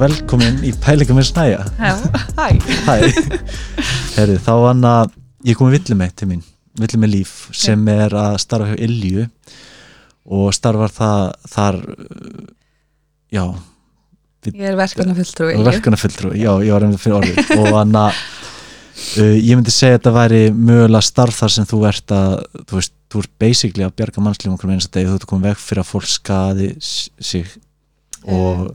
velkomin 0.00 0.60
í 0.66 0.72
pælingum 0.80 1.18
með 1.20 1.28
snæja. 1.30 1.64
Já, 1.78 1.94
hæ. 2.38 2.46
Hæ, 2.86 2.94
herri, 4.16 4.38
þá 4.40 4.52
hann 4.68 4.86
að 4.88 5.16
ég 5.48 5.58
kom 5.58 5.70
í 5.70 5.74
Villumei 5.76 6.10
til 6.16 6.30
mín 6.30 6.44
Villumei 6.80 7.10
Líf 7.10 7.48
sem 7.56 7.82
er 7.92 8.14
að 8.16 8.38
starfa 8.42 8.72
hjá 8.72 8.84
Ilju 8.86 9.26
og 10.30 10.52
starfar 10.54 10.92
það 10.94 11.24
þar 11.50 11.80
já, 13.34 13.44
Ég 14.48 14.70
er 14.70 14.76
verkefna 14.78 15.14
fulltrúi 15.16 15.56
verkana 15.66 15.98
fulltrú 16.00 16.30
já, 16.32 16.52
ég 16.64 16.72
var 16.72 16.86
einmitt 16.86 17.02
fyrir 17.02 17.18
orðið. 17.18 17.50
Og 17.60 17.74
hann 17.76 17.96
að 18.00 18.14
uh, 19.20 19.36
ég 19.48 19.52
myndi 19.52 19.74
segja 19.74 19.98
að 19.98 19.98
þetta 19.98 20.12
væri 20.16 20.42
mögulega 20.54 21.04
starf 21.04 21.40
þar 21.42 21.56
sem 21.56 21.68
þú 21.68 21.80
ert 21.90 22.14
að 22.16 22.36
þú 22.70 22.78
veist, 22.78 22.94
þú 23.10 23.24
ert 23.24 23.34
basically 23.42 23.84
að 23.84 23.96
bjarga 24.00 24.24
mannslífum 24.24 24.56
okkur 24.56 24.70
með 24.70 24.78
einsta 24.78 24.94
degi, 24.96 25.10
þú 25.10 25.18
ert 25.18 25.26
að 25.26 25.32
koma 25.34 25.50
veg 25.50 25.60
fyrir 25.60 25.82
að 25.82 25.90
fólk 25.90 26.08
skadi 26.08 26.70
sig 26.80 27.52
og 28.24 28.70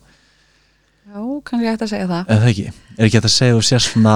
Já, 1.16 1.21
kannski 1.48 1.70
hægt 1.71 1.84
að 1.85 1.91
segja 1.94 2.08
það. 2.10 2.34
Eða 2.35 2.49
ekki, 2.52 2.66
er 2.98 3.05
ekki 3.08 3.18
hægt 3.21 3.30
að 3.30 3.34
segja 3.38 3.55
og 3.55 3.63
sér 3.63 3.84
svona 3.85 4.16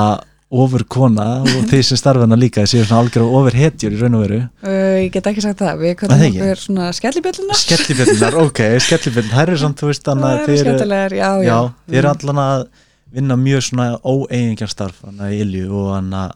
ofur 0.49 0.81
kona 0.89 1.25
og 1.45 1.67
þeir 1.69 1.83
sem 1.85 1.99
starfana 2.01 2.35
líka 2.39 2.63
séu 2.67 2.81
svona 2.83 3.03
algjör 3.05 3.21
og 3.27 3.35
ofur 3.39 3.55
hetjur 3.59 3.93
í 3.93 3.99
raun 4.01 4.17
og 4.17 4.23
veru? 4.25 4.39
Uh, 4.65 4.97
Ég 5.05 5.11
get 5.13 5.29
ekki 5.29 5.43
sagt 5.45 5.61
það, 5.61 5.77
við 5.83 5.93
kallum 6.01 6.23
okkur 6.25 6.61
svona 6.63 6.87
skellibjölluna 6.97 7.57
skellibjörnar, 7.61 8.37
ok, 8.43 8.61
skellibjörnar 8.87 9.35
það 9.37 9.43
eru 9.45 9.59
svona, 9.61 9.77
þú 9.79 9.91
veist, 9.91 10.03
þannig 10.09 10.29
að 10.29 10.41
þeir 10.49 10.71
eru 10.73 11.19
já, 11.21 11.29
já, 11.45 11.57
þeir 11.85 11.99
eru 12.01 12.09
Mm. 12.09 12.17
allan 12.17 12.41
að 12.43 12.65
vinna 13.13 13.37
mjög 13.45 13.63
svona 13.69 13.87
óeigingjar 14.03 14.73
starf 14.73 14.99
þannig 15.05 15.23
að 15.29 15.37
Ilju 15.45 15.69
og 15.83 15.87
hann 15.95 16.11
að 16.25 16.35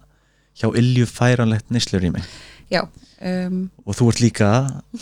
hjá 0.62 0.68
Ilju 0.84 1.10
færanlegt 1.10 1.74
nýslur 1.74 2.06
í 2.08 2.14
mig 2.14 2.30
Já, 2.72 2.84
um, 3.24 3.58
og 3.88 3.98
þú 3.98 4.08
ert 4.12 4.22
líka, 4.24 4.52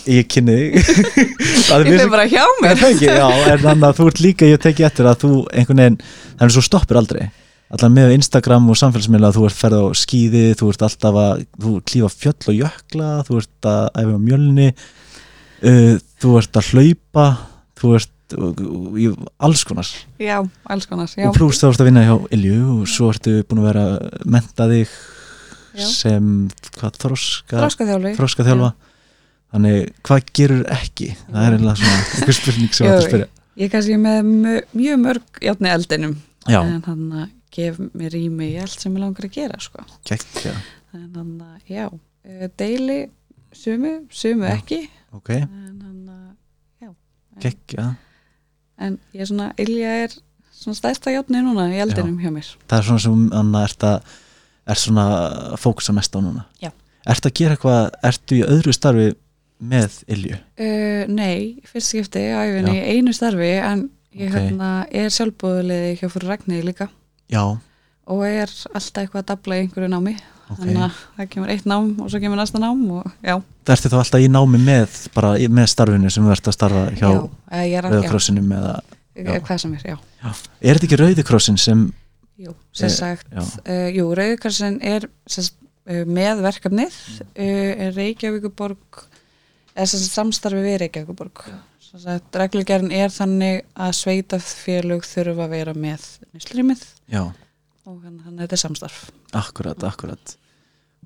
ég 0.10 0.30
kynni 0.32 0.58
ég 0.80 1.68
fyrir 1.68 2.10
bara 2.12 2.26
hjá 2.30 2.44
mér. 2.62 2.80
það 2.80 2.96
ekki, 2.96 3.10
já, 3.10 3.28
en 3.52 3.62
þannig 3.66 3.86
að 3.90 4.00
þú 4.00 4.08
ert 4.12 4.24
líka 4.26 4.50
ég 4.50 4.64
teki 4.64 4.88
eftir 4.88 5.10
að 5.12 5.22
þú 5.26 5.32
einhvern 5.52 5.84
veginn 5.84 6.00
þannig 6.02 6.50
að 6.50 6.58
svo 6.58 6.66
stoppir 6.66 7.02
aldrei. 7.02 7.24
Allan 7.72 7.94
með 7.96 8.18
Instagram 8.18 8.66
og 8.68 8.80
samfélagsmiðla 8.82 9.32
þú 9.32 9.46
ert 9.48 9.56
ferð 9.56 9.80
á 9.80 9.86
skíði, 9.96 10.48
þú 10.60 10.72
ert 10.74 10.82
alltaf 10.88 11.20
að 11.22 11.46
þú 11.64 11.76
klífa 11.88 12.10
fjöll 12.12 12.52
og 12.52 12.58
jökla 12.58 13.12
þú 13.30 13.38
ert 13.40 13.70
að 13.72 13.86
æfa 14.02 14.18
mjölni 14.26 14.68
uh, 14.74 15.94
þú 16.20 16.34
ert 16.42 16.60
að 16.60 16.74
hlaupa 16.74 17.28
þú 17.80 17.94
ert 18.02 18.36
uh, 18.36 19.16
alls 19.48 19.64
konar. 19.68 19.88
Já, 20.20 20.42
alls 20.68 20.90
konar 20.90 21.16
já. 21.16 21.30
og 21.30 21.38
pluss 21.38 21.64
þá 21.64 21.70
ert 21.70 21.86
að 21.86 21.90
vinna 21.92 22.06
hjá 22.10 22.16
Ilju 22.36 22.60
og 22.76 22.92
svo 22.92 23.14
ertu 23.14 23.40
búin 23.48 23.64
að 23.64 23.70
vera 23.72 23.88
menta 24.36 24.68
þig 24.72 25.00
Já. 25.76 25.86
sem 25.88 26.32
hvað 26.78 26.98
þroska 27.04 27.62
þroska 28.18 28.46
þjálfa 28.48 28.72
þannig 29.52 29.92
hvað 30.08 30.32
gerur 30.38 30.66
ekki? 30.72 31.12
Það 31.28 31.46
er 31.46 31.56
eiginlega 31.58 31.78
svona 31.82 32.02
einhver 32.16 32.38
spurning 32.40 32.74
sem 32.76 32.88
Já, 32.88 32.92
þetta 32.92 33.04
að 33.04 33.08
spyrja. 33.10 33.30
Ég 33.62 33.68
er 33.68 33.72
kannski 33.74 33.98
með 34.00 34.30
mjög 34.72 35.02
mörg 35.02 35.42
játni 35.44 35.72
eldinum. 35.72 36.14
Já, 36.48 36.60
en 36.62 36.84
hann 36.88 37.32
gef 37.52 37.80
mér 37.92 38.16
í 38.16 38.24
allt 38.64 38.80
sem 38.80 38.94
ég 38.96 39.04
langar 39.04 39.28
að 39.28 39.36
gera 39.36 39.60
sko. 39.60 39.84
geggja 40.08 40.54
en 40.96 41.10
hann 41.16 41.34
já 41.68 41.86
eh, 42.24 42.48
deili 42.58 43.02
sumu, 43.56 44.08
sumu 44.12 44.48
Já. 44.48 44.56
ekki. 44.56 44.80
Ok, 45.12 45.34
en 45.36 45.82
hann 45.84 46.08
að 46.16 46.96
geggja 47.44 47.94
en 48.82 48.98
ég 49.14 49.24
er 49.24 49.30
svona, 49.30 49.52
Ilja 49.62 49.94
er 50.06 50.16
svona 50.56 50.78
stærsta 50.78 51.14
játni 51.14 51.42
núna 51.44 51.68
í 51.72 51.80
eldinum 51.82 52.18
hjá 52.22 52.32
mér. 52.34 52.50
Það 52.70 52.78
er 52.80 52.88
svona 52.88 53.04
sem 53.06 53.26
Anna 53.38 53.64
ert 53.68 53.86
að 53.88 54.16
er 54.68 54.78
svona 54.80 55.06
fókusa 55.60 55.94
mest 55.96 56.16
á 56.16 56.20
núna. 56.22 56.46
Já. 56.62 56.72
ert 57.06 57.26
að 57.26 57.34
gera 57.40 57.56
eitthvað, 57.58 57.90
ertu 58.06 58.38
í 58.38 58.44
öðru 58.46 58.74
starfi 58.78 59.08
með 59.62 59.96
Ilju? 60.14 60.38
Uh, 60.58 61.06
Nei, 61.10 61.62
fyrst 61.66 61.94
skipti 61.94 62.22
æfinni 62.30 62.76
í 62.78 62.98
einu 62.98 63.14
starfi 63.14 63.56
en 63.62 63.88
ég 64.18 64.30
Ok. 64.30 64.38
hérna, 64.38 64.70
er 64.92 65.10
sjálfbúðulegði 65.14 65.96
hjá 66.00 66.08
fyrir 66.12 66.30
Ragnir 66.30 66.66
líka. 66.68 66.90
Já, 67.32 67.58
og 68.12 68.22
er 68.28 68.52
alltaf 68.74 69.02
eitthvað 69.04 69.24
að 69.24 69.28
dabla 69.32 69.58
í 69.58 69.66
einhverju 69.66 69.90
námi. 69.92 70.16
Ok. 70.52 70.58
Þannig 70.60 70.82
að 70.84 70.96
það 71.18 71.28
kemur 71.32 71.52
eitt 71.54 71.68
nám 71.70 71.92
og 72.04 72.10
svo 72.12 72.20
kemur 72.20 72.40
næsta 72.42 72.60
nám 72.60 72.80
og 72.92 73.06
já, 73.24 73.38
það 73.64 73.76
ertu 73.78 73.92
þá 73.94 73.98
alltaf 74.02 74.24
í 74.26 74.32
námi 74.32 74.60
með 74.60 74.98
bara 75.16 75.30
með 75.48 75.70
starfinu 75.72 76.12
sem 76.12 76.28
ert 76.34 76.50
að 76.52 76.58
starfa 76.58 76.82
hjá 76.92 77.08
já, 77.08 77.22
ég 77.62 77.70
já, 77.72 77.82
Rauðakrossinum 77.86 78.52
eða, 78.58 78.74
já. 79.16 79.32
hvað 79.48 79.62
sem 79.64 79.78
er, 79.78 79.86
já, 79.94 79.98
er 80.28 80.76
þetta 80.76 80.90
ekki 80.90 81.00
Rauðikrossin 81.00 81.62
sem 81.62 81.86
jú, 82.40 82.54
sem 82.72 82.90
Eh, 82.90 82.96
sagt 82.96 83.34
uh, 83.34 83.90
jú, 83.92 84.08
Rauðkarsin 84.18 84.80
er 84.82 85.08
sagt, 85.28 85.58
uh, 85.90 86.04
með 86.06 86.44
verkefnið 86.46 86.96
uh, 87.20 87.42
er 87.42 87.96
Reykjavíkuborg 87.98 89.04
eða 89.76 89.88
sem 89.88 90.00
sagt, 90.00 90.16
samstarfi 90.16 90.64
við 90.64 90.80
Reykjavíkuborg 90.86 91.46
reglugerðin 91.92 92.94
er 92.96 93.12
þannig 93.12 93.66
að 93.76 93.96
sveitafélög 93.98 95.04
þurfa 95.04 95.44
að 95.44 95.56
vera 95.58 95.74
með 95.76 96.06
nýslurýmið 96.32 96.86
já, 97.12 97.26
og 97.84 97.98
þannig 98.06 98.30
að 98.30 98.38
þetta 98.46 98.56
er 98.56 98.62
samstarf. 98.62 99.02
Akkurat, 99.36 99.84
akkurat. 99.84 100.38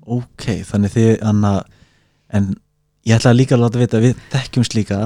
Ok, 0.06 0.46
þannig 0.68 0.94
þið 0.94 1.10
Anna, 1.26 1.52
en 2.30 2.52
ég 3.06 3.18
ætla 3.18 3.34
líka 3.34 3.56
að 3.56 3.64
láta 3.64 3.82
vita 3.82 4.00
við 4.02 4.14
þekkjumst 4.30 4.76
líka. 4.78 5.00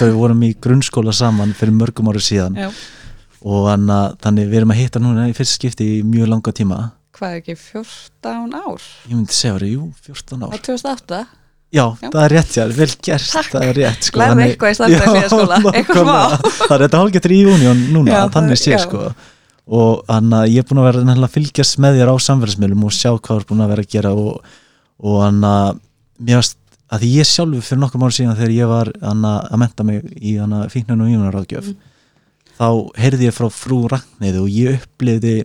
Við 0.00 0.16
vorum 0.18 0.42
í 0.46 0.50
grunnskóla 0.58 1.14
saman 1.14 1.54
fyrir 1.54 1.76
mörgum 1.78 2.10
ári 2.10 2.22
síðan. 2.24 2.58
Já. 2.58 2.70
Og 3.44 3.66
Anna, 3.68 3.98
þannig 4.24 4.48
við 4.50 4.60
erum 4.62 4.72
að 4.74 4.80
hitta 4.80 5.00
núna 5.04 5.26
í 5.28 5.34
fyrst 5.36 5.58
skipti 5.58 5.86
í 5.98 6.02
mjög 6.08 6.30
langa 6.32 6.52
tíma 6.56 6.78
hvað 7.14 7.34
ekki, 7.38 7.54
14 7.60 8.54
ár 8.58 8.84
ég 9.08 9.14
myndi 9.14 9.36
segja 9.36 9.54
að 9.58 9.66
jú, 9.70 9.82
14 10.06 10.42
á 10.42 10.46
ár 10.48 10.62
2008 10.64 11.18
já, 11.74 11.84
Já. 11.84 12.08
það 12.10 12.20
er 12.24 12.32
rétt 12.34 12.50
sér, 12.54 12.72
vel 12.78 12.90
gert 13.02 13.28
Takk. 13.34 13.52
það 13.52 13.68
er 13.68 13.78
rétt 13.82 14.08
sko, 14.08 14.20
þannig- 14.20 14.50
eitthvað 14.54 14.72
í 14.72 14.74
Já, 14.74 14.98
eitthvað 15.04 15.30
smá. 15.30 15.56
nákvæmlega. 15.68 16.50
það 16.64 16.74
er 16.78 16.84
þetta 16.86 17.00
hálfgetur 17.02 17.34
í 17.34 17.38
júnión 17.44 17.80
núna, 17.94 18.10
Já, 18.14 18.20
þannig 18.34 18.56
það- 18.56 18.64
sé 18.64 18.74
já. 18.74 18.82
sko 18.84 19.14
og 19.66 20.04
Anna, 20.12 20.42
ég 20.46 20.58
er 20.60 20.66
búin 20.68 20.80
að 20.82 20.88
vera 20.90 21.04
nefnilega 21.04 21.28
að 21.30 21.36
fylgjast 21.38 21.78
með 21.80 21.94
þér 22.00 22.10
á 22.12 22.16
samfélagsmiðlum 22.20 22.84
og 22.84 22.92
sjá 22.92 23.10
hvað 23.16 23.38
er 23.40 23.46
búin 23.48 23.62
að 23.64 23.70
vera 23.72 23.82
að 23.86 23.92
gera 23.94 24.10
og, 24.12 24.42
og 25.00 25.22
Anna, 25.24 25.52
mér 26.20 26.36
varst 26.42 26.58
að 26.92 27.00
því 27.00 27.08
ég 27.16 27.26
sjálfur 27.30 27.64
fyrir 27.64 27.80
nokkur 27.80 28.00
mánu 28.02 28.12
síðan 28.18 28.36
þegar 28.36 28.52
ég 28.58 28.68
var 28.68 28.90
Anna, 29.02 29.32
að 29.48 29.58
menta 29.64 29.86
mig 29.88 30.02
í 30.20 30.34
Anna, 30.42 30.66
fíknun 30.68 31.00
og 31.00 31.08
ímunaráðgjöf 31.14 31.70
Mm. 31.72 31.76
Þá 32.58 32.68
heyrði 33.00 33.28
ég 33.28 33.36
frá 33.36 33.48
frú 33.52 33.84
Ragnæði 33.90 34.42
og 34.42 34.50
ég 34.52 34.80
upplifði 34.80 35.36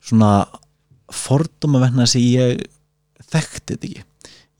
svona 0.00 0.34
fordóma 1.10 1.82
vegna 1.82 2.06
þess 2.06 2.20
að 2.20 2.28
ég 2.28 2.62
þekkti 3.30 3.74
þetta 3.74 3.90
ekki. 3.90 4.06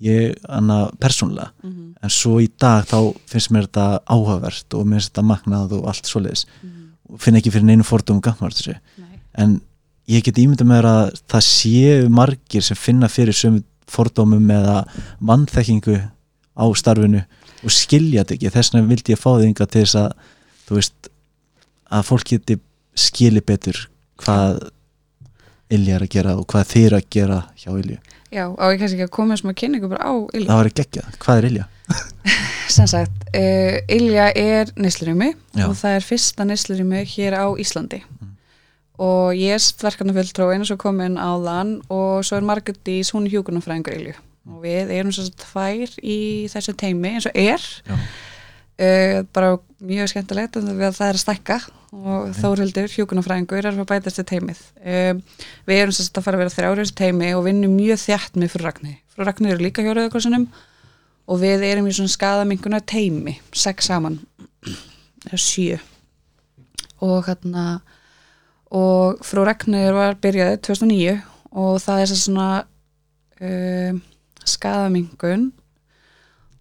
Ég, 0.01 0.37
Anna, 0.49 0.87
persónulega. 1.01 1.51
Mm 1.61 1.91
en 2.01 2.13
svo 2.13 2.39
í 2.41 2.49
dag 2.61 2.87
þá 2.89 3.13
finnst 3.29 3.53
mér 3.53 3.67
þetta 3.69 3.87
áhugavert 4.09 4.77
og 4.77 4.87
mér 4.89 5.01
finnst 5.01 5.13
þetta 5.13 5.27
magnað 5.29 5.75
og 5.77 5.89
allt 5.91 6.09
svoleiðis. 6.09 6.47
Og 7.11 7.21
finn 7.21 7.37
ekki 7.39 7.53
fyrir 7.53 7.69
neinu 7.69 7.87
fordóma 7.87 8.25
gammar 8.25 8.55
þessu. 8.57 8.77
En 9.39 9.59
ég 10.11 10.25
get 10.27 10.41
ímyndað 10.41 10.71
með 10.71 10.89
að 10.91 11.03
það 11.31 11.47
séu 11.49 12.09
margir 12.13 12.65
sem 12.65 12.79
finna 12.79 13.11
fyrir 13.13 13.37
sömu 13.37 13.65
fordómum 13.91 14.51
eða 14.55 14.85
vannþekkingu 15.27 15.99
á 15.99 16.65
starfinu 16.79 17.25
og 17.61 17.75
skilja 17.75 18.23
þetta 18.23 18.37
ekki. 18.37 18.53
Þess 18.55 18.75
vegna 18.75 18.93
vildi 18.95 19.17
ég 19.17 19.21
fá 19.21 19.31
þig 19.35 19.49
inga 19.51 19.67
til 19.67 19.85
þess 19.85 19.99
að 20.01 20.13
þú 20.69 20.79
veist 20.79 21.10
að 21.91 22.07
fólk 22.09 22.31
geti 22.35 22.61
skili 22.99 23.43
betur 23.45 23.89
hvað 24.21 24.69
Ilja 25.71 26.01
er 26.01 26.03
að 26.03 26.11
gera 26.11 26.33
og 26.35 26.49
hvað 26.51 26.73
þeir 26.73 26.97
að 26.99 27.11
gera 27.15 27.43
hjá 27.59 27.71
Ilju 27.71 27.99
Já, 28.31 28.47
á 28.47 28.65
ég 28.71 28.79
kannski 28.79 28.99
ekki 28.99 29.09
að 29.09 29.15
koma 29.15 29.37
sem 29.39 29.51
að 29.51 29.59
kynningu 29.59 29.91
bara 29.91 30.07
á 30.07 30.15
Ilja. 30.35 30.47
það 30.47 30.61
var 30.61 30.69
ekki 30.71 30.85
ekki, 30.85 31.05
hvað 31.25 31.41
er 31.41 31.47
Ilja? 31.49 31.65
Sem 32.77 32.87
sagt, 32.87 33.25
uh, 33.35 33.77
Ilja 33.91 34.29
er 34.39 34.71
nýslurými 34.79 35.33
og 35.67 35.75
það 35.75 35.97
er 35.97 36.07
fyrsta 36.07 36.47
nýslurými 36.47 37.01
hér 37.11 37.35
á 37.35 37.47
Íslandi. 37.59 37.99
Mm. 38.07 38.29
Og 39.03 39.35
ég 39.35 39.57
er 39.57 39.65
verkefna 39.83 40.15
fulltróin 40.15 40.63
og 40.63 40.79
komin 40.79 41.19
á 41.19 41.35
þann 41.43 41.81
og 41.91 42.23
svo 42.27 42.39
er 42.39 42.47
Margrét 42.47 42.79
Dís, 42.87 43.11
hún 43.11 43.27
er 43.27 43.35
hjúkunarfræðingur 43.35 43.99
Ilju. 43.99 44.15
Og 44.51 44.63
við 44.63 44.95
erum 44.95 45.11
svo 45.15 45.27
tvær 45.43 45.99
í 45.99 46.21
þessu 46.53 46.77
teimi 46.79 47.17
eins 47.17 47.27
og 47.27 47.35
er. 47.35 47.67
Já. 47.89 47.99
Uh, 48.81 49.21
bara 49.37 49.59
mjög 49.85 50.09
skemmtilegt 50.13 50.57
en 50.57 50.71
það 50.73 51.07
er 51.11 51.19
að 51.19 51.21
stækka 51.21 51.59
og 51.91 52.31
Þórhildur, 52.39 52.91
hjúkunarfræðingur, 52.95 53.67
er 53.67 53.75
að 53.75 53.89
bætast 53.91 54.21
til 54.21 54.27
teimið. 54.29 54.61
Um, 54.79 55.23
við 55.67 55.81
erum 55.83 55.95
sérst 55.97 56.19
að 56.19 56.27
fara 56.27 56.39
að 56.39 56.45
vera 56.45 56.55
þrjárið 56.55 56.83
þessu 56.85 56.97
teimi 57.01 57.31
og 57.35 57.45
vinnum 57.49 57.75
mjög 57.75 58.03
þjætt 58.05 58.39
með 58.39 58.53
frú 58.55 58.67
Ragnir. 58.67 58.99
Frú 59.11 59.27
Ragnir 59.27 59.55
eru 59.57 59.65
líka 59.67 59.83
hjá 59.83 59.91
Rauðakrossinum 59.91 60.47
og 61.31 61.41
við 61.43 61.65
erum 61.67 61.89
í 61.91 61.95
svona 61.95 62.15
skadaminguna 62.15 62.81
teimi, 62.87 63.37
sex 63.51 63.91
saman, 63.91 64.21
eða 65.27 65.41
sjö. 65.43 65.81
Og 67.03 67.27
hérna, 67.27 67.81
og 68.71 69.21
frú 69.27 69.45
Ragnir 69.49 69.97
var 69.97 70.19
byrjaði 70.23 70.61
2009 70.71 71.17
og 71.51 71.81
það 71.83 72.05
er 72.05 72.11
svo 72.11 72.21
svona 72.21 72.49
um, 73.43 74.03
skadamingun 74.47 75.51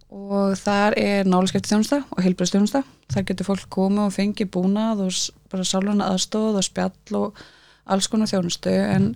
og 0.10 0.56
þar 0.58 0.96
er 0.98 1.28
nálaskepti 1.30 1.70
þjónusta 1.70 2.02
og 2.10 2.22
heilbreyðst 2.26 2.56
þjónusta. 2.56 2.84
Þar 3.14 3.26
getur 3.30 3.50
fólk 3.50 3.68
komið 3.74 4.06
og 4.08 4.16
fengið 4.16 4.52
búnað 4.56 5.04
og 5.06 5.18
bara 5.52 5.66
sálfana 5.68 6.10
aðstóð 6.14 6.60
og 6.60 6.66
spjall 6.66 7.20
og 7.20 7.44
alls 7.90 8.10
konar 8.10 8.30
þjónustu 8.30 8.74
en, 8.74 9.12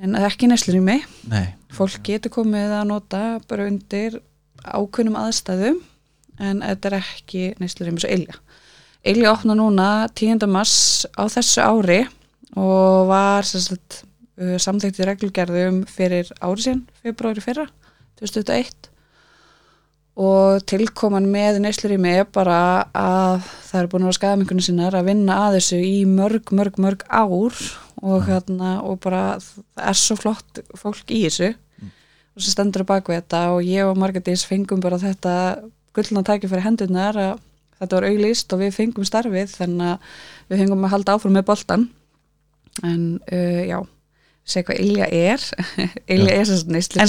en 0.00 0.18
ekki 0.20 0.50
neslur 0.50 0.80
í 0.80 0.84
mig. 0.84 1.06
Nei, 1.28 1.52
Fólk 1.72 2.02
getur 2.04 2.32
komið 2.34 2.74
að 2.80 2.88
nota 2.90 3.22
bara 3.48 3.68
undir 3.70 4.20
ákunnum 4.64 5.16
aðstæðum 5.20 5.80
en 6.40 6.62
þetta 6.64 6.90
er 6.90 6.96
ekki 7.00 7.44
neyslurum 7.60 7.96
eins 7.96 8.06
og 8.08 8.14
Ilja 8.16 8.38
Ilja 9.10 9.32
opna 9.32 9.56
núna 9.56 9.88
10. 10.12 10.44
mars 10.50 11.06
á 11.16 11.24
þessu 11.32 11.64
ári 11.64 12.00
og 12.58 13.08
var 13.08 13.46
uh, 13.48 14.56
samþykkt 14.60 15.00
í 15.00 15.08
reglugerðum 15.08 15.82
fyrir 15.88 16.28
árið 16.40 16.66
sín, 16.66 16.82
februari 17.00 17.44
fyrra 17.44 17.68
2001 18.20 18.89
og 20.18 20.64
tilkoman 20.68 21.28
með 21.30 21.60
neyslurými 21.64 22.14
er 22.20 22.26
bara 22.32 22.86
að 22.96 23.44
það 23.68 23.80
er 23.80 23.88
búin 23.90 24.02
að 24.02 24.10
vera 24.10 24.18
skadamingunni 24.18 24.64
sinnar 24.66 24.96
að 24.98 25.10
vinna 25.12 25.36
að 25.46 25.58
þessu 25.58 25.78
í 25.86 25.96
mörg, 26.10 26.50
mörg, 26.56 26.80
mörg 26.82 27.04
ár 27.06 27.60
og, 28.00 28.24
hérna, 28.26 28.80
og 28.82 28.98
bara 29.04 29.38
það 29.38 29.84
er 29.92 30.00
svo 30.00 30.16
flott 30.18 30.62
fólk 30.78 31.12
í 31.14 31.22
þessu. 31.28 31.52
Mm. 31.80 31.92
og 32.34 32.42
sem 32.42 32.56
stendur 32.56 32.84
á 32.84 32.90
bakvið 32.90 33.20
þetta 33.20 33.44
og 33.54 33.62
ég 33.68 33.86
og 33.86 34.00
Margardís 34.00 34.46
fengum 34.48 34.82
bara 34.82 35.00
þetta 35.00 35.36
gullna 35.96 36.24
tækja 36.26 36.50
fyrir 36.50 36.66
hendurnar 36.66 37.18
að 37.18 37.32
þetta 37.80 37.96
var 37.96 38.08
auglýst 38.10 38.52
og 38.54 38.60
við 38.60 38.76
fengum 38.76 39.08
starfið 39.08 39.56
þannig 39.56 39.94
að 39.94 40.12
við 40.50 40.62
fengum 40.64 40.84
að 40.84 40.94
halda 40.96 41.16
áfram 41.16 41.38
með 41.38 41.48
boltan 41.48 41.88
en 42.86 43.02
uh, 43.32 43.62
já 43.66 43.78
segja 44.52 44.66
hvað 44.68 44.82
Ilja 44.84 45.06
er. 45.10 45.46
Ilja 46.14 46.34
er 46.34 46.48
þess 46.48 46.64
að 46.66 46.74
neyslir 46.74 47.04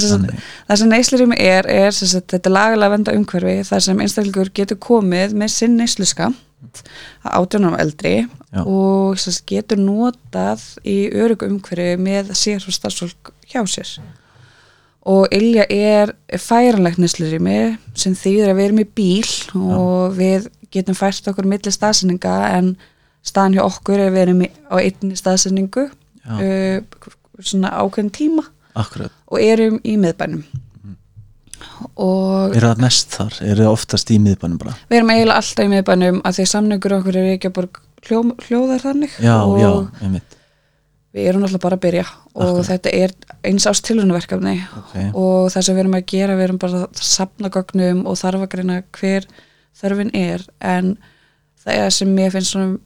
það 0.68 0.80
sem 0.82 0.92
neyslirum 0.92 1.34
er, 1.36 1.68
er 1.68 1.92
sagt, 1.96 2.30
þetta 2.32 2.48
er 2.50 2.56
lagalega 2.56 2.94
venda 2.96 3.16
umhverfi 3.18 3.58
þar 3.68 3.84
sem 3.88 4.02
einstakleikur 4.04 4.52
getur 4.60 4.80
komið 4.82 5.36
með 5.38 5.54
sinn 5.56 5.76
neysliska 5.80 6.32
átjónum 7.22 7.76
eldri 7.78 8.22
Já. 8.52 8.62
og 8.62 9.18
sagt, 9.20 9.44
getur 9.50 9.80
notað 9.80 10.64
í 10.86 10.96
örugu 11.10 11.48
umhverfi 11.50 11.98
með 12.00 12.32
sér 12.38 12.64
og 12.64 12.76
starfsfólk 12.76 13.32
hjá 13.50 13.62
sér. 13.68 13.92
Og 15.02 15.26
Ilja 15.34 15.66
er 15.66 16.12
færanlegt 16.38 17.00
neyslirum 17.02 17.48
sem 17.98 18.14
þýðir 18.14 18.52
að 18.52 18.58
við 18.60 18.68
erum 18.68 18.82
í 18.84 18.90
bíl 19.00 19.32
og 19.58 20.12
Já. 20.12 20.18
við 20.20 20.50
getum 20.72 20.96
fært 20.96 21.28
okkur 21.28 21.48
millir 21.48 21.74
staðsendinga 21.74 22.36
en 22.56 22.76
staðan 23.26 23.58
hjá 23.58 23.64
okkur 23.66 24.00
er 24.00 24.14
við 24.14 24.24
erum 24.26 24.44
á 24.72 24.74
einni 24.80 25.18
staðsendingu 25.18 25.88
uh, 25.88 26.78
svona 27.40 27.72
ákveðin 27.80 28.12
tíma 28.14 28.44
Akkurat. 28.78 29.14
og 29.28 29.40
erum 29.42 29.78
í 29.84 29.96
miðbænum 30.00 30.42
mm. 30.42 30.98
og 32.04 32.56
Er 32.56 32.68
það 32.68 32.84
mest 32.84 33.16
þar? 33.16 33.38
Er 33.44 33.62
það 33.62 33.72
oftast 33.72 34.12
í 34.12 34.18
miðbænum 34.22 34.60
bara? 34.60 34.76
Við 34.90 35.00
erum 35.00 35.14
eiginlega 35.14 35.40
alltaf 35.42 35.64
í 35.64 35.72
miðbænum 35.72 36.20
að 36.22 36.38
því 36.38 36.46
samningur 36.52 36.96
okkur 36.98 37.18
er 37.20 37.32
ekki 37.36 37.50
að 37.50 37.56
borg 37.58 37.82
hljó, 38.06 38.22
hljóðar 38.46 38.84
þannig 38.86 39.18
Já, 39.18 39.36
já, 39.60 39.72
einmitt 40.02 40.38
Við 41.12 41.28
erum 41.28 41.42
alltaf 41.44 41.60
bara 41.60 41.76
að 41.76 41.84
byrja 41.84 42.04
og 42.32 42.46
Akkurat. 42.46 42.68
þetta 42.70 42.92
er 42.96 43.10
eins 43.44 43.66
ást 43.68 43.84
tilhörnuverkefni 43.84 44.54
okay. 44.78 45.10
og 45.12 45.50
það 45.52 45.66
sem 45.66 45.76
við 45.76 45.82
erum 45.82 45.96
að 45.98 46.06
gera, 46.08 46.36
við 46.38 46.46
erum 46.46 46.60
bara 46.62 46.84
að 46.86 47.02
sapna 47.04 47.50
gögnum 47.52 48.06
og 48.08 48.16
þarf 48.16 48.46
að 48.46 48.52
greina 48.54 48.78
hver 48.96 49.26
þörfin 49.76 50.12
er 50.16 50.46
en 50.64 50.94
það 51.60 51.82
er 51.82 51.92
sem 51.98 52.14
ég 52.22 52.32
finnst 52.32 52.54
svona 52.54 52.78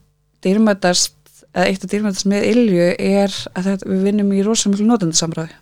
dýrmættast 0.42 1.14
eða 1.56 1.68
eitt 1.70 1.84
af 1.84 1.92
dýrmæntast 1.92 2.28
með 2.28 2.48
Ilju 2.52 2.88
er 2.92 3.38
að 3.56 3.70
þetta, 3.70 3.88
við 3.90 4.02
vinnum 4.10 4.34
í 4.36 4.42
rosa 4.44 4.70
miklu 4.70 4.88
nótendasamræði 4.90 5.56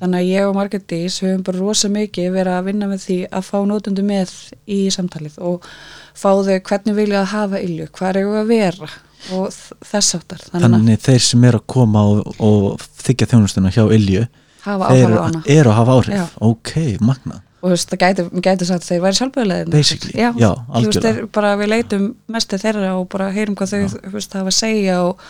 þannig 0.00 0.18
að 0.20 0.30
ég 0.30 0.48
og 0.48 0.56
Margretís 0.56 1.18
höfum 1.24 1.44
bara 1.44 1.60
rosa 1.60 1.90
mikið 1.92 2.32
verið 2.36 2.56
að 2.56 2.68
vinna 2.70 2.88
með 2.90 3.04
því 3.04 3.18
að 3.28 3.46
fá 3.48 3.56
nótendu 3.68 4.04
með 4.06 4.34
í 4.70 4.80
samtalið 4.92 5.38
og 5.50 5.68
fá 6.16 6.30
þau 6.30 6.58
hvernig 6.70 6.96
vilja 6.96 7.22
að 7.22 7.32
hafa 7.34 7.62
Ilju, 7.64 7.88
hvað 7.96 8.20
eru 8.22 8.36
að 8.40 8.52
vera 8.54 8.90
og 9.36 9.52
þess 9.84 10.16
áttar 10.16 10.44
þannig, 10.46 10.76
þannig 10.78 11.04
þeir 11.04 11.24
sem 11.26 11.44
er 11.44 11.58
að 11.58 11.66
koma 11.74 12.06
og, 12.08 12.32
og 12.40 12.86
þykja 13.04 13.32
þjónustuna 13.34 13.72
hjá 13.74 13.84
Ilju 13.84 14.24
þeir 14.64 15.14
eru 15.48 15.70
að 15.72 15.76
hafa 15.78 15.96
áhrif. 15.96 16.16
Já. 16.16 16.24
ok, 16.48 16.74
magna 17.04 17.40
og 17.60 17.68
þú 17.68 17.74
veist, 17.74 17.92
það 17.92 18.02
gæti, 18.02 18.24
gæti 18.46 18.68
sagt 18.68 18.84
að 18.84 18.88
þeir 18.88 19.04
væri 19.04 19.18
sjálfböðulegin 19.18 19.74
basically, 19.74 20.14
já, 20.16 20.30
já 20.40 20.48
algjörlega. 20.50 21.28
bara 21.36 21.52
við 21.60 21.72
leitum 21.74 22.06
mestu 22.32 22.58
þeirra 22.60 22.94
og 22.96 23.06
bara 23.12 23.30
heyrum 23.34 23.56
hvað 23.58 23.74
þau 23.74 24.12
veist, 24.14 24.36
hafa 24.38 24.52
að 24.52 24.56
segja 24.56 24.96
og, 25.04 25.26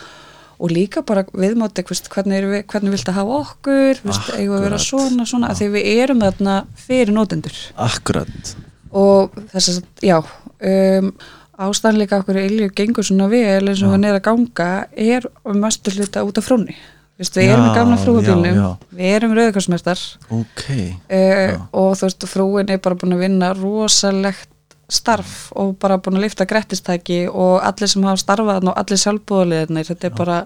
og 0.61 0.71
líka 0.71 1.03
bara 1.07 1.25
viðmáti 1.27 1.83
hvernig, 1.83 2.47
við, 2.53 2.63
hvernig 2.71 2.95
vilt 2.95 3.11
að 3.11 3.19
hafa 3.19 3.41
okkur 3.41 4.01
veist, 4.05 4.31
eigum 4.37 4.57
að 4.57 4.65
vera 4.69 4.79
svona, 4.85 5.27
svona 5.27 5.51
því 5.59 5.69
við 5.75 5.91
erum 6.05 6.23
þarna 6.23 6.57
fyrir 6.79 7.13
nótendur 7.15 7.61
akkurat. 7.89 8.55
Og 8.95 9.35
þess 9.51 9.75
að, 9.75 9.85
já 10.03 10.17
um, 10.19 11.13
ástæðanleika 11.61 12.21
okkur 12.21 12.39
í 12.39 12.47
ilju 12.47 12.71
gengur 12.77 13.05
svona 13.05 13.27
vel 13.31 13.67
eins 13.69 13.83
og 13.85 13.93
hann 13.93 14.07
er 14.07 14.17
að 14.17 14.25
ganga 14.29 14.71
er 14.95 15.27
um 15.43 15.59
mestu 15.61 15.93
hluta 15.93 16.23
út 16.25 16.39
af 16.39 16.47
frónni 16.47 16.77
Vistu, 17.21 17.37
við 17.37 17.51
já, 17.51 17.53
erum 17.53 17.67
í 17.67 17.73
gamla 17.75 17.97
frúabílnum, 18.01 18.55
við 18.97 19.11
erum 19.13 19.35
rauðkarsmestar 19.37 19.99
okay, 20.33 20.87
uh, 21.13 21.59
og 21.77 21.91
þú 21.99 22.07
veist, 22.07 22.25
frúin 22.31 22.71
er 22.73 22.81
bara 22.81 22.97
búin 22.97 23.13
að 23.13 23.21
vinna 23.27 23.51
rosalegt 23.53 24.49
starf 24.91 25.51
og 25.59 25.75
bara 25.79 25.99
búin 26.01 26.17
að 26.17 26.25
lifta 26.25 26.47
grettistæki 26.49 27.23
og 27.29 27.59
allir 27.63 27.91
sem 27.91 28.07
hafa 28.07 28.23
starfað 28.23 28.71
og 28.71 28.79
allir 28.81 29.01
sjálfbúðuleginir, 29.03 29.87
þetta 29.91 30.09
er 30.09 30.15
já. 30.15 30.17
bara 30.17 30.39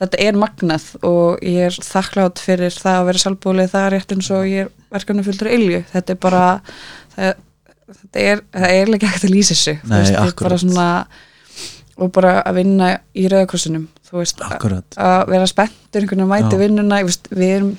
þetta 0.00 0.20
er 0.26 0.40
magnað 0.40 0.88
og 1.06 1.46
ég 1.46 1.68
er 1.68 1.78
þakklátt 1.86 2.42
fyrir 2.42 2.74
það 2.74 2.98
að 2.98 3.08
vera 3.10 3.22
sjálfbúðuleg 3.24 3.70
það 3.70 3.86
er 3.86 3.96
rétt 3.96 4.16
eins 4.16 4.32
og 4.34 4.50
ég 4.50 4.66
er 4.66 4.74
verkefni 4.90 5.26
fullur 5.28 5.52
ilju, 5.54 5.80
þetta 5.92 6.16
er 6.16 6.20
bara 6.26 6.44
það, 7.14 7.42
þetta 8.02 8.26
er, 8.26 8.44
það 8.58 8.76
er 8.80 8.94
ekki 8.98 9.10
ekkert 9.12 9.30
að 9.30 9.34
lýsa 9.36 9.54
þessu, 9.54 9.78
þú 9.84 9.94
veist, 9.94 10.42
bara 10.42 10.60
svona 10.64 10.90
og 12.00 12.12
bara 12.16 12.36
að 12.42 12.62
vinna 12.62 12.92
í 13.14 13.28
rauðkrossinum 13.30 13.86
þú 14.10 14.20
veist, 14.20 14.44
að 14.44 15.32
vera 15.32 15.48
spenntur 15.50 16.04
einhvern 16.04 16.22
veginn 16.22 16.26
að 16.26 16.32
mæti 16.34 16.56
Já. 16.56 16.60
vinnuna 16.64 17.00
veist, 17.08 17.28
við 17.32 17.56
erum, 17.56 17.74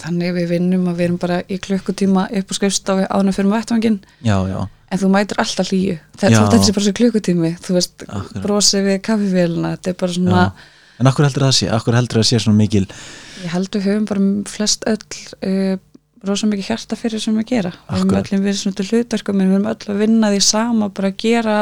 þannig 0.00 0.36
við 0.38 0.50
vinnum 0.54 0.90
að 0.90 1.00
við 1.00 1.08
erum 1.08 1.22
bara 1.22 1.40
í 1.46 1.60
klukkutíma 1.62 2.26
upp 2.40 2.52
á 2.52 2.54
skrifstofi 2.58 3.08
ánum 3.10 3.36
fyrir 3.36 3.54
vettvangin 3.54 4.00
en 4.24 4.98
þú 4.98 5.10
mætur 5.12 5.42
alltaf 5.42 5.70
líu 5.70 5.96
þetta, 6.18 6.44
er 6.56 6.76
bara 6.76 6.86
svo 6.86 6.96
klukkutími 7.00 7.54
þú 7.62 7.78
veist, 7.78 8.06
brosi 8.40 8.84
við 8.86 9.02
kaffivélina 9.06 9.76
þetta 9.76 9.92
er 9.92 9.98
bara 10.04 10.16
svona 10.18 10.44
Já. 10.50 10.76
En 11.00 11.08
akkur 11.08 11.24
heldur 11.24 11.46
það 11.46 11.48
að 11.48 11.56
sé, 11.56 11.66
akkur 11.72 11.96
heldur 11.96 12.18
það 12.18 12.26
að 12.26 12.28
sé 12.28 12.38
svona 12.44 12.60
mikil 12.60 12.82
Ég 13.40 13.52
heldur 13.54 13.84
höfum 13.86 14.08
bara 14.08 14.24
flest 14.52 14.82
öll 14.90 14.98
uh, 15.48 15.78
rosa 16.28 16.48
mikið 16.48 16.66
hjarta 16.68 16.98
fyrir 16.98 17.22
sem 17.22 17.36
við 17.40 17.46
gera. 17.54 17.70
Við 17.88 18.02
höfum 18.02 18.18
öllum 18.18 18.42
við 18.44 18.58
svona 18.60 18.84
hlutverkum 18.84 19.40
við 19.40 19.52
höfum 19.54 19.68
öll 19.70 19.94
að 19.94 20.02
vinna 20.02 20.32
því 20.34 20.40
sama 20.44 20.90
bara 20.92 21.12
að 21.12 21.22
gera 21.22 21.54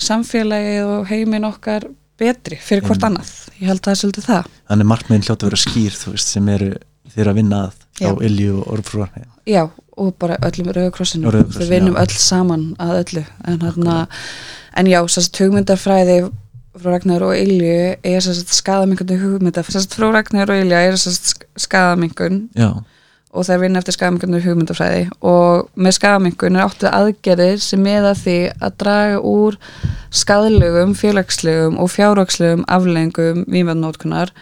samfélagið 0.00 0.92
og 0.94 1.10
heimin 1.10 1.48
okkar 1.48 1.88
betri 2.20 2.58
fyrir 2.60 2.86
hvort 2.86 3.04
annað. 3.06 3.30
Ég 3.58 3.70
held 3.70 3.80
að 3.80 3.86
það 3.88 3.94
er 3.94 4.00
svolítið 4.02 4.28
það. 4.28 4.50
Þannig 4.70 4.90
markmiðin 4.92 5.26
hljótt 5.26 5.44
að 5.44 5.50
vera 5.50 5.60
skýr 5.64 5.96
þú 5.96 6.14
veist 6.14 6.34
sem 6.34 6.50
eru 6.54 6.70
þeirra 7.14 7.32
að 7.34 7.40
vinna 7.40 7.62
að 7.66 7.78
á 8.00 8.10
Ilju 8.28 8.58
og 8.60 8.74
Orfrúar 8.76 9.24
Já 9.48 9.64
og 10.00 10.14
bara 10.16 10.38
öllum 10.46 10.70
Rauðkrossinu 10.72 11.28
við 11.28 11.72
vinnum 11.74 11.96
já. 11.98 12.02
öll 12.04 12.14
saman 12.16 12.62
að 12.80 12.94
öllu. 13.02 13.24
En, 13.44 13.58
hana, 13.66 13.96
en 14.78 14.88
já, 14.88 15.00
sérst 15.12 15.40
hugmyndarfræði 15.42 16.22
frá 16.80 16.94
Ragnar 16.94 17.24
og 17.26 17.34
Ilju 17.36 17.74
er 18.06 18.24
sérst 18.24 18.54
skadamingunni 18.54 19.18
hugmyndar 19.20 19.68
sérst 19.68 19.96
frá 19.98 20.08
Ragnar 20.14 20.52
og 20.54 20.62
Ilju 20.62 20.78
er 20.78 20.96
sérst 21.00 21.34
skadamingun 21.58 22.46
Já 22.56 22.70
og 23.30 23.46
er 23.46 23.60
vinna 23.62 23.78
eftir 23.78 23.94
skadamingunni 23.94 24.40
hugmyndafræði. 24.42 25.04
Og 25.22 25.68
með 25.78 25.96
skadamingun 25.98 26.58
er 26.58 26.66
áttu 26.66 26.90
aðgerðir 26.90 27.62
sem 27.62 27.82
meða 27.84 28.14
því 28.18 28.36
að 28.58 28.76
draga 28.82 29.20
úr 29.30 29.58
skadlegum, 30.10 30.96
félagslegum 30.98 31.78
og 31.78 31.92
fjárvakslegum 31.94 32.66
aflengum 32.66 33.44
výmjöndnótkunar 33.46 34.34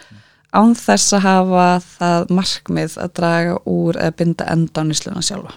án 0.49 0.73
þess 0.77 1.13
að 1.13 1.25
hafa 1.27 1.65
það 1.85 2.31
markmið 2.39 2.97
að 3.03 3.15
draga 3.19 3.57
úr 3.69 3.99
eða 4.01 4.17
binda 4.17 4.49
enda 4.49 4.81
á 4.81 4.87
nýsluna 4.89 5.25
sjálfa. 5.25 5.53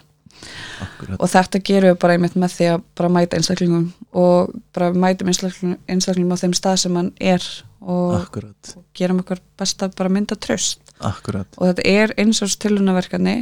Akkurat. 0.82 1.20
og 1.22 1.28
þetta 1.30 1.60
gerum 1.62 1.92
við 1.92 1.98
bara 2.02 2.14
einmitt 2.16 2.38
með 2.38 2.54
því 2.56 2.68
að 2.72 2.80
bara 2.98 3.10
mæta 3.14 3.38
einstaklingum 3.38 3.84
og 4.18 4.54
bara 4.74 4.88
mætum 4.90 5.30
einstaklingum, 5.30 5.76
einstaklingum 5.86 6.34
á 6.34 6.42
þeim 6.42 6.56
stað 6.58 6.80
sem 6.82 6.96
hann 6.98 7.12
er 7.20 7.46
og, 7.78 8.40
og 8.42 8.82
gerum 8.98 9.22
okkur 9.22 9.42
best 9.60 9.84
að 9.86 9.94
bara 10.00 10.10
mynda 10.10 10.34
tröst 10.34 10.91
Akkurat. 11.06 11.48
og 11.58 11.70
þetta 11.70 11.86
er 11.88 12.14
einsás 12.20 12.56
tilhörnaverkani 12.62 13.36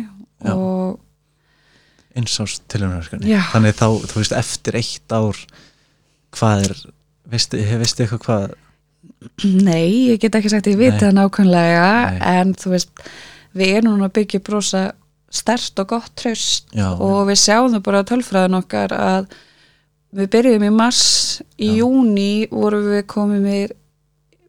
og 0.55 1.01
einsás 2.17 2.59
tilhörnaverkani 2.71 3.37
þannig 3.53 3.77
þá, 3.79 3.87
þú 4.11 4.23
veist, 4.23 4.37
eftir 4.37 4.81
eitt 4.81 5.15
ár 5.15 5.39
hvað 6.37 6.67
er 6.69 6.75
veistu, 7.31 7.61
veistu 7.61 8.05
eitthvað 8.05 8.27
hvað 8.27 8.59
Nei, 9.45 10.11
ég 10.11 10.21
get 10.21 10.37
ekki 10.37 10.51
sagt 10.53 10.69
ég 10.69 10.79
viti 10.81 11.01
það 11.01 11.17
nákvæmlega 11.17 11.91
Nei. 12.09 12.19
en 12.41 12.55
þú 12.57 12.73
veist 12.75 13.05
við 13.57 13.77
erum 13.79 13.95
núna 13.95 14.09
að 14.09 14.17
byggja 14.19 14.41
brosa 14.45 14.83
stert 15.31 15.79
og 15.83 15.93
gott 15.93 16.13
tröst 16.19 16.73
já, 16.75 16.89
og 16.91 17.23
já. 17.23 17.27
við 17.31 17.39
sjáum 17.43 17.75
það 17.75 17.85
bara 17.87 18.03
á 18.03 18.09
tölfræðin 18.11 18.59
okkar 18.59 18.95
að 18.97 19.31
við 20.17 20.31
byrjuðum 20.35 20.67
í 20.67 20.73
mars 20.75 21.05
í 21.57 21.71
já. 21.71 21.77
júni 21.83 22.33
vorum 22.51 22.89
við 22.91 23.05
komið 23.13 23.45
með 23.47 23.77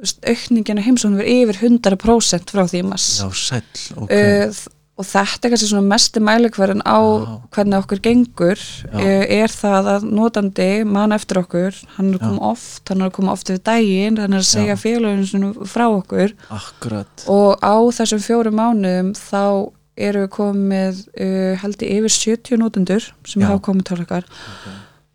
aukningina 0.02 0.84
heimsóknum 0.86 1.22
verið 1.22 1.56
yfir 1.56 1.64
100% 1.70 2.54
frá 2.54 2.64
því 2.70 2.86
mass 2.90 3.10
Já, 3.22 3.28
sæl, 3.38 3.66
ok. 3.96 4.14
Uh, 4.14 4.62
og 5.02 5.08
þetta 5.08 5.48
er 5.48 5.54
kannski 5.54 5.70
svona 5.72 5.90
mestu 5.90 6.22
mælikverðin 6.22 6.84
á 6.86 7.00
Já. 7.02 7.36
hvernig 7.56 7.78
okkur 7.80 8.02
gengur. 8.06 8.64
Uh, 8.92 9.24
er 9.26 9.54
það 9.54 9.90
að 9.96 10.08
notandi 10.14 10.70
mann 10.86 11.16
eftir 11.16 11.42
okkur, 11.42 11.78
hann 11.98 12.14
er 12.14 12.22
koma 12.22 12.52
oft 12.52 12.92
hann 12.92 13.02
er 13.06 13.14
koma 13.16 13.34
oft 13.34 13.50
við 13.50 13.64
daginn, 13.66 14.20
hann 14.22 14.36
er 14.36 14.44
að 14.44 14.50
segja 14.52 14.78
félaginu 14.78 15.54
frá 15.70 15.88
okkur. 15.90 16.36
Akkurat. 16.54 17.26
og 17.32 17.58
á 17.66 17.76
þessum 17.98 18.22
fjórum 18.22 18.60
mánuðum 18.60 19.14
þá 19.18 19.72
eru 20.02 20.26
við 20.26 20.32
komið 20.38 21.02
uh, 21.10 21.58
held 21.62 21.84
ég 21.86 22.00
yfir 22.00 22.16
70 22.18 22.62
nótundur 22.62 23.12
sem 23.28 23.44
hafa 23.46 23.62
komið 23.66 23.90
til 23.90 24.02
okkar 24.06 24.30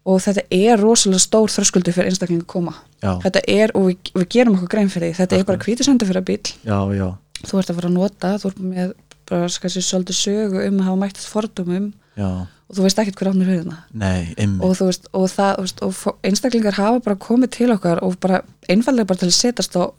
og 0.06 0.20
þetta 0.22 0.44
er 0.54 0.80
rosalega 0.80 1.22
stór 1.24 1.52
þröskuldur 1.52 1.96
fyrir 1.96 2.12
einstakling 2.12 2.44
að 2.44 2.50
koma. 2.52 2.74
Já, 3.02 3.12
þetta 3.24 3.42
er, 3.50 3.72
og 3.76 3.88
við, 3.90 4.10
við 4.14 4.28
gerum 4.36 4.58
okkur 4.58 4.72
grein 4.76 4.92
fyrir 4.92 5.12
því 5.12 5.20
þetta 5.20 5.38
er 5.38 5.48
bara 5.48 5.62
hvítusendur 5.66 6.10
fyrir 6.10 6.26
bíl 6.26 6.42
já, 6.64 6.78
já, 6.96 7.08
þú 7.42 7.60
ert 7.60 7.72
að 7.72 7.80
fara 7.80 7.90
að 7.90 7.96
nota, 7.96 8.34
þú 8.40 8.50
ert 8.52 8.60
með 8.62 8.92
bara 9.26 9.48
kannski 9.62 9.82
svolítið 9.82 10.20
sögu 10.20 10.62
um 10.62 10.78
að 10.80 10.86
hafa 10.86 11.00
mættast 11.02 11.32
fordumum 11.32 11.90
já, 12.16 12.30
og 12.66 12.78
þú 12.78 12.86
veist 12.86 13.02
ekkert 13.02 13.20
hver 13.20 13.30
átnir 13.32 13.52
einmitt. 13.52 14.62
Og 14.66 14.74
veist, 14.80 15.10
og 15.14 15.26
það, 15.30 15.52
veist, 15.62 15.82
og 15.86 16.26
einstaklingar 16.26 16.78
hafa 16.78 17.02
bara 17.04 17.18
komið 17.26 17.52
til 17.58 17.70
okkar 17.74 18.02
og 18.06 18.16
bara 18.22 18.42
einfallega 18.70 19.10
bara 19.10 19.22
til 19.22 19.30
að 19.30 19.36
setjast 19.38 19.78
og, 19.78 19.94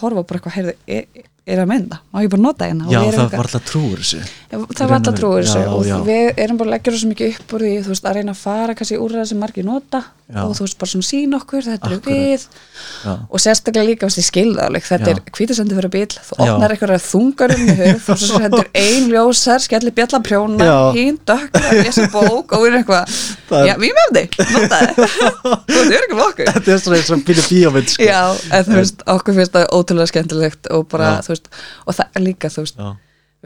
horfa 0.00 0.24
bara 0.26 0.40
eitthvað, 0.40 0.56
heyrðu, 0.56 1.26
er, 1.48 1.54
er 1.54 1.62
að 1.64 1.70
mynda. 1.72 1.98
Má 2.12 2.20
ég 2.22 2.30
bara 2.32 2.42
nota 2.44 2.68
hérna? 2.68 2.84
Já, 2.92 3.00
það 3.08 3.32
var 3.32 3.48
alltaf 3.48 3.64
trúur 3.68 3.98
þessu. 4.02 4.20
Það 4.48 4.84
var 4.84 4.96
alltaf 4.98 5.16
trúið 5.18 5.42
þessu. 5.46 5.62
Og 5.72 5.82
já. 5.88 5.96
við 6.06 6.26
erum 6.44 6.56
bara 6.60 6.68
að 6.68 6.74
leggja 6.76 6.92
svo 6.98 7.08
mikið 7.12 7.26
upp 7.34 7.48
úr 7.56 7.62
því 7.64 7.72
þú 7.84 7.90
veist, 7.94 8.06
að 8.08 8.14
reyna 8.18 8.32
að 8.34 8.40
fara 8.44 8.72
kannski 8.78 8.96
úr 9.00 9.10
það 9.18 9.26
sem 9.32 9.40
margir 9.42 9.64
nota 9.68 10.00
Já. 10.28 10.42
og 10.44 10.52
þú 10.56 10.62
veist, 10.66 10.78
bara 10.80 10.90
svona 10.92 11.08
sín 11.08 11.32
okkur 11.38 11.62
þetta 11.64 11.88
Akkurat. 11.88 12.04
við. 12.04 12.40
Já, 13.04 13.12
og 13.16 13.38
sérstaklega 13.40 13.88
líka, 13.88 14.04
veist, 14.08 14.20
ég 14.20 14.28
skilða 14.28 14.60
alveg 14.68 14.84
þetta 14.84 15.08
er 15.14 15.18
hvítasendi 15.24 15.72
fyrir 15.78 15.92
bíl, 15.94 16.12
þú 16.12 16.32
opnar 16.44 16.70
eitthvað 16.74 17.00
þungar 17.06 17.50
um 17.54 17.62
í 17.64 17.76
hug 17.78 17.96
og 17.96 18.18
svo 18.20 18.28
sendur 18.34 18.68
ein 18.76 19.04
ljósar, 19.08 19.60
skellir 19.64 19.94
bjalla 19.96 20.20
prjóna 20.24 20.64
Já. 20.68 20.78
hín 20.96 21.16
dökkur 21.28 21.64
að 21.64 21.80
lesa 21.80 22.04
bók 22.12 22.52
og 22.52 22.58
við 22.60 22.68
erum 22.68 22.80
eitthvað, 22.82 23.04
Veist, 31.38 31.48
og 31.86 31.96
það 31.98 32.18
er 32.20 32.26
líka, 32.26 32.50
þú 32.52 32.66
veist, 32.66 32.82
já, 32.82 32.90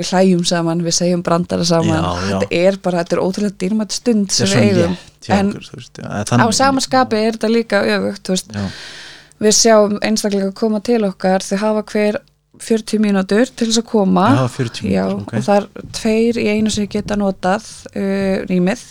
við 0.00 0.10
hlæjum 0.14 0.42
saman, 0.48 0.82
við 0.86 0.96
segjum 0.96 1.22
brandara 1.26 1.68
saman, 1.68 1.92
Já, 2.00 2.08
já. 2.08 2.26
þetta 2.40 2.60
er 2.64 2.80
bara, 2.82 3.02
þetta 3.04 3.16
er 3.18 3.22
ótrúlega 3.26 3.58
dýrmætt 3.60 3.92
stund 4.00 4.32
sem 4.32 4.48
við 4.48 4.82
eigum, 4.82 4.98
en 5.36 5.52
á 6.40 6.46
samanskapi 6.56 7.20
er 7.20 7.36
þetta 7.36 7.52
líka 7.52 7.82
öfugt, 7.98 8.32
við 9.42 9.56
sjáum 9.58 9.98
einstaklega 10.06 10.52
koma 10.56 10.80
til 10.80 11.02
okkar, 11.04 11.44
þau 11.44 11.58
hafa 11.66 11.84
hver 11.92 12.20
40 12.62 13.00
mínútur 13.02 13.48
til 13.50 13.66
þess 13.66 13.80
að 13.80 13.86
koma. 13.90 14.26
Já, 14.36 14.42
40 14.54 14.90
Já, 14.92 15.04
mínútur, 15.08 15.22
ok. 15.24 15.32
og 15.38 15.46
það 15.48 15.56
er 15.62 15.86
tveir 15.98 16.38
í 16.38 16.44
einu 16.52 16.70
sem 16.70 16.86
geta 16.92 17.16
notað 17.18 17.64
uh, 17.96 18.44
rýmið. 18.46 18.82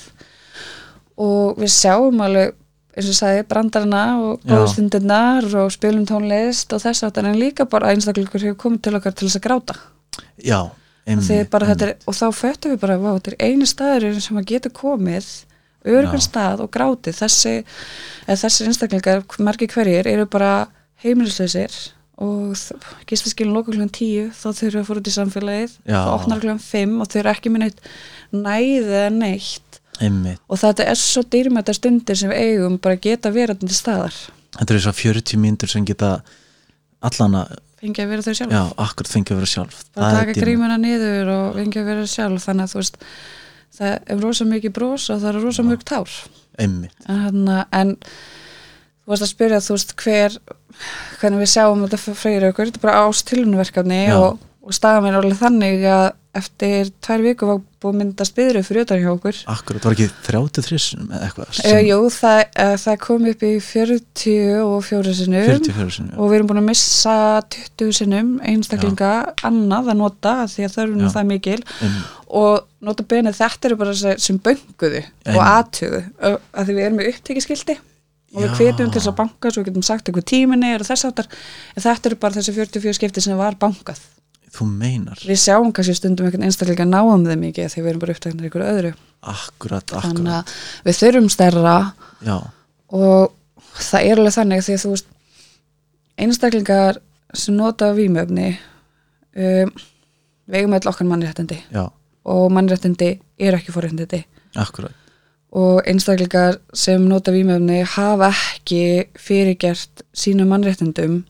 Og 1.21 1.59
við 1.61 1.71
sjáum 1.71 2.19
alveg 2.25 2.55
eins 2.91 3.05
og 3.07 3.13
ég 3.13 3.17
sagði, 3.17 3.43
brandarana 3.47 4.03
og 4.19 4.41
góðstundirnar 4.47 5.47
og 5.61 5.71
spilum 5.71 6.03
tónlist 6.09 6.73
og 6.75 6.83
þess 6.83 7.05
aftan 7.07 7.29
en 7.29 7.39
líka 7.39 7.65
bara 7.69 7.93
einstaklingur 7.93 8.43
hefur 8.43 8.59
komið 8.65 8.81
til 8.87 8.95
okkar 8.99 9.15
til 9.15 9.29
þess 9.29 9.39
að 9.39 9.45
gráta. 9.45 9.77
Já, 10.43 10.59
einmitt, 11.07 12.03
og 12.07 12.17
þá 12.17 12.25
föttum 12.35 12.73
við 12.73 12.81
bara 12.83 12.99
vá, 12.99 13.13
þetta 13.15 13.31
er 13.31 13.47
einu 13.47 13.69
staður 13.69 14.19
sem 14.19 14.41
að 14.41 14.49
geta 14.51 14.73
komið 14.75 15.29
Já. 15.81 16.11
stað 16.21 16.61
og 16.65 16.69
grátið. 16.73 17.15
Þessi, 17.23 17.55
þessi 18.27 18.67
einstaklingar 18.69 19.23
margir 19.39 19.71
hverjir 19.71 20.07
eru 20.11 20.27
bara 20.29 20.67
heimilislausir 21.01 21.73
og 22.21 22.53
gistaskilin 23.09 23.53
loka 23.55 23.71
klukkan 23.71 23.89
tíu 23.89 24.27
þá 24.29 24.51
þau 24.53 24.65
eru 24.67 24.81
að 24.81 24.89
fóra 24.89 25.01
út 25.01 25.09
í 25.09 25.15
samfélagið. 25.15 25.77
Þá 25.87 26.11
opnar 26.11 26.41
klukkan 26.43 26.61
fimm 26.61 26.99
og 27.01 27.09
þau 27.09 27.19
eru 27.23 27.31
ekki 27.31 27.49
með 27.49 27.63
neitt 27.65 27.79
næði 28.31 28.91
eða 28.91 29.13
neitt 29.15 29.70
einmitt, 30.01 30.41
og 30.49 30.61
þetta 30.61 30.87
er 30.91 30.99
svo 30.99 31.23
dýrmættar 31.23 31.77
stundir 31.77 32.19
sem 32.19 32.31
við 32.31 32.45
eigum 32.45 32.77
bara 32.81 32.99
geta 33.01 33.31
verið 33.33 33.65
til 33.65 33.75
staðar. 33.75 34.15
Þetta 34.57 34.75
er 34.75 34.83
svo 34.85 34.95
40 34.97 35.41
mínútur 35.41 35.71
sem 35.71 35.85
geta 35.87 36.15
allana, 37.05 37.45
fengið 37.81 38.03
að 38.03 38.11
vera 38.13 38.25
þau 38.25 38.33
sjálf. 38.39 38.55
Já, 38.55 38.63
akkur 38.85 39.09
fengið 39.09 39.35
að 39.35 39.41
vera 39.41 39.51
sjálf. 39.53 39.79
Bara 39.97 40.19
taka 40.19 40.35
grímuna 40.37 40.77
niður 40.81 41.31
og 41.35 41.59
fengið 41.59 41.81
að 41.81 41.89
vera 41.91 42.09
sjálf. 42.11 42.45
Þannig 42.45 42.67
að 42.67 42.73
þú 42.73 42.81
veist 42.81 43.01
það 43.77 43.95
er 43.95 44.21
rosa 44.25 44.47
mikið 44.49 44.75
brós 44.75 45.07
og 45.09 45.23
það 45.23 45.31
er 45.31 45.41
rosa 45.45 45.65
mörg 45.65 45.87
tár. 45.87 46.19
Einmitt, 46.61 46.95
en, 47.07 47.21
hana, 47.25 47.63
en 47.71 47.95
þú 48.01 49.13
veist 49.13 49.25
að 49.25 49.31
spyrja 49.31 49.61
þú 49.63 49.77
veist 49.77 49.95
hver 50.03 50.37
hvernig 51.21 51.43
við 51.43 51.51
sjáum 51.53 51.85
þetta 51.85 52.15
freyri 52.19 52.49
okkur. 52.51 52.69
Þetta 52.69 52.81
er 52.81 52.85
bara 52.85 53.03
ástilunverkefni 53.07 54.01
og, 54.17 54.41
og 54.61 54.73
staða 54.77 55.01
mér 55.05 55.15
alveg 55.19 55.39
þannig 55.41 55.85
að 55.89 56.09
eftir 56.37 56.87
tvær 57.03 57.23
viku 57.25 57.47
var 57.49 57.57
búið 57.81 57.89
að 57.91 57.95
mynda 57.99 58.23
spiðru 58.27 58.59
fyrir 58.63 58.85
utan 58.85 59.01
hjá 59.01 59.09
okkur. 59.11 59.39
Akkur, 59.51 59.79
það 59.83 59.87
var 59.89 59.95
ekki 59.97 60.05
33 60.29 60.77
sinum 60.79 61.09
eða 61.11 61.25
eitthvað 61.27 61.49
uh, 61.49 61.55
sem- 61.57 61.81
Jú, 61.89 61.97
það, 62.15 62.39
uh, 62.63 62.75
það 62.85 62.99
kom 63.03 63.25
upp 63.33 63.41
í 63.43 63.49
40 63.65 64.61
og 64.63 64.77
fjóru 64.87 65.15
sinnum. 65.17 65.43
44 65.49 65.95
sinum, 65.97 66.13
og 66.15 66.29
við 66.31 66.37
erum 66.37 66.51
búin 66.53 66.61
að 66.61 66.67
missa 66.69 67.15
20 67.57 67.97
sinnum 67.99 68.29
einstaklinga 68.47 69.11
annað 69.49 69.91
að 69.91 69.99
nota 70.05 70.35
því 70.53 70.67
að 70.69 70.77
þörfum 70.77 71.03
Já. 71.03 71.09
það 71.17 71.27
mikil. 71.33 71.57
Einmitt, 71.81 72.15
og 72.31 72.87
nota 72.87 73.07
benið 73.11 73.35
þetta 73.41 73.67
eru 73.71 73.79
bara 73.81 73.97
sem, 73.99 74.39
bönguðu 74.45 75.01
og 75.03 75.27
Einmitt. 75.27 75.51
aðtögu 75.51 76.01
að 76.31 76.69
því 76.69 76.77
við 76.77 76.85
erum 76.85 77.01
með 77.01 77.09
upptekjaskildi 77.11 77.75
og 78.31 78.39
við 78.39 78.47
Já. 78.47 78.55
hvetjum 78.61 78.87
til 78.93 79.01
þess 79.01 79.11
að 79.11 79.17
banka 79.19 79.51
svo 79.51 79.59
við 79.65 79.67
getum 79.73 79.83
sagt 79.83 80.07
eitthvað 80.07 80.29
tíminni 80.31 80.69
og 80.77 80.85
þess 80.87 81.09
áttar 81.09 81.27
en 81.75 81.83
þetta 81.83 82.07
eru 82.13 82.21
bara 82.23 82.37
þessi 82.39 82.55
44 82.55 82.95
skipti 83.01 83.25
sem 83.27 83.35
var 83.35 83.59
bankað 83.59 83.99
þú 84.51 84.67
meinar? 84.67 85.21
Við 85.23 85.39
sjáum 85.39 85.71
kannski 85.75 85.95
stundum 85.97 86.27
einhvern 86.27 86.47
einstaklinga 86.47 86.87
náum 86.89 87.23
þeim 87.27 87.45
ekki 87.49 87.67
því 87.71 87.83
við 87.83 87.91
erum 87.91 88.03
bara 88.03 88.15
uppteknir 88.15 88.49
ykkur 88.49 88.65
öðru. 88.65 88.91
Akkurat, 89.31 89.93
þannig 89.93 90.33
akkurat, 90.33 90.51
að 90.81 90.89
við 90.89 90.99
þurfum 90.99 91.29
stærra 91.31 91.75
já, 92.25 92.35
og 92.97 93.33
það 93.77 94.07
er 94.09 94.21
alveg 94.21 94.37
þannig 94.37 94.65
því 94.65 94.75
að 94.75 94.83
þú 94.83 94.93
veist 94.95 95.11
einstaklingar 96.25 97.01
sem 97.37 97.57
nota 97.57 97.91
vímöfni 97.95 98.47
um, 98.51 99.71
við 100.51 100.59
eigum 100.59 100.77
öll 100.77 100.91
okkar 100.91 101.09
mannréttindi. 101.09 101.61
Já, 101.71 101.85
og 102.27 102.47
mannréttindi 102.53 103.13
er 103.39 103.59
ekki 103.59 103.75
fórréttindi 103.75 104.25
akkurat. 104.59 104.97
Og 105.51 105.81
einstaklingar 105.87 106.61
sem 106.73 107.03
nota 107.07 107.33
vímöfni 107.35 107.81
hafa 107.95 108.31
ekki 108.31 109.07
fyrirgert 109.19 110.03
sínum 110.15 110.51
mannréttindum 110.51 111.21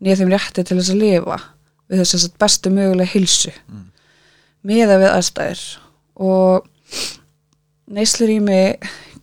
niður 0.00 0.22
þeim 0.22 0.32
rétti 0.32 0.64
til 0.64 0.78
þess 0.80 0.92
að 0.92 1.02
lifa 1.02 1.36
við 1.90 2.02
þess 2.02 2.26
að 2.28 2.38
bestu 2.42 2.70
mögulega 2.74 3.12
hilsu 3.14 3.52
Mm. 3.68 3.84
miða 4.66 4.96
við 4.98 5.10
aðstæður. 5.14 5.64
Og 6.16 6.66
neyslurými 7.86 8.60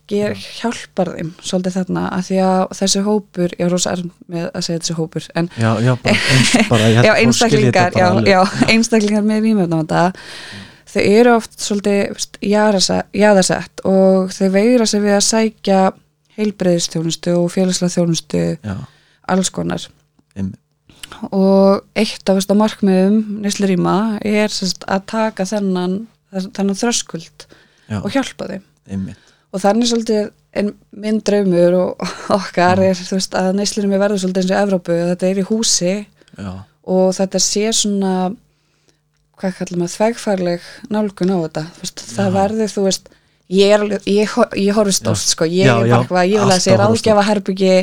ger, 0.08 0.34
hjálpar 0.36 1.10
þeim 1.16 1.30
svolítið 1.44 1.76
þarna 1.78 2.02
að 2.12 2.26
því 2.28 2.38
að 2.44 2.74
þessi 2.78 3.02
hópur, 3.06 3.54
ég 3.58 3.64
er 3.66 3.72
rosa 3.72 3.94
erm 3.96 4.10
með 4.28 4.46
að 4.50 4.64
segja 4.66 4.82
þessi 4.82 4.96
hópur 4.98 5.26
en 5.40 5.48
já, 5.56 5.70
já, 5.84 5.92
bara, 6.04 6.18
eins, 6.34 6.52
bara 6.68 6.88
já, 7.08 7.12
einstaklingar, 7.22 7.98
einstaklingar 8.68 9.24
með 9.24 9.42
vímöfnavanda 9.48 10.02
þau 10.94 11.00
eru 11.02 11.32
oft 11.38 11.56
svolítið 11.60 12.26
jaðarsett 12.44 13.84
og 13.88 14.32
þau 14.36 14.48
veira 14.54 14.86
sig 14.86 15.02
við 15.04 15.16
að 15.16 15.24
sækja 15.30 15.80
heilbreyðistjónustu 16.36 17.36
og 17.38 17.48
félagslega 17.54 17.94
þjónustu 17.94 18.44
alls 19.32 19.50
konar. 19.54 19.88
Einmitt, 20.36 20.60
og 21.30 21.84
eitt 21.98 22.30
af 22.30 22.40
að 22.42 22.60
markmiðum 22.60 23.18
nýsluríma 23.44 23.96
er 24.24 24.52
sest, 24.52 24.86
að 24.88 25.06
taka 25.14 25.46
þennan, 25.48 25.98
þennan 26.32 26.78
þröskuld 26.80 27.46
já, 27.88 28.00
og 28.00 28.08
hjálpa 28.14 28.48
þeim. 28.50 28.64
Einmitt. 28.90 29.34
Og 29.54 29.62
þannig 29.62 29.90
svolítið 29.90 30.30
en 30.54 30.70
minn 30.94 31.20
draumur 31.26 31.76
og 31.80 32.06
okkar 32.38 32.82
er 32.82 32.98
þú 32.98 33.18
veist, 33.18 33.36
að 33.38 33.52
neyslurými 33.58 34.00
verður 34.00 34.24
svolítið 34.24 34.44
eins 34.44 34.54
og 34.54 34.62
Evrópu 34.62 34.98
þetta 35.10 35.28
er 35.30 35.42
í 35.42 35.48
húsi 35.48 35.92
já, 35.94 36.50
og 36.84 37.06
þetta 37.16 37.42
sé 37.42 37.68
svona 37.74 38.14
hvað 39.40 39.56
kallum 39.58 39.84
að 39.84 39.94
þvegfærleg 39.96 40.66
nálgun 40.94 41.34
á 41.34 41.38
þetta. 41.44 41.64
Veist, 41.80 42.02
það 42.14 42.28
Já. 42.28 42.34
verður 42.38 42.72
þú 42.74 42.84
veist 42.86 43.13
ég, 43.52 43.72
er, 43.74 43.82
ég, 44.08 44.30
ég 44.56 44.76
horfi 44.76 44.92
stórt 44.96 45.20
sko, 45.20 45.44
ég 45.44 45.66
Já, 45.66 45.74
er 45.76 45.90
bara 45.90 46.06
hvað, 46.08 46.30
ég 46.30 46.40
vil 46.40 46.54
að 46.54 46.62
horfa 46.64 46.78
ráðgjafa 46.80 47.24
herbyggi 47.28 47.74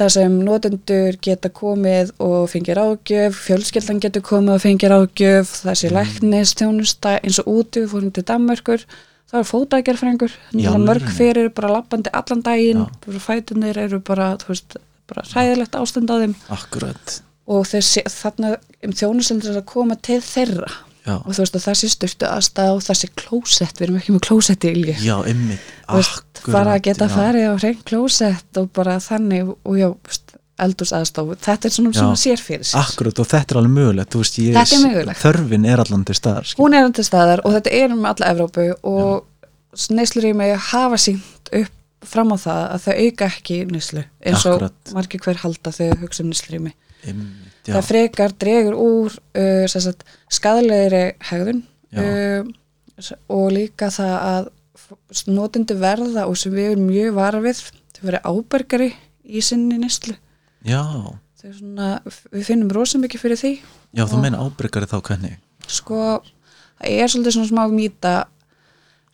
þar 0.00 0.14
sem 0.16 0.38
notendur 0.46 1.18
geta 1.22 1.50
komið 1.54 2.10
og 2.18 2.48
fengið 2.50 2.78
ráðgjöf, 2.80 3.38
fjölskyldan 3.46 4.00
getur 4.02 4.24
komið 4.26 4.56
og 4.56 4.64
fengið 4.64 4.92
ráðgjöf, 4.94 5.54
það 5.62 5.78
Mm. 5.90 5.96
læknis 6.00 6.54
þjónusta 6.58 7.14
eins 7.20 7.38
og 7.38 7.52
við 7.84 7.88
fórum 7.94 8.12
til 8.12 8.24
Danmörkur 8.24 8.84
það 9.30 9.40
er 9.40 9.48
fótækjarfrængur 9.52 10.36
mörg 10.82 11.08
fyrir 11.14 11.50
bara 11.54 11.70
lappandi 11.76 12.10
allan 12.12 12.42
daginn 12.42 12.86
fætunir 13.22 13.78
eru 13.78 14.00
bara, 14.00 14.36
þú 14.42 14.48
veist, 14.54 14.76
bara 15.06 15.22
hræðilegt 15.22 15.76
ástand 15.78 16.10
á 16.10 16.16
þeim. 16.18 16.34
Akkurat. 16.50 17.20
Og 17.50 17.66
þessi, 17.66 18.02
þarna 18.06 18.56
um 18.84 18.92
þjónustendur 18.94 19.58
að 19.58 19.66
koma 19.66 19.96
til 20.02 20.20
þeirra 20.22 20.70
já, 21.06 21.14
og 21.16 21.30
þú 21.32 21.38
veist 21.44 21.56
að 21.60 21.66
þessi 21.68 21.90
styrtu 21.94 22.28
aðstæð 22.30 22.72
og 22.76 22.82
þessi 22.88 23.10
klósett, 23.16 23.78
við 23.80 23.86
erum 23.88 24.00
ekki 24.00 24.16
með 24.16 24.24
klósett 24.28 24.64
í 24.66 24.74
ilgi 24.74 24.96
já, 25.04 25.16
Þú 25.90 25.96
veist, 25.98 26.42
bara 26.52 26.76
að 26.76 26.84
geta 26.86 27.08
já. 27.08 27.14
farið 27.16 27.48
á 27.50 27.54
hrein 27.60 27.80
klósett 27.88 28.60
og 28.60 28.68
bara 28.76 28.98
þannig 29.02 29.48
og 29.64 29.78
já, 29.80 29.88
eldurs 30.60 30.92
aðstofu 30.96 31.36
þetta 31.40 31.68
er 31.68 31.74
svona, 31.74 31.90
Já. 31.94 32.00
svona 32.02 32.20
sér 32.20 32.42
fyrir 32.44 32.66
sér 32.68 32.82
akkurat 32.82 33.20
og 33.22 33.28
þetta 33.30 33.54
er 33.54 33.60
alveg 33.62 33.74
mögulegt 33.78 34.16
veist, 34.18 34.38
ég, 34.42 34.56
er 34.56 34.82
mögulegt. 34.84 35.22
þörfin 35.22 35.66
er 35.72 35.82
allan 35.84 36.04
til 36.04 36.16
staðar 36.18 36.48
skil. 36.50 36.60
hún 36.64 36.76
er 36.76 36.90
til 36.96 37.06
staðar 37.06 37.42
og 37.48 37.54
þetta 37.56 37.72
er 37.80 37.94
um 37.96 38.04
alla 38.10 38.32
Evrópu 38.34 38.66
og 38.82 39.26
neyslurými 39.96 40.50
hafa 40.70 40.98
sínt 41.00 41.52
upp 41.52 41.76
fram 42.10 42.32
á 42.32 42.36
það 42.40 42.60
að 42.74 42.84
þau 42.86 42.94
auka 43.04 43.26
ekki 43.28 43.58
nyslu 43.70 44.02
eins 44.24 44.44
og 44.48 44.54
Akkurat. 44.56 44.92
margir 44.96 45.20
hver 45.24 45.40
halda 45.42 45.72
þau 45.76 45.88
hugsa 46.00 46.24
um 46.24 46.30
neyslurými 46.32 46.72
einmitt, 47.06 47.49
já, 47.66 47.74
það 47.74 47.88
frekar 47.88 48.34
dregur 48.40 48.78
úr 48.78 49.18
uh, 49.38 49.98
skadlegri 50.30 51.04
hegðun 51.30 51.62
uh, 51.96 52.48
og 53.32 53.46
líka 53.54 53.90
það 53.94 54.16
að 54.20 54.50
notendu 55.30 55.76
verða 55.80 56.26
og 56.28 56.38
sem 56.38 56.54
við 56.54 56.72
erum 56.72 56.88
mjög 56.90 57.16
vara 57.16 57.42
við 57.44 57.62
þau 57.96 58.04
verið 58.08 58.30
ábergari 58.32 58.90
í 59.24 59.42
sinni 59.44 59.78
neslu 59.80 60.16
svona, 61.40 61.94
við 62.32 62.44
finnum 62.50 62.72
rosa 62.74 62.98
mikið 63.00 63.22
fyrir 63.22 63.40
því. 63.40 63.52
Já, 63.96 64.04
þú 64.08 64.20
meina 64.20 64.42
ábyrgari 64.44 64.88
þá 64.90 64.98
hvernig? 65.06 65.38
Sko, 65.70 66.20
það 66.80 66.98
er 66.98 67.12
svolítið 67.12 67.36
svona 67.36 67.50
smá 67.50 67.62
mýta 67.72 68.14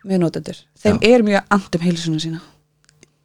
með 0.06 0.22
notendur. 0.24 0.58
Þeim 0.82 0.98
Já. 0.98 1.08
er 1.12 1.26
mjög 1.26 1.54
andum 1.56 1.84
heilsuna 1.86 2.22
sína. 2.22 2.42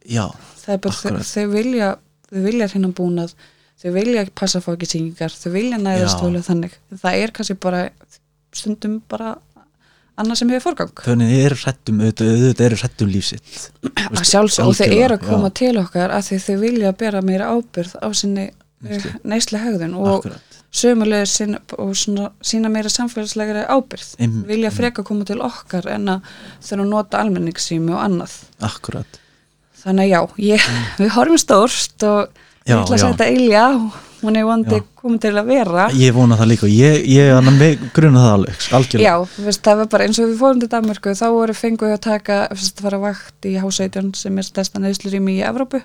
Já, 0.02 0.26
bara, 0.30 0.78
þau, 0.78 0.90
Akkurat. 0.92 1.26
þau 1.26 1.46
vilja 1.52 1.90
vilja 2.32 2.68
hérna 2.72 2.92
búnað 2.96 3.34
þau 3.82 3.94
vilja 3.96 4.26
passa 4.38 4.60
að 4.60 4.66
fá 4.66 4.72
ekki 4.74 4.90
sýningar 4.90 5.34
þau 5.34 5.50
vilja 5.54 5.80
næðast 5.82 6.20
tólu 6.22 6.42
þannig. 6.44 6.76
Það 7.02 7.22
er 7.22 7.34
kannski 7.36 7.58
bara 7.62 7.86
stundum 8.52 9.00
bara 9.10 9.34
annað 10.20 10.40
sem 10.42 10.52
hefur 10.52 10.70
forgang. 10.70 10.92
Þannig 11.06 11.30
þið 11.32 11.44
eru 11.46 11.58
auðvitað, 11.62 12.32
auðvitað 12.32 12.66
eru 12.66 12.80
hrættum 12.82 13.12
lífsitt 13.12 13.60
að 14.18 14.24
sjálfsög 14.28 14.70
og 14.70 14.78
þau 14.78 14.88
eru 14.88 15.16
að 15.16 15.28
koma 15.28 15.50
já. 15.50 15.54
til 15.62 15.74
okkar 15.80 16.16
að 16.16 16.26
því 16.28 16.40
þau 16.46 16.56
vilja 16.62 16.96
bera 17.02 17.22
meira 17.24 17.52
ábyrð 17.54 17.94
á 17.98 18.08
sinni 18.16 18.50
Neyslu. 18.82 19.12
neyslu 19.30 19.62
hegðun 19.62 19.94
og 19.94 20.26
sömulega 20.74 21.26
sína, 21.28 21.60
og 21.78 21.92
svona, 21.96 22.30
sína 22.44 22.70
meira 22.72 22.90
samfélagslegri 22.90 23.64
ábyrð 23.70 24.14
Einmitt, 24.18 24.46
vilja 24.48 24.72
freka 24.74 25.04
koma 25.06 25.26
til 25.28 25.38
okkar 25.44 25.86
en 25.92 26.16
að 26.16 26.30
að 26.72 26.86
nota 26.88 27.20
almenningssými 27.22 27.92
og 27.94 28.00
annað. 28.02 28.34
Akkurat. 28.64 29.20
Þannig 29.82 30.08
að 30.08 30.12
já, 30.12 30.20
ég, 30.48 30.66
við 30.98 31.14
horfum 31.14 31.40
stórt 31.40 32.06
og 32.08 32.42
ég 32.66 32.78
ætla 32.78 32.96
að 32.98 33.04
setja 33.06 33.30
Ilja 33.32 33.66
hún 34.22 34.38
er 34.38 34.46
vandi 34.46 34.78
Já. 34.78 34.84
komin 34.94 35.18
til 35.18 35.32
að 35.34 35.48
vera. 35.50 35.88
Ég 35.98 36.14
vona 36.14 36.36
það 36.38 36.50
líka. 36.52 36.68
Ég, 36.70 37.06
ég 37.10 37.80
gruna 37.94 38.22
það 38.22 38.34
alveg 38.36 38.66
algjörlega, 38.78 39.02
Já, 39.02 39.42
veist, 39.46 39.62
það 39.66 39.80
var 39.80 39.88
bara 39.94 40.06
eins 40.06 40.20
og 40.22 40.28
við 40.30 40.36
fórum 40.38 40.62
til 40.62 40.70
Danmarku 40.70 41.14
þá 41.18 41.24
voru 41.34 41.56
fenguð 41.58 41.94
að 41.96 42.02
taka 42.06 42.38
fyrst 42.54 42.78
að 42.78 42.86
fara 42.86 43.00
á 43.02 43.06
vakt 43.08 43.48
í 43.50 43.56
H17 43.58 44.12
sem 44.20 44.38
er 44.38 44.46
stærsta 44.46 44.82
neðslurými 44.82 45.38
í 45.40 45.44
Evrópu. 45.48 45.82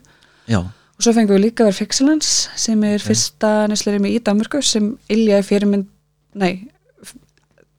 Já, 0.48 0.62
og 0.62 1.06
svo 1.06 1.14
fengum 1.18 1.38
við 1.38 1.48
líka 1.48 1.66
að 1.66 1.72
vera 1.72 1.80
Fixelance 1.82 2.50
sem 2.58 2.84
er 2.88 3.04
fyrsta 3.04 3.54
neðslurými 3.72 4.14
í 4.16 4.22
Danmarku 4.26 4.62
sem 4.66 4.94
Ilja 5.14 5.42
er 5.42 5.48
fyrirmynd 5.48 5.90
nei, 6.38 6.68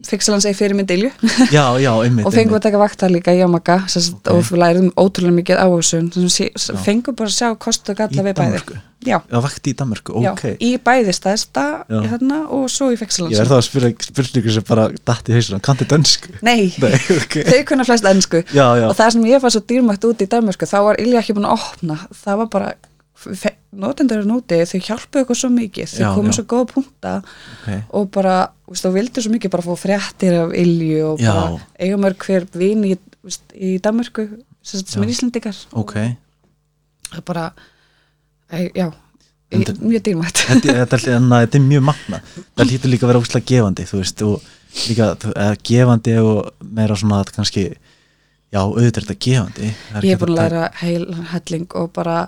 Fixelance 0.07 0.47
er 0.47 0.55
fyrirmynd 0.55 0.91
Ilju 0.95 1.09
já, 1.57 1.65
já, 1.83 1.91
einmitt, 2.05 2.27
og 2.29 2.35
fengum 2.35 2.55
að 2.55 2.69
taka 2.69 2.79
vakta 2.79 3.09
líka 3.11 3.33
í 3.35 3.41
Yamaga 3.41 3.81
sest, 3.91 4.15
Ok. 4.23 4.31
og 4.31 4.45
við 4.47 4.61
lærum 4.63 4.93
ótrúlega 4.95 5.35
mikið 5.41 5.59
á 5.59 5.67
þessu. 5.67 6.03
Já. 6.55 6.77
fengum 6.85 7.17
bara 7.19 7.33
að 7.33 7.35
sjá 7.35 7.49
kost 7.59 7.91
og 7.91 7.99
galla 7.99 8.23
við 8.23 8.37
bæði. 8.39 8.45
Danmörku? 8.45 8.79
Já, 9.07 9.17
já, 9.31 9.39
vakti 9.43 9.73
í 9.73 9.77
Danmörku, 9.79 10.21
já, 10.23 10.31
ok. 10.33 10.45
í 10.63 10.71
bæði 10.83 11.15
stæðsta 11.15 11.65
Já. 11.87 11.99
hérna, 12.13 12.39
og 12.55 12.65
svo 12.71 12.89
í 12.91 12.97
ég 12.97 13.03
Fixelance 13.03 13.43
er 13.43 13.51
það 13.51 13.59
að 13.61 13.67
spyrja 13.67 13.91
spurningu 14.09 14.55
sem 14.55 14.67
bara 14.71 14.87
datti 15.11 15.35
í 15.35 15.37
hausuna, 15.39 15.61
kanti 15.63 15.87
dönsku? 15.91 16.33
Nei, 16.47 16.71
nei, 16.83 16.95
ok. 17.19 17.37
Þau 17.51 17.61
kunna 17.73 17.87
flest 17.87 18.07
já, 18.07 18.67
já, 18.79 18.87
og 18.87 18.95
það 18.99 19.13
sem 19.15 19.27
ég 19.31 19.43
fann 19.43 19.55
svo 19.55 19.63
dýrmætt 19.71 20.07
út 20.11 20.23
í 20.23 20.31
Danmarku 20.31 20.67
þá 20.67 20.79
var 20.93 21.03
Ilja 21.03 21.23
ekki 21.23 21.35
búin 21.39 21.47
að 21.51 21.59
opna. 21.59 21.99
Það 22.23 22.41
var 22.43 22.51
bara, 22.55 22.73
notendur 23.79 24.23
að 24.23 24.29
nóti 24.31 24.59
þau 24.71 24.81
hjálpuðu 24.87 25.25
okkur 25.25 25.39
svo 25.41 25.49
mikið 25.53 25.91
þau 25.93 26.03
Já, 26.05 26.09
komu 26.17 26.31
já. 26.31 26.37
svo 26.39 26.45
góða 26.53 26.69
punta 26.73 27.15
ok 27.23 27.69
og 27.99 28.07
bara, 28.15 28.37
veist, 28.71 28.85
þá 28.87 28.93
vildu 28.95 29.25
svo 29.25 29.33
mikið 29.35 29.53
bara 29.55 29.67
fá 29.67 29.75
fréttir 29.81 30.37
af 30.43 30.55
Ilju 30.57 31.01
og 31.13 31.21
Já. 31.23 31.33
bara 31.35 31.67
eiga 31.83 31.99
mörg 32.01 32.25
hver 32.29 32.47
vin 32.55 32.87
í, 32.89 32.95
í 33.59 33.73
Danmarku 33.83 34.29
sem, 34.63 34.85
er 35.03 35.09
Já. 35.09 35.13
Íslendingar 35.17 35.59
ok, 35.73 35.95
það 37.11 37.21
er 37.21 37.27
bara 37.33 37.45
e, 38.53 38.71
já, 38.77 38.89
En 39.51 39.63
í, 39.63 39.65
þetta- 39.65 39.89
mjög 39.89 40.03
dýrmætt 40.09 40.43
þetta, 40.47 40.79
þetta, 40.95 41.59
er 41.59 41.67
mjög 41.67 41.85
magna 41.91 42.23
það 42.55 42.71
lítur 42.73 42.91
líka 42.95 43.07
að 43.09 43.13
vera 43.15 43.23
úslega 43.27 43.51
gefandi 43.53 43.87
þú 43.89 44.03
veist, 44.03 44.23
og 44.23 44.51
líka 44.89 45.13
gefandi 45.65 46.19
og 46.23 46.51
meira 46.65 46.97
svona 47.01 47.23
að 47.25 47.33
kannski 47.37 47.65
já, 47.69 48.61
auðvitað 48.63 49.03
er 49.03 49.07
þetta 49.09 49.23
gefandi 49.27 49.71
er 49.97 50.05
ég 50.07 50.15
er 50.17 50.21
búin 50.23 50.35
að 50.37 50.43
læra 50.43 50.69
heil 50.83 51.09
helling 51.35 51.67
og 51.81 51.91
bara 51.97 52.19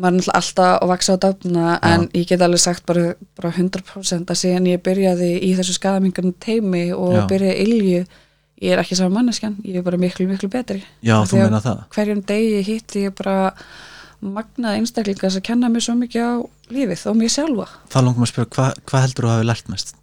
maður 0.00 0.14
er 0.14 0.16
náttúrulega 0.16 0.40
alltaf 0.40 0.70
að 0.70 0.90
vaksa 0.90 1.14
á 1.14 1.22
dafna 1.24 1.76
en 1.86 2.08
ég 2.16 2.26
get 2.30 2.42
alveg 2.44 2.62
sagt 2.62 2.86
bara, 2.88 3.12
bara 3.38 3.52
100% 3.52 4.32
að 4.32 4.40
síðan 4.40 4.68
ég 4.70 4.82
byrjaði 4.86 5.30
í 5.46 5.52
þessu 5.58 5.76
skadamingarnu 5.76 6.34
teimi 6.42 6.88
og 6.96 7.14
Já. 7.18 7.22
byrjaði 7.30 7.68
ilju 7.68 8.02
ég 8.60 8.74
er 8.74 8.82
ekki 8.82 8.98
saman 8.98 9.16
manneskjan, 9.20 9.56
ég 9.64 9.80
er 9.80 9.86
bara 9.86 10.00
miklu, 10.00 10.26
miklu 10.28 10.50
betri. 10.52 10.82
Já, 11.04 11.16
þú 11.24 11.40
meina 11.40 11.62
það. 11.64 11.86
hverjum 11.94 12.20
degi 12.28 12.60
hitti 12.66 13.06
ég 13.06 13.14
bara 13.16 13.54
magnaði 14.20 14.82
einstaklinga 14.82 15.30
sem 15.32 15.44
kenna 15.44 15.70
mér 15.72 15.84
svo 15.86 15.94
mikið 15.96 16.26
á 16.28 16.32
lífið 16.74 17.06
og 17.08 17.16
mér 17.16 17.32
sjálfa. 17.32 17.66
Þá 17.88 17.98
langum 18.04 18.26
að 18.26 18.32
spyrja, 18.34 18.50
hvað 18.56 18.82
hva 18.90 19.02
heldur 19.06 19.24
þú 19.26 19.30
að 19.30 19.38
hafa 19.38 19.48
lært 19.48 19.72
mest? 19.72 19.94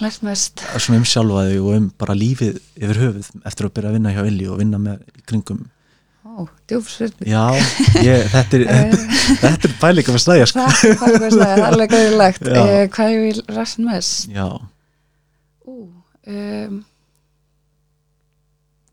Lært 0.00 0.24
mest? 0.24 0.64
Svona 0.78 1.02
um 1.02 1.06
sjálfa 1.08 1.44
þig 1.50 1.60
og 1.60 1.76
um 1.76 1.90
bara 2.00 2.16
lífið 2.16 2.60
yfir 2.78 3.00
höfuð 3.02 3.30
eftir 3.44 3.68
að 3.68 3.74
byrja 3.76 3.90
að 3.90 3.98
vinna 3.98 4.14
hjá 4.14 4.22
Illi 4.30 4.48
og 4.48 4.60
vinna 4.62 4.80
með 4.80 5.04
kringum 5.28 5.64
Ó, 6.34 6.44
djúfsvirði 6.70 7.28
já, 7.30 7.42
ég, 8.02 8.24
þetta 8.32 8.58
er 8.58 8.64
þetta, 8.68 9.00
þetta 9.44 9.68
er 9.68 9.74
bæleika 9.82 10.14
með 10.14 10.22
stæja 10.24 10.48
sko. 10.50 10.64
Það 10.64 10.88
er 10.88 10.96
hvað 10.98 11.36
það 11.36 11.52
er 11.52 11.62
alveg 11.68 11.94
gæðilegt 11.94 12.48
eh, 12.54 12.80
Hvað 12.96 13.12
ég 13.14 13.22
vil 13.28 13.44
ræst 13.58 13.82
mest? 13.84 14.32
já, 14.34 14.48
Ú, 15.64 15.76
um, 16.26 16.80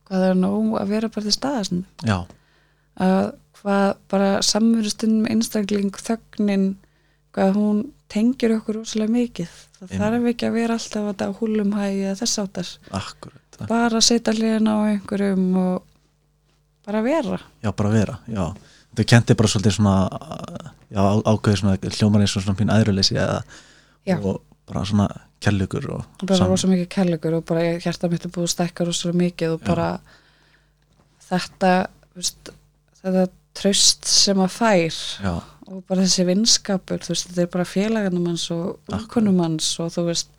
hvað 0.07 0.27
er 0.29 0.37
nóg 0.39 0.77
að 0.81 0.93
vera 0.93 1.09
bara 1.11 1.27
til 1.27 1.35
staðast 1.35 1.75
já, 2.07 2.17
að 3.01 3.33
hvað 3.61 3.87
bara 4.11 4.29
samverðustund 4.45 5.21
með 5.23 5.35
einstakling 5.35 5.91
þögnin 5.97 6.69
hvað 7.35 7.57
hún 7.57 7.81
tengir 8.11 8.57
okkur 8.57 8.81
rosalega 8.81 9.13
mikið. 9.13 9.51
Það 9.77 9.85
Einmitt. 9.85 10.01
þarf 10.01 10.25
ekki 10.31 10.47
að 10.47 10.57
vera 10.57 10.75
alltaf 10.77 11.11
að 11.27 11.37
húlum 11.39 11.75
hægi 11.77 12.01
eða 12.05 12.17
þess 12.19 12.41
áttar 12.41 12.71
bara 13.69 14.01
setja 14.03 14.33
hliðin 14.35 14.67
á 14.67 14.75
einhverjum 14.89 15.45
og 15.61 15.77
bara 16.85 17.01
vera. 17.05 17.39
Já, 17.63 17.71
bara 17.71 17.89
vera, 17.89 18.19
já. 18.27 18.53
Þau 18.95 19.05
kenti 19.07 19.35
bara 19.39 19.47
svolítið 19.47 19.75
svona 19.77 19.95
já, 20.91 20.99
á- 20.99 21.23
ákveðið 21.31 21.59
svona 21.61 21.77
hljómar 21.97 22.21
eins 22.25 22.35
og 22.35 22.43
svona 22.43 22.57
pín 22.59 22.71
Já. 24.05 24.17
og 24.19 24.41
bara 24.67 24.81
svona 24.85 25.05
kærleikur 25.41 25.85
og 25.93 26.05
bara 26.25 26.37
sam- 26.37 26.49
rosa 26.49 26.67
mikið 26.67 26.87
kærleikur 26.89 27.33
og 27.37 27.45
bara 27.45 27.61
hjarta 27.79 28.09
mitt 28.09 28.25
er 28.25 28.29
búið 28.33 28.47
að 28.49 28.53
stækka 28.55 28.85
rosa 28.85 29.11
mikið 29.13 29.53
og 29.53 29.61
Já. 29.61 29.67
bara 29.67 29.99
þetta 31.29 31.71
veist, 32.15 32.51
þetta 33.01 33.27
tröst 33.57 34.05
sem 34.09 34.37
að 34.41 34.53
fær 34.55 34.97
já, 35.23 35.33
og 35.67 35.83
bara 35.87 36.01
þessi 36.05 36.25
vinskapur 36.27 36.99
þú 37.03 37.13
veist, 37.13 37.29
þetta 37.31 37.45
er 37.45 37.51
bara 37.55 37.67
félaganum 37.67 38.27
hans 38.31 38.47
og 38.51 38.79
umkonum 38.91 39.39
hans 39.43 39.79
og 39.83 39.91
þú 39.95 40.05
veist 40.09 40.29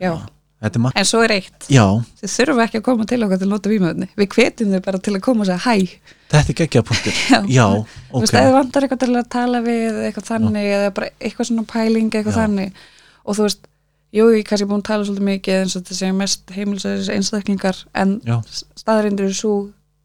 já, 0.00 0.12
þetta 0.12 0.20
margt 0.20 0.32
en 0.62 1.08
svo 1.08 1.22
er 1.26 1.34
eitt. 1.38 1.66
Já, 1.72 1.84
þau 2.20 2.30
þurfa 2.36 2.66
ekki 2.66 2.80
að 2.80 2.84
koma 2.86 3.06
til 3.10 3.18
okkar 3.26 3.40
til 3.40 3.48
að 3.48 3.52
nota 3.54 3.72
vímöðni 3.72 4.08
við 4.18 4.28
hvetjum 4.36 4.76
þau 4.76 4.84
bara 4.86 5.02
til 5.02 5.16
að 5.16 5.24
koma 5.26 5.44
og 5.44 5.50
segja 5.50 5.64
hæ. 5.66 5.98
Þetta 6.32 6.54
er 6.54 6.58
geggja 6.62 6.82
punktur. 6.88 7.18
Já. 7.32 7.40
já, 7.50 7.66
þú 8.08 8.22
veist, 8.22 8.36
eða 8.40 8.54
vantar 8.54 8.86
eitthvað 8.86 9.02
til 9.02 9.16
að 9.20 9.28
tala 9.34 9.60
við 9.66 9.98
eitthvað 10.06 10.28
þannig, 10.30 10.70
eða 10.78 10.94
bara 10.96 11.10
eitthvað 11.20 11.48
svona 11.50 11.66
pæling 11.68 12.08
eitthvað 12.08 12.32
Já. 12.32 12.38
þannig. 12.38 12.80
Og 13.22 13.36
þú 13.36 13.46
veist, 13.48 13.68
jú, 14.12 14.28
ég 14.32 14.42
er 14.42 14.48
kannski 14.48 14.68
búin 14.70 14.82
að 14.82 14.88
tala 14.88 15.06
svolítið 15.08 15.28
mikið 15.28 15.58
eins 15.58 15.76
og 15.76 15.84
þetta 15.84 15.98
séu 15.98 16.16
mest 16.16 16.54
heimilsæðis 16.56 17.10
einstaklingar 17.12 17.82
en 17.98 18.18
já, 18.28 18.38
staðarindur 18.80 19.28
er 19.28 19.36
svo 19.36 19.54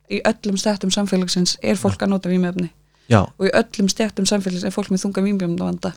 í 0.07 0.21
öllum 0.27 0.59
stættum 0.59 0.93
samfélagsins 0.93 1.57
er 1.61 1.79
fólk 1.79 2.03
að 2.03 2.13
nota 2.13 2.31
vímöfni 2.31 2.69
já, 3.07 3.19
og 3.23 3.45
í 3.47 3.51
öllum 3.55 3.87
stjættum 3.91 4.25
samfélags 4.29 4.65
er 4.67 4.73
fólk 4.75 4.89
með 4.93 5.03
þunga 5.05 5.23
vímjöfnavanda 5.27 5.91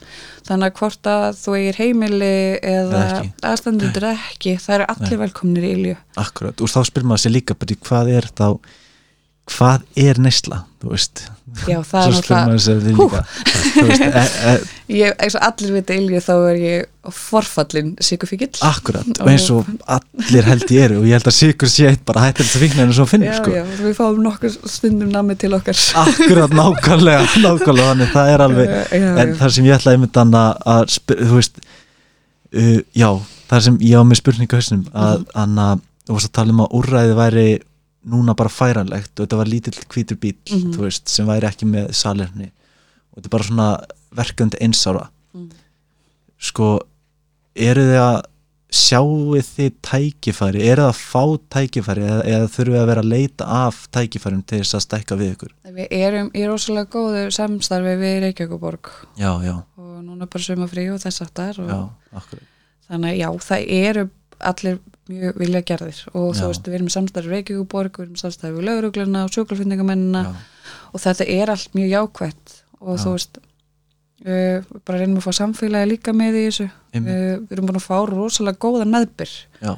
þannig 0.47 0.67
að 0.69 0.77
hvort 0.79 1.09
að 1.11 1.25
þú 1.41 1.55
eigir 1.59 1.79
heimili 1.81 2.31
eða 2.61 3.01
Eða 3.01 3.01
ekki. 3.17 3.31
það 4.61 4.75
eru 4.77 4.87
allir 4.95 5.21
velkomnir 5.25 5.67
í 5.67 5.73
ilju 5.77 5.97
akkurat. 6.23 6.61
Og 6.61 6.71
þá 6.71 6.79
spyrir 6.87 7.09
maður 7.11 7.23
sér 7.25 7.35
líka 7.35 7.57
hvað 7.89 8.13
er 8.17 8.29
þá 8.37 8.47
hvað 9.51 9.83
er 9.99 10.19
neysla, 10.21 10.61
þú 10.81 10.91
veist 10.93 11.25
já 11.67 11.77
það 11.83 12.05
er 12.05 12.13
náttúrulega 12.15 13.23
e, 13.81 14.51
e, 14.51 14.53
ég, 15.01 15.15
eins 15.19 15.35
og 15.37 15.43
allir 15.47 15.73
vita 15.75 15.95
ilju 15.97 16.21
þá 16.23 16.31
er 16.51 16.59
ég 16.61 17.11
forfallin 17.15 17.91
síkufíkil 18.03 18.49
akkurat 18.67 19.07
og 19.23 19.29
eins 19.31 19.47
og 19.53 19.67
allir 19.89 20.47
held 20.47 20.65
ég 20.73 20.85
eru 20.87 20.99
og 21.01 21.07
ég 21.09 21.17
held 21.17 21.29
að 21.31 21.37
sigur 21.37 21.71
sé 21.71 21.89
eitt 21.89 22.03
bara 22.07 22.27
hættir 22.27 22.47
þetta 22.47 22.61
vikna 22.63 22.85
en 22.85 22.93
svo 22.95 23.07
finnur 23.09 23.31
já, 23.31 23.37
sko. 23.39 23.53
já, 23.55 23.63
við 23.81 23.95
fáum 23.97 24.21
nokkur 24.25 24.53
stundum 24.69 25.11
nammi 25.13 25.35
til 25.41 25.53
okkar. 25.57 25.77
Akkurat 26.03 26.53
nákvæmlega, 26.55 27.25
nákvæmlega 27.45 27.89
þannig 27.91 28.13
það 28.15 28.33
er 28.35 28.45
alveg, 28.47 28.71
Já, 28.71 28.81
já, 29.01 29.11
en 29.25 29.35
það 29.41 29.55
sem 29.57 29.69
ég 29.69 29.77
ætlaði 29.79 30.11
annað 30.23 30.61
að, 30.75 30.83
spyr, 30.97 31.23
þú 31.25 31.39
veist 31.39 31.61
uh, 31.65 32.77
já, 33.01 33.09
það 33.51 33.65
sem 33.67 33.81
ég 33.89 33.97
á 33.97 34.03
með 34.07 34.21
spurningu 34.21 34.61
hausnum 34.61 34.85
að 34.93 35.17
Mhm. 35.17 35.27
anna, 35.43 35.67
þú 36.07 36.17
veist 36.17 36.29
að 36.31 36.35
tala 36.39 36.55
um 36.55 36.63
að 36.65 36.79
úrræði 36.79 37.17
væri 37.19 37.47
núna 38.07 38.33
bara 38.35 38.49
færanlegt 38.49 39.19
og 39.19 39.27
þetta 39.27 39.37
var 39.37 39.45
lítill 39.51 39.77
hvítur 39.93 40.17
bíl, 40.17 40.35
Mhm. 40.49 40.73
þú 40.73 40.79
veist, 40.87 41.07
sem 41.09 41.27
væri 41.27 41.47
ekki 41.49 41.65
með 41.69 41.91
salerni. 41.93 42.51
Og 43.11 43.21
þetta 43.21 43.25
er 43.25 43.29
bara 43.29 43.43
svona 43.43 43.85
verkandi 44.15 44.57
einsára. 44.61 45.09
Mhm. 45.33 45.49
sko 46.41 46.79
eru 47.55 47.81
þið 47.81 47.99
að 48.01 48.21
sjáu 48.71 49.35
þið 49.43 49.73
tækifæri? 49.83 50.61
Eru 50.71 50.81
það 50.81 50.89
að 50.89 51.01
fá 51.11 51.23
tækifæri 51.55 52.03
eða, 52.07 52.21
eða 52.25 52.47
þurfum 52.53 52.73
við 52.73 52.81
að 52.81 52.87
vera 52.87 53.01
að 53.01 53.09
leita 53.11 53.45
af 53.45 53.81
tækifærum 53.91 54.45
til 54.47 54.59
þess 54.61 54.73
að 54.77 54.85
stækka 54.85 55.17
við 55.19 55.35
ykkur? 55.35 55.51
Við 55.75 55.87
erum 55.91 56.29
í 56.33 56.45
rosalega 56.47 56.89
góðu 56.95 57.25
samstarfi 57.35 57.95
við 57.99 58.15
Reykjavíkuborg 58.25 58.89
já, 59.19 59.31
já, 59.43 59.55
og 59.77 60.03
núna 60.07 60.25
bara 60.31 60.43
sumafrí 60.47 60.87
og 60.93 60.99
þess 61.03 61.21
aftar 61.21 61.59
og 61.59 61.69
já, 61.69 62.39
þannig 62.89 63.11
að 63.11 63.19
já, 63.21 63.29
það 63.49 63.67
eru 63.81 64.09
allir 64.39 64.79
mjög 65.11 65.37
vilja 65.41 65.61
gerðir. 65.67 66.01
Og 66.13 66.33
þú 66.37 66.49
veist, 66.51 66.67
við 66.67 66.77
erum 66.79 66.89
í 66.89 66.95
samstæður 66.95 67.35
Reykjavíkuborg, 67.35 67.99
við 67.99 68.07
erum 68.07 68.17
í 68.17 68.21
samstæður 68.21 68.57
við 68.57 68.67
laurugluna 68.69 69.23
og 69.27 69.33
sjúkrafyndingamennina 69.35 70.23
já, 70.25 70.33
og 70.91 71.03
þetta 71.05 71.27
er 71.35 71.53
allt 71.53 71.77
mjög 71.77 71.89
jákvætt. 71.95 72.57
Og 72.81 72.97
Já. 72.97 73.01
þú 73.03 73.15
veist 73.15 73.41
uh, 73.41 74.77
bara 74.87 75.01
reynum 75.01 75.19
að 75.21 75.27
fá 75.27 75.37
samfélagi 75.41 75.91
líka 75.91 76.15
með 76.17 76.39
í 76.39 76.45
þessu. 76.47 76.67
Uh, 76.95 77.09
við 77.45 77.55
erum 77.55 77.69
búin 77.69 77.81
að 77.81 77.87
fá 77.87 77.97
rosalega 78.09 78.63
góðan 78.65 78.93
meðbyr. 78.95 79.35
Já, 79.61 79.73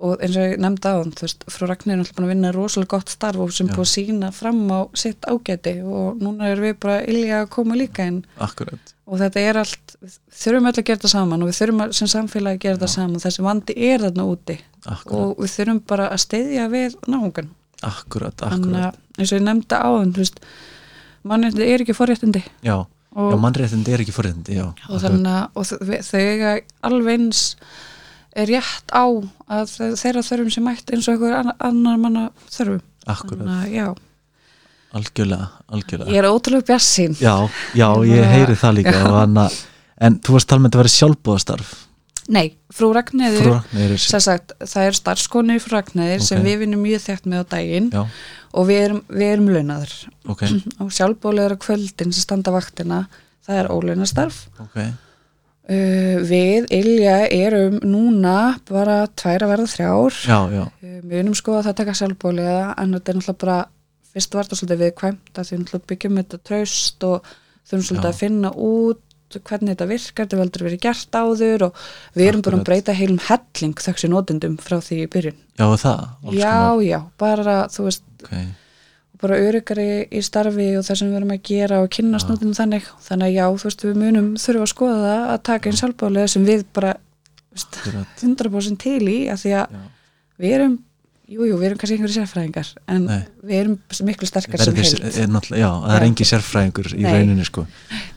og 0.00 0.22
eins 0.24 0.36
og 0.40 0.46
ég 0.48 0.62
nefndi 0.62 0.88
á 0.88 0.96
hann, 0.96 1.12
þú 1.12 1.26
veist, 1.26 1.44
frú 1.52 1.68
Ragnir 1.68 1.94
er 1.94 2.02
alltaf 2.02 2.16
búin 2.16 2.28
að 2.28 2.32
vinna 2.34 2.52
rosalega 2.56 2.94
gott 2.94 3.12
starf 3.12 3.42
og 3.44 3.52
sem 3.52 3.68
Já. 3.68 3.74
búin 3.74 3.84
að 3.86 3.92
sína 3.92 4.32
fram 4.32 4.62
á 4.72 4.80
sitt 4.96 5.28
ágæti. 5.28 5.74
Og 5.84 6.22
núna 6.22 6.48
erum 6.48 6.68
við 6.70 6.80
bara 6.80 7.02
ilja 7.04 7.42
að 7.44 7.52
koma 7.52 7.76
líka 7.76 8.08
inn. 8.08 8.22
Akkurat. 8.40 8.94
Og 9.10 9.20
þetta 9.20 9.44
er 9.44 9.60
allt, 9.60 9.96
þurfum 10.40 10.70
öll 10.70 10.76
að 10.76 10.84
gera 10.86 10.96
þetta 11.00 11.12
saman 11.12 11.44
og 11.44 11.50
við 11.50 11.60
þurfum 11.60 11.84
að, 11.84 11.94
sem 11.98 12.10
samfélagi 12.10 12.60
að 12.60 12.64
gera 12.64 12.78
þetta 12.78 12.92
saman. 12.94 13.24
Þessi 13.24 13.46
vandi 13.46 13.76
er 13.90 14.04
þarna 14.06 14.28
úti. 14.30 14.60
Akkurat, 14.86 15.16
og 15.20 15.40
við 15.44 15.56
þurfum 15.58 15.82
bara 15.92 16.10
að 16.14 16.22
steyðja 16.24 16.68
við 16.72 17.00
náungan 17.10 17.50
akkurat, 17.86 18.36
þannig 18.36 18.76
akkurat. 18.76 18.96
að 18.96 19.20
eins 19.20 19.32
og 19.32 19.38
ég 19.38 19.44
nefndi 19.46 19.76
á 19.80 19.88
hann, 19.88 20.14
þú 20.14 20.24
veist 20.24 20.40
mannréttindi 21.30 21.68
er 21.68 21.84
ekki 21.84 21.96
forréttindi. 21.96 22.42
Já, 22.64 22.76
og, 22.80 23.30
já 23.32 23.36
mannréttindi 23.44 23.94
er 23.94 24.04
ekki 24.04 24.16
forréttindi, 24.16 24.58
já, 24.58 24.66
og 24.88 25.04
þannig 25.04 25.30
að 25.32 25.60
og 25.60 26.04
þau 26.10 26.52
alveg 26.90 27.16
eins 27.16 27.44
er 27.54 27.88
rétt 28.48 28.92
á 28.94 29.04
að 29.50 29.64
þe- 29.74 29.96
þeirra 30.00 30.22
þörfum 30.22 30.52
sem 30.54 30.64
mætt 30.64 30.90
eins 30.94 31.08
og 31.08 31.14
einhver 31.16 31.52
annar, 31.58 31.98
manna 31.98 32.30
þörfum. 32.50 32.80
Akkurat 33.06 33.98
algjörlega, 34.90 35.46
algjörlega. 35.70 36.10
Ég 36.10 36.18
er 36.18 36.28
ótrúlega 36.30 36.66
bjassín 36.72 37.14
já, 37.20 37.34
já, 37.78 37.86
Ég 38.06 38.24
heyri 38.26 38.56
það 38.58 38.74
líka 38.80 38.96
hana, 39.04 39.44
en 40.04 40.18
þú 40.18 40.34
varst 40.36 40.50
þetta 40.50 40.66
að 40.70 40.80
vera 40.82 40.92
sjálfbúðastarf 40.96 41.70
nei, 42.30 42.52
frú 42.74 42.92
Ragnæður 42.94 43.46
frú 43.70 43.98
sem 43.98 44.22
sagt, 44.22 44.52
það 44.62 44.88
er 44.88 44.98
starfskonir 44.98 45.62
frú 45.62 45.76
Ragnæður 45.76 46.24
sem 46.26 46.40
Ok. 46.42 46.46
við 46.46 46.58
vinnum 46.64 46.82
mjög 46.84 47.04
þétt 47.06 47.28
með 47.30 47.42
á 47.42 47.44
daginn 47.54 47.88
já, 47.94 48.02
og 48.54 48.66
við 48.68 48.82
erum, 48.84 49.00
við 49.10 49.26
erum 49.34 49.48
launaður 49.54 49.94
ok, 50.30 50.44
og 50.82 50.92
sjálfbólegur 50.94 51.54
á 51.58 51.62
kvöldin 51.66 52.10
sem 52.14 52.26
standa 52.26 52.54
vaktina 52.54 53.04
það 53.46 53.62
er 53.62 53.70
ólaunastarf 53.74 54.42
ok 54.62 54.78
uh, 55.68 56.16
við 56.30 56.70
Ilja 56.76 57.18
erum 57.28 57.80
núna 57.84 58.36
bara 58.70 59.02
tvær 59.12 59.46
að 59.46 59.52
verða 59.54 59.68
þrjár. 59.74 60.22
Já, 60.24 60.38
já, 60.54 60.64
uh, 60.68 60.96
við 61.02 61.18
erum 61.24 61.36
sko 61.38 61.58
að 61.58 61.68
það 61.68 61.78
taka 61.82 61.98
sjálfbólega 62.00 62.64
en 62.76 62.96
þetta 62.96 63.12
er 63.12 63.20
náttúrulega 63.20 63.44
bara 63.44 63.60
fyrst 64.10 64.34
var 64.34 64.48
þetta 64.48 64.58
svolítið 64.58 64.82
viðkvæmt 64.86 65.38
að 65.38 65.46
því 65.46 65.60
náttúrulega 65.60 65.92
byggjum 65.92 66.18
þetta 66.20 66.42
traust 66.50 67.06
og 67.06 67.30
þurfum 67.70 67.86
svolítið 67.86 68.08
Já. 68.08 68.12
að 68.14 68.20
finna 68.24 68.52
út 68.56 69.06
hvernig 69.38 69.76
þetta 69.76 69.86
virkar, 69.86 70.26
þetta 70.26 70.38
veldur 70.40 70.64
verið 70.66 70.80
gert 70.82 71.14
áður 71.14 71.64
og 71.68 71.82
við 72.16 72.30
erum 72.30 72.42
bara 72.42 72.58
að 72.58 72.64
breyta 72.66 72.94
heilum 72.98 73.20
helling 73.28 73.76
þessi 73.78 74.10
notendum 74.10 74.56
frá 74.58 74.80
því 74.82 75.04
í 75.04 75.10
byrjun. 75.12 75.36
Já, 75.54 75.66
það 75.78 76.34
já, 76.34 76.56
já, 76.82 76.98
bara 77.20 77.60
þú 77.70 77.86
veist 77.86 78.02
ok, 78.24 78.34
bara 79.20 79.38
öryggari 79.44 79.88
í 80.10 80.22
starfi 80.24 80.68
og 80.78 80.84
það 80.86 80.98
sem 81.00 81.10
við 81.12 81.18
erum 81.20 81.34
að 81.36 81.42
gera 81.50 81.80
og 81.84 81.90
kynna 81.92 82.18
Já. 82.20 82.24
snúðum 82.26 82.54
þannig 82.56 82.90
þannig 83.06 83.26
að 83.30 83.34
já, 83.36 83.46
þú 83.60 83.68
veist, 83.70 83.86
við 83.88 83.96
munum 84.04 84.28
þurfa 84.40 84.66
að 84.66 84.72
skoða 84.74 85.00
það 85.06 85.24
að 85.34 85.40
taka 85.50 85.70
einn 85.70 85.80
sjálfbálega 85.80 86.28
sem 86.34 86.46
við 86.48 86.64
bara 86.76 86.94
þú 86.98 87.58
veist, 87.58 87.80
akkurat 87.82 88.22
100% 88.28 88.80
til 88.86 89.02
í 89.10 89.18
að 89.32 89.42
því 89.44 89.56
að 89.60 89.74
já. 89.76 89.82
við 90.40 90.56
erum 90.60 90.78
jú, 91.30 91.44
jú, 91.46 91.58
við 91.60 91.66
erum 91.68 91.78
kannski 91.78 91.94
einhverju 91.94 92.14
sérfræðingar 92.16 92.68
en 92.90 93.04
Nei. 93.06 93.20
við 93.46 93.58
erum 93.60 93.74
miklu 94.08 94.26
sterkar 94.26 94.64
sem 94.64 94.74
náttúrulega, 95.30 95.60
já, 95.60 95.68
það 95.84 95.92
er 95.94 96.02
Já. 96.02 96.06
engi 96.08 96.26
sérfræðingur 96.26 96.88
í 96.96 97.04
Nei. 97.04 97.12
rauninni 97.14 97.46
sko 97.46 97.66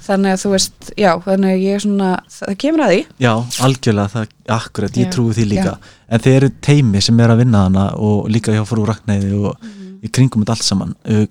þannig 0.07 0.33
að 0.33 0.41
þú 0.41 0.53
veist, 0.55 0.89
já, 0.97 1.11
þannig 1.27 1.51
að 1.53 1.61
ég 1.67 1.77
er 1.77 1.83
svona 1.85 2.09
það 2.39 2.57
kemur 2.63 2.85
að 2.87 2.93
því 2.95 3.03
já, 3.27 3.33
algjörlega, 3.67 4.13
það, 4.15 4.33
akkurat, 4.57 4.97
ég 4.97 5.05
Já, 5.05 5.11
trúi 5.13 5.35
því 5.37 5.45
líka 5.51 5.75
en 6.09 6.25
þeir 6.25 6.39
eru 6.39 6.51
teimi 6.71 7.03
sem 7.05 7.21
er 7.21 7.35
að 7.35 7.43
vinna 7.43 7.63
hana 7.67 7.85
og 8.01 8.27
líka 8.33 8.55
hjá 8.55 8.63
frú 8.65 8.87
Ragnæði 8.89 9.33
og 9.43 9.53
Mhm. 9.61 9.82
Í 10.03 10.11
kringum 10.13 10.43
þetta 10.43 10.57
allt 10.57 10.67
saman. 10.67 10.95
Uh, 11.07 11.25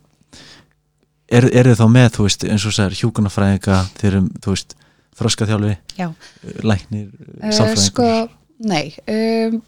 er, 1.32 1.48
er 1.48 1.70
þið 1.70 1.80
þá 1.80 1.86
með, 1.96 2.08
þú 2.16 2.28
veist, 2.28 2.46
eins 2.48 2.68
og 2.68 2.76
segir 2.76 2.98
hjúkunarfræðinga, 3.02 3.80
þeir 4.00 4.10
eru, 4.12 4.22
þú 4.44 4.54
veist 4.56 4.76
þroskaþjálfi, 5.20 5.74
já, 5.98 6.08
uh, 6.08 6.56
læknir 6.66 7.10
uh, 7.42 7.52
uh, 7.52 7.74
sko, 7.78 8.08
nei 8.64 8.94
um, 9.10 9.58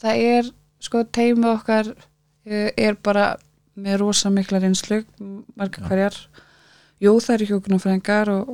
það 0.00 0.22
er 0.34 0.50
sko 0.82 1.04
teimi 1.14 1.48
okkar 1.52 1.92
uh, 1.94 2.68
er 2.74 2.98
bara 2.98 3.34
með 3.74 4.00
rosa 4.04 4.30
mikla 4.30 4.60
reynslu 4.62 5.00
marga 5.58 5.80
Já. 5.82 5.86
hverjar. 5.88 6.18
Jú, 7.02 7.16
það 7.18 7.34
eru 7.34 7.48
hjókunarfræðingar 7.48 8.30
og 8.30 8.52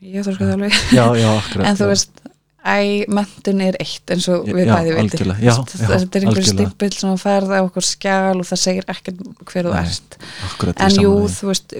ég 0.00 0.24
þarf 0.24 0.40
þjálfi 0.40 0.70
já, 0.96 1.04
já, 1.20 1.28
akkurat 1.34 1.66
en 1.68 1.76
þú 1.80 1.88
veist, 1.90 2.22
æ, 2.64 3.04
mentin 3.12 3.60
er 3.60 3.76
eitt 3.82 4.12
eins 4.14 4.26
og 4.32 4.46
við 4.48 4.70
bæði 4.72 4.94
já, 5.44 5.54
þetta 5.68 6.18
er 6.18 6.24
einhver 6.24 6.46
stimpill 6.48 6.92
sem 6.96 7.10
að 7.12 7.24
ferða 7.24 7.60
á 7.60 7.66
okkur 7.66 7.84
skjál 7.84 8.38
og 8.40 8.46
það 8.48 8.62
segir 8.62 8.86
ekkert 8.88 9.20
hver 9.50 9.68
þú 9.68 9.74
ert. 9.82 10.18
en 10.74 10.96
jú, 11.02 11.12
þú 11.28 11.50
veist 11.50 11.76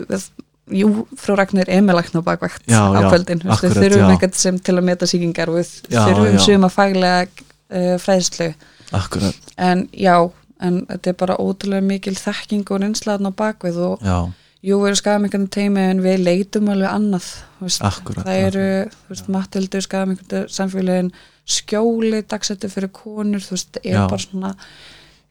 jú, 0.72 0.90
frú 1.20 1.36
Ragnir 1.38 1.68
er 1.72 1.82
með 1.84 1.98
lagn 2.00 2.20
á 2.20 2.22
bakvægt 2.24 2.68
Já, 2.68 2.80
á 2.88 3.00
já, 3.00 3.08
kvöldin, 3.08 3.42
þú 3.42 3.50
veist, 3.50 3.64
við 3.64 3.80
þurfum 3.80 4.12
eitthvað 4.14 4.38
sem 4.40 4.60
til 4.64 4.76
að 4.76 4.86
meta 4.88 5.08
sýkingar 5.08 5.52
og 5.52 5.58
við 5.60 5.72
þurfum 5.90 6.38
já. 6.38 6.44
suma 6.46 6.70
faglega 6.72 7.26
uh, 7.26 7.96
fræðslu. 8.00 8.48
Akkurat, 8.94 9.52
en 9.58 9.86
já, 9.92 10.16
en 10.64 10.80
þetta 10.88 11.12
er 11.12 11.18
bara 11.20 11.36
ótrúlega 11.42 11.84
mikil 11.84 12.16
þekking 12.18 12.64
og 12.70 12.84
reynslaðan 12.84 13.28
á 13.28 13.32
bakvið 13.36 13.80
og 13.88 14.04
já, 14.04 14.18
jú, 14.64 14.78
við 14.80 14.88
erum 14.90 14.98
skafamengandi 15.02 15.50
teimi 15.58 15.84
en 15.92 16.00
við 16.04 16.22
leitum 16.24 16.68
alveg 16.72 16.90
annað 16.90 17.26
veist, 17.60 17.82
akkurat 17.84 18.24
það 18.26 18.42
eru, 18.48 18.66
veist, 19.10 19.28
matildur 19.34 19.84
skafamengandi 19.84 20.42
samfélagin 20.56 21.10
skjóli 21.44 22.22
dagsettu 22.32 22.70
fyrir 22.72 22.92
konur, 22.96 23.42
þú 23.44 23.56
veist, 23.58 23.80
er 23.84 23.98
Já. 23.98 24.04
bara 24.08 24.22
svona 24.24 24.54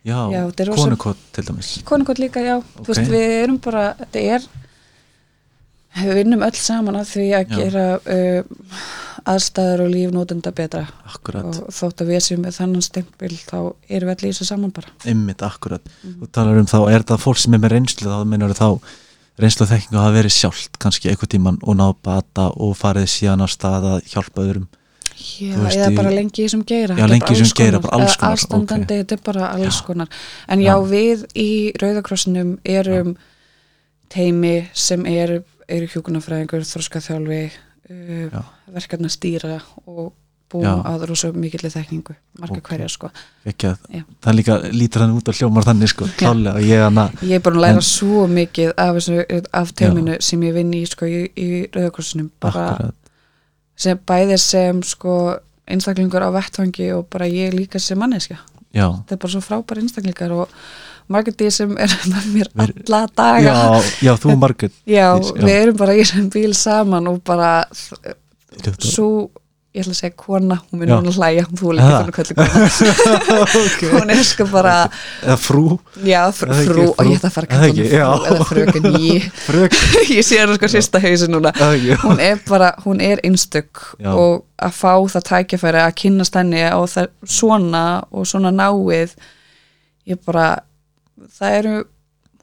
já, 0.06 0.18
Já, 0.36 0.42
konukott 0.76 1.18
til 1.34 1.46
dæmis. 1.48 1.72
Konukot 1.88 2.20
líka, 2.22 2.42
já, 2.44 2.58
Ok. 2.60 2.84
þú 2.86 2.92
veist, 2.94 3.10
við 3.10 3.32
erum 3.44 3.58
bara 3.64 3.86
þetta 4.04 4.26
er 4.36 4.46
við 6.04 6.14
vinnum 6.18 6.42
öll 6.46 6.58
saman 6.58 6.96
að 6.98 7.10
því 7.14 7.26
að 7.38 7.44
Já. 7.54 7.58
gera 7.58 7.86
uh, 8.02 8.44
aðstæður 9.30 9.84
og 9.86 9.92
líf 9.94 10.12
nótenda 10.12 10.52
betra. 10.52 10.88
Akkurat, 11.08 11.46
og 11.62 11.70
þótt 11.72 12.02
að 12.04 12.10
við 12.12 12.24
séum 12.26 12.42
með 12.44 12.58
þannan 12.58 12.84
stempil 12.84 13.32
þá 13.38 13.58
erum 13.88 14.10
við 14.10 14.16
allir 14.16 14.28
í 14.28 14.34
þessu 14.34 14.48
saman 14.50 14.74
bara. 14.76 14.90
Ymmit, 15.08 15.42
akkurat 15.46 15.86
Mhm. 16.04 16.18
þú 16.22 16.30
talar 16.34 16.60
um 16.60 16.66
þá, 16.66 16.80
er 16.92 17.04
það 17.04 17.22
fólk 17.24 17.38
sem 17.40 17.54
er 17.54 17.60
með 17.64 17.72
reynslu 17.78 18.10
þá 18.10 18.26
meinar 18.28 18.54
þá 18.58 18.70
reynslu 19.42 19.66
og 19.66 19.72
þekkingu 19.72 20.00
hafa 20.00 20.14
verið 20.18 20.36
sjálft 20.36 20.80
kannski 20.82 21.10
einhvern 21.10 21.32
tíman 21.34 21.60
og 21.64 21.78
náð 21.80 21.94
bata 22.06 22.50
og 22.54 22.76
farið 22.78 23.10
síðan 23.14 23.46
á 23.46 23.48
stað 23.50 23.90
að 23.96 24.10
hjálpa 24.14 24.46
öðrum 24.46 24.70
Já, 25.14 25.54
veist, 25.62 25.78
eða 25.78 25.92
bara 25.96 26.12
lengi 26.14 26.42
í 26.42 26.46
þessum 26.48 26.64
geira 26.68 26.98
Já, 26.98 27.06
lengi 27.10 27.36
í 27.36 27.38
alls 27.38 27.54
geira, 27.58 27.80
bara 27.82 28.00
alls 28.02 28.18
konar, 28.18 28.34
aðstandandi, 28.34 28.98
ok. 28.98 29.04
þetta 29.04 29.16
er 29.16 29.22
bara 29.28 29.50
alls 29.54 29.78
Já. 29.80 29.86
konar 29.88 30.24
en 30.48 30.64
já, 30.64 30.74
Já. 30.74 30.88
við 30.90 31.26
í 31.38 31.50
Rauðakrossinum 31.82 32.56
erum 32.66 33.14
teimi 34.14 34.56
sem 34.74 35.06
er, 35.10 35.40
eru 35.70 35.90
hjúkunarfræðingur 35.94 36.66
þróskaþjálfi 36.70 37.44
uh, 37.50 38.28
Já. 38.34 38.42
verkefna 38.74 39.14
stýra 39.14 39.60
og 39.86 40.12
búum 40.54 40.84
að 40.88 41.06
rosa 41.10 41.32
mikilli 41.36 41.72
þekkingu 41.74 42.16
marga 42.40 42.58
Ok. 42.62 42.70
hverja 42.70 42.88
sko. 42.94 43.10
Að, 43.46 43.78
það 43.90 44.30
er 44.32 44.38
líka 44.40 44.58
lítur 44.72 45.04
hann 45.04 45.16
út 45.18 45.28
og 45.34 45.36
hljómar 45.40 45.68
þannig 45.68 45.92
sko, 45.92 46.08
klálega 46.20 46.56
og 46.62 46.68
ég 46.70 46.84
hana 46.86 47.08
ég 47.22 47.36
er 47.40 47.44
bara 47.46 47.56
að 47.60 47.66
læra 47.66 47.82
En- 47.82 47.88
svo 47.90 48.28
mikið 48.32 48.74
af, 48.78 49.02
af 49.64 49.74
teiminu 49.74 50.18
sem 50.22 50.46
ég 50.48 50.54
vinn 50.62 50.74
í 50.78 50.86
sko 50.88 51.10
í, 51.10 51.26
í 51.36 51.50
Rauðakrossinum 51.74 52.32
bara 52.40 52.70
akkurat, 52.76 52.96
sem 53.76 54.00
bæði 54.08 54.38
sem 54.40 54.82
sko 54.86 55.18
einstaklingur 55.68 56.22
á 56.24 56.30
vettfangi 56.36 56.90
og 56.94 57.06
bara 57.10 57.26
ég 57.32 57.54
líka 57.56 57.80
sem 57.80 57.98
manneskja. 58.00 58.38
Já, 58.74 58.88
þetta 59.04 59.14
er 59.16 59.22
bara 59.22 59.32
svo 59.32 59.42
frábæri 59.46 59.82
einstaklingar 59.86 60.32
og 60.34 60.50
því 61.14 61.48
sem 61.52 61.72
er 61.78 61.92
með 62.12 62.28
mér 62.34 62.50
alla 62.58 63.00
daga. 63.16 63.54
Já, 63.54 63.82
já, 64.08 64.14
þú 64.18 64.36
Margrét 64.40 64.74
Já, 64.88 65.08
við 65.20 65.52
erum 65.54 65.78
bara 65.78 65.94
í 65.94 66.02
þessum 66.02 66.30
bíl 66.34 66.54
saman 66.58 67.08
og 67.12 67.20
bara 67.28 67.68
svo, 68.80 69.30
ég 69.74 69.82
ætla 69.82 69.94
að 69.96 69.98
segja 70.00 70.14
kona 70.22 70.56
hún 70.70 70.80
minn 70.84 70.92
hún 70.94 71.08
að 71.10 71.16
hlæja, 71.18 71.44
þú 71.58 71.70
er 71.72 71.78
líka 71.80 71.90
Ha. 71.90 72.00
fyrir 72.04 72.16
köllu 72.18 72.36
kona. 72.38 73.94
Hún 73.94 74.12
er 74.14 74.20
sko 74.28 74.46
bara 74.52 74.74
eða 75.24 75.38
frú, 75.42 75.64
já, 76.06 76.20
fr 76.36 76.46
Er 76.46 76.54
það 76.54 76.62
ekki 76.62 76.74
frú, 76.74 76.84
og 76.86 76.96
frú? 77.00 77.08
ég 77.10 77.18
ætla 77.18 77.30
að 77.30 77.36
fara 77.38 77.48
að 77.48 77.50
Er 77.50 77.54
kalla 77.54 77.68
ekki? 77.72 77.84
hún 77.84 77.90
frú 77.90 78.30
eða 78.30 78.48
fröken 78.52 78.84
frök 79.48 79.78
ég 80.18 80.28
sé 80.28 80.40
hann 80.44 80.54
sko 80.60 80.70
sérsta 80.76 81.02
hausin 81.04 81.34
núna. 81.34 81.54
Hún 82.04 82.22
er 82.22 82.38
bara, 82.50 82.70
hún 82.86 83.02
er 83.02 83.22
einstök 83.26 83.82
Já. 83.98 84.12
og 84.14 84.46
að 84.62 84.76
fá 84.78 84.94
það 85.16 85.26
tækjafæri 85.32 85.82
að 85.88 85.96
kynnast 86.04 86.38
henni 86.38 86.62
á 86.70 86.78
það 86.86 87.10
svona 87.26 87.84
og 88.12 88.28
svona 88.30 88.54
náið 88.54 89.16
ég 90.08 90.22
bara 90.26 90.52
það 91.40 91.58
eru, 91.60 91.76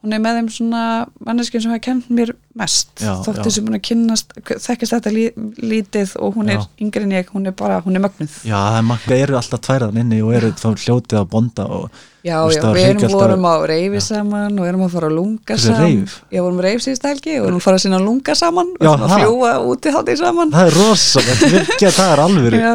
hún 0.01 0.15
er 0.17 0.21
með 0.25 0.39
þeim 0.39 0.47
svona 0.55 0.83
manneskjum 1.27 1.63
sem 1.65 1.73
hafa 1.75 1.83
kent 1.85 2.07
mér 2.13 2.31
mest 2.57 3.03
Já, 3.03 3.13
þótt 3.25 3.41
já. 3.41 3.43
þessi 3.45 3.63
búin 3.67 3.77
að 3.77 3.83
kynnast 3.85 4.31
þekkist 4.49 4.95
þetta 4.95 5.11
lí, 5.13 5.25
lítið 5.61 6.15
og 6.25 6.39
hún 6.39 6.49
er 6.55 6.57
Já. 6.57 6.63
yngri 6.81 7.05
en 7.05 7.13
ég, 7.15 7.29
hún 7.35 7.51
er 7.51 7.55
bara, 7.57 7.81
hún 7.85 7.99
er 7.99 8.03
mögnuð. 8.07 8.39
Já, 8.49 8.57
það 8.57 8.79
er 8.81 9.19
eru 9.19 9.37
alltaf 9.39 9.61
tværaðan 9.67 10.01
inni 10.01 10.23
og 10.25 10.33
eru 10.39 10.53
þá 10.57 10.67
hljótið 10.73 11.19
að 11.21 11.27
bonda 11.35 11.67
og 11.69 12.01
já, 12.25 12.39
já, 12.53 12.65
við 12.77 13.05
vorum 13.13 13.45
á 13.45 13.55
reyfi 13.69 14.01
saman 14.05 14.57
og 14.57 14.71
erum 14.71 14.87
að 14.87 14.97
fara 14.97 15.11
að 15.11 15.17
lunga 15.19 15.59
saman. 15.67 16.01
já, 16.33 16.41
vorum 16.41 16.65
reyf 16.65 16.87
síðust 16.87 17.07
helgi 17.11 17.37
og 17.43 17.51
erum 17.51 17.61
að 17.61 17.67
fara 17.69 17.81
að 17.81 17.85
sinna 17.85 18.01
lunga 18.01 18.39
saman 18.41 18.73
og 18.73 18.87
svona 18.89 19.13
ha? 19.13 19.21
fljúa 19.21 19.53
úti 19.69 19.95
hátti 19.95 20.17
saman. 20.21 20.57
Það 20.57 20.73
er 20.73 20.81
rosalegt, 20.81 21.47
virkja 21.59 21.93
það 22.01 22.17
er 22.17 22.25
alveg 22.25 22.57
Já. 22.57 22.73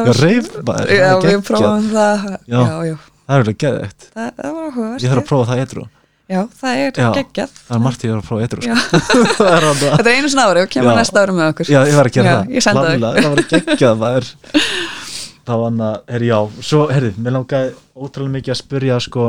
já, 0.94 1.10
er 1.10 1.26
við 1.26 1.44
prófum 1.50 1.90
það. 1.90 2.30
Já. 2.46 2.62
það 4.14 4.30
er 4.30 4.46
áhugavert. 4.46 5.02
Ég 5.02 5.10
þarf 5.10 5.22
að 5.24 5.30
prófa 5.34 5.50
það 5.52 5.62
edru 5.66 5.88
já, 6.26 6.40
það 6.60 6.80
er 6.82 6.92
geggjað. 7.16 7.50
það 7.68 7.76
er 7.76 8.06
ég 8.06 8.16
að 8.16 8.26
prófa 8.26 8.46
edru 8.46 8.60
það 8.66 9.66
hann 9.66 9.80
þetta 9.82 10.10
er 10.10 10.16
einu 10.16 10.30
svona 10.32 10.46
ári 10.50 10.64
og 10.64 10.70
kemur 10.72 10.90
Já. 10.92 10.98
næsta 11.00 11.22
ári 11.22 11.36
með 11.36 11.50
okkur. 11.52 11.70
Já, 11.70 11.80
ég 11.86 11.96
var 12.00 12.10
að 12.10 12.16
gera 12.16 12.26
Já, 12.26 12.36
það. 12.36 12.54
ég 12.56 12.66
þau. 12.66 12.86
Klálega, 12.86 13.12
Það 13.22 13.30
var 13.36 13.44
geggjað 13.52 14.00
það 14.02 14.18
er 14.20 14.30
Það 15.46 15.60
var 15.62 15.68
hann 15.70 15.82
að, 15.86 15.96
herri 16.10 16.26
já 16.32 16.38
Svo, 16.66 16.80
herri, 16.90 17.12
mér 17.22 17.36
langaði 17.36 17.70
ótrúlega 17.94 18.34
mikið 18.34 18.54
að 18.56 18.60
spyrja 18.64 18.98
sko 19.06 19.28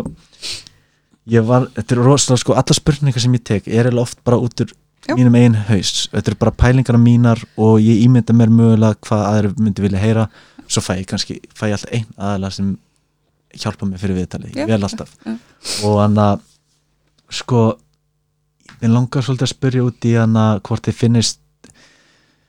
Ég 1.29 1.45
var, 1.45 1.67
þetta 1.75 1.93
er 1.97 2.01
rosalega 2.07 2.41
sko 2.41 2.55
Alla 2.57 2.77
spurningar 2.79 3.21
sem 3.23 3.37
ég 3.37 3.43
tek 3.45 3.67
er 3.69 3.91
eða 3.91 4.01
oft 4.01 4.23
bara 4.25 4.39
út 4.41 4.65
úr 4.65 4.73
Já. 5.07 5.13
mínum 5.13 5.37
eigin 5.37 5.59
haus 5.69 6.07
Þetta 6.09 6.33
er 6.33 6.37
bara 6.41 6.55
pælingar 6.57 6.97
mínar 6.97 7.43
og 7.61 7.77
ég 7.83 8.01
ímynda 8.07 8.33
mér 8.35 8.49
mögulega 8.49 8.97
hvað 9.05 9.23
aðri 9.29 9.53
myndi 9.61 9.85
vilja 9.85 10.01
heyra. 10.01 10.25
Svo 10.67 10.81
fæ 10.83 10.97
ég 10.97 11.05
kannski, 11.07 11.37
fæ 11.55 11.67
ég 11.69 11.77
alltaf 11.77 11.93
einn 11.95 12.09
aðalega 12.17 12.55
sem 12.57 12.73
hjálpa 13.55 13.87
mér 13.87 14.01
fyrir 14.01 14.17
viðtali 14.17 14.51
Já, 14.57 14.65
Vel 14.67 14.81
alltaf. 14.83 15.13
Og 15.85 15.99
hann 16.01 16.17
að 16.19 16.41
sko 17.33 17.65
Mér 18.77 18.93
langar 18.93 19.25
svolítið 19.25 19.47
að 19.47 19.53
spyrja 19.55 19.83
út 19.87 20.05
í 20.05 20.13
hann 20.13 20.37
að 20.37 20.59
hvort 20.67 20.85
þið 20.85 20.97
finnist 20.99 21.39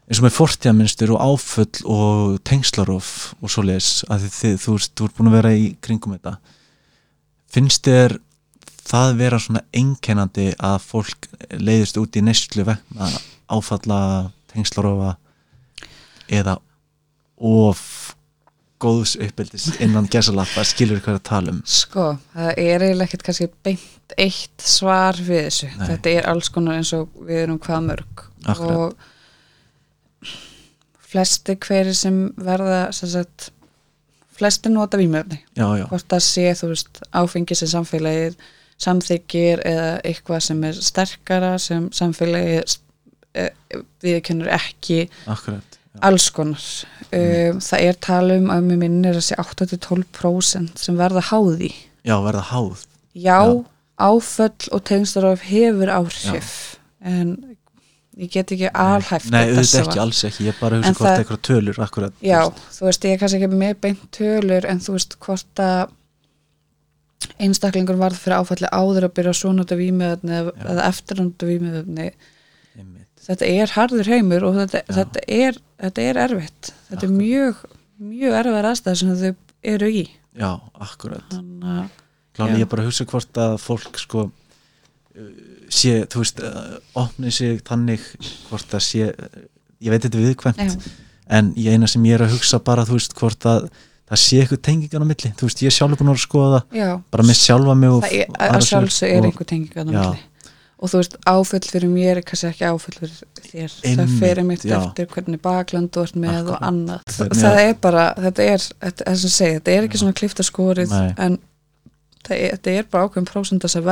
eins 0.09 0.21
og 0.21 0.25
með 0.27 0.35
fortíðaminstur 0.37 1.13
og 1.15 1.23
áfull 1.25 1.81
og 1.89 2.35
tengslarof 2.49 3.11
og 3.41 3.53
svoleiðis 3.53 4.05
að 4.13 4.27
þið, 4.33 4.57
þú 4.61 4.75
veist, 4.75 4.93
þú 4.97 5.09
ert 5.09 5.17
búin 5.17 5.31
að 5.31 5.37
vera 5.39 5.53
í 5.57 5.67
kringum 5.85 6.15
þetta. 6.17 6.35
Finnst 7.49 7.89
þér 7.89 8.17
það 8.89 9.15
vera 9.23 9.41
svona 9.41 9.65
einkennandi 9.77 10.47
að 10.69 10.77
fólk 10.85 11.29
leiðist 11.57 12.01
út 12.01 12.17
í 12.17 12.25
neyslu 12.25 12.65
vegna 12.69 13.09
áfalla 13.49 14.01
tengslarofa 14.53 15.15
eða 16.29 16.59
of 17.41 17.83
góðs 18.83 19.17
uppbyldis 19.19 19.69
innan 19.85 20.09
gesalappa 20.11 20.65
skilur 20.67 21.01
hvað 21.03 21.17
er 21.17 21.21
að 21.21 21.29
tala 21.29 21.55
um 21.55 21.61
Sko, 21.69 22.09
það 22.35 22.51
er 22.55 22.85
eiginlega 22.87 23.09
ekkert 23.09 23.27
kannski 23.29 23.49
beint 23.67 24.15
eitt 24.17 24.65
svar 24.65 25.19
við 25.21 25.49
þessu. 25.49 25.69
Nei. 25.75 25.87
Þetta 25.91 26.15
er 26.15 26.29
alls 26.31 26.49
konar 26.55 26.79
eins 26.81 26.93
og 26.97 27.13
við 27.29 27.43
erum 27.45 27.61
hvað 27.63 27.87
mörg. 27.91 28.25
Akkurat. 28.49 28.77
Og 28.79 30.29
flesti 31.09 31.57
hverju 31.65 31.95
sem 31.97 32.21
verða, 32.45 32.81
sem 32.97 33.11
sagt, 33.13 33.51
flesti 34.39 34.71
nota 34.73 35.01
já, 35.01 35.87
Hvort 35.89 36.09
það 36.09 36.25
sé, 36.25 36.47
þú 36.55 36.73
veist, 36.73 37.03
áfengi 37.13 37.59
sem 37.59 37.73
samfélagið 37.75 38.39
samþykir 38.79 39.65
eða 39.67 39.89
eitthvað 40.07 40.45
sem 40.47 40.61
er 40.69 40.77
sterkara 40.87 41.57
sem 41.59 41.89
samfélagið 41.95 42.77
eh, 43.35 43.51
viðkennur 44.05 44.51
ekki 44.55 45.09
akkurat. 45.27 45.78
Alls 46.05 46.29
konar. 46.35 46.65
Um, 47.09 47.61
það 47.65 47.85
er 47.89 47.99
tala 48.05 48.39
um 48.39 48.51
að 48.53 48.67
mér 48.69 48.81
minnir 48.83 49.17
að 49.19 49.27
sé 49.29 49.39
8-12% 49.41 50.83
sem 50.83 50.99
verða 50.99 51.23
háði 51.31 51.71
já, 52.05 52.17
verða 52.25 52.43
háð. 52.51 52.83
Já, 53.15 53.39
Já. 53.39 53.65
áföll 53.99 54.69
og 54.77 54.83
tengstaraf 54.85 55.47
hefur 55.49 55.91
áhrif 55.91 56.51
en 57.01 57.33
ég 58.19 58.31
get 58.35 58.51
ekki 58.55 58.69
alhæft 58.75 59.31
nei, 59.31 59.45
þetta 59.47 59.61
auðvitað 59.63 59.85
ekki, 59.87 60.01
alls 60.03 60.25
ekki, 60.27 60.47
ég 60.49 60.57
bara 60.61 60.81
hugsa 60.81 60.95
hvort 60.99 61.21
eitthvað 61.23 61.43
tölur 61.49 61.81
akkurat 61.85 62.25
já, 62.25 62.41
þú 62.75 62.89
veist, 62.89 63.05
ég 63.07 63.15
er 63.15 63.21
kannski 63.23 63.39
ekki 63.39 63.61
með 63.61 63.77
beint 63.85 64.03
tölur 64.15 64.67
en 64.69 64.83
þú 64.83 64.97
veist 64.97 65.15
hvort 65.23 65.63
að 65.63 65.95
einstaklingur 67.43 67.99
varð 67.99 68.19
fyrir 68.19 68.41
áfalli 68.41 68.71
áður 68.73 69.09
að 69.09 69.15
byrja 69.19 69.37
svona 69.39 69.65
út 69.65 69.75
af 69.75 69.79
vímiðöfni 69.81 70.35
eða, 70.41 70.53
Já. 70.59 70.83
eftir 70.89 71.23
af 71.23 71.47
vímiðöfni 71.47 72.09
Einmitt. 72.09 72.35
Þetta 73.29 73.49
er 73.53 73.73
harður 73.77 74.11
heimur 74.13 74.47
og 74.49 74.57
þetta, 74.63 74.83
þetta, 74.97 75.23
er, 75.29 75.59
þetta 75.85 76.07
er 76.11 76.21
erfitt. 76.25 76.73
Þetta 76.89 77.03
er 77.05 77.11
Akkurat. 77.11 77.19
mjög, 77.21 77.63
mjög 78.13 78.37
erfið 78.41 78.69
aðstæð 78.73 78.99
sem 79.03 79.15
þau 79.23 79.35
eru 79.75 79.91
í. 79.93 80.05
Já, 80.39 80.51
akkurat. 80.79 81.39
Já. 82.39 82.47
ég 82.55 82.69
bara 82.71 82.85
hugsa 82.87 83.05
hvort 83.11 83.39
að 83.43 83.57
fólk 83.59 83.99
sko 83.99 84.29
uh, 84.29 85.29
sé, 85.69 86.05
þú 86.07 86.23
veist 86.23 86.41
uh, 86.47 86.77
opni 87.03 87.33
sig 87.35 87.61
þannig 87.67 88.05
hvort 88.49 88.77
að 88.79 88.85
sé, 88.87 89.09
ég 89.83 89.91
veit 89.93 90.05
þetta 90.05 90.21
er 90.21 90.27
viðkvæmt 90.29 90.89
en 91.39 91.51
ég 91.59 91.75
eina 91.75 91.89
sem 91.91 92.05
ég 92.09 92.15
er 92.17 92.25
að 92.29 92.37
hugsa 92.37 92.61
bara, 92.65 92.87
þú 92.89 92.97
veist, 93.01 93.17
hvort 93.19 93.49
að 93.51 93.67
það 94.09 94.23
sé 94.23 94.39
eitthvað 94.41 94.63
tengingan 94.65 95.05
á 95.05 95.09
milli, 95.11 95.33
þú 95.37 95.49
veist, 95.51 95.61
ég 95.67 95.69
er 95.69 95.75
sjálfur 95.77 95.99
búin 96.01 96.09
að 96.09 96.15
vera 96.15 96.23
að 96.23 96.29
skoða 96.29 96.61
já, 96.79 96.89
bara 97.13 97.27
með 97.29 97.41
sjálfa 97.43 97.75
mig 97.83 97.91
og 97.93 98.07
það 98.07 98.15
er, 98.23 98.31
að 98.47 98.65
sjálfsög 98.71 99.11
er 99.11 99.19
og- 99.19 99.29
einhver 99.29 99.51
tenging 99.51 99.75
að 99.83 99.91
Já. 99.93 100.07
milli 100.07 100.23
og 100.79 100.91
þú 100.93 101.01
veist, 101.01 101.17
áfull 101.27 101.61
fyrir 101.73 101.91
mér 101.91 102.21
er 102.21 102.27
kannski 102.27 102.49
ekki 102.53 102.67
áfull 102.69 102.95
fyrir 102.95 103.15
þér. 103.49 103.73
Það 103.83 103.89
Einmitt, 103.91 104.15
fyrir 104.21 104.45
mitt 104.47 104.65
já. 104.67 104.77
eftir 104.79 105.09
hvernig 105.13 105.41
bakland 105.43 105.91
þú 105.95 106.05
ert 106.07 106.19
með 106.23 106.37
Akkurat. 106.37 106.51
og 106.55 106.67
annað 106.69 107.17
Hvernig- 107.17 107.43
það 107.43 107.61
er 107.65 107.75
bara, 107.83 108.05
þetta 108.27 108.47
er 108.55 108.59
þetta, 108.87 109.07
er 109.11 109.17
segja, 109.17 109.59
þetta 109.61 109.75
er 109.75 109.89
ekki 109.89 109.99
svona 110.03 110.19
klifta 110.21 110.47
skorið 110.47 110.91
Nei. 110.95 111.15
en 111.19 111.39
það 112.29 112.45
þetta 112.53 112.77
er 112.79 112.89
bara 112.91 113.09
ákveðum 113.09 113.31
prósenda 113.33 113.69
sem 113.69 113.83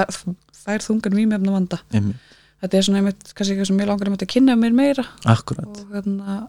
fær 0.67 0.83
þungan 0.83 1.15
vímefna 1.19 1.53
vanda. 1.57 1.81
Einmitt, 1.93 2.17
þetta 2.63 2.75
er 2.79 2.83
svona 2.83 2.99
einmitt, 3.03 3.35
kannski 3.35 3.55
eitthvað 3.57 3.67
sem 3.73 3.79
ég 3.83 3.87
langar 3.91 4.09
að 4.23 4.33
kynna 4.35 4.57
mér 4.57 4.73
meira. 4.73 5.05
Akkurat. 5.25 5.67
Og 5.67 5.91
hérna, 5.95 6.49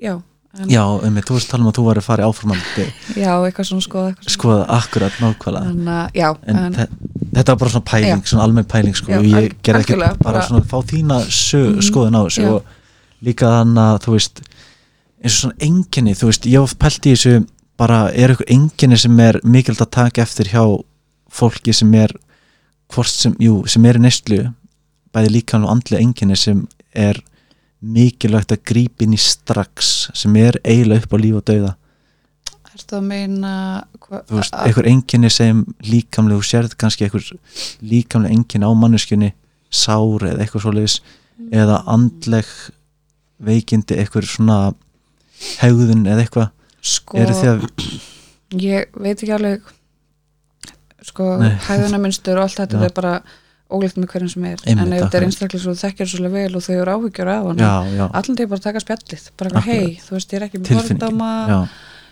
já 0.00 0.20
en, 0.58 0.68
já, 0.68 0.82
einmitt, 1.06 1.24
þú 1.28 1.36
veist 1.38 1.48
tala 1.50 1.64
um 1.64 1.70
að 1.70 1.76
þú 1.78 1.84
væri 1.88 2.02
að 2.02 2.06
fara 2.08 2.26
áformandi 2.28 2.84
já, 3.16 3.32
eitthvað 3.46 3.68
svona 3.70 3.84
skoða 3.86 4.10
eitthvað 4.12 4.34
skoða 4.36 4.66
akkurat 4.76 5.14
nákvæmlega. 5.22 5.64
Þannig 5.70 5.94
að, 5.96 6.10
já, 6.20 6.28
en, 6.52 6.56
en, 6.62 6.74
þe- 6.76 6.88
þetta 7.32 7.54
var 7.54 7.60
bara 7.62 7.70
svona 7.72 7.88
pæling, 7.92 8.22
Já. 8.22 8.28
svona 8.32 8.44
almenn 8.46 8.68
pæling 8.68 8.96
sko, 8.98 9.12
Já, 9.12 9.18
og 9.18 9.24
ég 9.30 9.54
gerði 9.64 9.86
ekki 9.86 9.96
bara, 9.98 10.14
bara- 10.20 10.42
svona 10.48 10.64
fá 10.68 10.76
þína 10.92 11.20
sö, 11.32 11.62
Mhm, 11.72 11.82
skoðun 11.88 12.18
á 12.18 12.22
þessu 12.28 12.48
og 12.52 12.64
líka 13.24 13.46
þannig 13.54 13.86
að 13.86 14.00
þú 14.04 14.12
veist 14.18 14.42
eins 15.22 15.32
og 15.32 15.40
svona 15.40 15.58
enginni, 15.68 16.14
þú 16.18 16.26
veist, 16.32 16.44
ég 16.50 16.76
pælt 16.78 17.06
í 17.06 17.12
þessu 17.16 17.46
bara, 17.78 18.00
er 18.12 18.28
eitthvað 18.34 18.50
enginni 18.52 18.98
sem 18.98 19.20
er 19.20 19.40
mikilvægt 19.44 19.86
að 19.86 19.90
taka 19.90 20.22
eftir 20.22 20.50
hjá 20.52 20.64
fólki 21.32 21.72
sem 21.74 21.94
er 21.94 22.12
hvort 22.92 23.08
sem, 23.08 23.32
jú, 23.40 23.62
sem 23.66 23.84
er 23.86 23.96
í 23.96 24.02
neyslu 24.04 24.52
bæði 25.14 25.30
líka 25.32 25.56
og 25.62 25.70
andlega 25.70 26.02
enginni 26.02 26.36
sem 26.36 26.66
er 26.94 27.16
mikilvægt 27.82 28.54
að 28.54 28.64
grípa 28.70 29.04
inn 29.04 29.16
í 29.16 29.20
strax 29.20 30.10
sem 30.14 30.36
er 30.38 30.58
eiginlega 30.62 31.02
upp 31.02 31.16
á 31.16 31.18
líf 31.22 31.38
og 31.40 31.46
dauða. 31.50 31.72
Ertu 32.72 32.96
að 32.96 33.08
meina 33.10 33.54
þú 34.00 34.38
veist, 34.38 34.54
einhver 34.56 34.88
enginni 34.88 35.30
sem 35.32 35.64
líkamlega, 35.84 36.38
þú 36.40 36.48
sérð 36.48 36.76
kannski 36.80 37.04
einhver 37.06 37.26
líkamlega 37.84 38.36
enginni 38.38 38.68
á 38.68 38.72
manneskjunni 38.72 39.32
sár 39.72 40.24
eða 40.28 40.44
eitthvað 40.44 40.64
svoleiðis 40.66 40.96
eða 41.52 41.82
andleg 41.90 42.48
veikindi 43.42 43.98
eitthvað 43.98 44.30
svona 44.30 44.58
hegðun 45.60 46.06
eða 46.06 46.24
eitthvað. 46.24 46.50
Sko, 46.82 47.20
að, 47.22 47.68
ég 48.58 48.90
veit 48.98 49.14
ekki 49.14 49.34
alveg 49.36 49.68
sko, 51.06 51.28
Nei. 51.42 51.52
hæðunarmynstur 51.68 52.38
og 52.38 52.46
allt 52.46 52.58
þetta 52.62 52.82
er 52.86 52.94
bara 52.96 53.12
ólíkt 53.72 53.98
með 54.00 54.10
hverjum 54.12 54.30
sem 54.32 54.44
er. 54.50 54.60
Einmitt, 54.66 54.82
en 54.84 54.92
ef 54.92 55.02
þetta 55.04 55.18
er 55.18 55.26
einstaklega 55.26 55.62
svo 55.62 55.74
þú 55.74 55.82
þekkir 55.82 56.10
svo 56.12 56.30
vel 56.32 56.50
og 56.58 56.66
þau 56.66 56.74
eru 56.76 56.94
áhyggjur 56.96 57.32
af 57.32 57.48
hann 57.48 57.64
allan 58.08 58.38
því 58.38 58.46
bara 58.52 58.60
að 58.60 58.66
taka 58.68 58.84
spjallið 58.84 59.26
bara 59.40 59.64
hei, 59.66 59.88
þú 60.02 60.16
veist, 60.16 60.32
ég 60.32 60.38
er 60.38 60.46
ekki 60.48 60.62
með 60.62 60.70
já, 61.52 61.58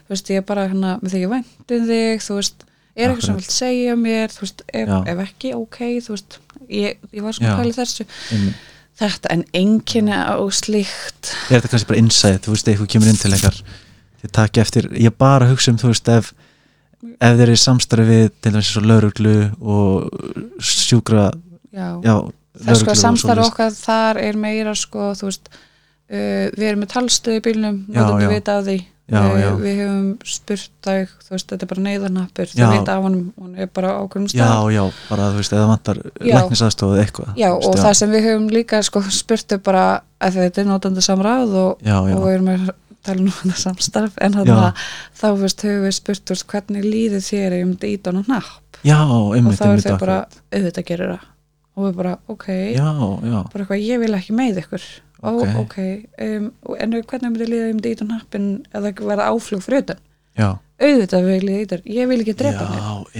þú 0.07 0.15
veist, 0.15 0.33
ég 0.33 0.43
er 0.43 0.47
bara 0.49 0.67
hérna 0.71 0.97
með 1.03 1.15
því 1.15 1.23
ég 1.25 1.33
væntum 1.35 1.87
þig 1.91 2.25
þú 2.27 2.39
veist, 2.41 2.67
er 2.97 3.13
eitthvað 3.13 3.27
sem 3.29 3.39
vilt 3.41 3.55
segja 3.55 3.99
mér 4.01 4.35
þú 4.35 4.45
veist, 4.47 4.65
ef, 4.81 4.97
ef 5.13 5.23
ekki, 5.27 5.53
ok 5.59 5.79
þú 6.07 6.17
veist, 6.17 6.41
ég, 6.67 7.07
ég 7.15 7.27
var 7.27 7.37
svona 7.37 7.69
í 7.69 7.77
þessu. 7.77 8.07
Einmitt. 8.35 8.67
þetta, 9.01 9.31
en 9.33 9.45
enginni 9.57 10.13
á 10.13 10.37
slíkt. 10.53 11.31
Er 11.49 11.61
þetta 11.61 11.73
kannski 11.73 11.91
bara 11.93 12.03
insight, 12.03 12.45
þú 12.45 12.57
veist, 12.57 12.69
eitthvað 12.69 12.91
kemur 12.95 13.13
inn 13.13 13.21
til 13.21 13.33
eitthvað 13.33 13.63
þið 14.21 14.33
takja 14.37 14.65
eftir, 14.65 14.89
ég 15.01 15.15
bara 15.17 15.49
hugsa 15.49 15.73
um 15.73 15.79
þú 15.81 15.93
veist, 15.93 16.11
ef, 16.13 16.33
ef 17.01 17.39
þeir 17.39 17.45
eru 17.47 17.57
í 17.57 17.63
samstarfi 17.63 18.09
við 18.09 18.27
til 18.37 18.53
dæmis 18.53 18.73
svo 18.75 18.83
lauruglu 18.85 19.37
og 19.61 20.59
sjúkra 20.61 21.31
já, 21.73 21.89
já, 22.05 22.15
það 22.61 22.63
sko 22.63 22.71
lögreglu 22.71 22.95
og 22.95 23.03
samstarf 23.03 23.49
okkar 23.49 23.75
þar 23.79 24.23
er 24.23 24.39
meira 24.41 24.77
sko, 24.79 25.11
þú 25.19 25.29
veist 25.31 25.51
uh, 25.51 26.47
við 26.57 26.65
erum 26.71 26.85
með 26.85 26.95
talstöð 26.97 27.39
í 27.39 27.45
bílnum 27.45 27.85
Já, 27.89 28.01
notendur 28.01 28.27
já. 28.27 28.33
vita 28.39 28.57
af 28.61 28.67
því 28.69 28.79
Já, 29.11 29.21
uh, 29.27 29.39
já. 29.43 29.49
við 29.59 29.79
hefum 29.81 30.11
spurt 30.23 30.71
þau 30.87 30.99
þú 31.27 31.33
veist, 31.35 31.49
þetta 31.51 31.67
er 31.67 31.71
bara 31.73 31.83
neyðarnappur 31.87 32.51
Já. 32.53 32.61
þau 32.61 32.75
vita 32.77 32.95
af 32.95 33.07
honum, 33.09 33.25
hún 33.41 33.57
er 33.59 33.71
bara 33.75 33.91
á 33.91 33.99
ákveðum 34.05 34.29
já, 34.29 34.35
stað 34.37 34.69
já, 34.77 34.83
bara 35.09 35.31
þú 35.33 35.41
veist, 35.41 35.57
eða 35.57 35.71
vantar 35.73 36.03
Já. 36.07 36.35
læknisaðstofið 36.37 37.03
eitthvað 37.05 37.41
Já, 37.41 37.49
og 37.57 37.81
það 37.81 37.97
sem 37.99 38.15
við 38.15 38.29
höfum 38.29 38.47
líka 38.55 38.83
sko, 38.87 39.03
spurtu 39.11 39.59
bara 39.67 39.87
að 40.23 40.39
þetta 40.45 40.63
er 40.63 40.71
notandi 40.71 41.03
samráð 41.03 41.57
og, 41.59 41.83
já, 41.83 41.97
já, 42.07 42.15
og 42.15 42.23
við 42.29 42.37
erum 42.37 42.53
að 42.55 42.71
tala 43.01 43.25
um 43.25 43.33
þetta 43.33 43.59
samstarf 43.65 44.19
en 44.21 44.39
þannig 44.39 44.53
Já. 44.53 44.63
að 44.69 44.87
þá 45.17 45.27
veist, 45.41 45.67
höfum 45.67 45.85
við 45.89 45.97
spurt 45.97 46.33
veist, 46.35 46.47
hvernig 46.53 46.87
líður 46.87 47.25
þér 47.25 47.59
um 47.65 47.75
þetta 47.75 47.91
ít 47.91 48.07
á 48.07 48.13
napp 48.21 48.83
já, 48.87 48.99
og 49.01 49.35
einmitt, 49.37 49.59
þá 49.59 49.65
er 49.65 49.73
einmitt 49.73 49.89
þau 49.89 50.01
bara 50.05 50.19
auðvitað 50.53 50.89
gerir 50.93 51.15
það 51.15 51.29
og 51.81 51.87
við 51.89 51.97
bara, 52.01 52.13
ok, 52.33 52.47
já, 52.77 52.85
já, 52.85 53.39
bara 53.53 53.65
eitthvað, 53.65 53.85
ég 53.87 54.03
vil 54.05 54.15
ekki 54.21 54.37
með 54.37 54.61
ykkur. 54.65 54.85
Ó, 55.21 55.31
Ok. 55.37 55.51
ok, 55.61 55.77
um, 56.25 56.47
en 56.81 56.93
hvernig 56.97 57.33
myndi 57.35 57.47
líða 57.51 57.71
um 57.75 57.81
á 58.01 58.07
nappin 58.09 58.47
eða 58.73 58.93
verða 59.11 59.27
áflug 59.33 59.63
já. 60.39 60.51
Auðvitað 60.81 61.27
vil 61.27 61.49
ég 61.53 61.61
ít 61.67 61.73
ég 61.93 62.07
vil 62.09 62.21
ekki 62.23 62.33
drepa 62.41 62.65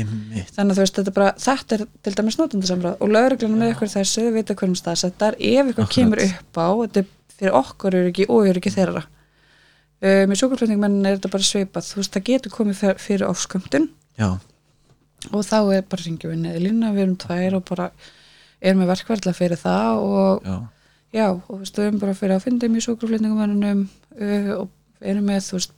einmitt. 0.01 0.49
Þannig 0.57 0.73
að 0.73 0.79
þú 0.79 0.85
veist, 0.87 0.95
þetta 0.97 1.13
bara, 1.19 1.33
þetta 1.37 1.77
er 1.77 1.83
til 2.07 2.13
dæmis 2.17 2.39
notendasamráð 2.41 2.95
og 3.05 3.11
lauruglunum 3.13 3.61
með 3.61 3.73
ykkur 3.75 3.91
þessu 3.93 4.23
þau 4.25 4.33
vita 4.39 4.55
hverjum 4.57 4.79
staðsettar, 4.81 5.37
ef 5.37 5.67
ykkur 5.75 5.85
Akkurat. 5.85 5.97
kemur 5.99 6.23
upp 6.25 6.57
á 6.57 6.69
þetta 6.81 7.03
er 7.03 7.11
fyrir 7.37 7.59
okkur 7.61 7.99
ekki 8.09 8.27
og 8.33 8.47
ekki 8.63 8.73
þeirra. 8.79 9.03
Með 10.01 10.39
sjúkurflutningmennin 10.41 11.05
er 11.11 11.19
þetta 11.19 11.31
bara 11.37 11.45
svipað. 11.51 11.85
Þú 11.93 12.01
veist, 12.01 12.15
það 12.17 12.25
getur 12.31 12.55
komið 12.57 12.79
fyr- 12.81 12.99
fyrir 13.05 13.29
ofskömmtun. 13.29 13.91
Og 15.37 15.45
þá 15.45 15.59
er 15.77 15.83
bara 15.85 16.01
ringjum 16.07 16.33
við 16.33 16.41
neði 16.47 16.61
lína, 16.65 16.95
við 16.97 17.03
erum 17.05 17.17
tvær 17.21 17.57
og 17.59 17.65
bara 17.69 17.91
erum 18.61 18.85
við 18.85 18.93
verkverðla 18.93 19.35
fyrir 19.37 19.61
það 19.61 20.05
og 20.05 20.47
já, 20.47 20.57
já, 21.17 21.27
og 21.35 21.61
við 21.61 21.69
stöðum 21.73 22.01
bara 22.03 22.17
fyrir 22.19 22.37
að 22.37 22.47
fyndum 22.47 22.77
í 22.77 22.85
sjúkraflutningumannunum 22.85 23.85
uh, 23.87 24.51
og 24.61 25.05
erum 25.13 25.31
með, 25.31 25.45
þú 25.49 25.61
veist 25.61 25.77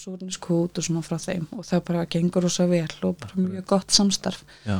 súrniskút 0.00 0.78
og 0.80 0.86
svona 0.86 1.04
frá 1.04 1.18
þeim 1.20 1.44
og 1.52 1.66
það 1.68 1.82
bara 1.90 2.06
gengur 2.08 2.46
rosa 2.46 2.64
vel 2.70 2.88
og 3.04 3.18
bara 3.20 3.36
mjög 3.36 3.66
gott 3.74 3.92
samstarf. 3.92 4.40
Já, 4.64 4.78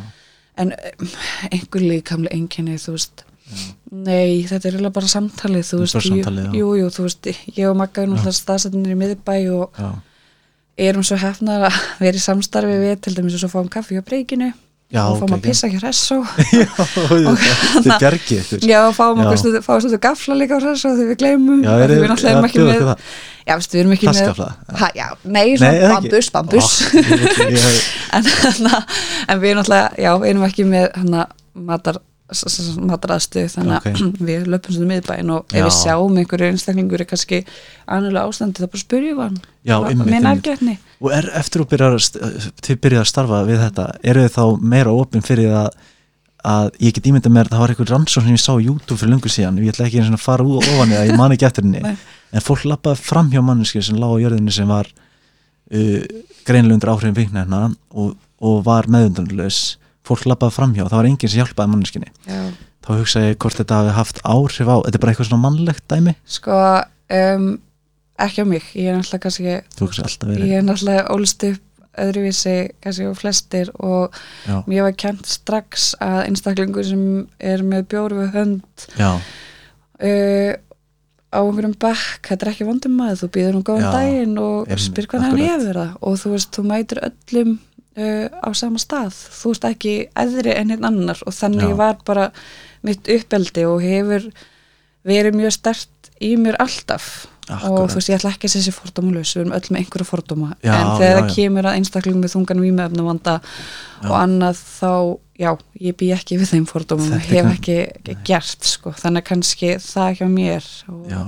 en 0.63 0.73
um, 0.73 1.13
einhver 1.51 1.85
líkamlega 1.85 2.37
einkenni, 2.37 2.79
þú 2.81 2.97
veist 2.97 3.27
nei, 3.93 4.45
þetta 4.49 4.69
er 4.69 4.77
eiginlega 4.77 4.95
bara 4.97 5.11
samtalið 5.11 5.67
þú 5.69 5.81
veist, 5.83 5.99
samtalið, 6.07 6.49
já. 6.49 6.57
jú, 6.61 6.73
jú, 6.79 6.89
þú 6.95 7.07
veist 7.07 7.29
ég 7.29 7.69
og 7.69 7.79
Magga 7.81 8.05
erum 8.05 8.17
alltaf 8.17 8.37
staðsettinir 8.39 8.95
í 8.95 8.99
miðbæ 9.01 9.35
og 9.53 9.77
já, 9.77 9.89
erum 10.89 11.05
svo 11.07 11.19
hefnar 11.21 11.69
að 11.69 11.81
vera 12.05 12.21
í 12.21 12.25
samstarfi 12.25 12.79
við 12.81 13.01
til 13.05 13.17
dæmis 13.19 13.37
og 13.37 13.45
svo 13.45 13.53
fáum 13.53 13.73
kaffi 13.73 14.01
á 14.01 14.03
breykinu 14.07 14.53
já, 14.93 15.03
og 15.09 15.19
fáum 15.21 15.29
ok, 15.29 15.35
að 15.39 15.45
pissa 15.47 15.69
ekki 15.69 15.81
hressó 15.83 16.19
já, 16.57 16.67
þið 17.85 17.91
bjargið 18.03 18.39
ykkur. 18.43 18.67
Já, 18.69 18.79
og 18.87 18.95
fáum 18.99 19.23
okkur 19.25 19.41
stundu, 19.43 19.63
fáum 19.65 19.83
stundu 19.85 20.01
gafla 20.07 20.39
líka 20.39 20.59
á 20.59 20.63
hressó 20.63 20.93
þegar 20.93 21.13
við 21.13 21.21
gleymum. 21.25 21.63
Já, 21.65 21.73
er 21.81 21.95
við 21.97 22.09
náttúrulega 22.13 22.37
erum 22.37 22.49
ekki 22.51 22.67
með 22.69 22.85
já, 23.43 23.57
við 23.59 23.81
erum 23.81 23.97
ekki 23.97 24.13
með 24.13 24.43
ha, 24.83 24.91
já, 24.95 25.07
nei, 25.25 25.45
svona 25.59 25.97
bambus, 25.97 26.31
bambus. 26.37 26.71
hef- 26.93 27.91
en, 28.19 28.31
hana, 28.45 28.83
en 29.33 29.43
við 29.43 29.59
náttúrulega, 29.59 29.93
já, 30.05 30.13
erum 30.31 30.47
ekki 30.47 30.69
með 30.69 30.89
hana, 31.01 31.27
matar 31.73 31.99
mataraðstu 32.91 33.45
þannig 33.53 33.77
að 33.77 33.87
Ok. 33.93 34.03
við 34.31 34.49
löpum 34.53 34.75
svona 34.77 34.89
miðbæin 34.93 35.33
og 35.37 35.55
ef 35.55 35.67
við 35.67 35.75
sjáum 35.77 36.19
einhverju 36.23 36.49
einstaklingur 36.53 37.05
er 37.05 37.09
kannski 37.13 37.41
annulega 37.87 38.27
ástandi 38.31 38.63
þá 38.63 38.69
bara 38.73 38.83
spyrjum 38.83 39.23
hann. 39.23 39.39
Með 40.03 40.27
nærgætni. 40.27 40.77
Og 41.03 41.15
er 41.17 41.31
eftir 41.39 41.65
að 41.67 41.99
st- 42.03 42.21
þið 42.67 42.81
byrjað 42.87 43.05
að 43.05 43.11
starfa 43.13 43.43
við 43.49 43.63
þetta, 43.67 43.87
eru 44.13 44.25
þið 44.27 44.37
þá 44.37 44.45
meira 44.75 44.95
opinn 45.03 45.25
fyrir 45.27 45.55
að, 45.63 45.71
að 46.53 46.71
ég 46.83 46.97
get 46.99 47.09
ímyndað 47.11 47.35
mér, 47.37 47.51
það 47.53 47.63
var 47.65 47.75
einhver 47.75 47.93
rannsókn 47.95 48.27
sem 48.27 48.35
ég 48.37 48.43
sá 48.43 48.53
á 48.55 48.63
YouTube 48.63 48.99
fyrir 49.01 49.13
lungu 49.15 49.31
síðan, 49.31 49.59
ég 49.63 49.75
ætla 49.75 49.87
ekki 49.91 50.03
svona 50.03 50.19
að 50.21 50.25
fara 50.27 50.47
úr 50.47 50.63
ofan 50.63 50.91
það, 50.95 51.07
ég 51.11 51.19
man 51.21 51.35
ekki 51.37 51.49
eftir 51.51 51.67
henni. 51.69 51.97
En 52.33 52.41
fólk 52.41 52.63
lappaði 52.65 52.97
fram 53.05 53.27
hjá 53.29 53.43
manneski 53.45 53.83
sem 53.85 53.99
lág 54.01 54.15
á 54.17 54.23
jörðinni 54.23 54.53
sem 54.57 54.71
var 54.71 54.87
uh, 54.89 55.99
greinlega 56.49 56.79
undir 56.79 56.89
áhrifin 56.89 57.13
vikna 57.19 57.43
og, 57.93 58.15
og 58.41 58.63
var 58.65 58.89
meðundunlaus 58.89 59.59
fólk 60.07 60.29
lappaði 60.29 60.57
fram 60.57 60.77
hjá, 60.77 60.85
það 60.87 60.99
var 60.99 61.11
enginn 61.11 61.33
sem 61.33 61.43
hjálpaði 61.43 61.73
manneskinni 61.73 62.11
já. 62.27 62.41
þá 62.83 62.91
hugsa 62.95 63.25
ég 63.27 63.37
hvort 63.43 63.59
þetta 63.61 63.81
hafi 63.81 63.97
haft 63.99 64.23
áhrif 64.23 64.71
á 64.71 64.77
þetta 64.79 64.99
er 64.99 65.05
bara 65.05 65.15
eitthvað 65.15 65.29
svona 65.31 65.45
mannlegt 65.45 65.85
dæmi? 65.91 66.17
Sko 66.39 66.57
um, 67.19 67.47
ekki 68.23 68.43
á 68.43 68.47
mig, 68.49 68.73
ég 68.79 68.91
er 68.91 68.99
náttúrulega 68.99 69.27
kannski 69.27 69.61
þú 69.77 69.91
hugsa 69.91 70.09
alltaf 70.09 70.33
verið 70.33 70.51
ég 70.51 70.63
er 70.63 70.67
náttúrulega 70.67 71.07
ólst 71.15 71.47
upp 71.51 71.69
öðruvísi 72.03 72.57
kannski 72.81 73.07
á 73.07 73.15
flestir 73.15 73.71
og 73.77 74.17
já, 74.49 74.59
mér 74.67 74.89
var 74.89 74.99
kent 74.99 75.29
strax 75.29 75.93
að 76.01 76.23
einstaklingur 76.31 76.87
sem 76.89 77.07
er 77.37 77.65
með 77.67 77.89
bjóru 77.93 78.23
við 78.23 78.37
hönd 78.39 78.87
uh, 78.97 80.53
á 81.33 81.41
einhverjum 81.41 81.75
bekk 81.81 82.29
þetta 82.29 82.47
er 82.47 82.51
ekki 82.53 82.69
vondum 82.69 82.97
maður, 82.97 83.23
þú 83.23 83.29
býður 83.37 83.59
um 83.59 83.67
góðan 83.67 83.95
daginn 83.97 84.35
og 84.41 84.73
spyr 84.81 85.09
hvað 85.09 85.27
hann 85.27 85.39
hefur 85.41 85.79
það. 85.81 85.93
Og 86.05 86.19
þú 86.21 86.33
veist, 86.35 86.51
þú 86.53 86.65
mætir 86.69 87.01
öllum 87.09 87.55
uh, 87.97 88.29
á 88.43 88.49
sama 88.57 88.79
stað, 88.83 89.13
þú 89.41 89.53
veist 89.53 89.67
ekki 89.69 89.95
eðri 90.19 90.55
en 90.57 90.71
hinn 90.75 90.85
annar 90.89 91.21
og 91.27 91.35
þannig 91.37 91.73
Já. 91.75 91.79
var 91.83 91.99
bara 92.07 92.31
mitt 92.83 93.09
uppeldi 93.11 93.67
og 93.69 93.83
hefur 93.85 94.31
verið 95.07 95.37
mjög 95.39 95.55
stert 95.59 96.11
í 96.23 96.35
mér 96.39 96.57
alltaf. 96.63 97.27
Og 97.51 97.57
Akkurat. 97.59 97.91
þú 97.91 97.99
veist, 97.99 98.09
ég 98.13 98.19
ætla 98.21 98.31
ekki 98.37 98.47
að 98.47 98.53
segja 98.53 98.65
sér 98.69 98.75
fordómalus 98.79 99.33
við 99.35 99.41
erum 99.43 99.55
öll 99.57 99.67
með 99.75 99.81
einhverja 99.81 100.07
fordóma. 100.07 100.49
Já, 100.63 100.73
en 100.77 100.91
þegar 101.01 101.11
já, 101.11 101.17
það 101.19 101.27
já. 101.29 101.35
kemur 101.35 101.67
að 101.69 101.79
einstaklingum 101.81 102.23
með 102.23 102.35
þungan 102.37 102.61
vímefnum 102.63 103.09
vanda 103.11 103.35
og 104.07 104.15
annað 104.21 104.61
þá, 104.63 104.93
já, 105.43 105.51
ég 105.83 105.97
bý 105.99 106.11
ekki 106.15 106.39
við 106.39 106.53
þeim 106.55 106.69
fordómum 106.71 107.17
og 107.17 107.25
hef 107.27 107.35
kann- 107.43 107.51
ekki, 107.57 107.77
ekki 107.99 108.17
gert 108.31 108.69
sko, 108.71 108.95
þannig 109.03 109.27
kannski 109.27 109.73
það 109.83 110.21
hjá 110.21 110.27
mér 110.31 110.69
og 110.95 111.11
já, 111.11 111.21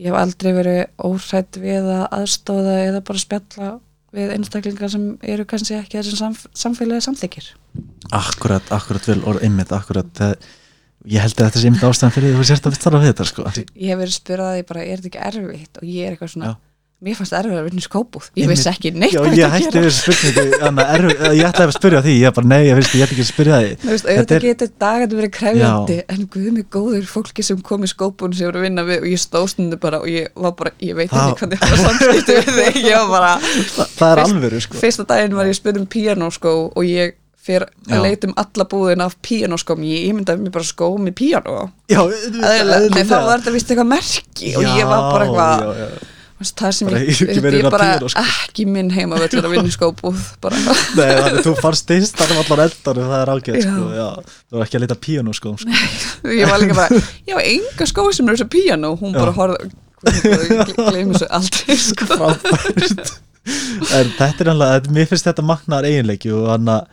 ég 0.00 0.08
hef 0.10 0.18
aldrei 0.24 0.52
verið 0.56 0.80
óhrætt 1.04 1.60
við 1.60 1.90
að 2.00 2.06
aðstóða 2.16 2.78
eða 2.88 3.04
bara 3.04 3.22
spjalla 3.26 3.70
við 4.14 4.34
einstaklingar 4.36 4.92
sem 4.92 5.08
eru 5.22 5.46
kannski 5.48 5.74
ekki 5.80 5.98
þessum 5.98 6.20
samf 6.20 6.44
samfélagi 6.54 7.06
samþykir 7.08 7.50
akkurat, 8.14 8.70
akkurat 8.74 9.08
vel 9.10 9.18
orð 9.26 9.42
einmitt, 9.46 9.72
akkurat 9.74 10.08
það, 10.16 10.36
ég 11.10 11.24
held 11.24 11.40
að 11.40 11.48
þetta 11.48 11.62
sé 11.62 11.70
einmitt 11.70 11.86
ástæðan 11.88 12.14
fyrir 12.14 12.32
því 12.32 12.38
þú 12.38 12.48
sérst 12.50 12.68
að 12.68 12.78
starfa 12.78 13.02
við 13.02 13.12
þetta 13.12 13.26
sko. 13.30 13.46
Ég 13.74 13.92
hef 13.92 14.00
verið 14.02 14.16
spyrðað 14.16 14.56
því 14.56 14.64
bara, 14.70 14.84
er 14.86 15.02
þetta 15.02 15.10
ekki 15.12 15.24
erfitt? 15.30 15.80
Og 15.80 15.90
ég 15.90 16.06
er 16.06 16.16
eitthvað 16.16 16.32
svona, 16.32 16.52
Já. 16.52 16.65
Mér 16.96 17.12
fannst 17.18 17.34
erfitt 17.36 17.58
að 17.60 17.66
vinna 17.66 17.82
í 17.82 17.84
skópúð 17.84 18.26
ég 18.40 18.48
vissi 18.48 18.68
ekki 18.70 18.90
neitt 18.96 19.12
Já, 19.12 19.20
hvað 19.20 19.34
ég 19.36 19.50
hætti 19.52 19.80
ég 21.36 21.42
ætlaði 21.44 21.66
að 21.66 21.74
spyrja 21.76 22.00
því, 22.06 22.14
ég 22.22 22.34
bara 22.38 22.48
nei, 22.48 22.62
ég, 22.64 22.78
ég 22.80 23.04
ætla 23.04 23.04
ekki 23.04 23.24
að 23.24 23.28
spyrja 23.28 23.58
því. 23.60 23.74
Þú 23.82 23.90
veist, 23.92 24.08
auðvitað 24.08 24.46
getur 24.46 24.70
dagarnir 24.80 25.20
verið 25.20 25.32
krefjandi 25.36 25.98
en 26.14 26.22
guð 26.32 26.46
mig 26.56 26.70
góður 26.72 27.10
fólki 27.10 27.44
sem 27.44 27.60
kom 27.68 27.84
í 27.84 27.90
skópun 27.92 28.32
sem 28.36 28.48
voru 28.48 28.62
að 28.62 28.66
vinna 28.70 28.86
við 28.88 29.04
og 29.04 29.10
ég 29.12 29.22
stóðstundu 29.26 29.80
bara 29.82 30.00
og 30.00 30.08
ég 30.08 30.32
var 30.40 30.56
bara, 30.56 30.72
ég 30.80 30.96
veit 30.96 31.12
ekki 31.12 31.36
hvernig 31.42 31.60
það 31.60 31.76
var 31.76 31.84
samskipti 31.84 32.38
við 32.40 32.50
þig, 32.62 32.80
ég 32.88 32.96
var 32.96 33.12
bara 33.12 33.36
Þa, 33.44 33.88
það 34.00 34.08
er 34.14 34.24
alvöru 34.24 34.64
sko. 34.64 34.80
fyrsta 34.80 35.08
daginn 35.12 35.36
var 35.36 35.52
ég 35.52 35.60
spyr 35.60 35.80
um 35.82 35.86
píanóskó 35.92 36.56
og 36.72 36.88
ég 36.88 37.16
fyrir 37.46 37.68
Já. 37.86 37.94
að 37.94 38.08
leita 38.08 38.26
um 38.30 38.34
alla 38.40 38.66
búðin 38.72 39.04
af 39.04 39.14
píanóskóm, 39.22 39.84
ég 39.86 40.08
ímyndaði 40.10 40.42
mér 40.48 40.56
bara 40.56 40.66
skó 40.66 40.88
með 40.98 41.14
píanó. 41.20 41.68
Já, 41.92 42.00
Eðlilega, 42.02 42.80
Nei, 42.96 43.04
þá 43.06 43.16
var 43.20 43.38
þetta 43.38 43.54
vist 43.54 43.70
eitthvað 43.70 43.90
merki 43.92 44.54
og 44.58 44.66
ég 44.66 44.88
var 44.90 45.08
bara 45.12 45.28
eitthvað 45.28 46.14
það 46.36 46.72
sem 46.76 46.88
Bara 46.90 46.98
ég, 47.00 47.08
ekki 47.12 47.26
ég, 47.26 47.46
ég 47.56 47.64
að 47.66 47.72
bara 47.72 47.86
píanóskó. 47.94 48.22
ekki 48.44 48.64
minn 48.68 48.90
heima 48.92 49.16
völlur 49.22 49.46
að 49.48 49.54
vinna 49.54 49.70
í 49.70 49.74
skóbúð 49.76 50.24
bara 50.44 50.58
Nei, 50.98 51.12
þannig 51.16 51.46
þú 51.46 51.54
farst 51.62 51.86
styrst 51.86 52.18
þar 52.20 52.34
um 52.34 52.40
allar 52.42 52.62
eldan 52.66 53.00
það 53.00 53.14
er 53.22 53.32
Já. 53.56 53.70
sko, 53.70 53.86
Þú 54.50 54.58
var 54.60 54.66
ekki 54.66 54.76
að 54.78 54.84
leita 54.84 54.98
píanó 55.06 55.34
sko, 55.38 55.54
sko. 55.62 55.80
ég 56.36 56.50
var 56.50 56.60
líka 56.60 56.76
bara, 56.76 57.00
ég 57.30 57.38
var 57.38 57.48
enga 57.54 57.88
skó 57.88 58.04
sem 58.12 58.28
er 58.28 58.36
þessu 58.36 58.48
píanó, 58.52 58.92
hún 59.00 59.16
Já. 59.16 59.20
bara 59.22 59.36
horfði 59.38 59.72
ég 60.12 60.74
gleymi 60.76 61.16
þessu 61.16 61.30
aldrei 61.40 61.78
sko. 61.88 62.10
Frábært 62.12 63.16
En 63.96 64.08
þetta 64.18 64.42
er 64.42 64.48
alveg, 64.52 64.88
mér 64.92 65.06
finnst 65.08 65.26
þetta 65.28 65.44
magnaðar 65.46 65.86
eiginleiki 65.88 66.32
og 66.34 66.48
hann 66.50 66.68
að 66.72 66.86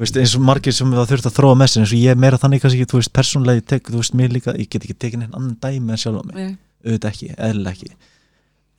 veist, 0.00 0.16
eins 0.16 0.32
og 0.38 0.44
margir 0.48 0.72
sem 0.72 0.88
það 0.96 1.10
þurft 1.12 1.26
að 1.28 1.34
þróa 1.36 1.56
með 1.60 1.68
sér 1.74 1.82
eins 1.84 1.90
og 1.92 2.00
ég 2.00 2.14
er 2.14 2.20
meira 2.22 2.38
þannig 2.40 2.62
kannski, 2.64 2.86
þú 2.88 3.00
veist, 3.02 3.12
persónlega 3.12 3.60
ég 3.60 3.66
tek, 3.68 3.90
þú 3.92 4.00
veist, 4.00 4.14
mér 4.16 4.32
líka, 4.32 4.54
ég 4.56 4.70
get 4.72 4.86
ekki 4.86 4.96
tekin 4.96 5.26
einn 5.26 5.34
annan 5.36 5.58
dæmi 5.60 5.92
en 5.92 6.00
sjálf 6.00 6.22
á 6.22 6.24
mig 6.24 6.38
Nei. 6.38 6.54
auðvitað 6.86 7.10
ekki, 7.12 7.28
eðlilega 7.36 7.76
ekki 7.76 7.90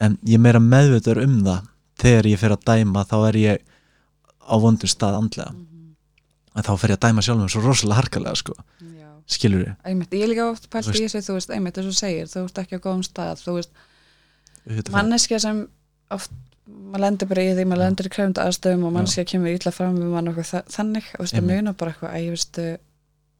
en 0.02 0.18
ég 0.26 0.38
er 0.40 0.44
meira 0.44 0.60
meðvitaður 0.64 1.24
um 1.28 1.36
það. 1.46 1.68
Þegar 2.02 2.28
ég 2.32 2.40
fer 2.42 2.56
að 2.56 2.64
dæma 2.72 3.04
þá 3.06 3.18
er 3.30 3.38
ég 3.38 3.62
á 4.42 4.56
vondum 4.58 4.90
stað 4.90 5.20
andlega. 5.20 5.52
En 6.58 6.66
þá 6.68 6.72
fer 6.82 6.92
ég 6.92 6.98
að 7.00 7.04
dæma 7.08 7.22
sjálfum 7.24 7.52
svo 7.54 7.62
rosalega 7.64 8.00
harkalega 8.02 8.36
sko, 8.42 8.56
Já. 8.82 9.08
skilur 9.30 9.62
við 9.64 9.70
einmitt, 9.88 10.12
ég 10.18 10.26
er 10.26 10.32
líka 10.34 10.48
oft 10.52 10.66
pælt 10.74 10.90
í 10.92 11.06
þessu 11.06 11.22
þú 11.30 11.36
veist, 11.38 11.54
einmitt, 11.56 11.78
þess 11.78 11.92
að 11.94 12.00
segir, 12.02 12.28
þú 12.34 12.42
ert 12.50 12.60
ekki 12.64 12.76
á 12.82 12.84
góðum 12.84 13.06
stað 13.08 13.44
þú 13.46 13.54
veist, 13.60 14.92
manneskja 14.92 15.40
sem 15.46 15.62
oft, 16.12 16.34
maður 16.92 17.04
lendur 17.06 17.30
bara 17.32 17.46
í 17.48 17.54
því 17.56 17.66
maður 17.72 17.84
lendur 17.86 18.10
í 18.10 18.14
krefndu 18.18 18.44
aðstöðum 18.44 18.84
og 18.90 18.94
manneskja 18.98 19.26
kemur 19.32 19.54
illa 19.56 19.72
fram 19.76 19.96
við 20.02 20.12
mann 20.12 20.28
og 20.34 20.42
þa- 20.44 20.66
þannig, 20.76 21.08
þú 21.14 21.24
veist, 21.24 21.34
að 21.38 21.40
Einmitt. 21.42 21.62
muna 21.62 21.74
bara 21.80 21.94
eitthvað, 21.94 22.12
að 22.18 22.26
ég 22.26 22.36
veist 22.36 22.60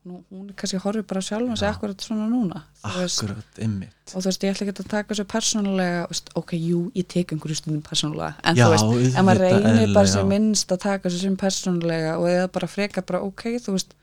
nú, 0.08 0.20
hún 0.34 0.48
kannski 0.58 0.80
horfið 0.82 1.06
bara 1.10 1.22
sjálf 1.22 1.52
og 1.54 1.60
segja 1.60 1.72
akkurat 1.76 2.04
svona 2.06 2.26
núna. 2.30 2.64
Akkurat, 2.88 3.60
ymmit 3.62 4.14
og 4.16 4.24
þú 4.24 4.28
veist, 4.28 4.44
ég 4.44 4.56
ætla 4.56 4.66
ekki 4.66 4.84
að 4.84 4.90
taka 4.92 5.14
þessu 5.14 5.26
persónulega 5.32 6.02
veist, 6.10 6.32
ok, 6.42 6.54
jú, 6.58 6.80
ég 6.98 7.08
tek 7.14 7.34
einhverju 7.36 7.58
stundum 7.60 7.84
persónulega 7.86 8.34
en 8.44 8.58
Já, 8.58 8.66
þú 8.66 8.90
veist, 8.98 9.14
ef 9.14 9.28
maður 9.28 9.44
reynir 9.46 9.62
bara 9.62 9.76
eðlilega, 9.78 10.12
sem 10.16 10.32
minnst 10.34 10.74
að 10.74 10.82
taka 10.88 11.06
þessu 11.08 11.22
sem 11.22 11.38
persónulega 11.40 12.18
og 12.18 12.28
eða 12.32 12.50
bara 12.58 12.72
freka 12.72 13.06
bara, 13.08 13.22
ok, 13.30 13.46
þú 13.64 13.78
veist 13.78 13.96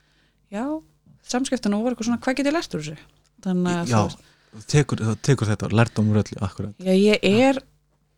já, 0.55 0.65
samskiptinu 1.35 1.83
voru 1.83 1.93
eitthvað 1.97 2.09
svona, 2.13 2.23
hvað 2.25 2.39
get 2.41 2.49
ég 2.49 2.57
lært 2.57 2.79
úr 2.79 2.87
þessu? 2.87 3.09
Þannig 3.45 3.75
að, 3.83 3.93
þú 3.93 4.05
veist, 4.07 4.25
tekur, 4.73 5.05
tekur 5.29 5.51
þetta 5.53 5.73
lærdóm 5.75 6.15
úr 6.15 6.23
öllu, 6.23 6.41
akkurat 6.47 6.89
já, 6.89 6.95
ég 6.95 7.29
er 7.29 7.61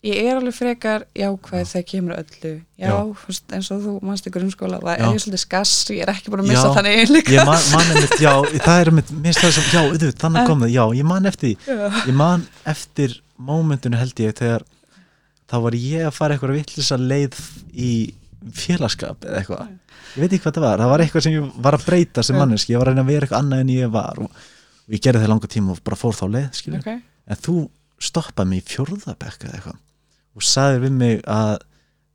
ég 0.07 0.17
er 0.25 0.39
alveg 0.39 0.55
frekar 0.57 1.03
jákvæð 1.19 1.67
þegar 1.75 1.87
kemur 1.91 2.15
öllu, 2.17 2.53
já, 2.81 2.87
Já. 2.89 2.95
veist, 3.27 3.45
eins 3.53 3.71
og 3.75 3.81
þú 3.85 3.95
mannst 4.09 4.29
í 4.29 4.33
grunnskóla, 4.33 4.79
það 4.81 5.01
Já. 5.03 5.09
er 5.11 5.19
svolítið 5.25 5.43
skass 5.43 5.73
ég 5.93 6.01
er 6.07 6.13
ekki 6.15 6.33
búin 6.33 6.41
að 6.45 6.49
missa 6.49 6.69
Já. 6.71 6.75
þannig 6.79 7.01
einleika 7.03 7.35
Ég 7.35 7.49
man, 7.51 7.67
man 7.75 7.91
einmitt, 7.93 8.15
já, 8.25 8.33
það 8.65 8.81
er 8.81 8.91
einmitt, 8.93 9.11
minnst 9.27 9.43
það 9.45 9.53
sem, 9.59 9.67
já, 9.75 9.81
auðvitað, 9.83 10.15
þannig 10.23 10.49
kom 10.49 10.65
það, 10.65 10.73
já, 10.73 10.85
ég 11.01 11.09
man 11.11 11.29
eftir 11.29 11.69
ég 12.09 12.17
man 12.17 12.47
eftir 12.73 13.19
mómentinu 13.51 14.01
held 14.01 14.23
ég 14.25 14.39
þegar 14.41 14.65
þá 15.51 15.57
var 15.67 15.77
ég 15.83 16.07
að 16.09 16.17
fara 16.17 16.37
eitthvað 16.39 16.57
vittlisa 16.57 16.97
leið 17.01 17.37
í 17.77 17.91
félagskap 18.57 19.27
eða 19.29 19.43
eitthvað. 19.43 19.69
Ég 20.17 20.23
veit 20.25 20.33
ekki 20.33 20.45
hvað 20.47 20.57
það 20.57 20.65
var, 20.65 20.81
það 20.81 20.91
var 20.95 21.03
eitthvað 21.05 21.25
sem 21.27 21.35
ég 21.37 21.51
var 21.67 21.77
að 21.77 21.85
breyta 21.91 22.23
sem 22.25 22.37
Já. 22.37 22.41
manneski, 22.41 22.73
ég 22.73 22.81
var 22.81 22.89
að 22.89 22.95
reyna 22.97 23.05
að 23.05 23.11
vera 23.13 23.27
eitthvað 23.29 23.43
annað 23.45 23.63
en 23.67 23.73
ég 23.75 23.93
var 23.93 24.23
og, 24.25 24.41
og 24.87 24.97
ég 24.97 25.03
gerði 25.05 25.21
það 25.27 25.33
langa 25.35 25.51
tíma 25.53 25.75
og 25.75 25.83
bara 25.85 25.99
fór 26.01 26.17
þá 26.17 26.25
leið 26.39 26.89
en 27.31 27.41
þú 27.45 27.57
stoppaði 28.01 28.49
mig 28.55 28.63
í 28.63 28.69
fjórðabekka 28.71 29.51
eða 29.51 29.59
eitthvað 29.61 29.79
og 30.37 30.47
sagði 30.47 30.85
við 30.87 30.97
mig 31.01 31.19
að, 31.31 31.57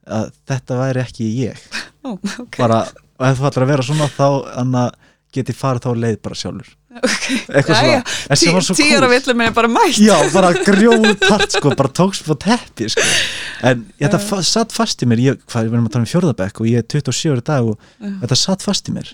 að 0.08 0.32
þetta 0.52 0.80
væri 0.82 1.04
ekki 1.06 1.28
ég. 1.42 1.66
Ó, 2.06 2.16
ok. 2.16 2.58
Bara, 2.62 2.84
og 3.20 3.28
ef 3.30 3.40
þú 3.42 3.50
ætlar 3.50 3.66
að 3.68 3.74
vera 3.74 3.86
svona 3.90 4.10
þá 4.16 4.28
anna, 4.62 4.88
geti 5.36 5.56
farið 5.56 5.88
þá 5.88 6.02
leið 6.06 6.20
bara 6.24 6.38
sjálfur. 6.40 6.74
Eitthvað 6.96 7.76
svona. 7.76 8.04
En 8.32 8.40
sem 8.40 8.56
var 8.56 8.64
svo 8.64 8.76
Tíu 8.78 8.94
ára 8.96 9.10
cool. 9.10 9.14
villum 9.18 9.42
er 9.44 9.56
bara 9.58 9.68
mætt. 9.72 9.98
Já, 10.00 10.16
bara 10.32 10.52
grjóð 10.56 11.10
part 11.26 11.58
sko, 11.58 11.74
bara 11.76 11.92
tókst 11.92 12.24
på 12.24 12.38
teppi 12.40 12.88
sko. 12.94 13.04
en 13.68 13.84
þetta 14.00 14.22
fa 14.24 14.40
satt 14.48 14.72
fast 14.76 15.04
í 15.04 15.10
mér 15.10 15.24
ég, 15.24 15.42
hvað, 15.50 15.68
við 15.68 15.76
erum 15.76 15.90
að 15.90 15.96
tala 15.98 16.06
um 16.06 16.12
fjórðabekk 16.14 16.62
og 16.64 16.70
ég 16.72 16.80
er 16.80 16.88
27 16.96 17.34
ára 17.34 17.44
í 17.44 17.46
dag 17.52 17.70
og 17.74 18.08
þetta 18.24 18.40
satt 18.40 18.64
fast 18.64 18.88
í 18.88 18.96
mér. 18.96 19.12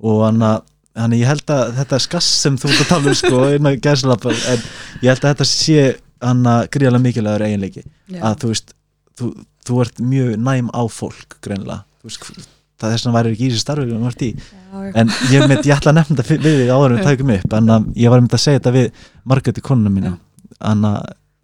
Og 0.00 0.22
hann 0.24 0.40
að 0.46 1.18
ég 1.18 1.28
held 1.28 1.52
að 1.52 1.76
þetta 1.82 2.00
skass 2.06 2.30
sem 2.46 2.56
þú 2.58 2.72
ert 2.72 2.84
að 2.86 2.90
tala 2.94 3.12
um 3.12 3.18
sko, 3.20 3.44
en 3.52 3.68
ég 3.74 5.12
held 5.12 5.20
að 5.20 5.28
þetta 5.28 5.48
sé 5.52 5.84
hann 6.24 6.44
að 6.50 6.60
gríðarlega 6.74 7.04
mikilvægur 7.06 7.46
eiginleiki. 7.46 7.82
Já. 8.08 8.20
að 8.28 8.36
þú 8.42 8.52
veist, 8.52 8.74
þú, 9.18 9.30
þú 9.68 9.80
ert 9.84 10.00
mjög 10.14 10.32
næm 10.48 10.70
á 10.74 10.82
fólk 10.92 11.38
greinlega, 11.44 11.82
það 12.78 12.94
þess 12.94 13.08
að 13.10 13.16
væri 13.18 13.32
ekki 13.34 13.46
í 13.46 13.50
þessi 13.52 13.62
starfi 13.64 13.86
Já, 14.38 14.84
já. 14.84 14.90
en 15.00 15.12
ég, 15.32 15.46
með, 15.50 15.62
ég 15.66 15.74
ætla 15.78 15.92
að 15.92 15.98
nefna 15.98 16.18
þetta 16.18 16.44
við 16.44 16.58
þig 16.62 16.72
áður 16.74 16.92
en 16.92 16.98
við 16.98 17.06
tækum 17.08 17.32
upp 17.34 17.56
en 17.58 17.72
ég 17.98 18.12
var 18.12 18.22
myndið 18.22 18.38
að 18.38 18.44
segja 18.44 18.60
þetta 18.60 18.74
við 18.76 19.02
Margreti 19.32 19.64
konuna 19.64 19.92
mína, 19.94 20.12
en 20.70 20.84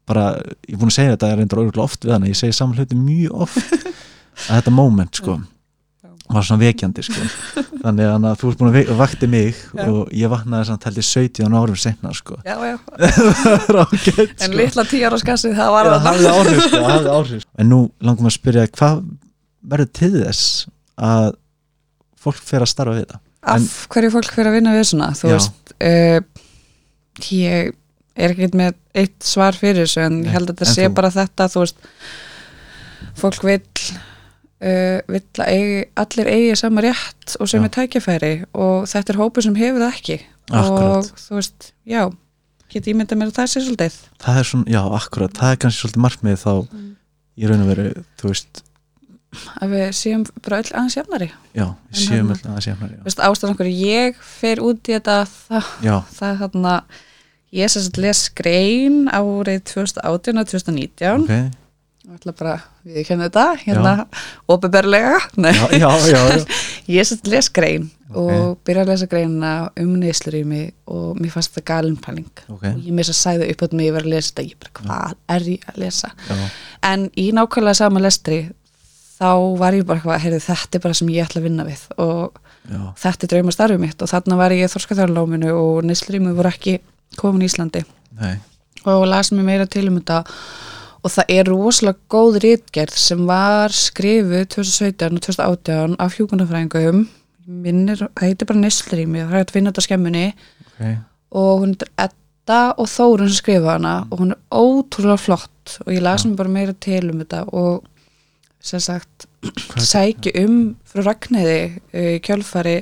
bara, 0.09 0.27
ég 0.69 0.77
er 0.77 0.81
búin 0.83 0.93
að 0.93 0.99
segja 0.99 1.15
þetta, 1.17 1.31
ég 1.33 1.41
reyndur 1.41 1.63
örgulega 1.65 1.87
oft 1.89 2.05
við 2.05 2.15
hana, 2.15 2.31
ég 2.31 2.39
segi 2.39 2.55
saman 2.57 2.79
hluti 2.79 2.99
mjög 2.99 3.45
oft. 3.47 3.75
Að 4.51 4.59
þetta 4.59 4.73
moment 4.75 5.15
sko 5.21 5.39
var 6.35 6.47
svona 6.47 6.63
vekjandi 6.65 7.05
sko. 7.07 7.27
Þannig 7.85 8.09
að 8.11 8.27
þú 8.41 8.51
ert 8.51 8.61
búin 8.63 8.71
að 8.81 8.93
vakti 8.99 9.29
mig 9.31 9.59
Já. 9.77 9.85
og 9.91 10.13
ég 10.17 10.31
vaknaði 10.33 10.69
samt 10.71 10.87
held 10.89 11.01
ég 11.01 11.07
17 11.09 11.57
árum 11.61 11.79
senna 11.81 12.13
sko. 12.17 12.39
Já, 12.47 12.57
já. 12.65 12.77
ágætt 13.85 14.19
En 14.21 14.49
sko. 14.49 14.57
litla 14.59 14.87
tíu 14.89 15.05
ára 15.09 15.21
skassið, 15.21 15.55
það 15.59 15.75
var 15.77 15.91
það. 15.93 16.27
áhrif 16.33 16.65
sko, 16.69 16.83
áhrif. 17.19 17.47
En 17.61 17.71
nú 17.73 17.81
langum 18.05 18.31
að 18.31 18.37
spyrja 18.39 18.67
hvað 18.75 19.05
verður 19.75 19.93
til 20.01 20.13
þess 20.19 20.67
að 21.01 21.31
fólk 22.25 22.41
fer 22.45 22.65
að 22.65 22.73
starfa 22.73 22.99
við 22.99 23.09
það? 23.13 23.23
Af 23.55 23.71
hverju 23.93 24.11
fólk 24.15 24.31
fyrir 24.33 24.49
að 24.49 24.55
vinna 24.59 24.73
við 24.73 24.87
svona? 24.89 25.11
Þú 25.19 25.33
veist 25.35 25.75
uh, 25.85 26.21
Ég 27.29 27.75
er 28.15 28.33
ekkert 28.33 28.55
með 28.59 28.77
eitt 28.97 29.27
svar 29.27 29.57
fyrir 29.59 29.85
þessu 29.85 30.01
en 30.07 30.21
ég 30.25 30.33
held 30.33 30.49
að 30.49 30.55
þetta 30.55 30.69
en 30.71 30.75
sé 30.79 30.87
þú? 30.89 30.95
bara 30.97 31.11
þetta 31.15 31.47
þú 31.53 31.63
veist 31.65 31.85
fólk 33.21 33.45
vill 33.47 33.61
uh, 33.61 34.01
vill 35.09 35.23
að 35.45 35.49
eigi, 35.53 35.81
allir 36.01 36.31
eigi 36.33 36.57
sama 36.57 36.81
rétt 36.85 37.37
og 37.41 37.49
sem 37.51 37.63
Já. 37.63 37.67
er 37.69 37.73
tækifæri 37.77 38.33
og 38.55 38.87
þetta 38.89 39.13
er 39.15 39.19
hópur 39.21 39.43
sem 39.45 39.55
hefur 39.61 39.83
það 39.85 39.97
ekki. 39.99 40.19
Akkurat. 40.51 41.09
og 41.11 41.23
þú 41.25 41.39
veist, 41.39 41.73
já 41.89 42.03
get 42.73 42.87
ég 42.91 42.97
myndað 42.99 43.19
mér 43.21 43.31
að 43.33 43.37
það 43.39 43.51
sé 43.53 43.61
svolítið. 43.65 43.95
Það 44.25 44.39
er 44.41 44.49
svona, 44.51 44.65
já 44.75 44.81
akkurat, 44.99 45.33
það 45.39 45.53
er 45.53 45.57
kannski 45.63 45.81
svolítið 45.85 46.05
markmið 46.05 46.39
þá 46.45 46.53
Mm. 46.73 46.91
í 47.39 47.49
raun 47.49 47.63
og 47.65 47.69
veru, 47.73 48.05
þú 48.21 48.29
veist. 48.33 48.63
Að 49.61 49.69
við 49.75 49.89
séum 49.99 50.25
bara 50.45 50.59
öll 50.63 50.71
aðeins 50.79 50.95
jafnari. 50.97 51.31
Já, 51.55 51.65
við 51.91 51.99
séum 51.99 52.29
þarna- 52.29 52.37
alltaf 52.37 52.55
að 52.55 52.65
séum 52.67 52.79
Þú 52.85 53.05
veist, 53.09 53.19
ástæðan 53.19 53.55
okkur 53.55 53.71
ég 53.73 54.15
fer 54.23 54.57
út 54.63 54.83
í 54.89 54.93
þetta 54.95 55.17
það, 55.49 55.65
er 56.23 56.37
þarna 56.39 56.75
ég 57.53 57.71
sem 57.71 57.83
sagt 57.83 57.97
les 57.99 58.29
grein 58.35 59.09
árið 59.09 59.61
2018 59.65 60.39
og 60.39 60.47
2019 60.47 61.23
ok, 61.25 61.51
ég 62.05 62.17
ætla 62.19 62.33
bara, 62.37 62.55
við 62.85 63.07
kennum 63.09 63.25
þetta 63.29 63.45
hérna, 63.65 63.93
já. 63.97 64.05
ég 66.95 67.07
sem 67.09 67.17
sagt 67.17 67.31
les 67.33 67.49
grein 67.57 67.91
Ok. 68.15 68.19
og 68.31 68.59
byrja 68.63 68.83
að 68.85 68.91
lesa 68.93 69.07
greinina 69.11 69.53
um 69.81 69.95
neyslurými 69.99 70.61
og 70.93 71.17
mér 71.19 71.33
fannst 71.35 71.55
það 71.57 71.65
galinpæling. 71.71 72.29
Ok, 72.53 72.61
og 72.69 72.83
ég 72.85 72.99
þess 73.01 73.11
að 73.11 73.17
sæði 73.19 73.49
upp 73.55 73.65
átt 73.67 73.73
mig 73.75 73.89
ég 73.89 73.97
var 73.97 74.05
að 74.07 74.13
lesa 74.13 74.29
þetta, 74.31 74.45
ég 74.47 74.61
bara, 74.63 74.75
hvað 74.85 75.17
er 75.35 75.47
ég 75.51 75.65
að 75.73 75.81
lesa? 75.83 76.11
Já, 76.29 76.37
en 76.93 77.07
í 77.19 77.25
nákvæmlega 77.35 77.79
sama 77.81 78.03
lestri 78.05 78.39
þá 79.17 79.31
var 79.59 79.75
ég 79.81 79.89
bara 79.89 79.99
eitthvað, 79.99 80.23
heyrðu, 80.27 80.43
þetta 80.47 80.79
er 80.79 80.85
bara 80.85 80.99
sem 81.01 81.11
ég 81.17 81.27
ætla 81.27 81.41
að 81.43 81.49
vinna 81.49 81.67
við 81.67 81.83
og 82.05 82.39
já, 82.71 82.81
þetta 83.03 83.27
er 83.27 83.33
drauma 83.35 83.57
starfið 83.57 83.83
mitt. 83.89 84.05
Og 84.05 84.13
þarna 84.13 84.39
var 84.45 84.55
ég 84.55 84.71
þorskaþjárláminu 84.77 85.51
og 85.59 85.81
neyslurými 85.91 86.37
voru 86.39 86.53
ekki 86.53 86.77
komin 87.19 87.43
í 87.43 87.51
Íslandi. 87.51 87.83
Nei, 88.21 88.37
og 88.85 89.09
las 89.11 89.33
mér 89.35 89.49
meira 89.49 89.67
til 89.67 89.89
um 89.91 89.99
þetta 89.99 90.23
og 91.05 91.13
það 91.13 91.33
er 91.37 91.51
rosalega 91.51 92.01
góð 92.13 92.39
rítgerð 92.45 92.97
sem 92.97 93.25
var 93.29 93.75
skrifuð 93.77 94.47
2017 94.57 95.19
og 95.19 95.25
2018 95.27 95.97
af 96.01 96.17
hjúkunarfræðingum 96.17 97.05
minnir, 97.45 98.07
það 98.17 98.25
heitir 98.25 98.49
bara 98.49 98.63
neyslurými 98.63 99.21
það 99.21 99.35
er 99.35 99.43
hægt 99.43 99.51
að 99.53 99.59
finna 99.59 99.73
þetta 99.73 99.85
skemmunni. 99.85 100.27
Ok. 100.71 100.85
Og 101.35 101.65
hún 101.65 101.75
er 101.77 101.91
Edda 102.07 102.61
og 102.81 102.89
Þórun 102.89 103.31
sem 103.31 103.41
skrifa 103.41 103.77
hana 103.77 103.95
og 104.09 104.23
hún 104.23 104.35
er 104.35 104.41
ótrúlega 104.55 105.21
flott 105.21 105.77
og 105.85 105.93
ég 105.93 106.05
las 106.05 106.25
mér 106.25 106.39
bara 106.41 106.55
meira 106.57 106.77
til 106.87 107.11
um 107.11 107.21
þetta 107.21 107.45
og 107.53 107.85
sem 108.65 108.81
sagt 108.81 109.27
sæki 109.77 110.33
um 110.41 110.59
frá 110.89 111.05
Ragnæði 111.05 111.59
í 111.93 112.21
kjölfari 112.25 112.79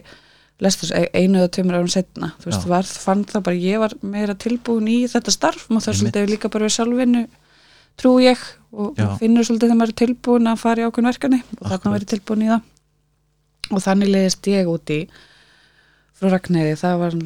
lestur 0.62 0.92
einu 0.94 1.40
eða 1.40 1.50
tveimur 1.56 1.80
árum 1.80 1.90
setna 1.90 2.32
þú 2.38 2.50
veist, 2.50 2.66
Já. 2.66 2.70
var, 2.70 2.90
fann 3.06 3.24
það 3.26 3.46
bara, 3.48 3.58
ég 3.58 3.82
var 3.82 3.94
meira 4.06 4.36
tilbúin 4.38 4.90
í 4.90 4.98
þetta 5.10 5.34
starf 5.34 5.64
og 5.66 5.80
það 5.82 5.92
er 5.92 5.98
svolítið 5.98 6.28
líka 6.30 6.50
bara 6.52 6.68
við 6.68 6.76
sjálfinu 6.76 7.24
trú 8.00 8.16
ég 8.22 8.40
og 8.72 8.96
Já. 8.96 9.08
finnur 9.20 9.44
svolítið 9.44 9.68
þegar 9.68 9.80
maður 9.80 9.92
er 9.94 10.00
tilbúin 10.00 10.50
að 10.50 10.62
fara 10.62 10.82
í 10.82 10.86
ákveðin 10.88 11.10
verkefni 11.10 11.40
og 11.58 11.66
þarna 11.68 11.94
verið 11.96 12.12
tilbúin 12.14 12.44
í 12.44 12.50
það. 12.52 12.66
Og 13.72 13.84
þannig 13.84 14.12
leiðist 14.12 14.48
ég 14.52 14.70
út 14.72 14.92
í 14.92 15.00
frá 16.18 16.30
Ragnæði, 16.32 16.76
það 16.80 17.00
var 17.02 17.16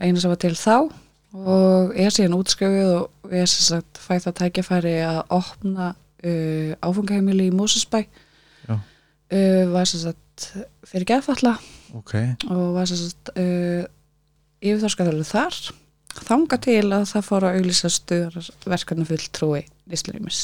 eina 0.00 0.22
sem 0.22 0.32
var 0.32 0.40
til 0.42 0.54
þá 0.56 0.76
og 1.36 1.92
ég 1.96 2.08
er 2.08 2.14
síðan 2.14 2.36
útskjöfuð 2.38 2.92
og 2.96 3.34
ég 3.34 3.44
er 3.44 3.50
sem 3.50 3.66
sagt 3.66 4.00
fæ 4.00 4.16
það 4.24 4.36
tækifæri 4.40 4.94
að 5.04 5.18
opna 5.36 5.90
uh, 5.92 6.70
áfungaheimili 6.80 7.50
í 7.50 7.54
Mósusbæ 7.54 8.04
uh, 8.06 8.78
var 9.72 9.88
sem 9.88 10.00
sagt 10.06 10.48
fyrir 10.86 11.08
geðfalla 11.10 11.56
ok, 11.96 12.14
og 12.48 12.64
var 12.76 12.88
sem 12.88 13.00
sagt 13.02 13.34
uh, 13.36 13.84
yfirþórskaðalur 14.64 15.28
þar 15.28 15.60
þanga 16.26 16.58
til 16.66 16.84
að 16.96 17.04
það 17.12 17.26
fór 17.28 17.46
að 17.48 17.58
auglýsa 17.60 17.90
stuðar 17.92 18.48
verkefni 18.66 19.06
full 19.08 19.26
trúi 19.36 19.64
Ísleimis 19.92 20.40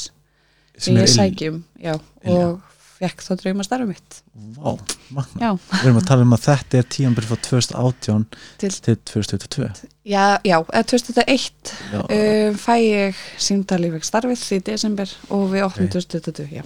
sem 0.77 0.97
ég 0.97 1.09
sækjum 1.11 1.63
já, 1.81 1.93
og 2.25 2.61
fekk 3.03 3.23
þá 3.25 3.31
drauma 3.41 3.63
starfum 3.65 3.89
mitt. 3.91 4.19
Vá, 4.55 4.73
magna 5.13 5.41
já, 5.41 5.49
Við 5.73 5.87
erum 5.89 5.97
að 5.99 6.05
tala 6.07 6.25
um 6.25 6.35
að 6.37 6.43
þetta 6.45 6.77
er 6.79 6.85
tíanbyrð 6.95 7.31
frá 7.33 7.39
2018 7.49 8.25
til, 8.61 8.69
til 8.85 8.95
2022 9.11 9.89
já, 10.07 10.23
já, 10.45 10.55
eða 10.61 10.83
2001 10.93 11.73
Já, 11.93 11.99
um, 12.03 12.59
fæ 12.63 12.75
ég 12.79 13.23
símtali 13.43 13.91
vekk 13.93 14.07
starfið 14.07 14.45
í 14.57 14.61
desember 14.71 15.11
og 15.29 15.49
við 15.51 15.65
opnum 15.67 15.89
Ok. 15.89 15.97
2022 15.97 16.47
já. 16.61 16.63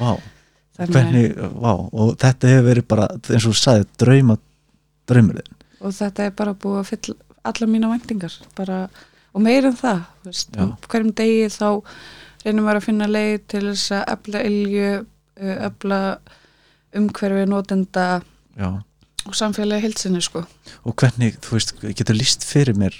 vá, 0.00 0.14
Þannig, 0.78 0.94
hvernig, 0.96 1.36
vá 1.62 1.72
og 1.74 2.16
þetta 2.22 2.54
hefur 2.54 2.68
verið 2.70 2.88
bara, 2.90 3.10
eins 3.28 3.44
og 3.44 3.52
þú 3.52 3.60
sagði 3.60 3.86
drauma, 4.02 4.38
draumurinn. 5.10 5.52
Og 5.84 5.92
þetta 5.94 6.26
er 6.30 6.32
bara 6.34 6.54
búið 6.56 6.80
að 6.80 6.88
fylla 6.94 7.14
allar 7.44 7.70
mína 7.70 7.90
væntingar 7.92 8.34
bara, 8.56 8.78
og 9.34 9.42
meira 9.44 9.70
en 9.72 9.76
það 9.78 10.02
veist, 10.28 10.54
hverjum 10.88 11.12
degi 11.18 11.48
þá 11.52 11.68
reynum 12.44 12.66
við 12.68 12.76
að 12.78 12.84
finna 12.86 13.08
leið 13.10 13.36
til 13.52 13.64
þess 13.70 13.92
að 13.98 14.04
efla 14.16 14.42
ilju, 14.48 14.88
efla 15.70 16.00
umhverfi 16.94 17.46
notenda 17.50 18.06
Já, 18.54 18.68
og 19.26 19.34
samfélagi 19.34 19.86
hilsinni 19.88 20.20
sko. 20.22 20.44
og 20.84 20.94
hvernig, 21.00 21.38
þú 21.42 21.56
veist, 21.56 21.72
getur 21.98 22.16
líst 22.18 22.44
fyrir 22.46 22.76
mér 22.78 22.94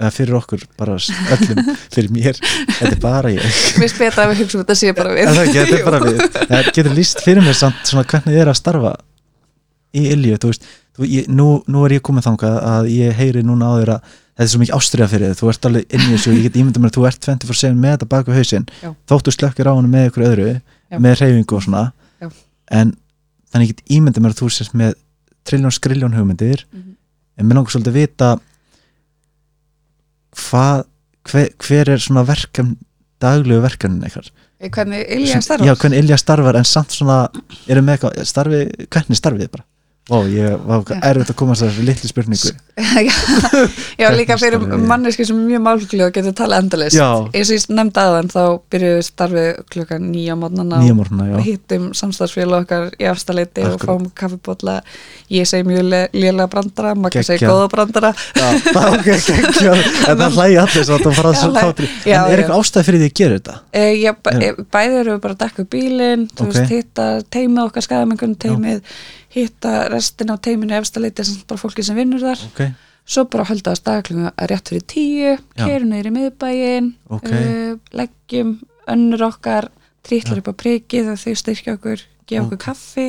eða 0.00 0.10
fyrir 0.16 0.36
okkur, 0.38 0.62
bara 0.80 0.94
öllum 0.96 1.58
fyrir 1.94 2.12
mér, 2.14 2.38
þetta 2.78 2.92
er 2.94 3.00
bara 3.02 3.32
ég. 3.34 3.58
Mér 3.80 3.92
betra 3.98 4.24
að 4.24 4.30
við 4.32 4.38
hugsa 4.44 4.60
þetta 4.62 4.76
sé 4.80 4.92
bara 4.96 5.12
við. 5.16 5.32
það 5.36 5.50
getur 5.58 5.82
bara 5.90 6.00
við. 6.06 6.22
Það 6.38 6.70
getur 6.70 6.94
líst 6.96 7.20
fyrir 7.24 7.44
mér 7.44 7.58
samt 7.58 7.82
svona 7.90 8.06
hvernig 8.08 8.32
þið 8.36 8.40
er 8.44 8.52
að 8.54 8.60
starfa 8.62 8.92
í 9.92 10.04
Ilju 10.14 10.38
þú 10.40 10.52
veist, 10.52 10.68
þú, 10.96 11.06
ég, 11.06 11.28
nú, 11.28 11.46
nú 11.70 11.84
er 11.86 11.94
ég 11.98 12.02
komið 12.06 12.26
þangað 12.28 12.56
að 12.72 12.88
ég 12.94 13.14
heyri 13.20 13.42
núna 13.46 13.70
á 13.70 13.74
þér 13.80 13.92
að 13.94 14.00
þetta 14.10 14.44
er 14.46 14.50
svo 14.54 14.60
mikið 14.62 14.76
ástriða 14.78 15.08
fyrir 15.12 15.30
þið, 15.30 15.38
þú 15.40 15.48
ert 15.52 15.66
alveg 15.68 15.94
inn 15.96 16.04
í 16.06 16.10
þessu 16.14 16.32
ég 16.36 16.42
get 16.48 16.58
ímyndað 16.60 16.82
mér 16.84 16.90
að 16.90 16.96
þú 16.96 17.06
ert 17.10 17.26
24-7 17.28 17.74
með 17.76 17.94
þetta 17.96 18.08
baku 18.14 18.36
hausinn 18.36 18.66
Já. 18.82 18.90
þóttu 19.10 19.34
slökkir 19.36 19.68
á 19.68 19.72
hann 19.76 19.90
með 19.92 20.06
ykkur 20.10 20.26
öðru 20.30 20.46
Já. 20.54 20.98
með 20.98 21.16
reyfingu 21.20 21.56
og 21.58 21.64
svona 21.66 21.82
Já. 22.20 22.28
en 22.80 22.94
þannig 23.52 23.66
ég 23.68 23.74
get 23.76 23.92
ímyndað 23.98 24.24
mér 24.24 24.34
að 24.34 24.40
þú 24.40 24.50
sést 24.56 24.76
með 24.80 24.94
trilljón 25.44 25.76
skriljón 25.76 26.16
hugmyndir 26.16 26.64
Mhm. 26.72 26.94
en 27.38 27.46
mér 27.48 27.54
langar 27.60 27.72
svolítið 27.74 27.92
að 27.92 28.00
vita 28.00 28.30
hvað 30.36 30.84
hver, 31.30 31.48
hver 31.60 31.90
er 31.94 32.00
svona 32.02 32.24
verkefn 32.28 32.76
daglegu 33.20 33.60
verkefnin 33.64 34.04
eitthvað 34.06 34.30
Hvernig 34.60 35.06
ilja 35.16 35.38
starfar 35.40 35.66
Já, 35.70 35.74
hvernig 35.80 36.02
Ilja 36.04 36.16
starfar 36.20 36.56
en 36.60 36.66
samt 36.68 36.92
svona 36.92 37.14
eru 37.70 37.80
með 37.84 37.94
eitthvað, 37.96 38.24
starfi, 38.28 38.58
hvernig 38.92 39.16
starfið 39.20 39.48
bara 39.54 39.64
Ó, 40.10 40.24
ég 40.26 40.56
var 40.66 40.82
erfitt 41.06 41.30
að 41.30 41.36
komast 41.38 41.62
að 41.62 41.70
þessu 41.70 41.84
litlu 41.86 42.08
spurningu. 42.10 42.50
Já, 44.00 44.08
líka 44.16 44.36
fyrir 44.40 44.62
manneski 44.88 45.26
sem 45.28 45.38
er 45.38 45.46
mjög 45.52 45.62
málglöð 45.66 46.06
og 46.08 46.14
getur 46.16 46.34
talað 46.38 46.64
endalist 46.64 46.96
Já. 46.98 47.06
eins 47.30 47.50
og 47.52 47.58
ég 47.58 47.66
nefndi 47.76 48.02
aðan 48.02 48.30
þá 48.32 48.40
byrjuðu 48.72 49.04
starfið 49.06 49.48
klukkan 49.70 50.08
nýja 50.10 50.34
já, 50.34 50.94
og 51.36 51.44
hittum 51.44 51.90
samstagsfélag 51.94 52.64
okkar 52.64 52.88
í 52.98 53.06
afstaleiti 53.10 53.66
og 53.68 53.84
fáum 53.84 54.08
kaffibólla 54.16 54.78
ég 55.30 55.46
segi 55.46 55.68
mjög 55.68 55.84
le- 55.92 56.08
lélega 56.16 56.48
brandara 56.50 56.94
Magga 56.98 57.22
segi 57.22 57.46
góða 57.46 57.68
brandara. 57.70 58.10
Já 58.34 58.48
það 60.20 60.26
hlægi 60.34 60.58
allir 60.64 60.88
svo 60.88 60.98
að 60.98 61.84
en 62.10 62.32
er 62.32 62.42
eitthvað 62.42 62.58
ástæð 62.58 62.88
fyrir 62.88 63.02
því 63.04 63.08
að 63.10 63.16
gera 63.20 63.38
þetta? 63.38 63.56
e, 63.72 63.84
já, 64.00 64.12
bæ, 64.16 64.30
Já. 64.34 64.50
e, 64.50 64.66
bæði 64.74 65.00
eru 65.04 65.16
bara 65.22 65.36
að 65.36 65.42
dekka 65.44 65.66
bílinn 65.70 66.26
hitta 66.70 67.08
teimið 67.32 67.64
okkar 67.68 67.86
skæðamengun 67.86 68.36
teimið 68.40 68.82
hitta 69.34 69.88
restin 69.92 70.32
af 70.34 70.40
teiminu 70.44 70.74
efstaleiti 70.78 71.24
sem 71.26 71.42
bara 71.48 71.60
fólki 71.60 71.84
sem 71.86 71.98
vinnur 71.98 72.22
þar. 72.24 72.44
Ok, 72.50 72.62
svo 73.06 73.24
bara 73.30 73.46
hölda 73.50 73.74
að 73.74 73.80
staðklunga 73.82 74.32
rétt 74.50 74.72
fyrir 74.72 74.86
tíu, 74.90 75.34
keirum 75.58 75.92
í 75.94 76.14
miðbæin 76.14 76.94
Ok. 77.10 77.28
uh, 77.30 77.76
leggjum 77.96 78.56
önnur 78.90 79.28
okkar 79.30 79.70
trítlar 80.06 80.40
upp 80.42 80.50
á 80.50 80.54
prikið 80.64 81.12
og 81.12 81.20
þau 81.20 81.36
styrkja 81.38 81.76
okkur 81.78 82.02
gefa 82.30 82.46
okkur 82.46 82.58
Ok. 82.58 82.64
kaffi. 82.64 83.06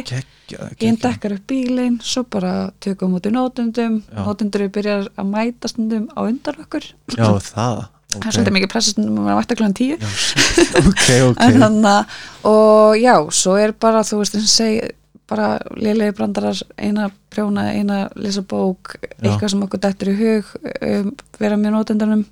Einn 0.82 0.98
dekkar 1.00 1.38
upp 1.38 1.48
bílinn, 1.48 2.00
svo 2.04 2.24
bara 2.28 2.72
tökum 2.84 3.14
út 3.16 3.28
í 3.30 3.32
nótundum, 3.34 4.02
nótundur 4.12 4.68
byrjar 4.74 5.10
að 5.16 5.30
mæta 5.32 5.70
stundum 5.72 6.10
á 6.18 6.20
undan 6.26 6.62
okkur. 6.66 6.88
Já 7.16 7.30
það 7.40 7.86
það 8.12 8.26
er 8.28 8.36
svolítið 8.36 8.56
mikið 8.58 8.72
pressa 8.74 8.92
stundum 8.92 9.20
að 9.24 9.38
mæta 9.40 9.56
klukkan 9.56 9.78
tíu. 9.78 9.98
Já, 10.02 10.10
shit, 10.20 10.74
ok, 10.82 11.06
ok. 11.30 11.38
En 11.46 11.62
þannig 11.64 11.92
að, 11.94 12.18
og 12.52 12.98
já, 13.00 13.16
svo 13.32 13.56
er 13.62 13.72
bara 13.72 14.04
þú 14.04 14.20
veist, 14.20 14.36
eins 14.36 14.50
og 14.50 14.56
segi 14.58 14.90
bara 15.32 15.48
lélegi 15.80 16.16
brandarar, 16.18 16.60
eina 16.76 17.08
prjóna 17.32 17.70
eina 17.72 18.04
lesa 18.20 18.44
bók, 18.44 18.98
Já. 19.00 19.32
eitthvað 19.32 19.54
sem 19.54 19.66
okkur 19.66 19.84
dettur 19.86 20.12
í 20.12 20.16
hug, 20.20 20.54
um, 20.92 21.12
vera 21.40 21.58
með 21.60 21.78
nótundunum, 21.78 22.24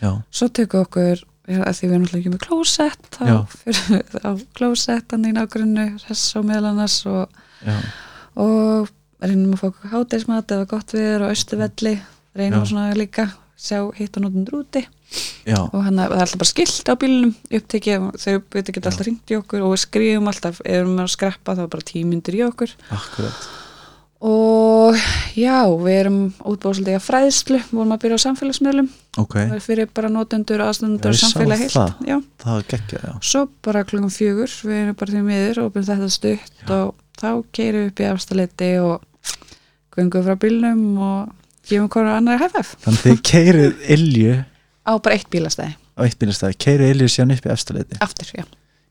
já, 0.00 0.10
svo 0.30 0.48
tökum 0.54 0.86
okkur 0.86 1.24
að 1.44 1.74
því 1.76 1.88
við 1.88 1.92
erum 1.92 2.04
alltaf 2.06 2.18
ekki 2.20 2.32
með 2.32 2.44
klósett 2.46 3.08
þá 3.18 3.24
Já. 3.28 3.36
fyrir 3.52 3.80
við 3.90 4.14
á 4.28 4.30
klósett 4.56 5.12
hann 5.12 5.28
í 5.28 5.34
nágrunnu, 5.36 5.86
hess 6.06 6.36
og 6.38 6.46
meðal 6.48 6.70
annars 6.70 7.00
og 7.10 7.40
og 8.34 8.90
reynum 9.24 9.54
að 9.54 9.60
fá 9.60 9.66
okkur 9.70 9.92
háteismat 9.92 10.54
eða 10.56 10.68
gott 10.70 10.94
viður 10.94 11.26
og 11.26 11.34
austuvelli 11.34 11.94
reynum 12.34 12.64
svona 12.66 12.96
líka 12.98 13.28
sjá 13.56 13.78
hitt 13.96 14.16
og 14.18 14.26
notundur 14.26 14.62
úti 14.64 14.82
já, 15.46 15.58
og 15.64 15.80
hann 15.84 15.98
það 16.00 16.14
er 16.14 16.22
alltaf 16.24 16.40
bara 16.42 16.50
skilt 16.52 16.88
á 16.90 16.94
bílunum 17.00 17.34
upptekið, 17.58 18.06
þau 18.24 18.34
veit 18.54 18.70
ekki 18.72 18.80
alltaf 18.84 19.04
ringt 19.08 19.34
í 19.34 19.38
okkur 19.40 19.64
og 19.66 19.74
við 19.74 19.82
skrifum 19.84 20.30
alltaf, 20.32 20.62
ef 20.64 20.70
við 20.70 20.80
erum 20.80 21.02
að 21.04 21.12
skreppa 21.14 21.54
þá 21.58 21.62
er 21.66 21.70
bara 21.76 21.88
tímyndir 21.92 22.38
í 22.38 22.42
okkur. 22.48 22.74
Akkurat. 22.94 23.46
Og 24.24 24.96
já, 25.36 25.58
við 25.84 25.96
erum 25.98 26.18
útbúið 26.48 26.78
svolítið 26.78 26.94
að 26.96 27.02
fræðslu 27.04 27.58
vorum 27.74 27.90
að 27.92 28.02
byrja 28.06 28.16
á 28.16 28.24
samfélagsmiðlum. 28.24 28.86
Ok, 29.20 29.34
það 29.36 29.52
er 29.58 29.64
fyrir 29.66 29.90
bara 29.94 30.08
notendur, 30.14 30.62
Já, 30.64 30.70
sá 31.12 31.26
samfélag 31.26 31.60
heilt. 31.60 31.74
það. 31.74 31.92
já, 32.08 32.16
það 32.44 32.62
geggja, 32.72 33.00
já. 33.04 33.12
Svo 33.20 33.42
bara 33.66 33.82
klungum 33.84 34.14
fjögur 34.14 34.54
við 34.64 34.78
erum 34.80 34.96
bara 35.02 35.12
því 35.12 35.24
miður 35.28 35.60
og 35.66 35.74
byrjum 35.74 35.90
þetta 35.90 36.08
stutt 36.16 36.72
og 36.78 36.94
þá 37.20 37.28
keirum 37.52 37.84
við 37.84 37.90
upp 37.92 38.00
í 38.00 38.08
afstaleiti 38.14 38.70
og 38.80 39.04
gungum 39.94 40.24
frá 40.26 40.38
bílnum 40.40 40.82
og 41.04 41.68
gefum 41.68 41.92
hverju 41.92 42.16
annar 42.16 42.40
hæfæf 42.42 42.72
þannig 42.86 43.04
þið 43.04 43.20
keirið 43.28 43.84
Ilju 43.98 44.32
á 44.84 44.92
bara 45.00 45.16
eitt 45.18 45.28
bílastæði, 45.32 45.74
á 45.96 46.00
eitt 46.04 46.18
bílastæði, 46.20 46.58
keirið 46.64 46.94
Ilju 46.94 47.08
síðan 47.14 47.34
upp 47.36 47.46
í 47.48 47.52
efstaleiti 47.54 47.98
aftur, 48.04 48.30
já, 48.36 48.44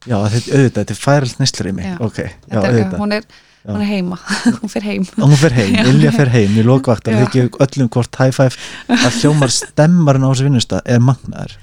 já, 0.09 0.17
þetta 0.33 0.53
auðvitað, 0.57 0.77
þetta 0.83 0.93
er 0.97 1.01
færalt 1.05 1.41
neslur 1.43 1.69
í 1.71 1.73
mig. 1.79 1.89
Já. 1.91 1.97
ok, 2.03 2.19
já, 2.23 2.29
Þetta 2.49 2.61
er, 2.61 2.69
auðvitað. 2.73 2.99
hún, 3.03 3.15
er, 3.17 3.27
hún 3.63 3.79
er 3.79 3.87
heima. 3.87 4.17
Hún 4.59 4.71
fyrir 4.73 4.87
heim. 4.89 5.05
Hún 5.21 5.35
fer 5.39 5.53
heim. 5.55 5.75
Ilja 5.93 6.11
fer 6.11 6.31
heim 6.33 6.57
í 6.59 6.65
lokvaktar, 6.67 7.13
Já. 7.15 7.21
þið 7.23 7.29
gefum 7.37 7.61
öllum 7.67 7.91
hvort 7.95 8.19
high 8.19 8.33
five. 8.35 8.57
Að 8.91 9.19
hljómar 9.21 9.53
stemmarinn 9.55 10.25
á 10.27 10.29
þessu 10.33 10.47
vinnustad 10.49 10.81
er 10.91 10.99
magnaður. 10.99 11.53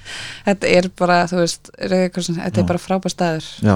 Þetta 0.47 0.71
er 0.79 0.87
bara, 0.97 1.19
þú 1.29 1.43
veist, 1.43 1.69
Rauðikorsin, 1.77 2.39
þetta 2.41 2.57
Já. 2.57 2.63
er 2.63 2.69
bara 2.73 2.81
frábær 2.81 3.13
staður. 3.13 3.51
Já, 3.61 3.75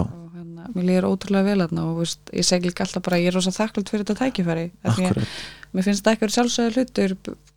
mér 0.74 0.88
líður 0.89 1.07
ótrúlega 1.11 1.45
vel 1.49 1.59
þarna 1.63 1.86
og 1.89 1.99
veist, 2.01 2.20
ég 2.34 2.45
segi 2.47 2.70
líka 2.70 2.86
alltaf 2.86 3.03
bara, 3.05 3.20
ég 3.22 3.30
er 3.32 3.38
rosa 3.38 3.53
þakklátt 3.55 3.91
fyrir 3.91 4.05
þetta 4.05 4.18
tækifæri 4.24 4.66
akkurat. 4.84 5.36
mér 5.76 5.86
finnst 5.88 6.03
það 6.05 6.16
eitthvað 6.16 6.34
sjálfsögðu 6.36 6.76
hlutur 6.76 7.16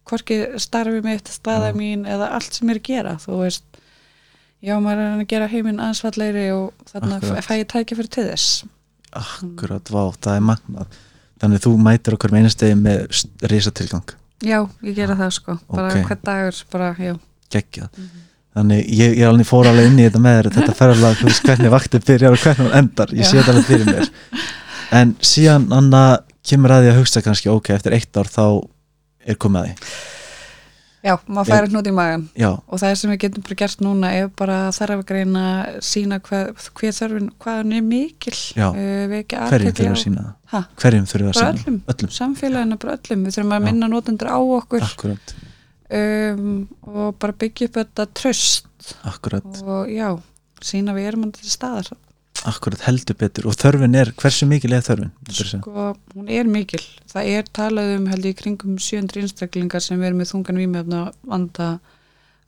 hvorki 0.09 0.39
starfi 0.63 1.03
mitt, 1.05 1.29
staða 1.33 1.73
mín 1.77 2.07
eða 2.09 2.31
allt 2.37 2.53
sem 2.57 2.69
ég 2.69 2.77
er 2.77 2.81
að 2.81 2.87
gera, 2.89 3.17
þú 3.23 3.41
veist. 3.43 3.65
Já, 4.65 4.75
maður 4.83 5.03
er 5.05 5.19
að 5.21 5.27
gera 5.31 5.49
heiminn 5.53 5.83
aðsvallegri 5.85 6.47
og 6.51 6.95
að 6.99 7.29
fæ 7.47 7.53
ég 7.61 7.69
tækifæri 7.71 8.09
til 8.11 8.25
þess. 8.31 8.65
Akkurat, 9.19 9.93
vá, 9.93 10.03
það 10.19 10.35
er 10.41 10.47
magnað. 10.49 10.97
Þannig 11.39 11.63
þú 11.63 11.75
mætir 11.79 12.17
okkur 12.17 12.33
með 12.35 12.43
einastegi 12.43 12.79
með 12.81 13.05
risatilgang, 13.53 14.15
já, 14.43 14.59
ég 14.83 14.97
gera 14.97 15.15
það 15.19 15.31
sko, 15.37 15.55
bara 15.71 15.93
Ok. 15.93 16.01
hvern 16.09 16.25
dagur 16.27 16.65
bara, 16.73 16.89
já, 16.99 17.15
geggjað 17.55 18.01
þannig 18.59 18.85
ég, 18.99 19.17
ég 19.21 19.29
alveg 19.29 19.49
fór 19.49 19.71
alveg 19.71 19.89
inn 19.91 20.01
í 20.01 20.07
þetta 20.07 20.23
með 20.25 20.39
þér 20.39 20.51
þetta 20.59 20.77
ferðarlag, 20.81 21.23
hvernig 21.47 21.75
vaktið 21.75 22.07
byrjar 22.11 22.37
og 22.37 22.45
hvernig 22.45 22.67
hún 22.67 22.77
endar, 22.83 23.15
ég 23.17 23.29
sé 23.29 23.39
þetta 23.41 23.55
alveg 23.55 23.71
fyrir 23.73 23.89
mér. 23.89 24.13
En 24.99 25.17
síðan 25.21 25.67
Anna 25.77 26.05
kemur 26.49 26.73
að 26.73 26.87
því 26.87 26.93
að 26.93 27.03
hugsa 27.03 27.25
kannski, 27.25 27.51
ok, 27.53 27.75
eftir 27.77 27.97
eitt 27.99 28.17
ár 28.17 28.31
þá 28.33 28.45
er 29.29 29.37
komið 29.41 29.61
að 29.61 29.69
því. 29.69 29.91
Já, 30.99 31.15
maður 31.31 31.53
færi 31.53 31.69
hnút 31.71 31.87
í 31.87 31.93
magan 31.95 32.25
já, 32.35 32.49
og 32.59 32.81
það 32.83 32.95
sem 32.99 33.11
við 33.13 33.21
getum 33.23 33.45
bara 33.47 33.57
gert 33.61 33.83
núna 33.87 34.09
er 34.19 34.31
bara 34.35 34.57
þarf 34.75 34.97
að 34.97 35.05
greina 35.07 35.43
sína 35.85 36.19
hvað, 36.27 36.65
hvað 36.75 36.97
þörfin, 36.97 37.29
hvað 37.39 37.61
hann 37.61 37.77
er 37.79 37.85
mikil. 37.87 38.35
Uh, 38.59 39.15
hverjum 39.15 39.77
þurfum 39.79 39.95
að 39.95 40.03
sína 40.03 40.25
það? 40.51 40.67
Hverjum 40.83 41.07
þurfum 41.13 41.31
að 41.31 41.39
sína 41.39 41.53
öllum, 41.53 41.79
það? 41.79 41.95
öllum, 41.95 42.13
samfélaginu 42.17 42.81
bara 42.83 42.97
öllum. 42.99 43.23
Við 43.29 43.39
þurfum 43.39 43.55
að 43.55 43.63
Já. 43.63 43.67
minna 43.69 43.91
notendur 43.93 44.33
á 44.35 44.39
okkur. 44.43 44.89
Akkurat, 44.89 45.35
um, 45.95 46.67
og 46.89 47.17
bara 47.21 47.37
byggja 47.39 47.69
upp 47.69 47.79
þetta 47.81 48.07
tröst 48.19 48.93
akkurat. 49.09 49.49
Og 49.65 49.91
já, 49.93 50.11
sína 50.65 50.95
við 50.97 51.11
erum 51.13 51.27
þetta 51.29 51.55
staðar. 51.55 51.91
Akkurat 52.49 52.85
heldur 52.87 53.19
betur. 53.19 53.49
Og 53.51 53.57
þörfin 53.59 53.99
er, 53.99 54.13
hversu 54.19 54.47
mikil 54.47 54.77
er 54.77 54.85
þörfin? 54.87 55.11
Sko, 55.35 55.93
hún 56.15 56.29
er 56.31 56.47
mikil. 56.51 56.83
Það 57.11 57.31
er 57.35 57.49
talað 57.59 57.95
um 57.97 58.07
held 58.13 58.29
ég 58.31 58.37
kringum 58.39 58.77
700 58.79 59.25
einstaklingar 59.25 59.83
sem 59.83 59.99
verður 59.99 60.21
með 60.21 60.31
þungan 60.33 60.61
vímefna 60.63 61.01
vanda. 61.27 61.71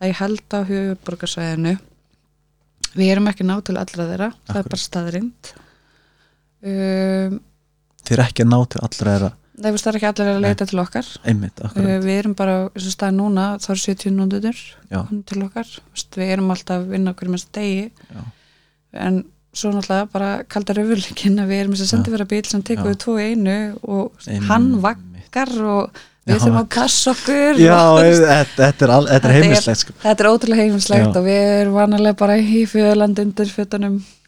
Að 0.01 0.13
ég 0.13 0.21
held 0.23 0.55
á 0.55 0.61
höfuborgarsvæðinu 0.71 1.75
við 2.95 3.11
erum 3.11 3.29
ekki 3.31 3.45
ná 3.47 3.57
til 3.67 3.77
allra 3.79 4.07
þeirra. 4.13 4.31
Það 4.47 4.55
er 4.55 4.61
Akkurat. 4.61 4.71
bara 4.71 4.85
staðrind 4.85 5.53
um, 6.63 7.37
þið 8.05 8.17
er 8.17 8.23
ekki 8.25 8.45
að 8.45 8.51
ná 8.51 8.59
til 8.73 8.83
allra 8.87 9.15
þeirra 9.15 9.31
það 9.61 9.89
er 9.91 9.99
ekki 9.99 10.09
allir 10.11 10.31
að 10.35 10.43
leita 10.45 10.67
til 10.71 10.81
okkar. 10.83 11.09
Einmitt, 11.29 11.61
akkurat, 11.65 12.05
við 12.05 12.19
erum 12.19 12.37
bara, 12.39 12.55
eins 12.75 12.87
og 12.89 12.95
stað 12.95 13.17
núna 13.19 13.47
þá 13.63 13.69
er 13.75 13.83
70 13.85 14.15
nónduður 14.17 14.63
Já. 14.91 15.01
til 15.31 15.43
okkar. 15.47 15.75
Við 16.17 16.33
erum 16.37 16.55
alltaf 16.55 16.81
að 16.81 16.89
vinna 16.95 17.15
okkur 17.15 17.33
með 17.35 17.47
degi. 17.59 17.91
Já. 18.11 18.23
en 19.07 19.21
svo 19.55 19.71
náttúrulega 19.75 20.07
bara 20.13 20.31
kaldar 20.51 20.79
öfurleikin 20.83 21.39
að 21.43 21.51
við 21.51 21.61
erum 21.63 21.75
þessi 21.75 21.91
sendifæra 21.91 22.27
bíl 22.31 22.45
sem 22.47 22.63
tekur 22.67 22.95
við 22.95 23.19
í 23.23 23.27
einu 23.33 23.57
og 23.83 24.13
Einmitt. 24.27 24.47
hann 24.51 24.69
vaggar 24.83 25.53
og 25.67 26.01
við 26.27 26.37
þurfum 26.39 26.59
að 26.61 26.69
passa 26.75 27.15
okkur 27.15 27.61
já, 27.61 27.79
þetta 28.21 28.67
er, 28.67 28.93
er 28.93 29.07
Þetta 29.11 29.33
heimilislegt 29.35 29.83
sko. 29.83 29.95
þetta 30.03 30.25
er 30.25 30.31
ótrúlega 30.31 30.65
heimilslegt 30.67 31.07
Já. 31.07 31.15
og 31.19 31.27
við 31.27 31.41
erum 31.61 31.79
vanalega 31.79 32.19
bara 32.21 32.37
í 32.39 32.65
fjöðland 32.71 33.23
undir 33.25 33.55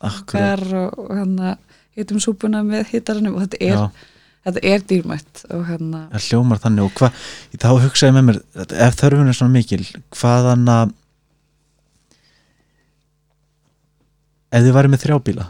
okkar 0.03 0.65
og, 0.83 1.13
hann 1.13 1.37
að 1.53 1.79
hitum 1.99 2.23
súpuna 2.25 2.63
með 2.67 2.89
hittaranum 2.95 3.37
og 3.37 3.45
þetta 3.45 3.61
er, 3.61 3.77
já, 3.77 4.09
þetta 4.47 4.63
er 4.73 4.81
dýrmætt 4.91 5.45
og 5.55 5.65
hann 5.69 5.93
að 5.95 6.09
það 6.17 6.27
hljómar 6.29 6.61
þannig 6.65 6.87
og 6.89 6.95
hvað, 6.99 7.21
þá 7.63 7.69
hugsaði 7.85 8.17
með 8.17 8.27
mér 8.29 8.41
ef 8.89 8.97
þörfin 9.01 9.31
er 9.33 9.39
svona 9.39 9.55
mikil, 9.57 9.85
hvaðan 10.19 10.65
að 10.73 10.95
ef 14.53 14.65
þið 14.67 14.75
væri 14.77 14.91
með 14.93 15.05
þrjá 15.07 15.19
bíla? 15.29 15.47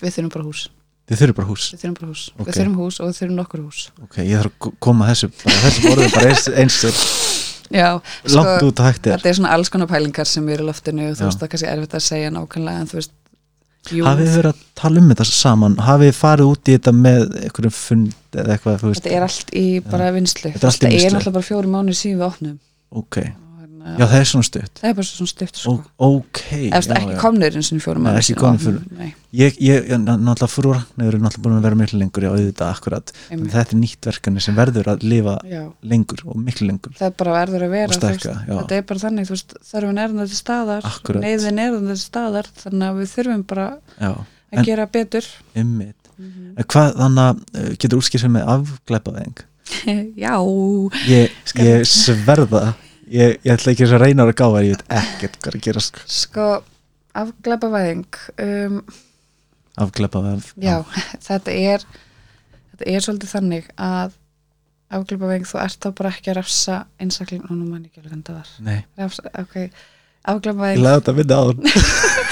Við 0.00 0.14
þurfum 0.16 0.32
bara 0.36 0.46
hús. 0.48 0.60
Þið 1.10 1.18
þurfum 1.20 1.36
bara 1.40 1.48
hús? 1.50 1.64
Við 1.74 1.80
þurfum 1.82 1.96
bara 1.98 2.10
hús, 2.12 2.22
Ok. 2.38 2.46
við 2.46 2.54
þurfum 2.60 2.76
hús 2.80 3.00
og 3.00 3.08
við 3.10 3.16
þurfum 3.18 3.38
nokkur 3.40 3.64
hús. 3.66 3.80
Ok, 4.04 4.16
ég 4.22 4.36
þarf 4.38 4.52
að 4.52 4.58
ko- 4.66 4.74
koma 4.86 5.08
þessu 5.10 5.30
bara, 5.40 5.56
þessu 5.64 5.90
orðið 5.90 6.14
bara 6.14 6.28
eins, 6.30 6.48
eins 6.48 6.78
Já, 7.70 8.00
langt 8.34 8.62
út 8.66 8.80
að 8.82 8.86
hægt 8.90 9.06
er. 9.06 9.18
þetta 9.18 9.28
er 9.30 9.34
svona 9.38 9.50
alls 9.54 9.68
konar 9.70 9.86
pælingar 9.86 10.26
sem 10.26 10.48
eru 10.48 10.64
í 10.64 10.66
loftinu 10.66 11.10
og 11.10 11.16
þú 11.18 11.26
veist 11.28 11.38
það 11.38 11.44
er 11.46 11.50
kannski 11.52 11.68
erfitt 11.70 11.94
að 11.94 12.02
segja 12.02 12.30
nákvæmlega 12.34 12.80
en 12.80 12.88
þú 12.90 12.96
veist 12.98 13.12
jú, 13.88 14.04
hafið 14.06 14.26
þið 14.28 14.36
verið 14.40 14.50
að 14.52 14.62
tala 14.80 15.00
um 15.02 15.08
þetta 15.12 15.26
saman? 15.30 15.76
Hafið 15.86 16.10
þið 16.10 16.18
farið 16.20 16.50
út 16.52 16.68
í 16.70 16.74
þetta 16.76 16.92
með 16.96 17.22
einhverjum 17.44 17.76
fund 17.76 18.38
eða 18.40 18.56
eitthvað, 18.56 18.82
þetta 18.86 19.14
er 19.16 19.26
allt 19.26 19.54
í 19.56 19.66
bara 19.90 20.10
vinslu 20.14 20.52
Þetta 20.54 20.68
er 20.68 20.90
vinnslu. 20.90 21.06
er 21.06 21.14
náttúrulega 21.16 21.36
bara 21.38 21.48
fjóri 21.50 21.72
mánu 21.72 21.96
síðan 21.96 22.20
við 22.20 22.26
opnum 22.28 22.58
ok, 23.00 23.16
og, 23.24 23.30
hérna, 23.80 23.98
já 23.98 24.06
það 24.10 24.20
er 24.20 24.28
svona 24.30 24.46
stutt. 24.46 24.74
Það 24.80 24.88
er 24.90 24.94
bara 24.98 25.06
svona 25.08 25.30
stutt 25.32 25.56
sko. 25.60 25.74
Ok, 25.98 26.40
Eða, 26.70 26.96
ekki 27.00 27.16
komnir 27.20 27.56
eins 27.60 27.70
og 27.72 27.98
mánu 28.00 28.12
ekki 28.20 28.34
komnir 28.38 28.60
fyrir- 28.64 28.98
Nei, 28.98 29.08
ég, 29.32 29.56
ég, 29.60 29.88
ég 29.90 30.00
náttúrulega 30.04 30.48
frú 30.50 30.72
Ragnarður 30.74 31.14
er 31.18 31.22
náttúrulega 31.24 31.44
búin 31.46 31.56
að 31.58 31.66
vera 31.68 31.78
miklu 31.80 32.00
lengur 32.00 32.22
já, 32.26 32.30
auðvitað 32.34 32.72
akkurat, 32.74 33.12
þetta 33.30 33.64
er 33.74 33.78
nýtt 33.80 34.08
verkefni 34.10 34.40
sem 34.44 34.54
verður 34.58 34.90
að 34.94 35.02
lifa 35.10 35.36
Já, 35.48 35.62
lengur 35.82 36.24
og 36.26 36.36
miklu 36.36 36.66
lengur. 36.70 36.92
Það 36.98 37.06
er 37.10 37.14
bara 37.22 37.36
verður 37.38 37.66
að 37.66 37.70
vera 37.76 37.92
stækka, 37.98 38.34
veist, 38.34 38.50
þetta 38.50 38.76
er 38.76 38.82
bara 38.90 39.00
þannig 39.06 39.26
þú 39.30 39.36
veist, 39.36 39.54
þörfin 39.72 40.02
er 40.04 40.08
þetta 40.20 40.40
staðar 40.42 40.82
Akkúrat. 40.90 41.22
neyðin 41.24 41.58
er 41.64 41.72
þetta 41.78 41.96
staðar 42.04 42.50
þannig 42.64 42.86
að 42.90 43.00
við 43.00 43.14
þurfum 43.16 43.46
bara 43.46 43.68
já, 44.00 44.10
að 44.10 44.58
En- 44.58 44.64
gera 44.64 44.86
betur. 44.86 45.24
Ymmit 45.56 45.94
Mhm. 46.20 46.52
en 46.58 46.64
hvað 46.68 46.96
þannig 47.00 47.24
að 47.30 47.38
uh, 47.56 47.74
getur 47.80 47.96
útskýrt 47.98 48.20
sem 48.20 48.32
með 48.34 48.44
afglæpaðing 48.52 49.38
Já, 50.20 50.34
ég, 51.08 51.30
ég 51.56 51.86
sverða 51.88 52.74
ég, 53.10 53.36
ég 53.44 53.54
ætla 53.54 53.74
ekki 53.74 53.88
að 53.88 53.96
reyna 54.04 54.26
að 54.26 54.36
gáða 54.40 54.64
ég 54.66 54.76
veit 54.76 54.96
ekkert 55.00 55.38
hvað 55.40 55.52
er 55.52 55.58
að 55.58 55.66
gera 55.66 55.84
sko. 55.84 56.04
sko 56.06 56.46
afglæpavæðing 57.20 58.20
um, 58.46 58.80
afglæpaðing 59.80 60.48
Já, 60.62 60.76
þetta 61.28 61.54
er 61.54 61.86
þetta 62.80 62.90
er 62.94 63.06
svolítið 63.06 63.34
þannig 63.36 63.70
að 63.76 64.18
afglöpavæðing 64.90 65.46
þú 65.46 65.62
ert 65.62 65.80
þá 65.84 65.88
bara 66.00 66.12
ekki 66.14 66.32
að 66.32 66.38
rafsa 66.40 66.82
einstakling, 67.02 67.46
nú 67.46 67.64
mann 67.66 67.86
ekki 67.86 68.00
alveg 68.00 68.10
hvernig 68.10 68.26
það 68.26 68.38
var. 68.40 69.42
Ok, 69.44 69.56
ég 69.60 69.80
afglöpavæðing 70.30 70.82
laði 70.84 71.00
þetta 71.00 71.12
að 71.12 71.20
vinna 71.20 71.40
á 71.40 71.44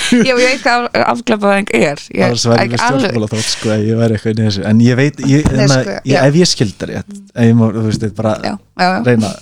Já, 0.09 0.33
ég 0.33 0.39
veit 0.41 0.63
hvað 0.65 0.87
afglapaðing 1.03 1.71
er. 1.77 2.03
Verið 2.09 2.45
með 2.49 2.75
stjórnmála 2.81 3.29
þátt 3.33 3.51
sko 3.53 3.75
ég 3.77 3.99
væri 3.99 4.17
eitthvað 4.17 4.33
inn 4.33 4.41
í 4.41 4.47
þessu. 4.49 4.63
En 4.71 4.81
ég 4.85 4.99
veit, 4.99 5.21
ég, 5.29 5.45
Nei, 5.45 5.59
enna, 5.65 5.77
sko, 5.83 5.97
ég, 5.99 6.15
já. 6.15 6.21
ef 6.25 6.39
ég 6.39 6.51
skildar 6.53 6.95
ef 6.99 7.13
ég 7.45 7.59
má, 7.59 7.67
þú 7.75 7.85
veist, 7.89 8.07
er 8.09 8.15
bara 8.17 8.35
Já, 8.41 8.55
já, 8.55 8.87
já, 8.89 8.99
reyna 9.11 9.33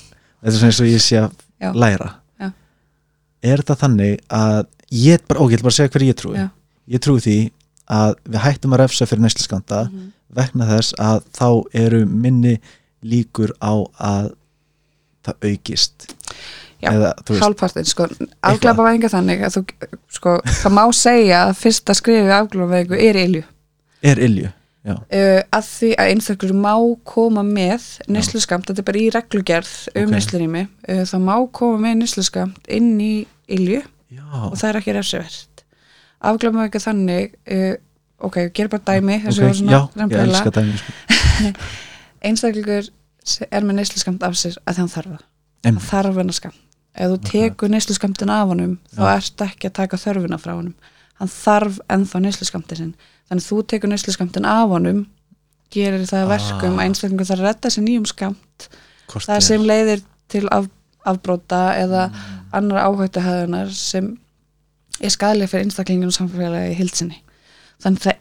þetta 0.47 0.55
er 0.55 0.59
svona 0.61 0.71
eins 0.73 0.81
og 0.81 0.91
ég 0.93 1.03
sé 1.05 1.21
að 1.21 1.77
læra. 1.83 2.09
Já. 2.41 2.51
er 3.43 3.63
þetta 3.63 3.77
þannig 3.83 4.21
að 4.31 4.67
ég 4.97 5.27
bara, 5.29 5.41
ok, 5.43 5.51
ég 5.51 5.59
ætla 5.59 5.67
bara 5.69 5.77
segja 5.77 5.93
hverju 5.97 6.11
ég 6.13 6.19
trúi. 6.23 6.37
Já. 6.39 6.49
ég 6.97 7.03
trúi 7.03 7.21
því 7.27 7.37
að 7.91 8.15
við 8.27 8.41
hættum 8.47 8.75
að 8.77 8.81
refsa 8.85 9.07
fyrir 9.07 9.23
neysliskanda 9.27 9.85
Mhm. 9.91 10.13
vegna 10.37 10.67
þess 10.67 10.95
að 10.99 11.23
þá 11.35 11.49
eru 11.75 12.05
minni 12.07 12.57
líkur 13.03 13.53
á 13.63 13.73
að 14.01 14.33
það 15.27 15.51
aukist. 15.51 16.07
Já, 16.83 16.91
eða, 16.93 17.15
þú 17.25 17.33
veist, 17.35 17.43
hálfpartin, 17.43 17.87
sko. 17.89 18.07
afglapaðinga 18.45 19.09
þannig 19.11 19.41
að 19.47 19.55
þú, 19.57 19.89
sko, 20.13 20.41
það 20.45 20.73
má 20.77 20.83
segja 20.93 21.39
að 21.49 21.55
fyrsta 21.57 21.95
skrifi 21.97 22.31
afglapaðingu 22.37 22.99
er 23.01 23.17
ilju. 23.17 23.45
Er 24.03 24.17
ilju 24.19 24.51
uh, 24.95 25.41
að 25.59 25.65
því 25.71 25.91
að 25.99 26.11
einstaklega 26.13 26.59
má 26.63 26.75
koma 27.09 27.43
með 27.47 27.87
nýsluskamt, 28.13 28.69
þetta 28.71 28.83
er 28.85 28.87
bara 28.91 29.01
í 29.03 29.09
reglugerð 29.15 29.73
um 29.73 30.03
Ok. 30.03 30.07
okay. 30.07 30.15
nýslurými, 30.15 30.63
uh, 30.89 31.03
það 31.11 31.25
má 31.27 31.35
koma 31.61 31.81
með 31.87 31.99
nýsluskamt 32.03 32.71
inn 32.79 32.93
í 33.03 33.13
ilju 33.57 33.81
já, 33.83 34.25
og 34.47 34.55
það 34.61 34.69
er 34.71 34.81
ekki 34.83 34.95
refsivert. 34.97 35.65
Afglöfum 36.27 36.63
ekki 36.65 36.83
þannig 36.83 37.35
uh, 37.53 37.75
ok, 38.29 38.39
ger 38.57 38.71
bara 38.73 38.87
dæmi 38.93 39.19
ok, 39.19 39.27
þessu 39.27 39.43
var 39.47 39.57
svona 39.59 39.73
já, 39.73 39.81
ég 40.07 40.23
elska 40.27 40.55
dæmi 40.61 40.79
sko. 40.81 40.95
einstaklingur 42.27 42.89
se- 43.27 43.49
er 43.51 43.67
með 43.67 43.81
neysluskamt 43.81 44.23
af 44.27 44.37
sér 44.39 44.57
að 44.67 44.81
hann 44.83 44.93
þarf 44.93 45.17
það. 45.17 45.27
Þarf 45.91 46.21
hennar 46.21 46.37
skamt. 46.37 46.63
Ef 46.97 47.11
þú 47.13 47.17
tekur 47.29 47.69
neysluskamtin 47.69 48.31
af 48.33 48.47
honum 48.49 48.79
þá 48.97 49.03
ert 49.13 49.43
ekki 49.45 49.69
að 49.69 49.75
taka 49.83 49.99
þörfina 50.01 50.39
frá 50.41 50.55
honum. 50.57 50.73
Hann 51.21 51.29
þarf 51.33 51.77
ennþá 51.93 52.21
neysluskamtin 52.25 52.79
sinn 52.81 52.95
þannig 53.29 53.43
að 53.43 53.49
þú 53.51 53.59
tekur 53.73 53.89
neysluskamtin 53.93 54.45
af 54.47 54.69
honum 54.71 55.07
gerir 55.75 56.05
það 56.07 56.23
að 56.25 56.29
verkum 56.35 56.77
Ah. 56.77 56.83
að 56.83 56.87
einstaklingur 56.87 57.27
þarf 57.27 57.41
að 57.43 57.47
redda 57.49 57.71
sér 57.75 57.85
nýjum 57.87 58.07
skamt 58.07 58.69
hvort 59.11 59.27
það 59.27 59.41
sem 59.43 59.63
leiðir 59.67 60.03
til 60.29 60.49
af, 60.53 60.69
afbróta 61.07 61.63
eða 61.79 62.09
Mm. 62.11 62.39
annar 62.53 62.85
áhættu 62.87 63.21
hefðunar 63.23 63.71
sem 63.75 64.19
er 65.01 65.11
skadlega 65.11 65.49
fyrir 65.51 65.65
einstaklingin 65.67 66.07
og 66.09 66.15
samfélagi 66.17 66.71
í 66.73 66.79
hildsinni 66.79 67.19
þannig 67.83 68.01
það 68.07 68.15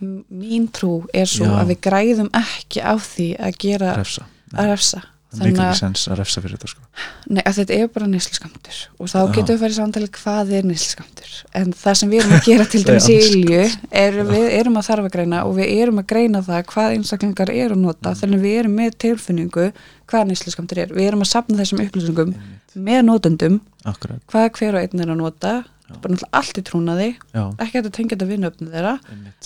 m- 0.00 0.24
mín 0.30 0.68
trú 0.72 1.06
er 1.14 1.26
svo 1.26 1.44
Já. 1.46 1.56
að 1.60 1.66
við 1.72 1.80
græðum 1.88 2.30
ekki 2.32 2.80
á 2.84 2.94
því 2.96 3.28
að 3.40 3.56
gera 3.58 3.96
refsa 3.96 4.26
að 4.54 4.70
refsa 4.70 5.02
þannig 5.30 5.60
að, 5.62 5.74
sens 5.78 6.08
að 6.10 6.20
þetta 6.24 6.68
sko. 6.72 6.82
nei, 7.30 7.42
að 7.46 7.58
þetta 7.60 7.76
er 7.76 7.90
bara 7.94 8.06
nýsliskamtur 8.10 8.78
og 8.98 9.10
þá 9.12 9.18
getum 9.36 9.54
við 9.54 9.60
farið 9.62 9.76
samtali 9.78 10.08
hvað 10.16 10.52
er 10.58 10.68
nýsliskamtur 10.70 11.34
en 11.60 11.74
það 11.82 11.98
sem 12.00 12.10
við 12.10 12.22
erum 12.24 12.34
að 12.38 12.48
gera 12.48 12.66
til 12.72 12.80
er 12.82 12.88
dæmis 12.90 13.08
í 13.10 13.18
ilju 13.28 13.60
er 14.02 14.18
við 14.30 14.46
erum 14.58 14.80
að 14.80 14.88
þarfa 14.90 15.12
greina 15.14 15.42
og 15.46 15.54
við 15.60 15.72
erum 15.76 16.02
að 16.02 16.08
greina 16.14 16.42
það 16.46 16.64
hvað 16.74 16.96
einstaklingar 16.98 17.54
eru 17.54 17.76
að 17.76 17.80
Mm. 17.80 17.86
nota 17.86 18.14
þannig 18.18 18.40
að 18.40 18.44
við 18.44 18.58
erum 18.60 18.74
með 18.76 18.96
tilfinningu 19.04 19.66
hvað 20.10 20.26
nýsliskamtur 20.30 20.80
er. 20.82 20.94
Við 20.94 21.06
erum 21.08 21.22
að 21.24 21.30
sapna 21.30 21.58
þessum 21.60 21.82
upplýsingum 21.84 22.32
með 22.74 23.00
notendum. 23.06 23.60
Akkurat, 23.88 24.20
hvað 24.30 24.48
hver 24.58 24.76
og 24.78 24.82
einn 24.84 25.04
er 25.04 25.12
að 25.14 25.20
nota. 25.20 25.52
Bara 25.90 26.14
náttúrulega 26.14 26.38
allt 26.38 26.58
í 26.60 26.62
trúnaði. 26.66 27.08
Já, 27.34 27.42
ekki 27.64 27.80
að 27.80 27.88
tengja 27.96 28.16
þetta 28.16 28.28
vinnöfni 28.30 28.68
þeirra. 28.74 28.92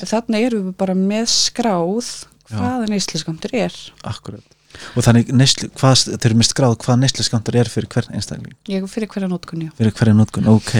Þannig 0.01 0.47
erum 0.49 0.67
við 0.69 0.77
bara 0.83 0.97
með 0.99 1.29
skráð 1.33 2.11
hvaða 2.51 2.89
neysliskamtur 2.93 3.55
er. 3.57 3.79
Akkurat 4.05 4.45
og 4.95 5.07
þannig 5.07 5.33
neyslu, 5.35 5.71
hvað, 5.79 6.05
þeir 6.15 6.31
eru 6.31 6.39
með 6.41 6.51
skráð 6.51 6.77
hvað 6.85 7.01
neysliskamtur 7.03 7.59
er 7.61 7.71
fyrir 7.73 7.91
hvern 7.95 8.15
einstakling? 8.19 8.55
Ég 8.71 8.87
fyrir 8.91 9.11
hverja 9.13 9.31
notkunni 9.31 9.71
fyrir 9.79 9.97
hverja 9.97 10.17
notkun, 10.17 10.49
ok. 10.55 10.73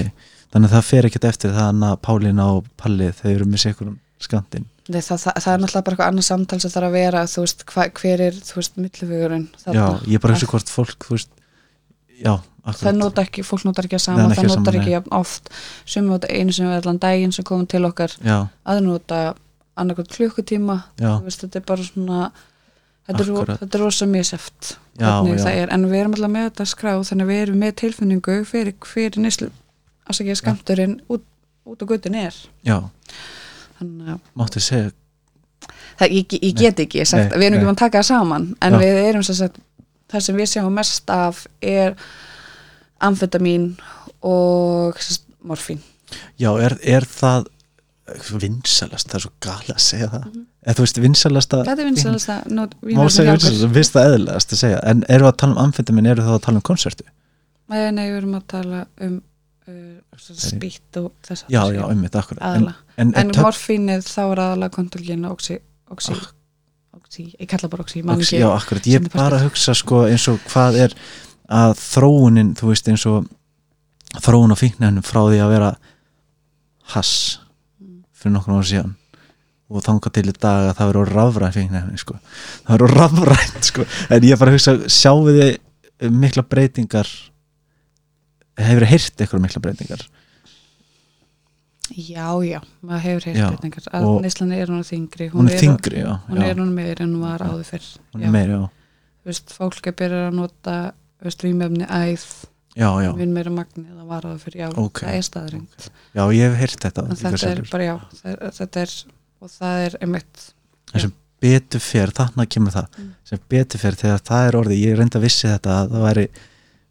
Þannig 0.55 0.71
að 0.71 0.77
það 0.77 0.89
fer 0.91 1.09
ekkert 1.09 1.29
eftir 1.33 1.55
það 1.57 1.85
að 1.89 1.99
Pálína 2.05 2.47
og 2.55 2.71
Palli 2.79 3.11
þeir 3.19 3.35
eru 3.35 3.51
með 3.51 3.65
sekurum 3.67 3.99
skamtinn 4.23 4.69
það, 4.87 5.01
það, 5.03 5.19
það, 5.25 5.39
það 5.45 5.53
er 5.55 5.63
náttúrulega 5.63 5.85
bara 5.85 5.95
eitthvað 5.95 6.11
annað 6.13 6.27
samtal 6.29 6.59
sem 6.63 6.73
þarf 6.73 6.89
að 6.89 6.97
vera 6.99 7.23
þú 7.29 7.45
veist, 7.45 7.65
hva, 7.73 7.87
hver 7.99 8.23
er, 8.29 8.41
þú 8.45 8.59
veist, 8.61 8.77
millivegurinn 8.81 9.47
já, 9.65 9.87
ég 10.05 10.19
er 10.19 10.23
bara 10.23 10.37
eins 10.37 10.45
og 10.47 10.53
hvort 10.55 10.71
fólk 10.71 11.07
þú 11.09 11.17
veist, 11.17 11.33
já, 12.21 12.35
það 12.73 12.99
nota 12.99 13.25
ekki, 13.25 13.45
fólk 13.45 13.67
notar 13.69 13.89
ekki 13.89 13.99
að 13.99 14.01
Nei, 14.01 14.07
sama 14.07 14.27
ekki 14.29 14.41
það 14.41 14.45
að 14.45 14.59
notar 14.63 14.79
ekki 14.81 15.01
oft. 15.19 15.51
Sem 15.95 16.09
nota 16.09 16.31
einu 16.33 16.55
sem 16.55 16.69
við 16.69 16.79
allan 16.79 17.01
daginn 17.03 17.35
sem 17.35 17.47
komum 17.47 17.69
til 17.69 17.85
okkar 17.85 18.15
aður 18.25 18.85
nota 18.87 19.21
annarkvæmt 19.81 20.13
klukkutíma. 20.15 20.79
Þú 21.01 21.15
veist, 21.27 21.45
þetta 21.45 21.61
er 21.61 21.67
bara 21.69 21.87
svona 21.89 22.31
þetta 23.09 23.67
er, 23.69 23.81
rosa 23.83 24.09
miseft 24.09 24.75
hvernig 24.97 25.39
já. 25.39 25.45
það 25.45 25.61
er, 25.61 25.71
en 25.75 25.87
við 25.91 26.01
erum 26.01 26.17
alltaf 26.17 26.33
með 26.33 26.49
þetta 26.49 26.67
skráð 26.71 27.07
þannig 27.11 27.27
að 27.27 27.33
við 27.33 27.45
erum 27.45 27.63
með 27.65 27.77
tilfinningu 27.83 28.37
fyrir 28.49 28.77
fyrir 28.89 29.25
nýslu 29.25 29.51
afsakið 30.09 30.39
skamturinn 30.41 30.99
út, 31.13 31.25
út 31.69 31.81
á 31.81 31.85
gutin 31.89 32.19
er. 32.19 32.37
Já, 32.67 32.79
þannig 33.79 34.15
að 34.15 34.31
máttu 34.37 34.63
segja 34.63 34.93
það, 35.99 36.15
ég, 36.19 36.37
ég 36.41 36.59
get 36.59 36.85
ekki 36.85 37.07
sagt, 37.09 37.33
Nei, 37.33 37.39
við 37.39 37.49
erum 37.49 37.59
ekki 37.59 37.69
mann 37.71 37.79
að 37.79 37.83
taka 37.85 38.03
það 38.03 38.11
saman. 38.11 38.47
En 38.65 38.77
Já. 38.77 38.81
við 38.83 39.01
erum 39.05 39.27
sem 39.27 39.39
sagt 39.41 39.61
það 40.13 40.27
sem 40.27 40.39
við 40.39 40.51
sjáum 40.53 40.79
mest 40.79 41.11
af 41.13 41.45
er 41.65 41.99
amfetamin 43.05 43.69
og 44.25 45.01
sagt, 45.03 45.27
morfín. 45.45 45.83
Já, 46.41 46.51
er, 46.63 46.77
er 46.81 47.07
það 47.09 47.51
vinsalast, 48.37 49.09
það 49.09 49.19
er 49.19 49.25
svo 49.25 49.33
gali 49.45 49.73
að 49.73 49.83
segja 49.83 50.11
það 50.13 50.27
eða 50.65 50.77
þú 50.79 50.85
veist, 50.87 51.01
vinsalasta 51.05 51.61
þetta 51.61 51.75
er 51.75 51.85
að 51.85 51.91
vinsalasta, 51.91 52.37
það 53.95 54.09
eðlilegast 54.09 54.55
að 54.57 54.61
segja. 54.63 54.81
En 54.91 55.05
eru 55.13 55.29
að 55.29 55.37
tala 55.43 55.55
um 55.57 55.63
amfetamin, 55.67 56.09
eru 56.11 56.25
það 56.25 56.39
að 56.39 56.43
tala 56.47 56.61
um 56.61 56.67
konsertu? 56.71 57.07
Nei, 57.73 57.81
nei, 57.97 58.07
við 58.11 58.17
erum 58.23 58.39
að 58.39 58.47
tala 58.53 58.81
um 59.05 59.19
uh, 59.69 60.23
spýtt 60.39 61.01
og 61.01 61.11
þess 61.25 61.47
já, 61.53 61.61
já, 61.75 61.83
ummitt, 61.89 62.17
akkurat. 62.21 62.43
En, 62.57 62.71
en, 63.01 63.13
en 63.21 63.33
töff- 63.35 63.47
morfínið 63.49 64.09
þá 64.09 64.23
er 64.25 64.43
aðalega 64.47 64.77
kontrollgin 64.79 65.29
og 65.29 65.37
oxy, 65.39 65.59
oxy, 65.95 66.17
oxy, 66.99 67.29
ég 67.41 67.49
kalla 67.51 67.71
bara 67.73 67.87
oxy, 67.87 68.03
man 68.05 68.21
Oxy, 68.21 68.37
ekki 68.37 68.43
já, 68.45 68.49
akkurat, 68.53 68.91
ég 68.95 69.09
bara 69.15 69.41
að 69.41 69.47
hugsa 69.49 69.77
sko 69.79 70.05
eins 70.09 70.27
og 70.33 70.41
hvað 70.53 70.81
er 70.89 70.99
að 71.55 71.77
þróunin, 71.81 72.53
þú 72.59 72.73
veist 72.73 72.89
eins 72.93 73.05
og 73.11 73.29
þróun 74.25 74.55
á 74.55 74.57
fíknefnum 74.57 75.05
frá 75.05 75.23
því 75.27 75.41
að 75.45 75.55
vera 75.57 75.73
hass 76.95 77.15
fyrir 78.15 78.37
nokkur 78.37 78.59
ára 78.59 78.69
síðan 78.69 78.93
og 79.75 79.83
þanga 79.85 80.11
til 80.15 80.25
í 80.31 80.35
dag 80.35 80.69
að 80.71 80.77
það 80.79 80.91
verður 80.93 81.13
rafræn 81.19 81.55
fíknefni 81.57 82.01
sko, 82.01 82.17
það 82.65 82.75
verður 82.77 82.95
rafræn 83.01 83.65
sko, 83.69 83.87
en 84.15 84.27
ég 84.29 84.35
er 84.37 84.41
bara 84.41 84.53
að 84.55 84.59
hugsa 84.59 84.75
sjáu 84.95 85.25
þið 85.29 86.13
mikla 86.25 86.45
breytingar? 86.55 87.11
Hefur 88.61 88.87
heyrt 88.87 89.19
eitthvað 89.25 89.45
mikla 89.49 89.65
breytingar? 89.65 90.07
Já, 91.95 92.29
já, 92.47 92.61
maður 92.81 93.05
hefur 93.05 93.27
Já, 93.27 93.33
heyrt 93.35 93.51
breytingar. 93.51 93.91
Að 93.93 94.09
neyslan 94.25 94.55
er 94.57 94.73
hún 94.73 94.87
þingri 94.89 95.29
hún 95.35 95.51
er 95.51 95.61
þingri, 95.61 96.01
já, 96.01 96.13
hún 96.31 96.41
já, 96.41 96.49
er 96.49 96.63
hún 96.63 96.73
meir 96.79 97.03
en 97.05 97.13
hún 97.13 97.27
var 97.27 97.45
áður 97.45 97.67
fyrr. 97.75 97.91
Hún 98.15 98.25
já. 98.25 98.29
er 98.31 98.35
meir, 98.39 98.55
já, 98.55 98.63
Þú 99.25 99.31
veist, 99.33 99.53
fólk 99.57 99.87
er 99.89 99.95
byrjað 99.99 100.27
að 100.29 100.35
nota 100.39 100.75
vímefni 101.25 101.87
æð 101.89 102.25
já, 102.77 102.89
já. 103.03 103.11
vinn 103.17 103.33
meira 103.35 103.51
magni 103.55 103.87
það 103.87 104.07
var 104.11 104.27
áður 104.29 104.41
fyrir 104.43 104.61
já, 104.61 104.69
Ok. 104.77 105.01
það 105.05 105.19
er 105.19 105.27
staðurinn 105.29 105.67
já, 106.15 106.23
ég 106.35 106.43
hef 106.51 106.57
heyrt 106.61 106.81
þetta 106.85 107.05
þetta 107.11 107.31
er 107.31 107.43
sjálfur. 107.45 107.71
bara 107.71 107.85
já 107.85 107.95
það 108.21 108.57
þetta 108.59 108.83
er, 108.85 108.95
og 109.45 109.53
það 109.53 109.83
er 109.89 109.97
einmitt 110.05 110.45
en 110.95 111.05
sem 111.05 111.13
betur 111.45 111.83
fer, 111.85 112.13
þarna 112.17 112.47
kemur 112.49 112.73
það 112.73 112.87
Mm. 112.99 113.09
sem 113.29 113.41
betur 113.53 113.83
fer 113.83 113.97
þegar 114.01 114.23
það 114.25 114.47
er 114.49 114.57
orðið 114.63 114.81
ég 114.85 114.97
reynda 114.99 115.19
að 115.21 115.27
vissi 115.27 115.49
þetta 115.51 115.75
að 115.83 115.91
það 115.95 116.05
væri 116.09 116.27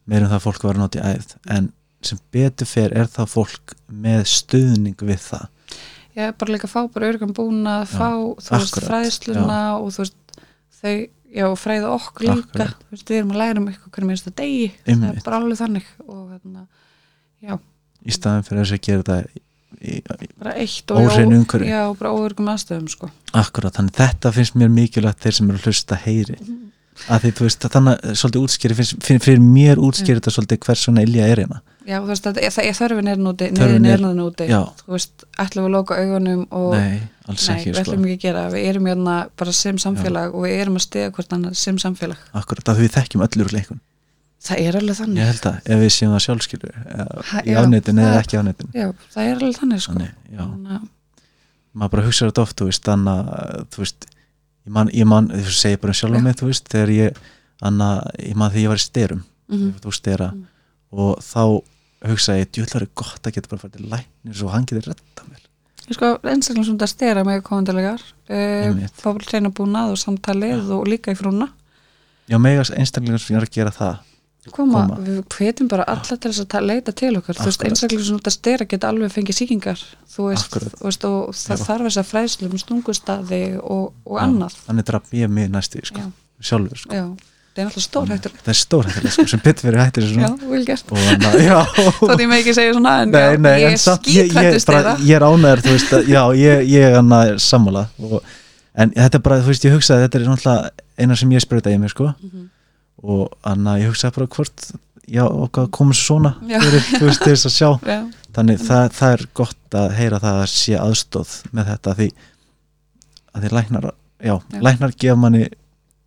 meira 0.06 0.26
um 0.28 0.32
það 0.34 0.38
að 0.40 0.46
fólk 0.46 0.64
var 0.68 0.76
að 0.78 0.84
nota 0.84 1.00
í 1.00 1.16
æð 1.16 1.34
en 1.58 1.72
sem 2.04 2.20
betur 2.36 2.68
fer 2.70 2.94
er 3.00 3.08
það 3.08 3.30
fólk 3.32 3.74
með 3.90 4.22
stuðning 4.28 5.00
við 5.08 5.22
það. 5.24 5.46
Er 6.20 6.34
bara 6.38 6.54
líka 6.54 6.68
að 6.68 6.74
fá 6.76 6.82
bara 6.94 7.08
örgum 7.10 7.32
búin 7.34 7.64
að 7.66 7.86
Já, 7.88 7.94
fá 7.96 8.10
þú 8.44 8.58
veist 8.60 8.80
fræðsluna 8.86 9.60
og 9.80 9.88
þú 9.96 10.04
veist 10.04 10.18
þau, 10.84 10.98
já, 11.34 11.46
fræða 11.64 11.94
okkur 11.96 12.28
líka. 12.28 12.44
Akkurat. 12.44 12.76
þú 12.84 12.92
veist, 12.98 13.08
við 13.10 13.18
erum 13.22 13.32
að 13.34 13.40
læra 13.42 13.58
um 13.64 13.70
eitthvað 13.72 13.94
hvernig 13.96 14.12
minnst 14.12 14.28
að 14.30 14.36
degi. 14.44 14.68
Það 14.86 15.08
er 15.10 15.24
bara 15.26 15.40
alveg 15.40 15.58
þannig 15.64 15.88
og 16.06 16.20
hérna, 16.36 16.68
já, 17.42 17.58
í 18.04 18.12
staðin 18.20 18.46
fyrir 18.46 18.62
þess 18.68 18.76
að 18.78 18.84
gera 18.90 19.02
þetta 19.08 19.42
bara 20.40 20.54
eitt 20.60 20.92
og 20.92 21.00
í 21.02 21.06
Óhreinu 21.08 21.36
ó- 21.36 21.40
umhverfi. 21.42 21.70
já, 21.70 21.82
og 21.90 21.98
bara 22.00 22.12
óörgum 22.14 22.50
aðstöðum 22.54 22.90
sko. 22.90 23.10
Akkurat, 23.34 23.74
þannig 23.78 23.96
þetta 23.98 24.32
finnst 24.34 24.56
mér 24.56 24.70
mikilvægt 24.70 25.20
þeir 25.26 25.34
sem 25.40 25.50
eru 25.50 25.58
að 25.58 25.68
hlusta 25.70 25.96
heyri. 26.06 26.38
Að 27.10 27.24
því 27.24 27.30
þú 27.34 27.46
veist, 27.48 27.64
þannig 27.74 28.02
að 28.06 28.18
svolítið 28.22 28.44
útskýri 28.46 28.76
finnst, 28.78 28.98
fyrir, 29.04 29.20
fyrir 29.26 29.40
mér 29.42 29.80
útskýri 29.82 30.20
þetta 30.22 30.32
svolítið 30.36 30.60
hvers 30.68 30.84
svona 30.86 31.02
ilja 31.04 31.26
er 31.28 31.42
hérna. 31.42 31.62
Já, 31.90 31.98
þú 32.00 32.08
veist, 32.14 32.24
það, 32.24 32.38
það 32.54 32.68
er 32.70 32.76
þörfin 32.78 33.10
er 33.12 33.18
núti 33.18 33.48
neðin 33.52 33.86
er- 33.90 34.04
núti 34.16 34.46
já. 34.48 34.60
þú 34.86 34.94
veist, 34.94 35.26
ætlum 35.42 35.66
við 35.66 35.70
að 35.70 35.74
loka 35.74 35.98
augunum 36.00 36.44
og 36.52 36.76
nei, 36.78 37.02
alls 37.28 37.48
Nei, 37.50 37.56
ekki 37.58 37.72
við 37.72 37.74
sko. 37.74 37.82
ætlum 37.84 38.06
ekki 38.06 38.14
að 38.14 38.22
gera, 38.28 38.44
við 38.54 38.68
erum 38.70 38.86
hérna 38.88 39.16
bara 39.36 39.52
sem 39.52 39.76
samfélag 39.82 40.34
og 40.38 40.46
við 40.46 40.62
erum 40.62 40.78
að 40.78 40.86
stiga 40.86 41.10
hvort 41.12 41.34
annað 41.36 41.56
sem 41.60 41.76
samfélag. 41.82 42.18
akkurat, 42.34 42.70
að 42.70 42.80
við 42.86 42.94
þekkjum 42.96 43.26
öllur 43.28 43.52
leikun 43.58 43.82
Það 44.44 44.60
er 44.68 44.76
alveg 44.76 44.98
þannig. 45.00 45.18
ég 45.22 45.30
held 45.32 45.46
að, 45.48 45.58
ef 45.72 45.80
við 45.80 45.92
séum 45.96 46.14
það 46.14 46.24
sjálfskilu 46.26 46.70
í 46.74 47.52
já, 47.54 47.60
afnetin 47.62 48.00
eða 48.04 48.16
ekki 48.20 48.38
afnetin 48.42 48.74
Já, 48.76 48.88
það 49.14 49.24
er 49.30 49.38
alveg 49.38 49.60
þannig 49.62 49.82
sko. 49.86 49.94
þannig, 49.94 50.16
að- 50.76 50.90
maður 51.74 51.92
bara 51.96 52.04
hugsa 52.10 52.28
þetta 52.28 52.42
oft, 52.44 52.58
þú 52.60 52.66
veist, 52.68 52.84
þannig 52.84 53.30
að 53.34 53.62
þú 53.74 53.84
veist, 53.86 54.06
ég 54.68 54.74
man, 54.76 54.90
ég 54.94 55.08
man 55.08 55.30
þú 55.32 55.54
segir 55.56 55.80
bara 55.82 55.94
sjálf 55.96 56.14
Já. 56.14 56.18
um 56.20 56.24
mig, 56.28 56.36
þú 56.42 56.50
veist, 56.52 56.68
þegar 56.74 56.92
ég 56.98 57.22
þannig 57.64 57.88
að 57.88 58.28
ég 58.28 58.36
man 58.36 58.52
þegar 58.52 58.64
ég 58.66 58.74
var 58.74 58.82
í 58.82 58.88
styrum 58.88 59.24
Mhm. 59.50 59.72
þú 59.84 59.94
stera 59.94 60.28
Mm. 60.34 60.44
og 60.92 61.20
þá 61.24 61.64
hugsa 62.12 62.36
ég, 62.40 62.52
djúðlar 62.52 62.82
er 62.84 62.90
gott 62.96 63.24
að 63.24 63.34
geta 63.34 63.48
bara 63.50 63.62
farið 63.64 63.78
til 63.80 63.90
læknis 63.90 64.44
og 64.44 64.52
hann 64.52 64.66
getur 64.66 64.88
retta 64.92 65.24
mér 65.30 65.40
Sko, 65.94 66.18
einstaklega 66.24 66.66
svona 66.68 66.88
stera 66.88 67.24
með 67.24 67.42
komandalegar 67.44 68.00
uh, 68.30 68.68
Einmitt. 68.68 68.92
fá 68.96 69.12
bara 69.14 69.24
kleina 69.28 69.50
búnað 69.52 69.92
og 69.92 69.98
samtalið 70.00 70.70
og 70.72 70.88
líka 70.88 71.12
í 71.12 71.16
frúna 71.18 71.50
já, 72.30 72.38
megast 72.40 72.72
einstaklega 72.76 73.20
sem 73.20 73.36
ég 73.36 73.42
er 73.42 73.48
að 73.48 73.52
gera 73.52 73.72
það 73.72 73.98
koma, 74.52 74.82
Koma. 74.88 74.96
við 75.00 75.20
hvetjum 75.32 75.68
bara 75.72 75.84
alla 75.88 76.18
til 76.18 76.32
þess 76.32 76.42
að 76.44 76.48
ta- 76.52 76.60
leita 76.62 76.92
til 76.92 77.16
okkar, 77.18 77.36
þú 77.36 77.46
veist, 77.48 77.60
Akkurat. 77.62 77.72
einstaklega 77.72 78.04
svona 78.10 78.32
stera 78.36 78.66
geta 78.66 78.90
alveg 78.90 79.12
fengið 79.14 79.38
sýkingar. 79.40 79.80
Þú 80.16 80.30
veist, 80.30 80.46
Akkurat. 80.50 80.74
þú 80.80 80.84
veist 80.90 81.06
og 81.06 81.30
það 81.34 81.64
þarf 81.68 81.86
þess 81.88 82.02
að 82.02 82.10
fræðslu 82.12 82.50
um 82.52 82.58
stungustadi 82.58 83.44
og, 83.64 83.94
og 84.06 84.18
Já, 84.20 84.24
annað. 84.28 84.58
þannig 84.68 84.84
draf 84.90 85.04
ég 85.14 85.30
mig 85.30 85.50
næstu 85.50 85.80
sko, 85.86 86.00
Já. 86.00 86.12
sjálfur 86.42 86.78
sko. 86.78 87.16
Það 87.54 87.62
er 87.62 87.68
náttúrulega 87.70 87.86
stór 87.86 88.08
hættur 88.10 88.32
það 88.34 88.50
er 88.50 88.58
stórhættilega 88.58 89.12
sko, 89.14 89.26
sem 89.30 89.40
betur 89.44 89.62
fyrir 89.68 89.78
hættir 89.78 90.04
Já, 90.10 90.26
að, 90.26 91.36
já. 91.46 91.60
Þótt 92.02 92.20
ég 92.24 92.30
með 92.32 92.40
ekki 92.42 92.54
segja 92.58 92.74
svona 92.74 92.94
en 93.04 93.12
nei, 93.14 93.38
nei, 93.38 93.52
ég 93.62 93.76
er 93.76 93.78
samt 93.78 94.08
ég, 94.10 94.32
ég, 94.34 94.58
ég 95.06 95.16
er 95.20 95.22
ánæður, 95.28 95.62
þú 95.62 95.76
veist 95.76 95.94
að, 95.94 96.08
já, 96.10 96.24
ég, 96.34 96.64
ég 96.72 96.88
er 96.90 96.98
að 96.98 97.38
sammála. 97.46 97.84
Og, 98.02 98.24
en 98.74 98.90
þetta 98.98 99.20
er 99.20 99.24
bara, 99.30 99.38
þú 99.46 99.52
veist, 99.54 99.68
ég 99.70 99.76
hugsaði 99.78 100.08
þetta 100.08 100.18
er 100.18 100.72
eina 100.98 101.16
sem 101.16 101.30
ég 101.30 101.46
spröta 101.46 101.70
í 101.70 101.78
mig 101.78 101.94
sko, 101.94 102.10
Mhm. 102.24 102.50
Og 103.04 103.34
hann 103.44 103.68
að 103.68 103.82
ég 103.84 103.92
hugsaði 103.94 104.16
bara 104.18 104.32
hvort 104.38 104.68
já, 105.12 105.24
okkar 105.28 105.68
komur 105.76 105.98
svona 105.98 106.36
fyrir, 106.40 106.86
veist, 107.04 107.24
til 107.24 107.34
þess 107.34 107.50
að 107.50 107.56
sjá. 107.58 107.70
Já, 107.90 107.98
þannig 108.38 108.62
það, 108.64 108.86
það 109.00 109.16
er 109.18 109.26
gott 109.40 109.78
að 109.80 109.90
heyra 109.98 110.22
það 110.24 110.40
að 110.44 110.54
sé 110.54 110.78
aðstóð 110.80 111.34
með 111.52 111.72
þetta 111.74 111.96
því 112.00 112.08
að 113.34 113.44
því 113.48 113.52
læknar 113.58 113.90
já, 114.24 114.36
Já. 114.54 114.60
læknar 114.70 114.96
gefa 115.04 115.18
manni 115.20 115.44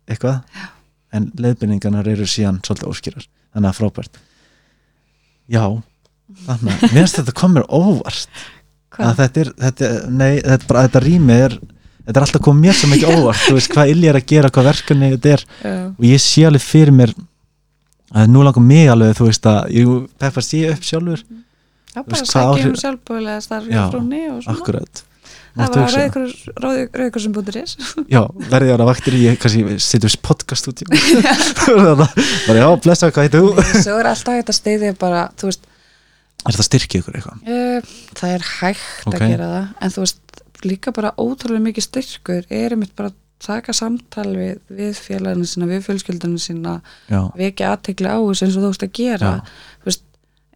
eitthvað 0.07 0.39
já. 0.55 0.65
en 1.17 1.29
leiðbynningarnar 1.37 2.07
eru 2.13 2.27
síðan 2.29 2.61
svolítið 2.65 2.89
óskýrar. 2.91 3.27
Þannig 3.53 3.69
að 3.71 3.77
frábært. 3.81 4.19
Já, 5.47 5.63
þannig 6.47 6.73
að 6.73 6.81
mér 6.83 6.93
finnst 7.01 7.19
þetta 7.21 7.35
komur 7.37 7.65
óvart. 7.69 8.41
Að 8.97 8.97
hvað? 8.97 9.17
þetta 9.21 9.41
er, 9.43 9.49
þetta, 9.61 9.89
nei, 10.09 10.31
þetta, 10.41 10.67
bara, 10.69 10.83
þetta 10.87 11.01
rými 11.03 11.37
er 11.45 11.57
þetta 12.07 12.17
er 12.21 12.25
alltaf 12.25 12.43
komið 12.47 12.63
mér 12.65 12.77
sem 12.79 12.93
ekki 12.97 13.09
óvart 13.13 13.41
þú 13.45 13.57
veist 13.57 13.73
hvað 13.75 13.91
Ilja 13.93 14.11
er 14.13 14.19
að 14.21 14.29
gera, 14.33 14.51
hvað 14.55 14.69
verkefni 14.71 15.09
þetta 15.15 15.33
er. 15.35 15.43
Já, 15.63 15.73
og 15.91 16.05
ég 16.07 16.23
sé 16.23 16.45
alveg 16.47 16.63
fyrir 16.65 16.95
mér 16.95 17.13
að 18.15 18.31
nú 18.31 18.45
langar 18.47 18.63
mig 18.63 18.87
alveg 18.93 19.17
þú 19.19 19.27
veist 19.27 19.49
að 19.51 19.75
ég 19.75 19.91
peppast 20.21 20.55
ég 20.57 20.71
upp 20.77 20.87
sjálfur. 20.87 21.25
Já, 21.93 21.99
bara 22.05 22.23
sækja 22.29 22.69
um 22.71 22.79
sjálfbúlega 22.79 23.43
starf 23.43 23.67
Já, 23.67 23.75
hjá 23.77 23.91
frúnni 23.91 24.23
og 24.31 24.41
svona. 24.45 24.57
akkurat. 24.57 25.03
Það 25.57 25.73
var 25.73 25.87
hugsa. 25.89 26.33
rauðkursum.is 26.61 27.71
já, 28.13 28.19
verði 28.51 28.73
ára 28.75 28.85
vaktir 28.85 29.15
ég 29.17 29.39
kannski 29.41 29.77
setjum 29.81 30.13
podcast 30.21 30.69
út 30.69 30.83
bara 32.47 32.59
já, 32.59 32.67
blessa, 32.83 33.09
hvað 33.09 33.25
heitir 33.25 33.41
þú? 33.41 33.65
Svo 33.81 33.95
er 33.97 34.09
alltaf 34.11 34.37
hægt 34.37 34.51
að 34.53 34.57
steyðja 34.59 34.93
bara 35.01 35.23
veist, 35.41 35.65
er 36.45 36.53
þetta 36.53 36.67
styrkið 36.69 37.01
ykkur 37.01 37.17
eitthvað? 37.17 37.41
uh, 37.49 37.95
það 38.19 38.35
er 38.35 38.45
hægt 38.51 39.09
Ok. 39.09 39.17
að 39.17 39.25
gera 39.33 39.49
það 39.55 39.65
en 39.87 39.95
þú 39.95 40.05
veist, 40.05 40.21
líka 40.65 40.93
bara 40.95 41.13
ótrúlega 41.19 41.65
mikið 41.67 41.87
styrkur 41.87 42.45
er 42.49 42.75
einmitt 42.75 42.95
bara 42.97 43.11
að 43.11 43.17
taka 43.43 43.73
samtal 43.75 44.31
við, 44.33 44.61
við 44.73 44.97
félaginu 44.97 45.45
sína, 45.45 45.69
við 45.69 45.83
fjölskyldinu 45.85 46.39
sína 46.41 46.79
já, 47.11 47.19
vekja 47.37 47.73
aðtekla 47.75 48.15
á 48.17 48.19
þessu 48.23 48.47
eins 48.47 48.57
og 48.57 48.63
þú 48.63 48.71
veist 48.71 48.87
að 48.87 48.95
gera. 48.97 49.33
Veist, 49.85 50.07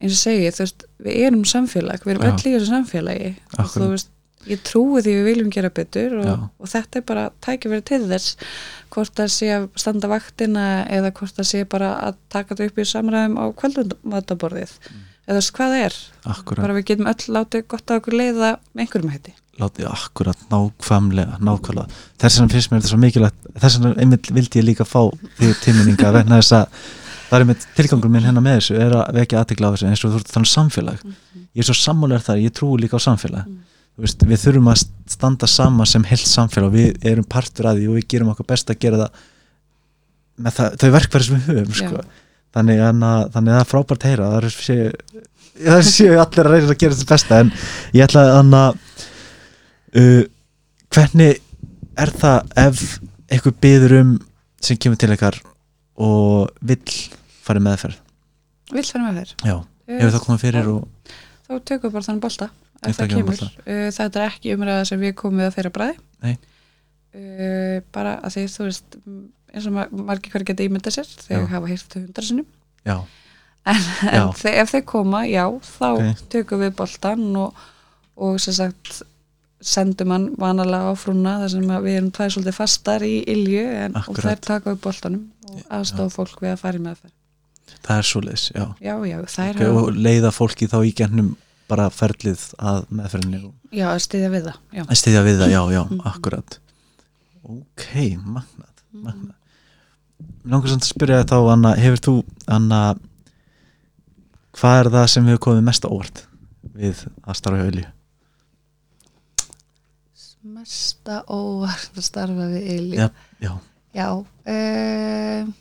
eins 0.02 0.16
og 0.16 0.22
segi, 0.24 0.48
þú 0.56 0.66
veist 0.66 0.88
við 1.06 1.20
erum 1.28 1.44
samfélag, 1.52 2.08
við 2.08 2.16
erum 2.16 2.28
öll 2.32 2.40
í 2.42 2.56
þessu 2.56 2.72
samfélagi. 2.72 3.36
Og 3.58 3.70
þú 3.76 3.92
veist 3.94 4.10
ég 4.50 4.64
trúi 4.66 5.04
því 5.04 5.14
við 5.20 5.28
viljum 5.30 5.52
gera 5.54 5.70
betur 5.70 6.18
og, 6.22 6.48
og 6.58 6.72
þetta 6.72 6.98
er 6.98 7.06
bara 7.12 7.28
tækifæri 7.46 7.84
til 7.86 8.02
þess 8.10 8.40
hvort 8.94 9.14
það 9.20 9.30
sé 9.36 9.50
að 9.54 9.68
standa 9.80 10.10
vaktina 10.12 10.66
eða 10.90 11.12
hvort 11.20 11.38
það 11.38 11.50
sé 11.52 11.62
bara 11.70 11.92
að 12.08 12.18
taka 12.34 12.56
þetta 12.56 12.72
upp 12.72 12.82
í 12.82 12.88
samræðum 12.90 13.38
á 13.38 13.46
kvöldumataborðið 13.62 14.74
eða 14.82 15.36
þú 15.36 15.38
veist 15.38 15.54
hvað 15.60 15.76
það 15.76 15.86
er. 15.86 16.00
Akkurat. 16.34 16.64
Bara 16.66 16.78
við 16.80 16.88
getum 16.90 17.12
öll 17.12 17.36
látið 17.38 17.68
gott 17.76 17.94
að 17.94 18.02
okkur 18.02 18.18
leiða 18.18 18.52
með 18.74 18.84
einhverjum 18.86 19.14
hætti 19.14 19.36
látið 19.60 19.90
akkurat 19.90 20.48
nákvæmlega 20.52 21.42
nákvæmlega, 21.44 22.00
þess 22.22 22.40
vegna 22.40 22.54
finnst 22.56 22.72
mér 22.72 22.80
þetta 22.82 22.92
svo 22.92 23.00
mikilvægt 23.02 23.50
þess 23.60 23.78
vegna 23.78 23.92
einmitt 24.00 24.32
vildi 24.32 24.62
ég 24.62 24.68
líka 24.70 24.88
fá 24.88 25.02
því 25.38 25.52
tíminninga 25.66 26.14
vegna 26.16 26.40
þess 26.40 26.56
að 26.62 26.80
það 27.32 27.36
er 27.38 27.46
einmitt 27.46 27.68
tilgangur 27.78 28.12
minn 28.12 28.26
hérna 28.28 28.44
með 28.44 28.58
þessu 28.60 28.78
er 28.84 28.96
að 29.00 29.20
vekja 29.20 29.42
aðtikla 29.42 29.72
á 29.72 29.74
þessu 29.74 29.90
eins 29.90 30.02
og 30.04 30.12
þú 30.14 30.22
ert 30.22 30.32
tala 30.32 30.42
um 30.42 30.50
samfélag. 30.52 31.04
Ég 31.56 31.62
er 31.64 31.68
svo 31.70 31.76
sammálegar 31.80 32.26
þar, 32.26 32.42
ég 32.44 32.56
trúi 32.58 32.82
líka 32.82 33.00
á 33.00 33.06
samfélag. 33.08 33.46
Þú 33.96 34.04
veist, 34.04 34.26
við 34.28 34.42
þurfum 34.42 34.68
að 34.72 34.82
standa 35.14 35.48
saman 35.48 35.88
sem 35.88 36.08
heilt 36.10 36.28
samfélag, 36.28 36.76
við 36.76 37.08
erum 37.08 37.28
partur 37.32 37.70
að 37.72 37.80
því 37.80 37.88
og 37.88 37.98
við 38.00 38.08
gerum 38.12 38.34
okkar 38.34 38.50
best 38.52 38.74
að 38.74 38.82
gera 38.84 39.00
það 39.06 39.24
með 40.42 40.58
það, 40.58 40.78
þau 40.82 40.92
verkværi 40.98 41.28
sem 41.28 41.40
við 41.40 41.50
höfum 41.52 41.80
sko. 41.80 42.04
þannig, 42.56 42.84
að, 42.84 43.02
þannig 43.34 43.52
að 43.54 43.58
það 43.58 43.64
er 43.64 43.72
frábært 43.72 44.06
að 44.06 44.12
heyra 44.12 44.30
það 45.62 45.84
séu 45.88 46.16
allir 46.18 46.48
að 46.48 46.56
reyna 46.56 46.72
að 46.72 46.80
gera 46.80 46.98
þetta 46.98 47.12
besta 47.12 47.40
en 47.44 47.52
ég 47.96 48.06
ætla 48.08 48.24
að 48.40 48.80
uh, 49.98 50.24
hvernig 50.92 51.40
er 52.02 52.12
það 52.22 52.54
ef 52.66 52.84
eitthvað 53.32 53.58
byður 53.64 53.98
um 54.02 54.14
sem 54.62 54.78
kemur 54.78 55.00
til 55.02 55.12
ykkar 55.16 55.40
og 56.02 56.52
vill 56.62 56.96
fara 57.44 57.60
meðferð 57.64 58.00
Vill 58.72 58.86
fara 58.88 59.08
með 59.12 59.20
þér? 59.22 59.32
já, 59.50 59.56
hefur 59.92 60.14
það 60.16 60.26
komið 60.28 60.44
fyrir 60.46 60.72
og 60.72 60.88
Þá 61.52 61.54
tökum 61.68 61.90
við 61.90 61.94
bara 61.98 62.06
þannig 62.08 62.22
bolta 62.24 62.48
ef 62.88 62.96
það 62.98 63.10
kemur. 63.12 63.42
Uh, 63.68 63.88
Þetta 63.92 64.22
er 64.22 64.28
ekki 64.30 64.54
umræða 64.56 64.86
sem 64.88 65.02
við 65.04 65.12
komum 65.20 65.42
við 65.42 65.50
að 65.50 65.56
þeirra 65.58 65.72
bræði 65.76 65.98
Nei. 66.22 66.38
bara 67.92 68.14
að 68.24 68.36
því 68.38 68.44
þú 68.54 68.68
veist 68.70 68.96
eins 69.52 69.66
og 69.68 69.74
mar- 69.76 69.90
margir 69.92 70.32
hver 70.32 70.46
geta 70.48 70.64
ímynda 70.64 70.94
sér 70.94 71.10
þegar 71.26 71.42
Já. 71.44 71.50
hafa 71.52 71.68
hýrt 71.74 71.96
hundar 71.98 72.24
sinum 72.24 72.46
já, 72.88 72.96
en, 73.68 73.82
Já. 74.08 74.22
en 74.22 74.32
þe 74.40 74.54
ef 74.62 74.72
þeir 74.72 74.86
koma, 74.88 75.24
já, 75.28 75.44
þá 75.60 75.88
Ok. 75.92 76.22
tökum 76.32 76.62
við 76.64 76.72
boltan 76.80 77.26
og, 77.36 77.54
og 78.16 78.40
sem 78.40 78.54
sagt 78.56 79.02
sendum 79.62 80.12
hann 80.14 80.28
vanalega 80.42 80.90
á 80.90 80.94
frúna 80.98 81.38
þar 81.44 81.52
sem 81.54 81.68
við 81.86 81.98
erum 82.00 82.12
tvær 82.16 82.34
svolítið 82.34 82.58
fastar 82.58 83.06
í 83.06 83.16
ilju 83.30 83.66
en, 83.86 83.98
og 84.02 84.18
þær 84.18 84.42
taka 84.42 84.74
upp 84.76 84.82
boltanum 84.82 85.28
og 85.52 85.62
aðstofa 85.70 86.16
fólk 86.16 86.42
við 86.42 86.56
að 86.56 86.64
fara 86.64 86.80
í 86.80 86.84
meðferð 86.88 87.14
það 87.86 87.98
er 87.98 88.10
svoleiðis 88.10 88.46
já 88.56 88.66
já, 88.82 88.96
já, 89.12 89.18
þær 89.36 89.54
okay, 89.56 89.70
og 89.82 89.92
leiða 89.96 90.34
fólki 90.36 90.70
þá 90.72 90.78
í 90.86 90.94
gennum 90.98 91.36
bara 91.72 91.88
ferlið 91.94 92.48
að 92.60 92.82
hafa 93.00 93.22
já, 93.72 93.86
að 93.94 94.02
styðja 94.08 94.32
við 94.34 94.50
það 94.50 94.58
já. 94.76 94.84
að 94.84 94.98
stiðja 95.00 95.22
við 95.28 95.38
það, 95.42 95.54
já, 95.54 95.62
já, 95.72 95.84
Mhm. 95.86 96.02
akkurat 96.12 96.58
ok, 97.42 97.86
magnað 98.26 98.84
magnað 98.92 99.38
langar 100.46 100.74
samt 100.74 100.84
að 100.86 100.92
spyrja 100.92 101.24
þá, 101.30 101.38
Anna, 101.54 101.76
hefur 101.78 102.02
þú 102.08 102.16
Anna 102.48 102.82
hvað 104.58 104.80
er 104.82 104.90
það 104.98 105.08
sem 105.14 105.30
hefur 105.30 105.44
komið 105.48 105.66
mest 105.70 105.86
á 105.86 105.90
óvart 105.90 106.24
við 106.76 107.06
að 107.24 107.38
starfa 107.40 107.62
hjá 107.62 107.72
Ilju? 107.72 107.88
Mesta 110.62 111.22
óvart 111.32 111.98
að 111.98 112.06
starfa 112.06 112.48
við 112.52 112.70
ilju 112.76 113.00
Já, 113.00 113.08
já, 113.42 113.52
Já 113.96 114.08
uh, 114.14 115.52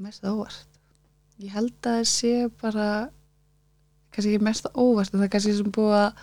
Mest 0.00 0.24
óvart. 0.24 0.78
Ég 1.40 1.52
held 1.52 1.74
að 1.84 1.98
það 1.98 2.06
sé 2.08 2.30
bara 2.60 2.86
kannski 4.10 4.30
ekki 4.32 4.44
mest 4.46 4.68
óvart 4.72 5.12
en 5.12 5.20
það 5.20 5.26
er 5.26 5.32
kannski 5.34 5.52
sem 5.58 5.74
búið 5.76 5.96
að 5.98 6.22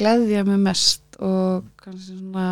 gleðja 0.00 0.44
mig 0.48 0.62
mest 0.64 1.18
og 1.20 1.66
kannski 1.82 2.16
svona 2.16 2.46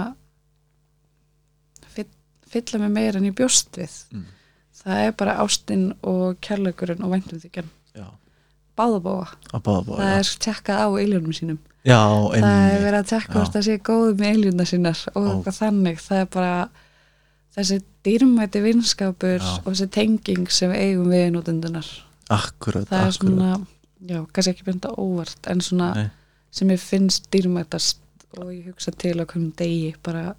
fyll, 1.95 2.11
fylla 2.53 2.83
mig 2.85 2.93
meira 2.99 3.21
en 3.21 3.31
ég 3.31 3.37
bjóst 3.37 3.81
við. 3.81 3.97
Mm. 4.13 4.27
það 4.83 5.07
er 5.07 5.17
bara 5.23 5.39
ástinn 5.41 5.87
og 6.05 6.37
kærleikurinn 6.45 7.05
og 7.05 7.15
væntum 7.15 7.41
þykjan 7.41 7.73
já 7.97 8.07
báðabóa, 8.79 9.29
að 9.53 9.63
báða 9.67 9.83
báða, 9.87 9.99
það 9.99 10.11
já, 10.11 10.19
er 10.19 10.31
tjekkað 10.45 10.83
á 10.85 10.89
iljónum 11.05 11.37
sínum 11.37 11.59
já 11.85 11.99
það 12.01 12.39
er 12.39 12.47
einmitt. 12.49 12.85
verið 12.85 12.99
að 12.99 13.11
tekka 13.13 13.33
Já. 13.33 13.37
hvort 13.37 13.55
það 13.57 13.67
sé 13.67 13.77
góð 13.89 14.15
með 14.21 14.31
eiljuna 14.33 14.67
sínar 14.71 15.03
og 15.15 15.27
eitthvað 15.29 15.59
þannig 15.61 16.01
það 16.01 16.23
er 16.23 16.31
bara 16.35 16.55
þessi 17.55 17.79
dýrmæti 18.05 18.63
vinskapur 18.65 19.37
Já. 19.39 19.53
og 19.61 19.69
þessi 19.71 19.89
tenging 19.99 20.51
sem 20.51 20.73
eigum 20.75 21.13
við 21.13 21.27
notendunar 21.37 21.91
akkurat, 22.33 22.89
það 22.89 22.99
er 22.99 23.11
akkurat 23.11 23.19
svona, 23.21 23.51
já, 24.09 24.19
kannski 24.33 24.55
ekki 24.55 24.67
benda 24.71 24.95
óvart 24.97 25.51
en 25.53 25.61
svona 25.61 25.91
Nei. 25.99 26.09
sem 26.51 26.73
ég 26.73 26.81
finnst 26.81 27.29
dýrmætast 27.35 28.01
og 28.41 28.49
ég 28.51 28.73
hugsa 28.73 28.91
til 28.99 29.21
á 29.21 29.25
hverjum 29.29 29.53
degi 29.59 29.95
bara 30.03 30.25
já. 30.25 30.35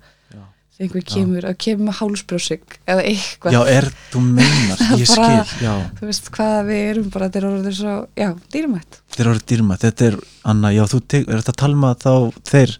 Einhver 0.75 1.05
kemur, 1.07 1.45
að 1.47 1.55
kemur 1.63 1.87
með 1.87 1.97
hálsbrjósig 2.01 2.77
eða 2.83 3.05
eitthvað, 3.07 3.55
já, 3.55 3.59
er, 3.71 3.87
þú 4.11 4.23
meinar, 4.25 4.83
ég 5.01 5.11
Bara- 5.13 5.29
skil 5.45 5.63
já, 5.65 5.73
þú 5.99 6.09
veist 6.09 6.29
hvað 6.35 6.57
við 6.67 6.83
erum 6.89 7.09
bara, 7.13 7.29
þetta 7.29 7.41
er 7.41 7.47
orðið 7.49 7.77
svo, 7.79 7.95
já, 8.19 8.29
dýrmætt. 8.55 8.99
Þetta 9.13 9.23
er 9.23 9.31
orðið 9.31 9.47
dýrma 9.53 9.79
þetta 9.85 10.07
er, 10.09 10.19
Anna, 10.51 10.73
já, 10.75 10.83
þú 10.91 11.01
tek, 11.13 11.27
er 11.29 11.41
þetta 11.41 11.55
að 11.55 11.61
tala 11.63 11.79
um 11.79 11.87
þá 12.05 12.49
þeir 12.51 12.75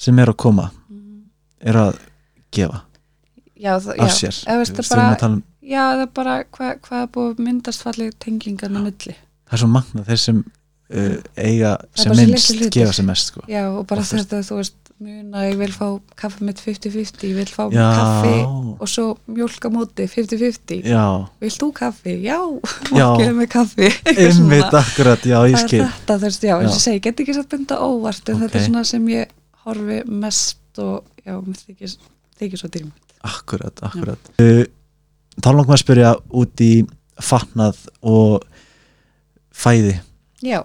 sem 0.00 0.22
er 0.24 0.32
að 0.32 0.40
koma 0.46 0.70
er 1.60 1.78
að 1.84 2.00
gefa 2.54 2.82
já, 3.60 3.74
það, 3.78 3.92
af 3.94 4.10
já, 4.10 4.16
sér. 4.16 4.40
Eða 4.46 4.62
veist 4.62 4.78
það 4.80 4.94
bara 4.94 5.30
um 5.30 5.42
já, 5.60 5.82
það 5.82 6.04
er 6.04 6.14
bara 6.18 6.38
hvað, 6.56 6.72
hvað 6.86 7.04
er 7.04 7.10
búið 7.14 7.44
myndast 7.46 7.84
fallið 7.84 8.16
tengingarna 8.22 8.82
milli? 8.84 9.14
Það 9.46 9.56
er 9.56 9.62
svo 9.62 9.70
magna 9.70 10.04
þeir 10.06 10.22
sem 10.22 10.40
uh, 10.42 11.16
eiga 11.36 11.74
sem 11.98 12.14
minnst 12.16 12.62
gefa 12.74 12.94
sem 12.96 13.08
mest 13.08 13.32
sko. 13.32 13.44
Já, 13.50 13.64
og 13.70 13.84
bara 13.90 14.04
þetta, 14.06 14.42
þú 14.46 14.60
veist, 14.60 14.79
muna 15.00 15.42
ég 15.48 15.56
vil 15.60 15.72
fá 15.72 15.86
kaffi 16.20 16.44
mitt 16.44 16.60
50-50, 16.60 17.24
ég 17.30 17.36
vil 17.38 17.48
fá 17.50 17.62
Já. 17.72 17.86
kaffi 17.96 18.34
og 18.80 18.88
svo 18.90 19.04
mjólk 19.32 19.64
á 19.64 19.70
móti 19.72 20.06
50-50, 20.12 20.82
já, 20.92 21.04
vilt 21.40 21.58
þú 21.62 21.68
kaffi? 21.78 22.14
Já, 22.26 22.36
gefa 22.92 23.32
mig 23.38 23.48
kaffi. 23.52 23.88
Einmitt 24.26 24.76
akkurat, 24.82 25.24
já, 25.24 25.38
ég 25.48 25.56
það 25.56 25.64
skil. 25.66 25.80
er 25.84 25.92
þetta, 25.94 26.16
þú 26.20 26.26
veist, 26.28 26.46
já, 26.50 26.54
eins 26.60 26.76
og 26.76 26.82
segi, 26.84 27.02
get 27.08 27.22
ekki 27.24 27.36
satt 27.38 27.48
bynda 27.54 27.78
óvart 27.84 28.28
en 28.32 28.42
þetta 28.42 28.52
Ok. 28.52 28.60
er 28.60 28.66
svona 28.68 28.84
sem 28.92 29.08
ég 29.14 29.32
horfi 29.64 30.00
mest 30.08 30.82
og 30.84 31.24
já, 31.24 31.34
mér 31.40 31.62
þykir, 31.64 31.96
þykir 32.40 32.60
svo 32.62 32.70
dýrmætt. 32.76 33.16
Akkurat, 33.30 33.82
akkurat. 33.90 34.30
Uh, 34.40 34.64
Þá 35.40 35.46
langar 35.54 35.68
maður 35.70 35.76
að 35.78 35.82
spyrja 35.84 36.08
út 36.36 36.60
í 36.60 36.72
fatnað 37.24 37.78
og 38.04 38.42
fæði. 39.56 39.94
Já, 40.44 40.62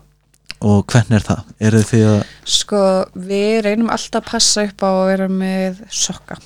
og 0.62 0.86
hvernig 0.92 1.20
er 1.20 1.26
það? 1.26 1.42
Eru 1.68 1.82
þið 1.90 2.06
að 2.12 2.20
sko, 2.58 2.84
við 3.16 3.56
reynum 3.66 3.92
alltaf 3.94 4.22
að 4.22 4.30
passa 4.30 4.68
upp 4.70 4.86
á 4.86 4.90
að 4.92 5.10
vera 5.12 5.28
með 5.32 5.82
sokka. 5.90 6.40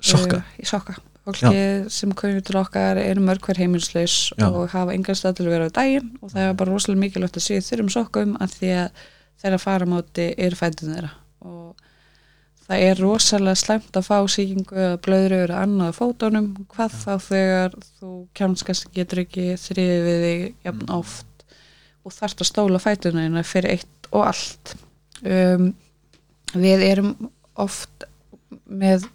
Sokka? 0.00 0.40
í 0.60 0.68
sokka. 0.68 0.96
Fólki 1.26 1.90
sem 1.90 2.12
komið 2.14 2.44
til 2.46 2.58
okkar 2.60 3.00
eru 3.02 3.22
mörg 3.26 3.42
hver 3.42 3.58
heimilslaus 3.58 4.30
Já. 4.38 4.46
og 4.46 4.70
hafa 4.70 4.94
engan 4.94 5.16
stað 5.18 5.40
til 5.40 5.46
að 5.48 5.54
vera 5.56 5.66
á 5.66 5.74
daginn. 5.74 6.12
Og 6.22 6.30
það 6.30 6.44
er 6.44 6.58
bara 6.60 6.70
rosalega 6.70 7.02
mikilvægt 7.02 7.38
að 7.40 7.46
séu 7.48 7.64
þurrum 7.66 7.90
sokkum 7.90 8.36
að 8.38 8.54
því 8.60 8.70
að 8.84 9.00
þeirra 9.42 9.58
faramáti 9.58 10.26
eru 10.46 10.58
fætun 10.60 10.92
þeirra. 10.94 11.10
Og 11.42 11.88
það 12.68 12.84
er 12.86 13.02
rosalega 13.02 13.58
slæmt 13.58 13.98
að 13.98 14.06
fá 14.06 14.18
sýkingu 14.36 14.78
eða 14.84 15.00
blöðru 15.02 15.40
eða 15.48 15.64
annað 15.66 15.98
fótunum. 15.98 16.48
Hvað 16.76 16.94
þá 17.02 17.12
þegar 17.26 17.76
þú 17.98 18.12
kjánskast 18.38 18.88
getur 18.94 19.24
ekki 19.26 19.48
þriðið 19.64 20.06
við 20.06 20.26
þig 20.28 20.68
jafn 20.68 20.94
oft 20.94 21.35
og 22.06 22.14
þarft 22.14 22.44
að 22.44 22.50
stóla 22.52 22.80
fætunina 22.82 23.42
fyrir 23.46 23.76
eitt 23.76 24.10
og 24.14 24.28
allt. 24.28 24.76
Um, 25.26 25.72
við 26.54 26.84
erum 26.86 27.14
oft 27.58 28.06
með 28.70 29.08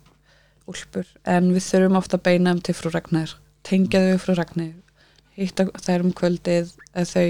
úlpur 0.70 1.08
en 1.30 1.52
við 1.56 1.64
þurfum 1.70 1.98
ofta 2.00 2.20
að 2.20 2.26
beina 2.28 2.52
þeim 2.54 2.62
til 2.68 2.76
frú 2.78 2.92
Ragnar 2.94 3.34
tengja 3.68 4.02
þau 4.10 4.20
frú 4.26 4.36
Ragnar 4.38 4.72
hitta 5.40 5.68
þær 5.80 6.06
um 6.06 6.14
kvöldið 6.18 6.72
eða 6.92 7.08
þau 7.14 7.26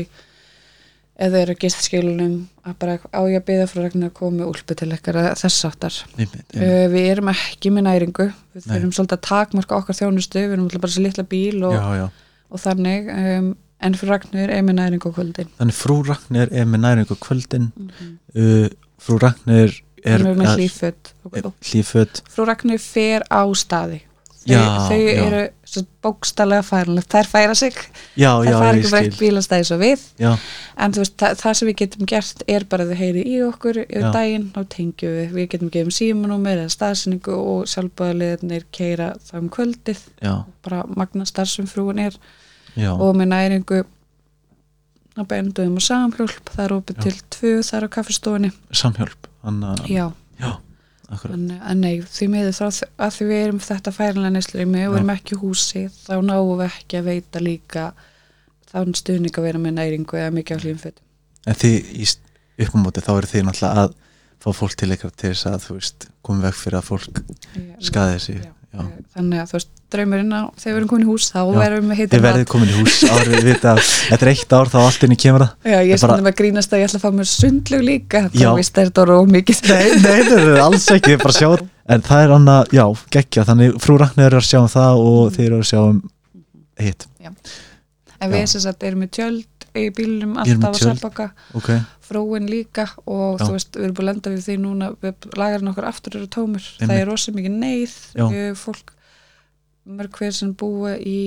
eða 1.21 1.41
eru 1.43 1.55
gistskilunum 1.61 2.35
að 2.65 2.77
bara 2.81 2.95
á 3.13 3.21
ég 3.29 3.41
að 3.41 3.45
byggja 3.49 3.67
frú 3.69 3.83
Ragnar 3.85 4.09
að 4.09 4.15
koma 4.17 4.47
úlpu 4.49 4.77
til 4.79 4.89
ekkert 4.95 5.37
þess 5.37 5.67
einmitt. 6.17 6.55
uh, 6.55 6.85
við 6.89 7.09
erum 7.11 7.29
ekki 7.33 7.71
með 7.75 7.85
næringu. 7.89 8.27
Við 8.55 8.63
Nei. 8.65 8.71
þurfum 8.71 8.93
svolítið 8.97 9.17
að 9.19 9.27
takmarka 9.27 9.77
okkar 9.77 9.99
þjónustu. 9.99 10.41
Við 10.41 10.55
erum 10.55 10.65
alltaf 10.65 10.81
bara 10.85 10.95
svo 10.95 11.03
litla 11.05 11.25
bíl 11.35 11.59
og, 11.67 11.75
Já, 11.77 11.85
já. 11.99 12.07
og 12.49 12.63
þannig. 12.63 13.11
Um, 13.13 13.51
en 13.81 13.97
frú 13.97 14.11
Ragnar 14.11 14.53
er 14.53 14.65
með 14.65 14.77
næringu 14.79 15.09
á 15.09 15.15
kvöldin. 15.15 15.49
Þannig 15.59 15.77
frú 15.77 15.97
Ragnir 16.07 16.51
er 16.51 16.69
með 16.69 16.83
næringu 16.85 17.17
á 17.17 17.19
kvöldin. 17.25 17.71
Mm 17.75 17.89
-hmm. 17.89 18.13
uh, 18.41 18.69
Frú 19.01 19.17
Ragnir 19.17 19.81
er 20.05 20.21
er 20.21 20.37
með 20.37 20.55
hlýföt. 20.59 21.13
Er 21.33 21.51
hlíföt 21.61 22.23
frú 22.29 22.45
Ragnar 22.45 22.81
fer 22.81 23.25
á 23.29 23.41
staði. 23.57 24.03
Þau, 24.41 24.49
Já, 24.49 24.61
þau 24.89 24.97
já. 24.97 25.21
eru 25.21 25.41
bókstallega 26.01 26.63
færanlegt 26.65 27.13
þær 27.13 27.27
færa 27.29 27.53
sig. 27.55 27.75
Já, 28.17 28.31
fara 28.41 28.71
ég 28.73 28.87
ekki 28.87 28.97
ekki 28.97 29.19
bílastæði 29.19 29.67
svo 29.69 29.77
við. 29.77 30.05
Já, 30.17 30.31
en 30.81 30.95
veist, 30.97 31.13
það, 31.21 31.35
það 31.43 31.57
sem 31.59 31.69
við 31.69 31.77
getum 31.83 32.09
gert 32.09 32.41
er 32.49 32.65
bara 32.71 32.87
að 32.87 32.93
þau 32.93 33.01
heyri 33.03 33.25
í 33.29 33.35
okkur 33.45 33.79
yfir 33.83 34.07
daginn. 34.15 34.47
Þá 34.55 34.61
tengjum 34.73 35.13
við, 35.19 35.35
við 35.37 35.47
getum 35.53 35.71
gefum 35.75 35.93
símanúmer 35.93 36.63
eða 36.63 36.73
staðsynningu 36.73 37.37
og 37.37 37.69
sjálfbæðaliðnir 37.69 38.65
keira 38.73 39.11
það 39.29 39.43
um 39.43 39.51
kvöldið. 39.53 40.01
Já, 40.25 40.33
bara 40.65 40.81
magna 40.89 41.29
starfsum 41.29 41.69
frúin 41.69 42.01
er 42.01 42.17
já. 42.75 42.91
og 42.93 43.15
með 43.17 43.31
næringu 43.33 43.81
að 45.19 45.27
benduðum 45.27 45.79
og 45.79 45.85
samhjálp. 45.85 46.51
Það 46.55 46.65
er 46.65 46.75
opið 46.77 47.01
til 47.05 47.15
tvö 47.35 47.53
þar 47.67 47.87
á 47.87 47.89
kaffistofunni. 47.97 48.51
Samhjálp 48.71 49.31
Þannig 49.41 49.71
að, 49.71 49.87
já, 49.89 50.05
já, 50.37 50.51
en, 51.27 51.45
en 51.57 51.81
nei, 51.81 51.95
því 52.05 52.27
miður 52.29 52.53
þá 52.55 52.65
að 53.01 53.15
því 53.15 53.27
við 53.31 53.43
erum 53.45 53.61
þetta 53.65 53.93
færanlega 53.95 54.35
neslurimi 54.35 54.83
og 54.85 54.93
Já. 54.93 54.97
erum 54.99 55.13
ekki 55.15 55.37
húsi 55.41 55.83
þá 55.95 56.13
náum 56.27 56.51
við 56.59 56.67
ekki 56.67 56.99
að 56.99 57.07
veita 57.09 57.41
líka 57.41 57.87
þann 58.71 58.93
stuðning 58.97 59.39
að 59.39 59.47
vera 59.49 59.63
með 59.63 59.77
næringu 59.79 60.19
eða 60.21 60.35
mikið 60.37 60.61
á 60.61 60.63
hlýmfötum 60.65 61.07
En 61.49 61.57
þið 61.57 61.89
í 61.97 62.07
uppmóti 62.67 63.01
þá 63.01 63.11
eru 63.15 63.31
þið 63.31 63.45
náttúrulega 63.47 63.85
að 63.87 63.95
fá 64.41 64.49
fólk 64.57 64.77
til 64.77 64.91
ykkar 64.93 65.13
til 65.15 65.31
þess 65.33 65.49
að 65.49 65.65
þú 65.65 65.77
veist 65.79 66.07
komum 66.21 66.45
veg 66.45 66.57
fyrir 66.59 66.79
að 66.79 66.89
fólk 66.91 67.23
skaði 67.81 68.21
sig 68.21 68.43
Já. 68.71 68.83
Þannig 69.17 69.41
að 69.41 69.49
þú 69.49 69.55
veist, 69.57 69.69
draumurinn 69.91 70.31
á 70.31 70.41
þegar 70.55 70.71
við 70.71 70.77
erum 70.79 70.89
komin 70.91 71.03
í 71.03 71.07
hús, 71.09 71.25
þá 71.27 71.39
Já. 71.41 71.57
verðum 71.57 71.89
við 71.91 71.97
heitir 71.99 72.21
verðið 72.23 72.45
komin 72.53 72.69
í 72.71 72.75
hús 72.77 72.99
árið 73.03 73.47
vita 73.49 73.73
Þetta 74.11 74.25
er 74.27 74.31
eitt 74.31 74.55
ár 74.55 74.71
þá 74.71 74.77
allt 74.81 75.03
inni 75.07 75.17
kemur 75.19 75.43
það. 75.43 75.51
Já, 75.73 75.77
ég 75.81 75.91
er 75.97 76.03
bara... 76.05 76.17
með 76.21 76.31
að 76.31 76.37
grínast 76.39 76.71
að 76.71 76.81
ég 76.81 76.87
ætla 76.87 77.01
að 77.01 77.03
fá 77.03 77.17
mér 77.17 77.29
sundlug 77.31 77.83
líka. 77.83 78.23
Þá 78.31 78.47
vist 78.61 78.79
er 78.79 78.87
þetta 78.87 79.03
orðið 79.03 79.19
of 79.19 79.33
mikið? 79.35 79.61
Nei, 79.67 79.89
nei, 80.05 80.31
nei, 80.31 80.61
alls 80.63 80.87
ekki, 80.95 81.17
bara 81.19 81.35
sjá 81.35 81.49
En 81.91 82.05
það 82.05 82.23
er 82.23 82.33
annað, 82.37 82.73
já, 82.77 82.83
geggja 83.11 83.43
Þannig 83.49 83.79
frú 83.83 83.97
Ragnir 83.99 84.29
er 84.29 84.37
að 84.39 84.47
sjá 84.47 84.59
um 84.61 84.69
það 84.71 85.01
og 85.09 85.21
þið 85.35 85.47
eru 85.49 85.59
að 85.59 85.67
sjá 85.67 85.79
um 85.81 85.97
hitt. 86.79 87.07
En 88.21 88.31
við 88.31 88.55
erum 88.71 89.03
með 89.03 89.11
tjöld 89.17 89.67
í 89.71 89.87
bílunum 89.95 90.35
er 90.35 90.45
alltaf 90.45 90.69
að 90.69 90.79
tjöld. 90.79 90.99
selbaka 90.99 91.27
Frúin 92.11 92.49
líka 92.51 92.89
og 93.07 93.39
Já. 93.39 93.45
þú 93.47 93.51
veist, 93.55 93.71
við 93.77 93.85
erum 93.87 93.95
búin 93.95 94.03
að 94.05 94.11
lenda 94.11 94.33
við 94.35 94.43
því 94.49 94.57
núna 94.65 94.91
við 94.99 95.29
lagarinn 95.39 95.71
okkar 95.71 95.87
aftur 95.87 96.17
eru 96.19 96.27
tómur 96.27 96.65
það 96.67 96.83
Einmitt. 96.89 97.01
er 97.05 97.07
rosa 97.07 97.31
mikið 97.37 97.57
neyð 97.63 97.95
Já. 98.19 98.25
Fólk, 98.59 98.91
mörg 99.87 100.19
hver 100.19 100.35
sem 100.35 100.51
búa 100.53 100.97
í 100.99 101.17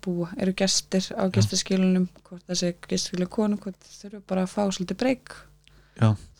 búa, 0.00 0.30
eru 0.40 0.54
gestir 0.56 1.04
á 1.12 1.28
gestaskilunum 1.28 2.06
hvort 2.24 2.44
það 2.48 2.56
sé 2.62 2.70
gestaskilu 2.88 3.26
konu 3.28 3.58
hvort 3.60 3.76
það 3.84 3.98
þurfa 4.04 4.20
bara 4.30 4.44
að 4.46 4.52
fá 4.54 4.62
svolítið 4.72 5.00
breyk 5.02 5.34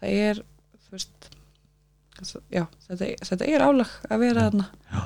það 0.01 0.09
er 0.09 0.41
þú 0.87 0.95
veist 0.95 1.27
já, 2.55 2.65
þetta, 2.87 3.11
þetta 3.29 3.49
er 3.53 3.65
álag 3.67 3.93
að 4.09 4.23
vera 4.25 4.47
þarna 4.49 4.67
Já. 4.95 5.03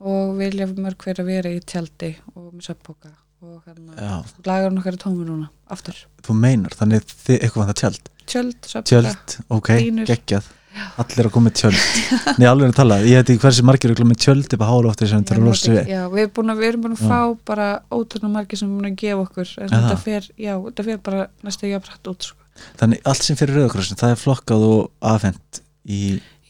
og 0.00 0.32
vilja 0.38 0.70
mörg 0.78 1.04
hver 1.04 1.20
að 1.20 1.28
vera 1.28 1.52
í 1.52 1.60
tjaldi 1.60 2.14
og 2.34 2.48
með 2.54 2.68
söpboka 2.70 3.12
og 3.44 3.62
hérna, 3.68 3.94
já, 3.98 4.16
lagarinn 4.48 4.80
okkar 4.80 4.96
er 4.96 5.00
tómur 5.04 5.28
núna 5.28 5.48
aftur, 5.72 5.96
þú 6.24 6.36
meinar 6.40 6.74
Þannig 6.78 7.06
þið 7.12 7.38
eitthvað 7.38 7.70
það 7.70 7.80
tjöld 7.80 8.12
tjöld, 8.24 8.60
söpboka 8.68 8.90
Tjöld, 8.90 9.34
ok, 9.58 9.72
Línur. 9.80 10.08
geggjað 10.10 10.52
Allir 10.98 11.28
að 11.28 11.32
koma 11.34 11.48
með 11.48 11.56
tjöld 11.60 11.82
Nei, 12.40 12.46
alveg 12.50 12.72
að 12.72 12.78
tala, 12.80 12.96
ég 13.06 13.20
veit 13.20 13.30
ekki 13.30 13.42
hversi 13.44 13.64
margir 13.66 13.92
eru 13.94 14.06
með 14.08 14.20
tjöld 14.24 14.56
að 14.56 14.64
hála 14.66 14.90
ofti 14.90 15.06
sem 15.10 15.20
Já, 15.20 15.22
þetta 15.22 15.36
er 15.36 15.42
rosa 15.44 15.74
við 15.74 15.92
já, 15.92 16.00
við, 16.10 16.22
erum 16.24 16.32
búin 16.38 16.54
að, 16.54 16.62
erum 16.68 16.84
búin 16.86 16.96
að 16.96 17.04
Já. 17.04 17.10
fá 17.12 17.44
bara 17.50 17.68
ótrúna 17.94 18.30
margir 18.32 18.58
sem 18.60 18.70
er 18.70 18.80
búin 18.80 18.90
að 18.90 18.96
gefa 19.04 19.26
okkur 19.28 19.52
en 19.54 19.68
Eða? 19.68 19.76
þetta 19.84 20.00
fer, 20.02 20.28
já, 20.46 20.54
þetta 20.66 20.86
fer 20.88 21.02
bara 21.06 21.26
næstu 21.46 21.70
jafnrætt 21.70 22.10
út 22.10 22.26
sko. 22.26 22.48
Þannig 22.80 23.06
allt 23.12 23.26
sem 23.28 23.38
fyrir 23.38 23.60
Rauðakrossin, 23.60 24.00
það 24.02 24.14
er 24.16 24.20
flokkað 24.24 24.66
og 24.72 25.10
afhent 25.14 25.62
í, 25.86 26.00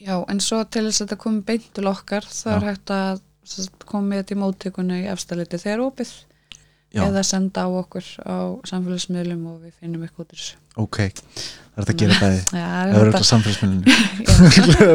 Já, 0.05 0.17
en 0.29 0.41
svo 0.43 0.61
til 0.69 0.85
þess 0.87 1.01
að 1.01 1.07
þetta 1.07 1.21
komi 1.21 1.45
beint 1.45 1.69
til 1.77 1.87
okkar 1.89 2.25
er 2.25 2.65
Já. 2.65 2.65
hægt 2.71 2.93
að 2.93 3.21
koma 3.85 4.09
með 4.09 4.23
þetta 4.23 4.35
í 4.35 4.41
móttökunni 4.41 4.99
í 5.03 5.09
efstaleiti 5.13 5.61
þegar 5.61 5.85
opið 5.85 6.11
já, 6.95 7.03
eða 7.09 7.23
senda 7.27 7.67
á 7.67 7.69
okkur 7.83 8.07
á 8.25 8.35
samfélagsmiðlum 8.71 9.45
og 9.51 9.61
við 9.65 9.77
finnum 9.79 10.07
eitthvað 10.07 10.25
út 10.25 10.35
úr 10.35 10.41
þessu. 10.41 10.57
Ok. 10.75 10.97
Það 11.75 11.81
er 11.81 11.85
þetta 11.85 11.93
að 11.93 11.99
gera 11.99 12.15
Það 12.19 12.35
það 12.51 12.95
er 12.95 13.09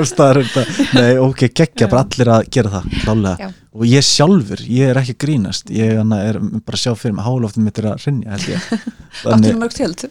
þetta 0.05 0.17
það 0.21 0.39
þetta. 0.41 0.63
Nei, 0.97 1.11
ok, 1.21 1.43
geggja, 1.61 1.89
bara 1.93 2.05
allir 2.07 2.31
að 2.33 2.47
gera 2.57 2.71
það 2.73 2.87
klálega, 3.03 3.35
Já. 3.45 3.51
og 3.77 3.85
ég 3.91 4.07
sjálfur 4.09 4.63
ég 4.65 4.93
er 4.95 5.01
ekki 5.03 5.17
grínast, 5.27 5.73
ég 5.77 6.01
er 6.01 6.39
bara 6.41 6.79
að 6.79 6.83
sjá 6.87 6.95
fyrir 6.97 7.17
mig, 7.19 7.27
háloftum 7.29 7.69
mitt 7.69 7.81
er 7.83 7.91
að 7.93 8.07
rinja 8.07 8.33
held 8.33 8.49
ég. 8.55 8.89
Áttur 9.29 9.61
mörg 9.61 9.77
tjöld 9.77 10.07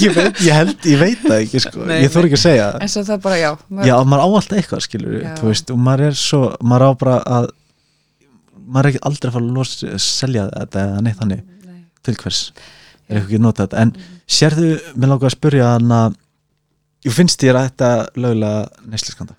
ég 0.00 0.14
veit, 0.16 0.40
ég 0.46 0.54
held 0.54 0.88
ég 0.88 1.00
veit 1.00 1.22
það 1.26 1.36
ekki, 1.42 1.62
sko, 1.66 1.84
Nei, 1.88 1.96
ég 2.04 2.12
þór 2.14 2.28
ekki 2.28 2.38
að 2.38 2.44
segja 2.46 2.66
það. 2.70 2.82
En 2.86 2.92
svo 2.94 3.02
það 3.08 3.22
bara, 3.26 3.38
já, 3.40 3.50
mörg, 3.68 3.88
já, 3.90 3.94
maður 4.06 4.22
á 4.24 4.28
alltaf 4.30 4.60
eitthvað, 4.60 4.84
skilur 4.86 5.16
Já. 5.20 5.32
þú 5.40 5.48
veist, 5.50 5.72
og 5.74 5.80
maður 5.88 6.04
er 6.08 6.20
svo, 6.20 6.42
maður 6.62 6.86
á 6.86 6.90
bara 7.04 7.16
að 7.38 7.48
maður 8.70 8.88
er 8.88 8.92
ekki 8.94 9.04
aldrei 9.10 9.28
að 9.28 9.36
fara 9.36 9.46
að 9.46 9.56
losa, 9.58 9.98
selja 10.06 10.46
þetta 10.54 10.84
eða 10.86 11.02
neitt 11.06 11.20
þannig, 11.20 11.44
Nei. 11.66 11.80
til 12.06 12.16
hvers 12.22 12.40
er 12.50 13.18
eitthvað 13.18 13.26
ekki 13.26 13.40
að 13.40 13.44
nota 13.46 13.66
þetta, 13.66 13.84
en 13.84 13.94
sérðu 14.30 14.70
mér 14.94 15.12
langar 15.12 15.30
að 15.30 15.36
spyrja 15.38 15.72
hann 15.74 15.94
að 16.00 16.18
Jú, 17.00 17.14
finnst 17.16 17.40
þér 17.40 17.56
að 17.56 17.66
þetta 17.70 17.90
lögulega 18.20 18.88
neysliskanda? 18.92 19.34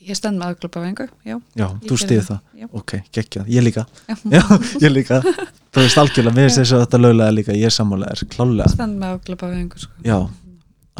Ég 0.00 0.16
stend 0.16 0.40
með 0.40 0.54
aðglöpa 0.54 0.80
vengu, 0.80 1.04
já 1.28 1.34
Já, 1.36 1.66
ég 1.66 1.82
þú 1.90 1.98
stiði 2.00 2.22
það, 2.24 2.38
já. 2.56 2.68
Ok, 2.80 2.94
geggjað, 3.12 3.50
ég 3.52 3.64
líka. 3.66 3.84
Já. 4.08 4.14
Já, 4.38 4.40
ég 4.80 4.94
líka. 4.94 5.18
Þú 5.70 5.84
veist 5.84 6.00
algjörlega, 6.00 6.32
mér 6.38 6.48
finnst 6.48 6.62
þess 6.62 6.72
að 6.78 6.80
þetta 6.86 7.00
lögulega 7.02 7.34
líka, 7.36 7.56
ég 7.60 7.68
er 7.68 7.74
sammálaðir, 7.76 8.24
klálega. 8.32 8.70
Stend 8.72 8.96
með 9.02 9.12
aðglöpa 9.18 9.50
vengu, 9.52 9.82
sko 9.84 10.08
Já, 10.08 10.16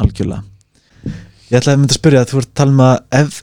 algjörlega. 0.05 0.45
Ég 1.49 1.57
ætlaði 1.57 1.73
að 1.73 1.81
mynda 1.81 1.95
að 1.95 1.99
spyrja 1.99 2.21
að 2.21 2.29
þú 2.29 2.43
ert 2.43 2.53
talað 2.61 2.75
um 2.77 2.85
að 2.85 2.93
ef 3.23 3.41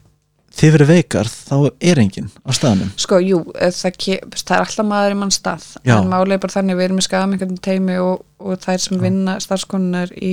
þið 0.58 0.72
verið 0.74 0.88
veikar, 0.92 1.28
þá 1.30 1.56
er 1.90 2.00
enginn 2.02 2.30
á 2.42 2.50
staðanum. 2.56 2.92
Sko, 2.98 3.18
jú, 3.22 3.42
það, 3.54 3.98
það 4.34 4.54
er 4.56 4.62
alltaf 4.64 4.86
maður 4.88 5.14
í 5.14 5.18
mann 5.22 5.34
stað 5.34 5.66
Já. 5.86 5.96
en 6.00 6.08
málið 6.10 6.36
er 6.38 6.40
bara 6.44 6.56
þannig 6.56 6.74
að 6.74 6.80
við 6.80 6.88
erum 6.88 6.98
með 6.98 7.06
skafamengandi 7.08 7.60
teimi 7.68 7.98
og, 8.02 8.24
og 8.42 8.58
þær 8.64 8.82
sem 8.86 8.96
Já. 8.98 9.02
vinna 9.06 9.36
starfskonunnar 9.44 10.14
í, 10.18 10.32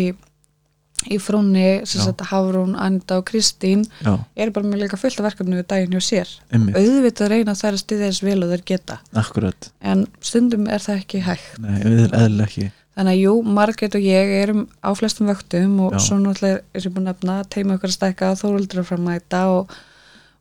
í 1.12 1.18
frúnni 1.22 1.68
sem 1.86 2.02
sagt 2.02 2.24
Hafrún, 2.32 2.74
Anda 2.80 3.20
og 3.20 3.26
Kristín 3.30 3.84
Já, 4.02 4.16
eru 4.40 4.54
bara 4.56 4.70
með 4.72 4.86
líka 4.86 4.98
fullt 4.98 5.20
af 5.22 5.28
verkefni 5.28 5.60
við 5.60 5.68
daginn 5.70 5.94
hjá 5.94 6.02
sér 6.08 6.32
ymmið, 6.56 6.80
auðvitað 6.80 7.32
reyna 7.34 7.56
þær 7.60 7.76
að 7.76 7.82
styðja 7.84 8.10
þess 8.10 8.24
vel 8.26 8.40
og 8.48 8.54
þær 8.56 8.64
geta 8.72 8.98
akkurat. 9.22 9.70
en 9.86 10.06
stundum 10.26 10.66
er 10.72 10.82
það 10.82 11.02
ekki 11.04 11.22
hægt 11.28 11.60
Nei, 11.62 11.76
við 11.84 12.00
erum 12.08 12.16
eðlilega 12.24 12.48
ekki. 12.50 12.70
þannig 12.96 13.12
að 13.18 13.22
jú, 13.22 13.34
Margrét 13.60 13.98
og 14.00 14.08
ég 14.08 14.34
erum 14.40 14.64
á 14.82 14.90
flestum 14.98 15.30
vöktum 15.30 15.76
og 15.86 15.98
Já. 15.98 16.02
svo 16.08 16.18
náttúrulega 16.24 16.64
er 16.74 16.88
ég 16.88 16.96
búin 16.96 17.06
að 17.06 17.12
nefna 17.12 17.36
teima 17.54 17.76
okkar 17.78 17.92
að 17.92 17.98
stækka 18.00 18.32
þóruldur 18.40 18.82
að 18.82 18.90
framæta 18.94 19.44
og, 19.52 19.76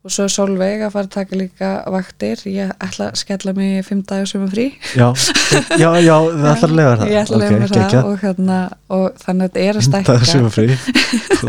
og 0.05 0.13
svo 0.13 0.27
er 0.27 0.31
Solveig 0.35 0.83
að 0.85 0.91
fara 0.93 1.07
að 1.07 1.13
taka 1.15 1.37
líka 1.39 1.69
vaktir. 1.89 2.41
Ég 2.53 2.69
ætla 2.85 3.07
að 3.09 3.15
skella 3.23 3.53
mig 3.57 3.79
fimm 3.87 4.03
dagar 4.05 4.29
sem 4.29 4.43
er 4.45 4.51
frí. 4.53 4.65
Já, 4.93 5.07
já, 5.81 5.87
já, 6.05 6.15
það 6.29 6.51
ætlar 6.51 6.69
að 6.69 6.75
lega 6.77 6.93
það. 6.99 7.09
ég 7.09 7.23
ætla 7.23 7.39
að 7.39 7.41
Ok, 7.41 7.45
lefa 7.45 7.59
mér 7.63 7.73
það 7.73 7.97
og, 8.11 8.15
hérna, 8.21 8.59
og 8.99 9.07
þannig 9.23 9.47
að 9.47 9.49
þetta 9.49 9.65
er 9.65 9.79
að 9.81 9.81
það 9.81 9.81
er 9.81 9.89
stækka 9.89 10.29
sem 10.29 10.45
að 10.45 10.55
frí 10.59 10.67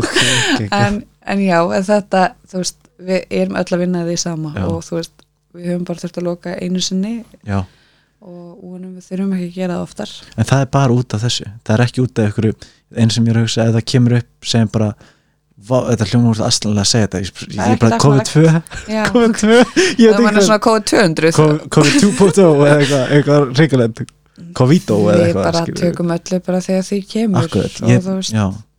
ok, 0.01 0.17
geggjað. 0.57 0.75
en, 0.81 0.99
en 1.35 1.43
já, 1.45 1.59
þetta 1.91 2.23
þú 2.51 2.61
veist, 2.63 2.79
við 3.07 3.25
erum 3.41 3.59
öll 3.61 3.67
að 3.77 3.81
vinna 3.83 4.05
því 4.07 4.15
sama 4.25 4.53
Já. 4.57 4.63
og 4.71 4.79
þú 4.87 4.95
veist, 4.99 5.25
við 5.57 5.67
höfum 5.71 5.85
bara 5.91 6.01
þurft 6.03 6.17
að 6.21 6.27
loka 6.27 6.55
einu 6.61 6.81
sinni 6.81 7.13
já, 7.45 7.59
og 8.25 8.47
vonum 8.63 8.95
við 8.97 9.05
þurfum 9.11 9.35
ekki 9.37 9.47
að 9.51 9.59
gera 9.61 9.77
það 9.77 9.85
oftar. 9.85 10.15
En 10.33 10.49
það 10.49 10.63
er 10.65 10.71
bara 10.73 10.95
út 10.97 11.13
af 11.13 11.21
þessu. 11.27 11.45
Það 11.61 11.75
er 11.77 11.83
ekki 11.85 12.03
út 12.03 12.21
af 12.23 12.31
ykkur 12.33 12.49
einn 12.97 13.13
sem 13.13 13.27
ég 13.27 13.35
er 13.35 13.39
að 13.39 13.45
hugsa, 13.45 13.67
það 13.75 13.85
kemur 13.93 14.17
upp 14.17 14.49
sem 14.49 14.71
bara 14.73 14.89
þetta 15.65 16.05
hljóma 16.11 16.29
úr 16.31 16.41
aðstæðanlega 16.47 16.83
að 16.83 16.91
segja 16.91 17.07
þetta. 17.07 17.21
Ég, 17.23 17.31
Það 17.57 17.63
er 17.63 17.71
er 17.71 17.79
bara 17.81 17.97
ekkert 17.97 18.03
COVID-2 18.05 18.93
Já. 18.93 19.01
COVID-2 19.13 19.47
ég 20.03 20.13
það 20.13 20.27
var 20.27 20.37
svona 20.45 20.59
kóð 20.67 20.79
200 20.91 21.31
hvað 21.37 21.57
COVID-2.0 21.77 22.45
eða 22.67 23.01
eitthvað, 23.17 23.49
reikalegt 23.57 24.03
COVID-2 24.57 24.97
eða 25.01 25.17
við 25.17 25.25
eitthvað 25.25 25.47
bara 25.47 25.63
skilurðu. 25.63 25.83
tökum 25.83 26.13
öllu 26.17 26.39
bara 26.45 26.61
þegar 26.67 26.87
því 26.87 26.99
kemur. 27.13 27.49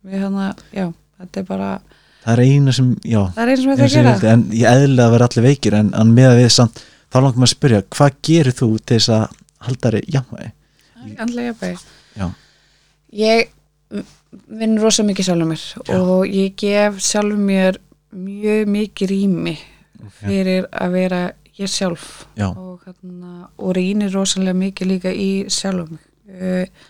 Við 0.09 0.23
já, 0.71 0.85
þetta 1.19 1.41
er 1.41 1.47
bara 1.49 1.71
það 2.23 2.31
er 2.33 2.41
eina 2.45 2.75
sem, 2.75 2.93
það 3.35 3.43
er 3.43 3.51
og 3.53 3.65
einu 3.65 3.75
þetta 3.75 3.89
að 3.89 3.93
sem 3.93 3.99
ég 3.99 4.21
gera 4.21 4.33
en 4.33 4.45
ég 4.55 4.71
eðlilega 4.71 5.07
að 5.09 5.13
vera 5.15 5.27
allir 5.29 5.47
veikir 5.49 5.77
en, 5.79 5.91
með 6.15 6.29
að 6.29 6.39
við 6.39 6.49
samt, 6.55 6.81
þá 7.09 7.17
langar 7.19 7.39
maður 7.39 7.49
að 7.49 7.53
spyrja 7.55 7.81
hvað 7.95 8.17
gerir 8.29 8.57
þú 8.59 8.69
til 8.79 8.97
þess 8.97 9.13
að 9.15 9.37
halda 9.67 9.91
þér 9.91 10.09
jafnvægi? 10.15 10.51
andlega. 11.19 11.73
Já, 12.19 12.27
ég 13.19 13.51
vinn 14.31 14.77
rosa 14.81 15.03
mikið 15.05 15.29
sjálfur 15.29 15.49
mér 15.49 15.65
Já. 15.73 15.95
og 15.97 16.25
ég 16.27 16.55
gef 16.59 16.99
sjálfur 17.01 17.41
mér 17.41 17.79
mjög 18.13 18.69
mikið 18.73 19.13
rými 19.13 19.57
fyrir 20.19 20.67
að 20.71 20.95
vera 20.95 21.21
ég 21.59 21.69
sjálf 21.69 22.05
já, 22.39 22.47
og, 22.49 22.79
hérna, 22.85 23.49
og 23.59 23.73
rýnir 23.75 24.13
rosalega 24.13 24.55
mikið 24.57 24.93
líka 24.93 25.11
í 25.11 25.31
sjálfum 25.51 25.97
mig. 25.97 26.05
Uh, 26.29 26.87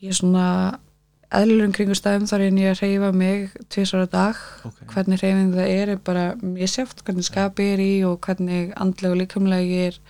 ég 0.00 0.12
er 0.12 0.18
svona 0.18 0.46
eðlurum 1.34 1.72
kringu 1.74 1.94
staðum 1.98 2.26
þar 2.30 2.44
en 2.48 2.60
ég 2.60 2.72
að 2.74 2.82
reyfa 2.84 3.10
mig 3.14 3.56
tvisar 3.70 4.06
á 4.06 4.08
dag. 4.10 4.40
Ok. 4.66 4.80
Hvernig 4.94 5.22
reyfing 5.22 5.54
það 5.54 5.74
er 5.74 5.94
er 5.94 6.02
bara 6.06 6.24
mér 6.42 6.70
sjátt, 6.70 7.02
hvernig 7.06 7.26
skapi 7.26 7.70
er 7.74 7.82
í 7.82 7.92
og 8.06 8.18
hvernig 8.26 8.74
andlega 8.76 9.14
og 9.14 9.20
líkamlega 9.22 9.66
ég 9.66 9.94
er 9.94 10.00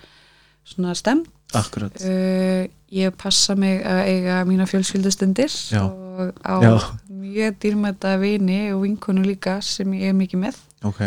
svona 0.67 0.95
stemt 0.97 1.29
Akkurat, 1.57 1.97
uh, 2.07 2.63
ég 2.91 3.15
passa 3.17 3.55
mig 3.55 3.81
að 3.87 4.01
eiga 4.11 4.41
mína 4.47 4.65
fjölskyldustundir 4.69 5.53
og 5.79 6.33
á 6.43 6.55
Já. 6.59 6.71
mjög 7.07 7.57
dýrmæta 7.63 8.17
vini 8.19 8.73
og 8.73 8.83
vinkonu 8.83 9.23
líka 9.23 9.59
sem 9.63 9.91
ég 9.95 10.11
er 10.11 10.17
mikið 10.17 10.43
með. 10.45 10.59
Ok. 10.83 11.01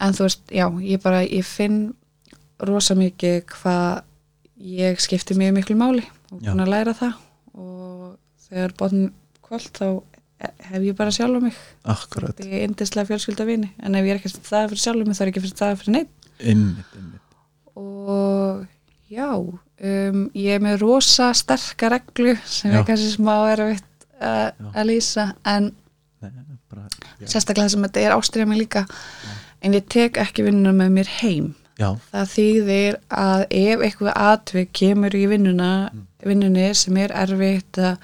En 0.00 0.16
þú 0.16 0.26
veist, 0.26 0.42
já, 0.50 0.66
ég 0.80 1.02
bara 1.02 1.22
ég 1.22 1.44
finn 1.46 1.94
rosa 2.60 2.94
mikið 2.98 3.42
hvað 3.54 4.02
ég 4.60 5.00
skipti 5.00 5.36
mjög 5.38 5.54
miklu 5.60 5.76
máli 5.76 6.04
og 6.32 6.40
búin 6.42 6.64
að 6.64 6.72
læra 6.74 6.94
það. 6.96 7.18
Og 7.54 8.16
þegar 8.48 8.74
bóðin 8.80 9.10
kvöld 9.46 9.70
þá 9.76 9.86
hef 10.70 10.82
ég 10.82 10.96
bara 10.96 11.12
sjálf 11.12 11.42
mig. 11.44 11.56
Akkurat, 11.84 12.32
þetta 12.34 12.48
er 12.48 12.64
indislega 12.66 13.10
fjölskylda 13.10 13.44
vini 13.48 13.70
en 13.84 13.94
ef 13.94 14.06
ég 14.08 14.14
er 14.14 14.20
ekki 14.20 14.32
það 14.40 14.70
fyrir 14.72 14.82
sjálf 14.84 15.06
mig 15.06 15.16
þá 15.18 15.22
er 15.26 15.32
ekki 15.32 15.42
fyrir 15.44 15.58
það 15.60 15.74
fyrir 15.82 15.96
neitt 15.98 16.30
ymmit, 16.40 16.94
ymmit 16.96 17.20
og 17.76 18.64
já 19.12 19.28
um, 19.80 20.24
ég 20.36 20.56
er 20.58 20.64
með 20.64 20.80
rosa 20.84 21.30
sterka 21.36 21.90
reglu 21.94 22.36
sem 22.44 22.72
Já. 22.72 22.80
er 22.80 22.86
kannski 22.88 23.12
smá 23.14 23.34
erfitt 23.52 24.06
Já. 24.20 24.52
að 24.74 24.84
lýsa 24.90 25.30
en 25.48 25.70
Nei, 26.20 26.30
bara, 26.68 26.84
já, 27.22 27.26
sérstaklega 27.32 27.70
sem 27.72 27.84
þetta 27.86 28.02
er 28.04 28.12
ástriða 28.18 28.48
mig 28.50 28.58
líka. 28.60 28.84
En 29.64 29.72
ég 29.76 29.86
tek 29.92 30.18
ekki 30.20 30.44
vinnuna 30.44 30.72
með 30.76 30.90
mér 30.98 31.08
heim. 31.20 31.46
Já, 31.80 31.94
það 32.12 32.26
þýðir 32.34 32.96
að 33.16 33.42
ef 33.56 33.84
eitthvað 33.86 34.18
atvik 34.20 34.72
kemur 34.76 35.14
í 35.16 35.22
vinnuna 35.30 35.70
vinnunni 36.28 36.66
sem 36.76 36.98
er 37.00 37.14
erfitt 37.16 37.80
eða 37.80 37.94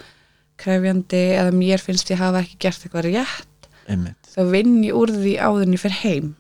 krefjandi 0.56 1.20
eða 1.36 1.52
mér 1.52 1.82
finnst 1.84 2.08
ég 2.08 2.16
hafa 2.22 2.40
ekki 2.40 2.56
gert 2.64 2.86
eitthvað 2.86 3.10
rétt 3.10 3.68
ymmit 3.92 4.30
þá 4.32 4.40
vinn 4.54 4.78
ég 4.86 4.96
úr 4.96 5.12
því 5.12 5.34
áðurinn 5.36 5.76
ég 5.76 5.82
fyrir 5.84 5.98
heim. 6.00 6.30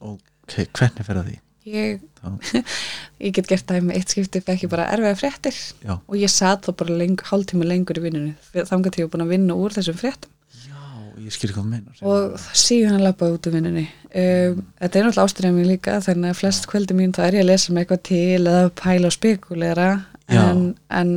Ok, 0.00 0.56
hvernig 0.72 1.04
fer 1.04 1.20
það 1.20 1.28
því? 1.28 1.36
ég, 1.68 2.00
Já, 2.00 2.07
ég 3.24 3.36
get 3.36 3.50
gert 3.50 3.68
það 3.68 3.86
með 3.88 4.00
eitt 4.00 4.14
skipti 4.14 4.42
fekk 4.44 4.66
ég 4.66 4.72
bara 4.72 4.88
erfiða 4.94 5.18
fréttir. 5.20 5.60
Já, 5.84 5.94
og 5.98 6.16
ég 6.18 6.32
satt 6.32 6.66
þá 6.66 6.74
bara 6.82 6.98
leng, 7.02 7.22
hálftíma 7.30 7.68
lengur 7.68 8.00
í 8.00 8.04
vinnunni. 8.04 8.34
Þangar 8.56 8.94
til 8.94 9.04
ég 9.04 9.08
var 9.08 9.14
búin 9.16 9.26
að 9.26 9.32
vinna 9.36 9.58
úr 9.58 9.76
þessum 9.76 9.98
fréttum. 10.00 10.34
Já 10.64 10.82
ég 11.18 11.34
skil 11.34 11.50
hvað 11.52 11.70
meinar 11.72 12.02
og 12.06 12.36
síðan 12.56 12.98
að 12.98 13.06
labba 13.08 13.30
út 13.34 13.48
úr 13.48 13.56
vinnunni. 13.58 13.86
Um, 14.08 14.62
þetta 14.80 15.00
er 15.00 15.06
náttúrulega 15.06 15.24
ástriðið 15.28 15.56
mér 15.58 15.70
líka 15.72 15.96
þannig 16.04 16.32
að 16.32 16.38
flest 16.40 16.68
kvöldi 16.70 16.96
mín 16.96 17.14
þá 17.16 17.22
er 17.26 17.38
ég 17.38 17.44
að 17.44 17.50
lesa 17.50 17.74
með 17.74 17.82
eitthvað 17.84 18.04
til 18.08 18.38
eða 18.38 18.70
pæla 18.78 19.10
og 19.10 19.16
spekulera 19.16 19.88
en, 20.28 20.62
en 20.88 21.12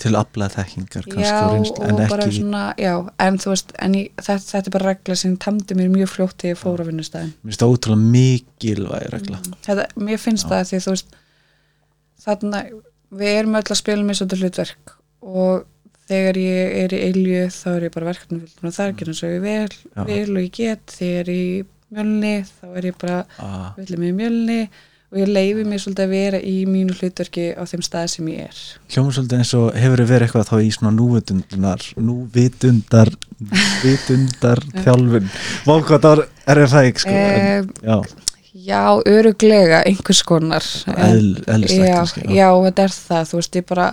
Til 0.00 0.12
aflað 0.16 0.54
þekkingar 0.56 1.08
kannski 1.08 1.26
já 1.26 1.40
reynslu, 1.50 1.86
en 1.86 1.98
bara 2.00 2.26
ekki 2.26 2.38
svona 2.38 2.62
já, 2.80 2.92
en 3.26 3.40
veist, 3.44 3.74
en 3.84 3.96
ég, 3.98 4.12
þetta, 4.20 4.44
þetta 4.50 4.70
er 4.70 4.76
bara 4.76 4.92
regla 4.94 5.16
sem 5.20 5.34
tamdi 5.44 5.76
mér 5.78 5.90
mjög 5.92 6.12
fljótt 6.14 6.36
þegar 6.40 6.54
ég 6.54 6.60
fór 6.62 6.80
á 6.80 6.84
vinnustæðin 6.88 7.34
Mér 7.34 7.50
finnst 7.50 7.64
það 7.64 7.74
ótrúlega 7.74 8.12
mikilvæg 8.14 9.10
regla. 9.14 9.42
Þetta, 9.66 9.88
mér 10.08 10.22
finnst 10.22 10.48
það 10.48 10.64
því 10.70 10.80
þú 10.86 10.94
veist 10.94 11.18
þarna, 12.24 12.62
við 13.20 13.36
erum 13.42 13.60
öll 13.60 13.66
að 13.66 13.80
spila 13.82 14.06
með 14.06 14.20
svolítið 14.20 14.44
hlutverk 14.44 14.94
og 15.20 15.66
þegar 16.10 16.40
ég 16.40 16.78
er 16.84 16.94
í 16.94 17.02
eilju 17.08 17.42
þá 17.54 17.66
er 17.74 17.86
ég 17.86 17.94
bara 17.94 18.10
verkefni 18.10 18.40
og 18.42 18.72
það 18.74 18.84
er 18.84 18.94
ekki 18.94 19.10
eins 19.10 19.22
og 19.22 19.34
ég 19.34 19.44
vil, 19.44 19.76
Já. 19.94 20.02
vil 20.08 20.30
og 20.32 20.40
ég 20.42 20.54
get. 20.56 20.96
Þegar 20.96 21.10
ég 21.10 21.20
er 21.20 21.32
í 21.34 21.44
mjölni 21.90 22.34
þá 22.48 22.64
er 22.70 22.88
ég 22.90 22.98
bara 23.00 23.18
ah, 23.42 23.68
villið 23.78 24.06
í 24.08 24.12
mjölni 24.18 24.60
og 25.10 25.18
ég 25.18 25.26
leifi 25.30 25.64
mér 25.66 25.80
svolítið 25.82 26.04
að 26.06 26.12
vera 26.14 26.38
í 26.46 26.54
mínu 26.70 26.94
hlutverki 26.94 27.48
á 27.58 27.62
þeim 27.66 27.82
stað 27.82 28.06
sem 28.12 28.28
ég 28.30 28.44
er. 28.46 28.58
Hljóma 28.94 29.14
svolítið 29.16 29.40
eins 29.42 29.52
og 29.58 29.68
hefur 29.74 30.02
verið 30.06 30.26
eitthvað 30.28 30.50
þá 30.52 30.56
í 30.62 30.70
svona 30.76 30.92
núvitundunar 30.94 31.86
núvitundar 31.98 33.10
vitundar 33.82 34.60
þjálfun 34.84 35.28
Vá 35.66 35.74
hvað 35.88 36.04
það 36.06 36.22
er 36.54 36.62
það 36.70 36.88
ekki 36.90 37.04
sko? 37.04 37.14
En, 37.16 37.70
um, 37.70 37.74
Já, 37.82 37.96
Já, 38.60 38.82
öruglega 39.06 39.82
einhvers 39.86 40.22
konar 40.26 40.64
eðl- 40.90 41.42
eðlislegt 41.46 41.86
já, 41.86 42.24
já. 42.26 42.32
já, 42.34 42.48
þetta 42.66 42.82
er 42.88 42.94
það. 42.96 43.28
Þú 43.30 43.38
veist, 43.38 43.58
ég 43.60 43.66
bara 43.70 43.86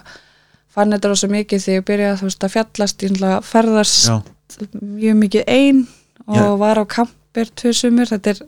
fann 0.74 0.94
þetta 0.96 1.12
rosa 1.12 1.30
mikið 1.32 1.62
þegar 1.64 1.78
ég 1.78 1.86
byrjaði 1.92 2.20
þú 2.22 2.28
veist, 2.30 2.46
að 2.48 2.56
fjallast. 2.56 3.06
Ferðast 3.52 4.66
mjög 4.82 5.20
mikið 5.22 5.44
ein 5.54 5.84
og 6.28 6.58
var 6.60 6.82
á 6.82 6.86
kamper 6.90 7.52
tvö 7.54 7.74
sumur, 7.78 8.10
þetta 8.10 8.34
er 8.34 8.42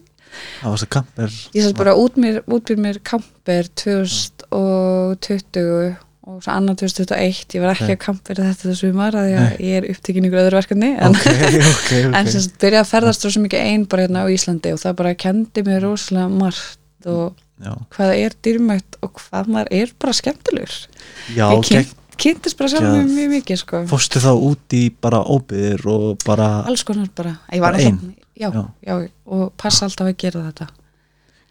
það 0.62 0.70
var 0.74 0.80
svo 0.84 0.90
kamper 0.98 1.30
ég 1.56 1.62
sætt 1.66 1.78
bara 1.80 1.94
út 2.00 2.14
mér, 2.22 2.36
út 2.48 2.66
mér 2.74 2.80
mér 2.86 2.98
kamper 3.04 3.64
2020 3.80 5.96
og 6.30 6.44
svo 6.46 6.52
annar 6.54 6.76
2021 6.78 7.56
ég 7.58 7.62
var 7.64 7.72
ekki 7.74 7.88
Ok. 7.90 7.94
að 7.96 8.04
kamper 8.04 8.36
þetta 8.44 8.74
sumar 8.78 9.14
að 9.18 9.28
ég, 9.34 9.46
er 9.80 9.84
upptekinn 9.90 10.28
ykkur 10.28 10.42
öðru 10.44 10.60
verkefni 10.60 10.90
en, 10.94 11.16
Ok, 11.16 11.26
ok, 11.26 11.56
ok. 11.74 11.92
En 12.20 12.26
sem 12.30 12.44
byrjaði 12.62 12.84
að 12.84 12.92
ferðast 12.92 13.26
rosa 13.26 13.40
mikið 13.44 13.62
ein 13.66 13.84
bara 13.90 14.04
hérna 14.06 14.20
á 14.26 14.28
Íslandi 14.30 14.70
og 14.76 14.80
það 14.84 14.94
bara 15.02 15.16
kendi 15.26 15.60
mér 15.66 15.80
rosalega 15.88 16.28
margt 16.30 17.06
og 17.10 17.28
Já, 17.60 17.74
hvað 17.92 18.06
það 18.12 18.18
er 18.24 18.32
dýrmætt 18.46 18.92
og 19.04 19.10
hvað 19.20 19.46
maður 19.52 19.70
er 19.82 19.90
bara 20.00 20.14
skemmtilegur. 20.16 20.74
Já 21.36 21.46
ég 21.52 21.60
kynnt, 21.68 21.92
kynntist 22.16 22.56
bara 22.60 22.70
sjálf 22.72 22.88
Já. 22.88 22.92
mjög, 23.04 23.28
mikið 23.34 23.58
sko. 23.60 23.82
fórstu 23.90 24.18
þá 24.24 24.32
út 24.32 24.64
í 24.78 24.84
bara 24.96 25.20
óbyðir 25.28 25.84
og 25.92 26.24
bara 26.24 26.64
alls 26.70 26.86
konar 26.88 27.10
bara. 27.18 27.34
Ég 27.52 27.60
var 27.60 27.76
alltaf, 27.76 28.00
já, 28.40 28.50
Já. 28.54 28.64
já. 28.88 28.96
og 29.26 29.54
passa 29.58 29.86
alltaf 29.86 30.08
að 30.08 30.18
gera 30.24 30.46
þetta. 30.52 30.68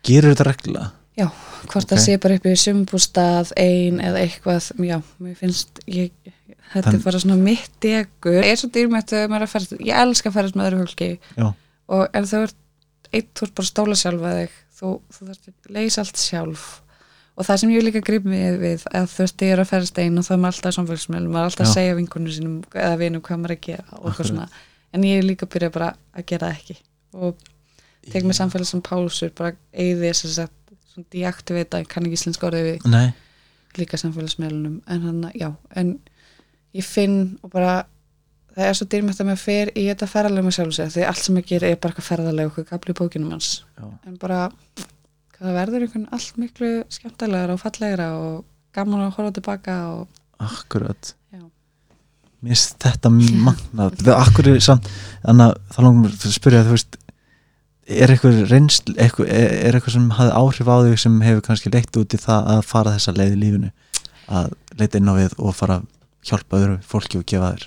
Gerir 0.09 0.33
þetta 0.35 0.47
reglulega? 0.49 0.91
Já, 1.19 1.27
hvort 1.67 1.85
Ok. 1.85 1.91
það 1.93 2.03
sé 2.05 2.17
bara 2.23 2.35
upp 2.39 2.45
í 2.47 2.55
sumbústað 2.63 3.53
ein 3.59 3.99
eða 4.01 4.21
eitthvað 4.23 4.69
já, 4.87 5.01
mér 5.21 5.35
finnst 5.37 5.81
ég, 5.91 6.13
þetta 6.73 6.91
Þann- 6.91 6.95
er 6.95 7.03
bara 7.05 7.19
svona 7.19 7.37
mitt 7.43 7.71
degur. 7.83 8.39
Ég 8.39 8.53
er 8.53 8.57
svo 8.61 8.71
dýrmætt 8.71 9.13
að 9.13 9.29
maður 9.33 9.47
að 9.49 9.53
ferðast 9.55 9.81
ég 9.83 9.97
elska 9.99 10.31
að 10.31 10.37
ferðast 10.39 10.55
með 10.57 10.69
öðru 10.71 10.85
fólki. 10.87 11.11
Og 11.89 12.09
en 12.15 12.25
þú 12.25 12.43
ert 12.47 12.55
eitt, 13.13 13.31
þú 13.35 13.43
ert 13.49 13.55
bara 13.55 13.67
að 13.67 13.73
stóla 13.73 13.97
sjálfa 13.99 14.35
þig. 14.39 14.51
Þú, 14.79 14.91
þú 15.11 15.27
þarft 15.27 15.49
að 15.49 15.73
leysa 15.75 16.01
allt 16.05 16.17
sjálf. 16.23 16.67
Og 17.39 17.47
það 17.47 17.59
sem 17.59 17.71
ég 17.71 17.83
líka 17.87 18.01
grip 18.05 18.25
mig 18.25 18.59
við 18.61 18.85
að 18.95 19.07
þú 19.11 19.19
veist, 19.25 19.43
ég 19.43 19.53
er 19.55 19.61
að 19.63 19.69
ferðast 19.73 19.99
einn 19.99 20.19
og 20.19 20.25
það 20.27 20.35
er 20.37 20.43
maður 20.43 20.57
alltaf 20.59 20.75
samfélagsmiðlum, 20.79 21.31
maður 21.35 21.51
alltaf 21.51 21.67
að 21.67 21.75
segja 21.75 21.95
vinkunum 21.99 22.33
sínum 22.35 22.57
eða 22.75 22.97
vinum 22.99 23.23
hvað 23.23 23.39
maður 23.43 23.51
er 23.51 23.59
að 23.59 23.67
gera 23.67 23.85
og 23.99 24.07
eitthvað 24.11 24.29
svona, 24.31 24.47
en 24.95 25.07
ég 25.07 25.21
er 25.21 25.27
líka 25.27 25.47
að 25.47 25.55
byrja 25.57 25.75
bara 25.75 25.93
að 26.15 26.27
gera 26.31 26.51
það 26.51 26.61
ekki. 26.61 26.79
Og 27.19 27.49
tek 28.09 28.25
mér 28.25 28.39
samfélags 28.39 28.73
sem 28.75 28.85
pálsur, 28.85 29.33
bara 29.37 29.55
eigði 29.73 30.13
þess 30.13 30.41
að 30.45 30.55
svona 30.93 31.11
deaktivita, 31.15 31.83
ég 31.83 31.91
kann 31.91 32.09
ekki 32.09 32.19
íslensk 32.19 32.47
orðið 32.49 32.69
við 32.71 32.89
nei, 32.93 33.07
líka 33.79 34.01
samfélagsmiðlunum. 34.01 34.81
En 34.89 35.07
hann, 35.07 35.23
já, 35.37 35.53
en 35.79 35.95
ég 36.77 36.87
finn 36.87 37.39
og 37.43 37.53
bara 37.53 37.81
það 38.59 38.69
er 38.69 38.79
svo 38.79 38.89
dýrmætt 38.91 39.23
að 39.23 39.29
maður 39.29 39.43
fer 39.45 39.73
í 39.79 39.85
þetta 39.87 40.11
ferðalega 40.11 40.47
með 40.49 40.57
sjálf 40.57 40.77
sig 40.77 40.95
því 40.95 41.05
allt 41.09 41.23
sem 41.23 41.37
maður 41.37 41.51
gerir 41.53 41.69
er 41.69 41.79
bara 41.79 41.95
eitthvað 41.95 42.09
ferðalega 42.09 42.49
eitthvað 42.51 42.71
gafli 42.73 42.95
í 42.95 42.99
bókinum 42.99 43.35
hans. 43.37 43.51
Já, 43.79 43.85
en 44.09 44.17
bara 44.21 44.41
það 45.39 45.59
verður 45.61 45.87
einhvern 45.87 46.09
allt 46.17 46.41
miklu 46.43 46.73
skemmtilegra 46.93 47.55
og 47.55 47.63
fallegra 47.63 48.09
og 48.19 48.41
gaman 48.75 49.05
að 49.07 49.15
horfa 49.19 49.37
tilbaka 49.39 49.77
og 49.93 50.19
akkurat 50.43 51.13
mér 52.39 52.55
finnst 52.55 52.79
þetta 52.85 53.11
magnað. 53.13 53.99
Það 54.03 54.89
þannig 55.25 55.45
að 55.45 55.55
þá 55.75 55.79
langum 55.83 56.07
við 56.07 56.27
að 56.29 56.35
spyrja 56.39 56.65
þú 56.67 56.75
veist 56.77 56.99
er 57.89 58.13
eitthvað 58.13 58.41
reynsl 58.51 58.95
eitthvað, 59.01 59.31
er, 59.33 59.77
eitthvað 59.77 59.95
sem 59.95 60.09
hafði 60.19 60.35
áhrif 60.37 60.69
á 60.69 60.77
þig 60.85 60.99
sem 61.03 61.21
hefur 61.25 61.45
kannski 61.47 61.73
leitt 61.73 62.01
út 62.01 62.15
í 62.15 62.21
það 62.21 62.51
að 62.55 62.65
fara 62.69 62.95
þessa 62.97 63.15
leið 63.17 63.37
í 63.37 63.41
lífinu? 63.43 63.71
Að 64.29 64.53
leita 64.79 65.01
inn 65.01 65.09
á 65.09 65.15
við 65.17 65.37
og 65.41 65.57
fara 65.57 65.79
að 65.81 65.89
hjálpa 66.29 66.61
öðru 66.61 66.77
fólki 66.85 67.21
og 67.21 67.27
gefa 67.29 67.55
þér? 67.55 67.67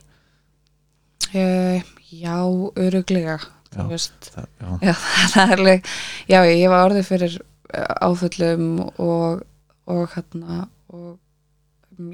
Uh, 1.32 1.90
já, 2.12 2.38
öruglega 2.76 3.40
Já, 3.72 3.86
það, 3.88 4.48
já, 4.60 4.70
Já, 4.90 4.94
það 5.32 5.42
er 5.42 5.54
alveg, 5.56 5.92
já, 6.28 6.40
ég 6.44 6.66
var 6.74 6.90
orðið 6.90 7.06
fyrir 7.08 7.38
eh, 7.40 7.94
áföllum 8.04 8.66
og, 9.00 9.46
og 9.88 10.02
hérna 10.12 10.66
og 10.92 11.14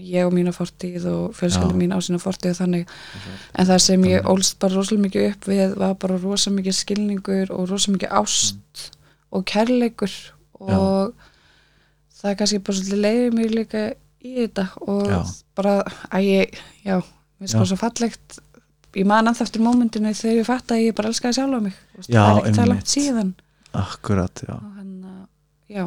ég 0.01 0.25
og 0.27 0.33
mína 0.35 0.51
fortíð 0.55 1.05
og 1.11 1.35
fjölskylda 1.38 1.73
Já. 1.73 1.79
mín 1.79 1.93
á 1.95 1.99
sína 2.03 2.19
fortíð 2.21 2.53
og 2.53 2.59
þannig. 2.61 2.93
En 3.55 3.67
það 3.69 3.81
sem 3.85 4.07
ég 4.09 4.27
ólst 4.31 4.57
bara 4.59 4.75
rosalega 4.77 5.05
mikið 5.07 5.27
upp 5.31 5.47
við 5.51 5.75
var 5.81 5.93
bara 6.01 6.17
rosalega 6.21 6.57
mikið 6.61 6.77
skilningur 6.81 7.53
og 7.55 7.69
rosalega 7.71 7.97
mikið 7.97 8.15
ást 8.21 8.83
og 9.31 9.45
kærleikur 9.51 10.17
og 10.59 11.13
það 12.17 12.31
er 12.31 12.38
kannski 12.39 12.59
bara 12.65 12.77
svolítið 12.79 13.03
leiðið 13.05 13.38
mig 13.38 13.51
líka 13.53 13.85
í 14.25 14.33
þetta 14.41 14.67
og 14.88 15.07
Já. 15.11 15.19
bara 15.55 15.73
að 16.09 16.27
ég, 16.27 16.59
já, 16.83 16.97
mér 16.97 17.43
finnst 17.45 17.53
Já. 17.53 17.59
bara 17.61 17.71
svo 17.71 17.79
fallegt. 17.81 18.39
Ég 18.97 19.05
man 19.05 19.27
að 19.29 19.43
eftir 19.45 19.61
mómentinu 19.61 20.09
þegar 20.17 20.39
ég 20.39 20.47
fatt 20.47 20.71
að 20.73 20.85
ég 20.88 20.95
bara 20.97 21.11
elskaði 21.11 21.38
sjálfa 21.38 21.59
mig. 21.61 21.75
Þú 21.93 21.99
veist, 22.01 22.09
Já, 22.09 22.21
það 22.23 22.38
er 22.39 22.47
ekki 22.47 22.57
það 22.57 22.71
langt 22.71 22.93
síðan. 22.93 23.33
Akkurat, 23.77 24.41
já, 24.47 24.53
og 24.55 24.71
hann 24.79 24.93
að, 25.05 25.25
já, 25.69 25.83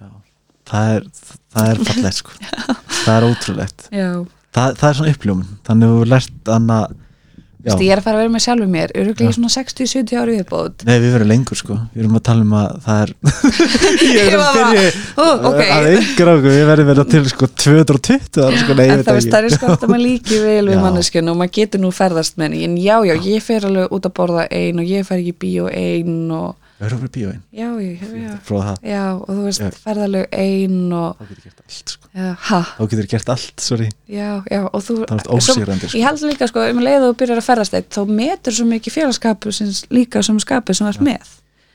já. 0.00 0.08
Það, 0.64 0.90
er, 0.96 1.06
það 1.52 1.70
er 1.70 1.80
fallegt 1.90 2.20
sko. 2.20 2.36
Það 3.04 3.14
er 3.14 3.26
ótrúlegt. 3.28 3.88
Það, 3.92 4.76
það 4.80 4.86
er 4.88 4.98
svona 4.98 5.10
uppljómun 5.12 5.56
þannig 5.66 5.90
að 5.90 5.98
við 5.98 6.12
lært 6.14 6.52
anna 6.54 6.78
Þú 7.64 7.70
veist, 7.72 7.82
ég 7.86 7.94
er 7.94 8.00
að 8.00 8.04
fara 8.04 8.18
að 8.18 8.20
vera 8.20 8.32
með 8.34 8.42
sjálfu 8.44 8.66
mér. 8.68 8.90
Öruglega 9.00 9.32
í 9.32 9.34
svona 9.38 9.50
60-70 9.54 10.18
ári 10.20 10.32
viðbót. 10.36 10.82
Nei, 10.84 10.98
við 11.00 11.14
verðum 11.14 11.30
lengur 11.30 11.56
sko, 11.56 11.76
við 11.94 12.02
erum 12.02 12.18
að 12.18 12.22
tala 12.26 12.44
um 12.44 12.50
að 12.58 12.74
það 12.84 12.98
er 13.04 13.12
Ég 14.04 14.18
er 14.20 14.36
var 14.36 14.50
að 14.50 14.58
byrja 14.58 14.82
ó, 15.16 15.24
ok. 15.48 15.60
að 15.64 15.88
yngra 15.94 16.34
okkur, 16.34 16.50
við 16.50 16.68
verðum 16.68 16.90
verið 16.90 17.08
til 17.14 17.22
sko 17.32 17.48
220 17.64 18.44
ára 18.44 18.60
sko, 18.60 18.76
nei, 18.76 18.84
en 18.84 19.06
það 19.06 19.20
það 19.32 19.48
er 19.48 19.56
sko 19.56 19.70
að 19.72 19.86
maður 19.94 20.04
líki 20.10 20.42
vel 20.42 20.66
við 20.68 20.76
Já. 20.76 20.82
manneskinu 20.84 21.32
og 21.32 21.40
maður 21.40 21.54
getur 21.56 21.84
nú 21.86 21.92
ferðast 21.96 22.36
með 22.36 22.50
henni. 22.50 22.60
En 22.68 22.76
já, 22.84 22.94
já, 23.08 23.14
ég 23.30 23.46
fer 23.48 23.68
alveg 23.70 23.96
út 23.96 24.10
að 24.10 24.16
borða 24.20 24.44
ein 24.60 24.84
og 24.84 24.92
ég 24.92 25.08
fer 25.08 25.24
ekki 25.24 25.32
í 25.32 25.40
bíó 25.46 25.72
ein 25.72 26.20
og 26.36 26.52
Við 26.84 26.90
verðum 26.90 27.02
verið 27.04 27.12
bíóin, 27.16 27.38
já, 27.56 27.68
já, 27.80 28.08
já, 28.20 28.32
prófa 28.44 28.64
það. 28.68 28.88
Já 28.90 29.02
og 29.14 29.28
þú 29.30 29.44
veist, 29.46 29.62
Já. 29.64 29.70
ferðalög 29.84 30.26
ein 30.36 30.92
og 30.92 31.22
Þá 31.24 31.30
getur 31.30 31.46
gert 31.46 31.62
allt 31.64 31.92
sko, 31.94 32.10
já, 32.14 32.26
ha, 32.48 32.58
þá 32.76 32.82
getur 32.92 33.08
gert 33.14 33.30
allt, 33.34 33.54
sorry. 33.64 33.86
Já, 34.12 34.28
já 34.52 34.60
og 34.68 34.82
þú, 34.84 34.96
Það 35.08 35.22
er 35.24 35.30
ósýrandi 35.38 35.88
sko. 35.88 35.98
ég 35.98 36.04
held 36.08 36.26
líka 36.28 36.48
sko, 36.50 36.66
um 36.74 36.82
leið 36.84 37.06
og 37.08 37.16
byrjar 37.22 37.40
að 37.40 37.48
ferðast 37.48 37.78
eitt 37.78 37.88
þá 37.96 38.02
metur 38.20 38.56
svo 38.58 38.66
mikið 38.68 38.96
félagskapu 38.98 39.52
sem 39.56 39.72
líka 39.96 40.22
sem 40.26 40.38
skapið 40.44 40.76
sem 40.78 40.86
þú 40.86 40.92
ert 40.92 41.06
með. 41.08 41.32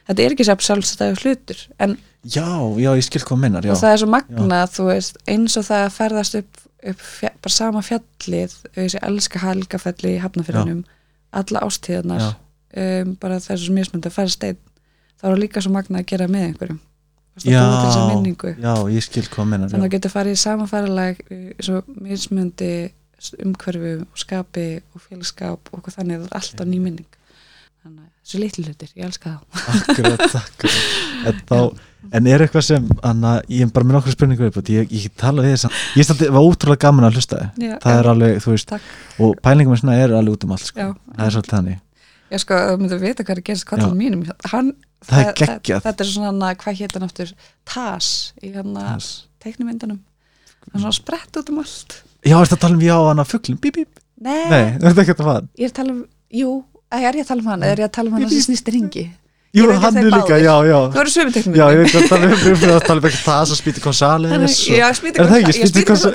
Þetta 0.10 0.24
er 0.28 0.36
ekki 0.38 0.46
sér 0.48 0.64
sjálfstæðu 0.70 1.20
hlutur 1.24 1.66
en 1.80 1.98
Já, 2.28 2.46
já, 2.76 2.90
ég 3.00 3.06
skil 3.08 3.22
hvað 3.24 3.38
minnar, 3.40 3.64
já. 3.64 3.72
Og 3.72 3.80
það 3.80 3.94
er 3.96 4.00
svo 4.02 4.08
magna, 4.12 4.58
þú 4.68 4.86
veist, 4.90 5.20
eins 5.32 5.54
og 5.56 5.64
það 5.70 5.84
að 5.86 5.94
ferðast 5.96 6.36
upp, 6.36 6.58
upp 6.92 7.04
fjall, 7.06 7.36
bara 7.46 7.54
sama 7.56 7.82
fjallið 7.88 8.56
þessi 8.76 9.00
elska 9.08 9.40
helgafelli 9.40 10.12
í 10.18 10.20
hafnafyrðunum, 10.20 10.82
alla 11.40 11.62
ástíðarnar 11.64 12.20
Já. 12.26 12.30
um, 12.84 13.14
bara 13.22 13.40
það 13.40 13.54
er 13.56 13.62
svo 13.64 13.78
mismöndi 13.78 14.12
að 14.12 14.18
ferðast 14.18 14.44
einn, 14.50 14.60
þá 15.20 15.28
er 15.32 15.42
líka 15.44 15.64
svo 15.64 15.74
magna 15.76 16.02
að 16.02 16.08
gera 16.14 16.30
með 16.32 16.48
einhverjum. 16.50 16.80
Að 17.40 17.46
Já, 17.48 17.62
já, 18.60 18.74
ég 18.92 19.04
skil 19.06 19.24
minnar 19.48 19.70
þannig 19.72 19.86
að 19.86 19.94
getur 19.94 20.12
farið 20.12 20.36
í 20.36 20.40
sama 20.42 20.66
færalag 20.68 21.22
svo 21.64 21.84
mismöndi 21.96 22.72
umhverfu 23.44 23.94
og 24.04 24.20
skapi 24.20 24.68
og 24.96 25.04
félagskap 25.04 25.72
og 25.76 25.88
þannig, 25.92 26.24
það 26.24 26.30
er 26.30 26.38
alltaf 26.40 26.68
ný 26.68 26.80
minning. 26.80 27.18
Þannig 27.80 28.04
að 28.04 28.10
þessu 28.24 28.42
litlu 28.44 28.66
hlutir, 28.68 28.92
ég 28.96 29.08
elska 29.08 29.34
það 29.36 29.76
Akkurat, 29.76 30.24
akkurat. 30.42 30.80
En, 31.30 31.42
þá, 31.48 31.58
en 32.20 32.30
er 32.32 32.44
eitthvað 32.44 32.66
sem 32.68 32.90
anna, 33.08 33.34
ég 33.52 33.66
er 33.66 33.74
bara 33.76 33.88
með 33.88 33.98
nokkur 33.98 34.16
spurningu 34.16 34.50
upp 34.50 34.60
ég, 34.72 34.92
ég 34.92 35.16
tala 35.20 35.46
við 35.46 35.56
þess 35.56 35.70
að 35.70 36.00
ég 36.00 36.08
standi, 36.08 36.32
var 36.36 36.48
ótrúlega 36.48 36.84
gaman 36.86 37.08
að 37.08 37.20
hlusta. 37.20 37.44
Já, 37.60 37.76
það 37.84 38.00
er 38.00 38.12
alveg, 38.14 38.42
þú 38.44 38.56
veist 38.56 38.72
Takk. 38.72 38.90
og 39.20 39.38
pælingum 39.44 39.94
er 39.96 40.16
alveg 40.20 40.36
út 40.36 40.48
um 40.48 40.56
allt 40.56 40.68
sko. 40.68 40.90
Það 41.16 41.26
er 41.26 41.36
svolítið 41.38 41.56
þannig 41.58 41.80
Já 42.30 42.38
sko, 42.44 42.58
þú 42.70 42.78
myndir 42.84 43.02
vita 43.02 43.26
hvað 43.26 43.36
er 43.36 43.42
að 43.42 43.48
gerast 43.50 43.68
kallum 43.70 43.98
mínum. 43.98 44.26
Hann, 44.52 44.74
Það 45.08 45.22
er 45.24 45.38
geggjað. 45.40 45.84
Þetta 45.86 46.04
er 46.04 46.10
svona, 46.12 46.52
hvað 46.60 46.80
hétt 46.82 46.96
hann 46.98 47.08
aftur? 47.08 47.30
Tas 47.70 48.10
í 48.44 48.52
hann 48.52 48.74
að 48.76 48.90
Þess. 48.90 49.10
teiknumyndunum 49.46 50.00
hann 50.04 50.76
er 50.76 50.84
svona 50.84 50.98
sprett 50.98 51.40
út 51.40 51.52
um 51.54 51.62
allt. 51.64 51.96
Já, 52.28 52.36
ertu 52.36 52.58
að 52.58 52.64
tala 52.66 52.76
um 52.76 52.84
já 52.84 52.96
hann 53.00 53.24
að 53.24 53.32
fugglum, 53.32 53.62
Nei, 54.20 54.50
Nei, 54.52 54.66
að 55.24 55.30
það 55.30 55.48
ég 55.56 55.64
er 55.64 55.72
að 55.72 55.78
tala 55.80 55.94
um, 55.96 56.02
jú 56.36 56.50
er 56.92 57.16
ég 57.16 57.24
að 57.24 57.30
tala 57.32 57.44
um 57.46 57.50
hann, 57.54 57.64
eða 57.64 57.72
er 57.78 57.82
ég 57.84 57.88
að 57.88 57.96
tala 57.96 58.12
um 58.12 58.18
hann 58.18 58.30
sem 58.34 58.46
snýst 58.50 58.68
í 58.70 58.76
ringi 58.76 59.06
Jú, 59.50 59.66
hann 59.82 59.96
er 59.98 60.06
líka, 60.14 60.38
já, 60.38 60.52
já. 60.62 60.76
Þú 60.94 61.00
eru 61.02 61.10
sömu 61.10 61.42
Já, 61.58 61.64
ég 61.74 61.80
veit 61.82 61.94
að 61.98 62.04
tala 62.12 62.28
um 62.28 62.34
við 62.38 62.58
fyrir 62.62 62.74
að 62.76 62.84
tala 62.86 63.02
um 63.02 63.14
það 63.18 63.46
sem 63.50 63.58
spýti 63.58 63.82
González 63.82 64.34
og- 64.36 64.44
Já, 64.78 64.90
Spýti 64.94 65.22
Er 65.24 65.30
það 65.32 65.46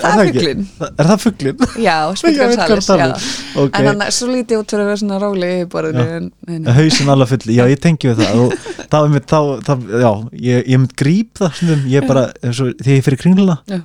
það 0.04 0.20
er. 0.22 0.60
Er 0.86 1.08
það 1.08 1.22
fugglin? 1.24 1.64
Já, 1.88 1.96
Spýti 2.20 2.36
hvað 2.38 2.92
um. 2.94 3.16
Ok, 3.64 3.80
En 3.80 3.88
hann 3.90 4.04
er 4.06 4.14
svo 4.14 4.28
lítið 4.30 4.60
út 4.60 4.70
fyrir 4.70 4.84
að 4.84 4.90
vera 4.92 5.00
svona 5.02 5.18
róli 5.24 5.48
í 5.56 5.64
borðinu 5.72 6.68
hausin 6.76 7.10
alveg 7.16 7.32
fulli, 7.32 7.56
já 7.58 7.64
ég 7.72 7.82
tengi 7.82 8.12
við 8.12 8.22
það. 8.22 8.38
Og 8.44 8.54
þá, 8.92 8.96
einmitt, 9.00 9.26
þá, 9.34 9.40
þá 9.66 9.74
já, 10.04 10.12
ég, 10.46 10.62
ég 10.70 10.82
mynd 10.84 10.94
gríp 11.02 11.42
það 11.42 11.84
ég 11.90 12.06
bara 12.06 12.24
þegar 12.38 12.94
ég 12.94 13.04
fyrir 13.08 13.22
kringluna 13.24 13.58
Já. 13.66 13.80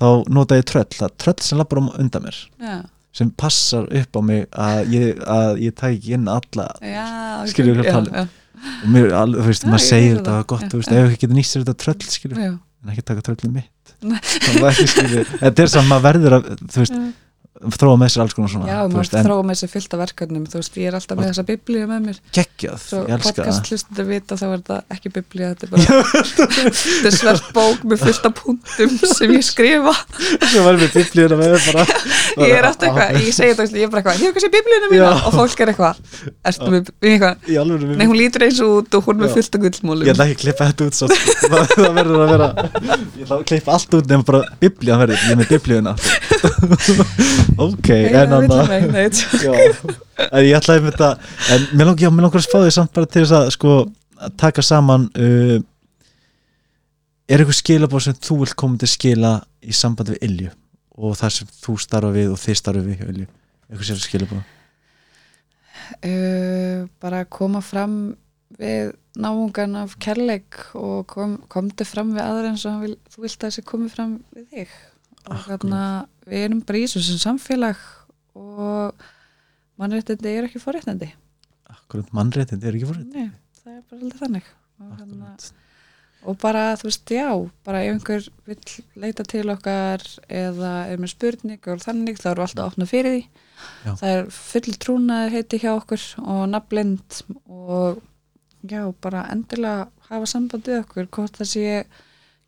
þá 0.00 0.08
nota 0.32 0.56
ég 0.56 0.64
tröll, 0.72 0.88
það 0.96 1.10
er 1.10 1.14
tröll 1.20 1.44
sem 1.44 1.60
lappar 1.60 1.82
um 1.84 1.92
undan 2.00 2.24
mér 2.30 2.40
Já, 2.64 2.80
sem 3.12 3.28
passar 3.36 3.92
upp 3.92 4.16
á 4.16 4.20
mig 4.24 4.48
að 4.56 4.96
ég, 4.96 5.22
að 5.28 5.62
ég 5.68 5.76
tæki 5.84 6.16
inn 6.16 6.32
alla 6.32 6.70
já 6.80 8.24
Mér, 8.92 9.12
al, 9.16 9.34
þú 9.34 9.46
veist, 9.50 9.66
maður 9.68 9.84
segir 9.86 10.16
þetta 10.18 10.36
var 10.36 10.48
gott, 10.52 10.66
þú 10.70 10.80
veist, 10.80 10.92
ef 10.92 11.10
ekki 11.10 11.22
getur 11.24 11.38
nýst 11.38 11.54
sér 11.54 11.64
þetta 11.64 11.76
tröll, 11.84 12.08
skilur, 12.16 12.42
en 12.46 12.92
ekki 12.92 13.04
taka 13.10 13.24
tröllið 13.26 13.54
mitt. 13.54 13.94
Nei. 14.06 14.18
það 14.22 14.58
var 14.62 14.74
ekki 14.74 14.90
skilur, 14.92 15.30
þetta 15.40 15.64
er 15.64 15.72
saman 15.72 15.90
maður 15.92 16.06
verður 16.10 16.36
að, 16.38 16.50
þú 16.66 16.82
veist. 16.84 16.98
Þróa 17.76 17.96
með 18.00 18.10
sér 18.12 18.22
alls 18.24 18.34
konar 18.36 18.50
svona, 18.52 18.66
Já, 18.68 18.78
maður 18.92 19.08
þróa 19.26 19.44
með 19.48 19.56
sér 19.60 19.70
fullt 19.72 19.94
af 19.96 20.00
verkefnum 20.02 20.44
þú 20.50 20.56
veist, 20.60 20.74
ég 20.76 20.86
er 20.90 20.96
alltaf 20.98 21.16
með 21.18 21.28
þessa 21.30 21.44
biblíu 21.48 21.86
með 21.90 22.00
mér. 22.06 22.16
Svo 22.82 22.98
ég 23.06 23.12
elska 23.16 23.32
það. 23.32 23.38
podcast 23.40 23.70
hlustundu 23.70 24.02
vita 24.10 24.38
þá 24.40 24.46
er 24.48 24.60
það 24.66 24.80
ekki 24.96 25.08
biblíu 25.16 25.46
þetta 25.50 25.64
er 25.66 25.70
bara 25.72 25.82
þetta 26.36 27.08
er 27.10 27.16
svart 27.16 27.46
bók 27.56 27.80
með 27.88 27.98
fullt 28.04 28.24
af 28.28 28.34
punktum 28.40 28.90
sem 29.14 29.34
ég 29.36 29.44
skrifa. 29.46 29.94
Sem 30.50 30.66
var 30.66 30.74
með 30.80 30.90
biblíuna 30.98 31.36
með 31.40 31.48
mér 31.56 31.62
bara. 31.70 31.82
Ég 32.46 32.52
er 32.52 32.66
alltaf 32.68 32.84
eitthvað, 32.90 33.16
ég 33.24 33.32
segi 33.32 33.54
þetta 33.56 33.78
ég 33.80 33.86
er 33.86 33.90
bara 33.92 34.00
eitthvað, 34.02 34.18
hefur 34.20 34.34
kannski 34.36 34.50
biblíuna 34.52 34.88
mína? 34.90 35.06
Já. 35.06 35.24
og 35.24 35.32
fólk 35.32 35.60
er 35.64 35.70
eitthvað, 35.72 35.96
ertu 36.50 36.68
með 36.74 36.90
eitthvað? 37.00 37.34
Nei, 37.96 38.04
hún 38.10 38.18
lítur 38.18 38.44
eins 38.44 38.60
út 38.60 38.96
og 38.98 39.08
hún 39.08 39.22
með 39.22 39.30
Já. 39.30 39.34
fullt 39.38 39.56
af 39.56 39.62
gullmólum 39.64 40.04
Ég 40.04 40.18
að 47.52 47.60
að 47.60 47.62
að 47.62 47.76
Ok, 47.76 47.88
en 47.90 48.34
hann 48.34 48.50
En 50.32 50.42
ég 50.44 50.56
ætlaði 50.56 50.84
með 50.84 50.92
þetta 50.92 51.10
En 51.54 51.64
mér 51.76 51.90
langar, 51.90 52.40
að 52.40 52.46
spá 52.46 52.58
því 52.58 52.74
samt 52.74 52.92
bara 52.96 53.10
til 53.10 53.22
þess 53.22 53.36
að 53.36 53.48
sko, 53.54 53.78
að 54.16 54.36
taka 54.40 54.64
saman 54.66 55.08
uh, 55.14 55.56
Er 57.26 57.42
eitthvað 57.42 57.60
skilabóð 57.60 58.06
sem 58.06 58.18
þú 58.22 58.40
vilt 58.42 58.58
koma 58.58 58.80
til 58.80 58.90
skila 58.90 59.32
í 59.62 59.74
sambandi 59.76 60.16
við 60.16 60.28
Ilju 60.30 60.52
og 60.96 61.16
það 61.18 61.32
sem 61.34 61.48
þú 61.60 61.74
starfa 61.82 62.12
við 62.14 62.30
og 62.32 62.38
þið 62.40 62.60
starfa 62.62 62.84
við 62.86 63.02
Ilju 63.04 63.26
Eitthvað 63.66 63.88
sér 63.90 64.04
skilabóð 64.04 64.44
uh, 66.06 66.86
bara 67.02 67.24
koma 67.28 67.60
fram 67.64 68.16
við 68.56 68.94
náungan 69.16 69.76
af 69.82 69.96
kærleik 70.02 70.58
og 70.76 71.06
kom, 71.10 71.38
komdu 71.52 71.86
fram 71.88 72.12
við 72.14 72.24
aðra 72.24 72.52
eins 72.52 72.66
og 72.68 72.82
vil, 72.84 72.92
þú 73.12 73.24
vilt 73.24 73.40
að 73.40 73.48
þessi 73.48 73.64
komi 73.66 73.88
fram 73.92 74.18
við 74.36 74.46
þig. 74.52 74.76
Og 75.26 75.40
þarna 75.48 75.80
við 76.26 76.46
erum 76.46 76.62
bara 76.66 76.80
í 76.80 76.88
þessu 76.90 77.18
samfélag 77.22 77.82
og 78.36 79.06
mannréttindi 79.80 80.32
er 80.32 80.48
ekki 80.48 80.62
forréttindi. 80.62 81.12
Akkurat 81.72 82.10
mannréttindi 82.16 82.68
er 82.68 82.78
ekki 82.78 82.88
fórið 82.90 83.14
Nei, 83.14 83.30
það 83.62 83.72
er 83.76 83.86
bara 83.90 84.02
alltaf 84.02 84.24
þannig. 84.24 84.50
Og, 84.76 84.90
þarna, 84.98 85.30
og 86.26 86.38
bara 86.42 86.64
þú 86.76 86.88
veist 86.90 87.12
já 87.14 87.28
bara 87.64 87.82
ef 87.84 87.94
einhver 87.94 88.28
vill 88.48 89.02
leita 89.04 89.24
til 89.24 89.46
okkar 89.54 90.04
eða 90.28 90.72
er 90.90 91.00
með 91.00 91.14
spurning 91.14 91.70
og 91.72 91.84
þannig 91.84 92.20
þá 92.20 92.28
við 92.28 92.42
alltaf 92.44 92.62
að 92.62 92.70
opna 92.70 92.88
fyrir 92.90 93.16
því. 93.16 93.26
Já. 93.56 93.92
það 93.96 94.10
er 94.10 94.26
full 94.36 94.74
trúnaður 94.84 95.32
heiti 95.32 95.60
hjá 95.62 95.70
okkur 95.72 96.02
og 96.20 96.42
nafnblind 96.52 97.20
og 97.48 98.02
já, 98.68 98.82
bara 99.00 99.24
endilega 99.32 99.86
hafa 100.10 100.28
samband 100.28 100.68
við 100.68 100.82
okkur, 100.82 101.08
hvort 101.14 101.38
það 101.40 101.50
sé 101.54 101.70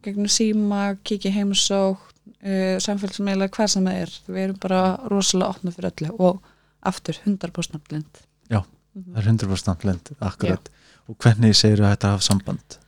gegnum 0.04 0.30
síma, 0.30 0.82
kiki 1.06 1.32
heimsók 1.34 2.07
uh, 2.44 2.76
samfélagsmeila 2.82 3.50
hvað 3.54 3.72
sem 3.74 3.88
það 3.88 4.02
er, 4.04 4.16
við 4.28 4.42
erum 4.46 4.60
bara 4.62 4.82
rosalega 5.10 5.56
opna 5.56 5.74
fyrir 5.74 5.92
öllu 5.92 6.14
og 6.18 6.42
aftur 6.88 7.18
100% 7.24 7.76
nafnblind 7.76 8.22
Já. 8.48 8.62
Það 8.98 9.18
er 9.20 9.26
100% 9.30 9.82
blend, 9.82 10.12
akkurat. 10.24 10.70
Og 11.08 11.16
hvernig 11.22 11.56
segir 11.56 11.80
þú 11.80 11.86
að 11.86 11.92
þetta 11.94 12.12
hafa 12.14 12.24
samband? 12.26 12.78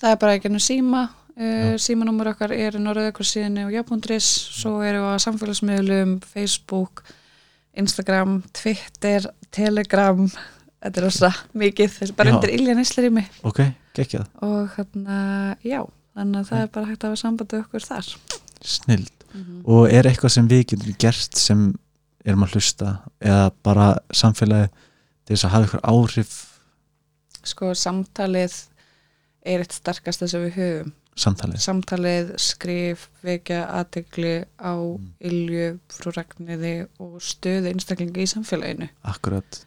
Það 0.00 0.12
er 0.12 0.18
bara 0.22 0.40
gegnum 0.40 0.62
síma 0.62 1.04
uh, 1.06 1.44
Já. 1.44 1.78
símanúmer 1.82 2.30
okkar 2.32 2.54
er 2.56 2.76
rauðakvarsíðinni 2.76 3.66
og 3.66 3.74
jafnbundris, 3.74 4.28
svo 4.60 4.78
erum 4.86 5.06
við 5.06 5.16
á 5.18 5.24
samfélagsmiðlum 5.26 6.18
Facebook 6.26 7.04
Instagram, 7.76 8.38
Twitter, 8.56 9.26
Telegram. 9.52 10.22
Þetta 10.80 11.00
er 11.00 11.04
rosa 11.04 11.30
mikið, 11.56 11.92
þessi 11.98 12.16
bara 12.16 12.32
Já. 12.32 12.36
undir 12.36 12.54
Ilja 12.54 13.10
mig 13.10 13.28
ok, 13.42 13.62
geggjað, 13.96 14.26
og 14.44 14.74
hérna, 14.76 15.20
já 15.64 15.80
þannig 16.16 16.40
að 16.40 16.50
það 16.50 16.60
er 16.62 16.68
bara 16.72 16.88
hægt 16.90 17.04
að 17.04 17.10
hafa 17.10 17.20
sambandi 17.20 17.60
okkur 17.64 17.84
þar 17.84 18.10
snild 18.64 19.12
og 19.66 19.90
er 19.92 20.06
eitthvað 20.08 20.32
sem 20.32 20.46
við 20.48 20.62
getum 20.72 20.94
gert 20.98 21.36
sem 21.36 21.64
erum 22.24 22.44
að 22.46 22.56
hlusta 22.56 22.92
eða 23.20 23.50
bara 23.66 23.88
samfélagi 24.14 24.70
til 25.26 25.34
þess 25.34 25.44
að 25.44 25.52
hafa 25.54 25.66
eitthvað 25.66 25.90
áhrif. 25.92 26.36
Sko 27.46 27.72
samtalið 27.78 28.54
er 29.46 29.62
eitt 29.62 29.76
starkasta 29.76 30.28
sem 30.30 30.46
við 30.46 30.56
höfum. 30.56 30.94
Samtalið. 31.16 31.60
Samtalið, 31.64 32.32
skrif, 32.42 33.06
vekja 33.24 33.62
aðtegli 33.72 34.44
á 34.60 34.76
Mm. 34.76 35.12
Ilju, 35.20 35.68
frú 35.88 36.12
Ragnirði 36.12 36.74
og 37.00 37.20
stöðu 37.24 37.70
einstaklinga 37.72 38.20
í 38.20 38.28
samfélaginu. 38.28 38.88
Akkurat, 39.02 39.64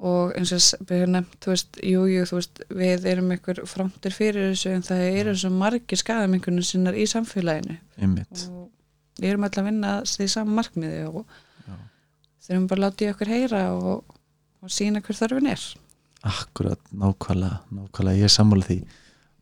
og 0.00 0.32
eins 0.38 0.52
og 0.56 0.86
við 0.88 1.02
höfum 1.02 1.14
nefnt, 1.16 1.36
þú 1.44 1.52
veist, 1.52 1.78
jú, 1.84 2.04
jú, 2.08 2.24
þú 2.28 2.38
veist 2.38 2.62
við 2.72 3.06
erum 3.10 3.34
ykkur 3.36 3.62
frontir 3.68 4.14
fyrir 4.16 4.50
þessu 4.52 4.72
en 4.72 4.86
það 4.86 5.02
eru 5.20 5.34
svo 5.36 5.50
margir 5.52 6.00
skadaminkunum 6.00 6.64
sinnar 6.64 6.96
í 6.96 7.04
samfélaginu. 7.10 7.76
Einmitt. 8.00 8.46
Og 8.48 8.70
við 9.20 9.34
erum 9.34 9.44
alltaf 9.44 9.64
að 9.64 9.68
vinna 9.68 9.92
því 10.08 10.28
saman 10.32 10.56
markmiði 10.56 11.02
og 11.10 11.22
þurfum 12.46 12.66
bara 12.70 12.80
að 12.80 12.86
láta 12.86 13.04
í 13.04 13.12
okkur 13.12 13.32
heyra 13.34 13.62
og, 13.76 14.16
og 14.64 14.72
sína 14.72 15.04
hver 15.04 15.18
þörfin 15.20 15.52
er. 15.52 15.66
Akkurat, 16.30 16.80
nákvæmlega, 16.92 17.60
nákvæmlega 17.72 18.20
ég 18.20 18.28
er 18.28 18.34
sammála 18.34 18.66
því. 18.68 18.80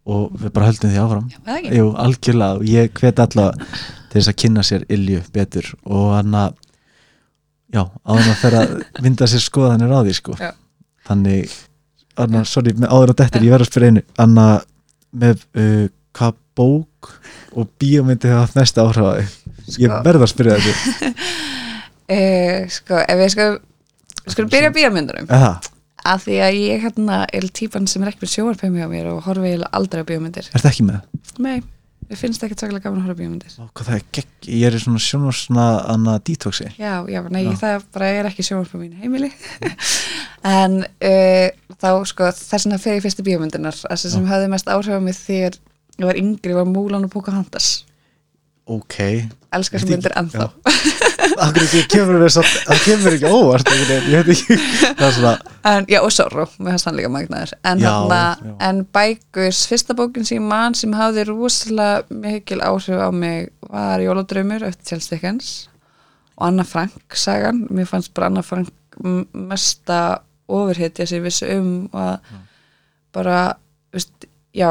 Og 0.09 0.39
við 0.41 0.53
bara 0.57 0.71
höldum 0.71 0.93
því 0.93 1.01
áfram. 1.03 1.27
Já, 1.31 1.39
það 1.45 1.59
ekki? 1.59 1.75
Jú, 1.79 1.89
algjörlega 2.05 2.59
og 2.59 2.69
ég 2.69 2.93
hvet 2.97 3.23
alla 3.25 3.49
til 3.59 4.17
þess 4.17 4.31
að 4.33 4.39
kynna 4.43 4.65
sér 4.65 4.87
Ilju 4.95 5.23
betur. 5.35 5.71
Og 5.85 6.15
hann 6.17 6.37
að 6.39 6.57
já, 7.75 7.83
áður 8.09 8.31
að 8.33 8.41
fyrir 8.43 8.59
að 8.63 8.75
vinda 9.05 9.29
sér 9.31 9.45
skoðanir 9.45 9.93
á 9.95 10.01
því 10.07 10.15
sko. 10.19 10.37
Já. 10.41 10.51
þannig, 11.09 11.55
anna, 12.19 12.43
sorry, 12.49 12.75
með 12.79 12.93
áður 12.95 13.13
að 13.15 13.21
dettir 13.23 13.47
ég 13.49 13.55
verð 13.57 13.67
að 13.67 13.71
spyrja 13.73 13.93
einu, 13.93 14.03
anna 14.25 14.47
með 15.19 15.45
uh, 15.57 15.87
hvað 16.19 16.37
bók 16.59 17.13
og 17.59 17.69
bíómyndi 17.81 18.29
hafa 18.33 18.47
haft 18.47 18.59
mest 18.59 18.81
áhrif 18.83 19.05
á 19.07 19.13
þig? 19.21 19.35
Ég 19.79 19.91
Sko. 19.93 20.03
verð 20.09 20.25
að 20.25 20.33
spyrja 20.33 20.59
þetta 20.59 21.13
Eh, 22.09 22.65
sko, 22.73 22.97
ef 23.05 23.19
við 23.21 23.33
sko 23.35 23.47
við 23.53 24.33
skulum 24.33 24.49
byrja 24.53 24.69
að 24.71 24.77
bíómyndurum 24.79 25.27
Eða, 25.29 25.51
að 26.09 26.23
því 26.25 26.37
að 26.47 26.55
ég 26.57 26.85
hérna 26.87 27.19
er 27.37 27.47
típan 27.53 27.89
sem 27.91 28.01
er 28.05 28.11
ekki 28.15 28.23
með 28.25 28.31
sjóarpemi 28.33 28.81
á 28.81 28.89
mér 28.89 29.11
og 29.13 29.19
horfi 29.27 29.51
aldrei 29.77 30.01
á 30.01 30.09
bíómyndir. 30.09 30.49
Er 30.57 30.63
það 30.65 30.71
ekki 30.71 30.87
með? 30.89 31.03
Nei, 31.45 31.59
ég 32.09 32.21
finnst 32.21 32.45
ekki 32.45 32.57
taklega 32.59 32.87
gaman 32.87 33.03
að 33.03 33.09
horfa 33.09 33.19
bíómyndir. 33.21 33.57
Er 33.95 34.05
gegg, 34.17 34.31
ég 34.49 34.69
er 34.69 34.79
svona 34.81 35.67
anna 35.93 36.17
detoxi. 36.25 36.71
Já, 36.81 37.03
já, 37.11 37.21
nei, 37.33 37.43
Já. 37.47 37.57
það 37.61 37.89
bara 37.95 38.11
er 38.17 38.29
ekki 38.31 38.47
sjónvarp 38.47 38.73
á 38.73 38.79
mínu 38.81 39.01
heimili 39.03 39.31
en 40.59 40.79
uh, 40.85 41.75
þá 41.77 41.91
sko 42.09 42.31
þess 42.39 42.69
vegna 42.69 42.81
fyrir 42.83 43.05
fyrstu 43.05 43.27
bíómyndunar 43.27 43.83
að 43.91 44.05
sem 44.07 44.31
hafði 44.31 44.53
mest 44.55 44.73
áhrif 44.73 44.97
á 44.97 45.03
mig 45.05 45.19
þegar 45.19 45.61
ég 45.99 46.09
var 46.09 46.21
yngri 46.21 46.57
var 46.57 46.69
Múlan 46.71 47.09
og 47.09 47.13
Pocahontas. 47.13 47.85
Ok, 48.69 48.99
elskar 49.57 49.81
sem 49.81 49.95
myndir 49.95 50.13
ennþá 50.21 50.51
ekki 51.47 51.81
kemur 51.93 52.19
mér 52.21 52.33
satt, 52.33 52.51
það 52.67 52.83
kemur 52.85 53.17
ekki 53.17 53.31
óvart 53.33 53.71
ég 53.75 53.89
veit 53.91 54.31
ekki. 54.35 54.59
Það 54.99 55.19
er 55.31 55.43
en, 55.71 55.87
Já, 55.91 55.99
og 56.03 56.13
Sorro, 56.15 56.47
með 56.59 56.75
hans 56.75 56.87
hann 56.89 56.99
líka 56.99 57.11
magnaður. 57.13 57.55
En, 57.63 57.83
Já, 57.83 57.91
hana, 57.95 58.21
já. 58.43 58.55
en 58.69 58.83
Bækurs, 58.97 59.63
fyrsta 59.71 59.97
bókin 59.99 60.27
sem 60.29 60.39
ég 60.41 60.47
man 60.49 60.77
sem 60.79 60.95
hafði 60.97 61.27
rosalega 61.29 62.21
mikil 62.25 62.61
áhrif 62.65 63.01
á 63.01 63.09
mig 63.15 63.51
var 63.69 64.03
Jóladraumur 64.05 64.67
eftir 64.69 65.03
Dickens 65.05 65.69
og 66.39 66.49
Anna 66.51 66.65
Frank 66.65 67.17
sagan, 67.19 67.65
mér 67.71 67.89
fannst 67.91 68.15
bara 68.17 68.31
Anna 68.31 68.43
Frank 68.47 68.73
mesta 69.33 70.21
ofurhetja 70.49 71.07
sem 71.07 71.21
ég 71.21 71.27
vissi 71.29 71.49
um 71.59 71.73
og 71.93 72.01
að 72.03 72.33
bara, 73.15 73.41
veist, 73.95 74.29
já 74.55 74.71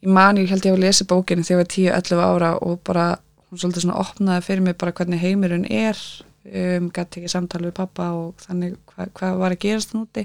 ég 0.00 0.08
man, 0.08 0.38
ég 0.40 0.48
held 0.50 0.64
ég 0.66 0.76
að 0.76 0.84
lesa 0.84 1.06
bókinu 1.08 1.44
þegar 1.44 1.60
ég 1.60 1.92
var 1.92 2.00
10-11 2.10 2.22
ára 2.24 2.52
og 2.64 2.80
bara 2.86 3.08
hún 3.50 3.60
svolítið 3.60 3.86
svona 3.86 4.00
opnaði 4.00 4.46
fyrir 4.46 4.66
mig 4.66 4.76
bara 4.80 4.94
hvernig 4.96 5.22
heimurinn 5.22 5.66
er. 5.70 6.00
Um, 6.40 6.88
gæti 6.88 7.20
ekki 7.20 7.28
samtali 7.28 7.68
við 7.68 7.76
pappa 7.76 8.06
og 8.16 8.38
þannig 8.46 8.78
hva, 8.88 9.10
hvað 9.12 9.40
var 9.42 9.52
að 9.52 9.60
gerast 9.60 9.90
núti 9.92 10.24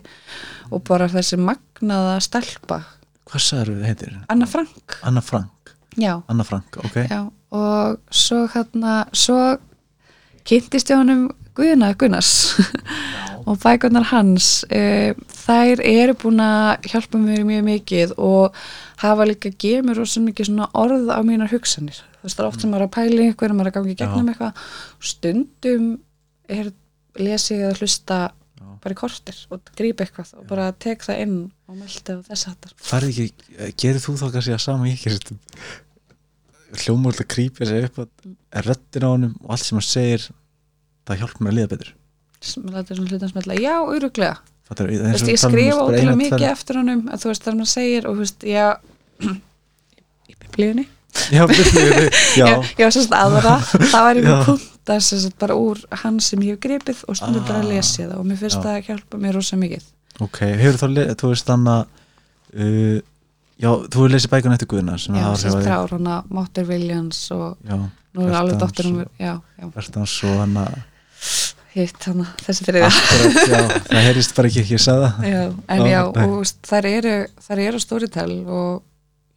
og 0.71 0.79
bara 0.87 1.09
þessi 1.11 1.35
magnaða 1.43 2.13
stelpa, 2.23 2.77
hvað 3.27 3.43
sagður 3.43 3.73
við 3.73 3.89
heitir? 3.89 4.13
Anna 4.31 4.47
Frank. 4.47 4.95
Anna 5.03 5.19
Frank, 5.19 5.73
já, 5.99 6.13
Anna 6.31 6.45
Frank, 6.47 6.79
ok. 6.87 7.01
Já 7.11 7.19
og 7.55 7.99
svo 8.11 8.45
hérna, 8.51 9.05
svo 9.13 9.57
kynntist 10.47 10.91
ég 10.91 10.99
honum 10.99 11.29
Guðna 11.55 11.93
Gunnars. 11.95 12.55
Og 13.45 13.59
bækurnar 13.61 14.07
hans 14.09 14.65
uh, 14.73 15.13
þær 15.45 15.81
eru 15.85 16.15
búin 16.17 16.41
að 16.41 16.87
hjálpa 16.89 17.19
mér 17.21 17.43
mjög 17.45 17.67
mikið 17.67 18.13
og 18.17 18.55
hafa 19.03 19.27
líka 19.29 19.51
gefið 19.53 19.85
mér 19.85 19.99
rosa 20.01 20.23
mikið 20.23 20.63
orð 20.73 21.11
á 21.13 21.21
mínar 21.21 21.53
hugsanir 21.53 21.99
þú 22.25 22.29
veist 22.29 22.39
það 22.39 22.45
er 22.45 22.49
oft 22.49 22.63
sem 22.63 22.71
maður 22.73 22.83
er 22.83 22.89
að 22.89 22.95
pæli 22.95 23.27
einhverjum 23.27 23.59
maður 23.59 23.69
er 23.69 23.71
að 23.71 23.77
gangi 23.77 23.95
gegnum 23.99 24.31
eitthvað. 24.31 24.63
Stundum 25.11 25.87
er 26.49 26.71
lesi 27.21 27.59
ég 27.59 27.69
að 27.69 27.81
hlusta 27.83 28.17
Já. 28.25 28.67
bara 28.81 28.95
í 28.95 28.97
kortir 28.97 29.41
og 29.53 29.73
grípa 29.77 30.05
eitthvað 30.05 30.31
og 30.39 30.47
bara 30.49 30.71
tek 30.73 31.05
það 31.05 31.21
inn 31.25 31.35
og 31.69 31.77
meldi 31.77 32.15
og 32.15 32.23
þess 32.25 32.73
Færði 32.81 33.11
ekki, 33.13 33.51
eh, 33.59 33.73
gerir 33.77 34.01
þú 34.01 34.17
þá 34.17 34.25
kannski 34.33 34.55
að 34.55 34.63
sama 34.65 34.89
gerir 34.89 35.37
hljómur 36.81 37.21
að 37.21 37.29
krýpja 37.31 37.69
sig 37.69 37.85
upp 37.87 38.01
að 38.01 38.65
röddin 38.65 39.05
á 39.05 39.09
honum 39.13 39.37
og 39.43 39.53
allt 39.53 39.67
sem 39.67 39.77
hann 39.77 39.85
segir 39.85 40.25
það 41.05 41.21
hjálpar 41.21 41.45
mér 41.45 41.53
að 41.53 41.59
liða 41.59 41.71
betur. 41.75 41.93
Mér 42.65 42.75
lætur 42.75 42.97
svona 42.97 43.13
hlutan 43.13 43.31
smetla, 43.31 43.61
já, 43.61 43.75
öruglega 43.85 44.35
Þú 44.65 44.85
veist, 44.89 45.27
ég 45.29 45.37
skrifa 45.37 45.83
ótrúlega 45.85 46.17
mikið 46.17 46.47
eftir 46.49 46.79
honum 46.79 47.03
að 47.13 47.21
þú 47.21 47.29
veist 47.29 47.43
það 47.45 47.57
maður 47.59 47.69
segir 47.69 48.07
og 48.09 48.15
þú 48.15 48.23
veist, 48.23 48.45
já 48.49 48.65
í 50.31 50.37
biblíunni 50.41 50.85
Já, 51.35 51.45
já, 52.37 52.47
já 52.77 52.87
sérst 52.91 53.13
aðra, 53.15 53.55
það 53.63 54.03
var 54.05 54.17
ég 54.19 54.25
með 54.27 54.45
punta 54.45 54.97
bara 55.41 55.55
úr 55.57 55.79
hans 56.03 56.27
sem 56.31 56.41
ég 56.45 56.55
hef 56.55 56.61
gripið 56.65 57.03
og 57.09 57.17
stundum 57.17 57.45
bara 57.47 57.59
að 57.63 57.65
Ah. 57.65 57.73
lesa 57.73 58.03
það 58.05 58.17
og 58.19 58.25
mér 58.29 58.37
finnst 58.41 58.61
það 58.61 58.75
að 58.75 58.89
hjálpa 58.89 59.17
mér 59.23 59.33
rosa 59.39 59.57
mikið. 59.57 59.83
Ok, 60.21 60.39
hefur 60.61 60.77
þá, 60.81 61.15
þú 61.19 61.31
veist 61.31 61.47
þannig 61.49 61.85
uh, 62.55 62.97
já, 63.59 63.69
þú 63.71 63.95
hefur 63.95 64.13
lesið 64.13 64.33
bækun 64.35 64.55
eftir 64.55 64.69
Guðna 64.75 64.97
sem 65.01 65.15
já, 65.17 65.25
á 65.25 65.33
þig. 65.35 65.55
þrjár 65.65 65.95
hana 65.97 66.17
Máttur 66.29 66.67
Williams 66.69 67.23
og 67.35 67.57
já, 67.65 67.75
nú 68.15 68.27
er 68.29 68.37
alveg 68.39 68.59
dóttir 68.61 68.91
um 68.91 68.99
og- 69.01 69.09
hann 70.43 70.57
að 70.61 70.75
hitt 71.75 72.03
hana, 72.07 72.25
þessi 72.45 72.63
þriðja. 72.69 72.87
Akkurat, 72.87 73.39
já, 73.51 73.61
það 73.89 74.05
heyrist 74.05 74.35
bara 74.37 74.47
ekki, 74.47 74.61
ég 74.69 74.79
sagði 74.79 75.07
það. 75.09 75.25
Já, 75.27 75.41
en 75.75 75.81
Já, 75.89 76.01
og 76.05 76.45
þær 76.69 76.85
eru 76.93 77.15
þær 77.49 77.59
eru 77.65 77.81
stóritel 77.83 78.35
og 78.47 78.83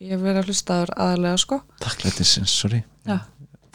ég 0.04 0.14
hef 0.14 0.22
verið 0.22 0.40
að 0.42 0.48
hlusta 0.52 0.78
þar 0.82 0.92
aðalega 1.06 1.40
sko. 1.42 1.60
Þakklætisins, 1.82 2.54
sorry. 2.62 2.82
Já. 3.08 3.18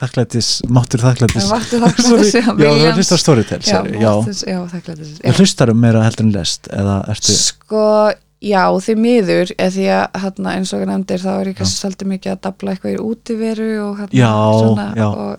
Þakklætis, 0.03 0.47
máttur 0.73 1.03
en 1.03 1.47
vakti 1.47 1.77
það 1.79 1.99
Sorry, 2.01 2.23
þessi 2.25 2.39
já, 2.41 2.69
það 2.73 2.97
hlustar 2.97 3.19
Storytel 3.21 3.59
já, 3.61 3.67
sorry, 3.69 3.91
já, 4.01 4.09
Máttur- 4.17 4.49
já, 4.49 4.57
þakklætis 4.73 5.11
já. 5.21 5.33
hlustar 5.37 5.71
um 5.71 5.77
meira 5.83 6.01
heldur 6.03 6.25
en 6.25 6.31
lest 6.33 6.67
eða 6.73 6.95
ertu, 7.13 7.35
Sko, 7.37 7.83
já, 8.43 8.63
því 8.87 8.95
miður 8.99 9.53
eða 9.53 9.69
því 9.77 9.85
að 9.99 10.17
hérna, 10.25 10.55
eins 10.57 10.73
og 10.73 10.81
ég 10.83 10.89
nefndir 10.89 11.21
þá 11.23 11.29
er 11.35 11.51
ég 11.51 11.57
kannski 11.61 11.79
svolítið 11.83 12.11
mikið 12.13 12.33
að 12.33 12.41
dabla 12.47 12.73
eitthvað 12.73 12.95
í 12.95 12.99
útiveru 13.05 13.69
og 13.85 14.01
hérna 14.01 14.19
Já, 14.23 14.33
svona 14.63 14.87
já. 14.97 15.05
Og, 15.07 15.37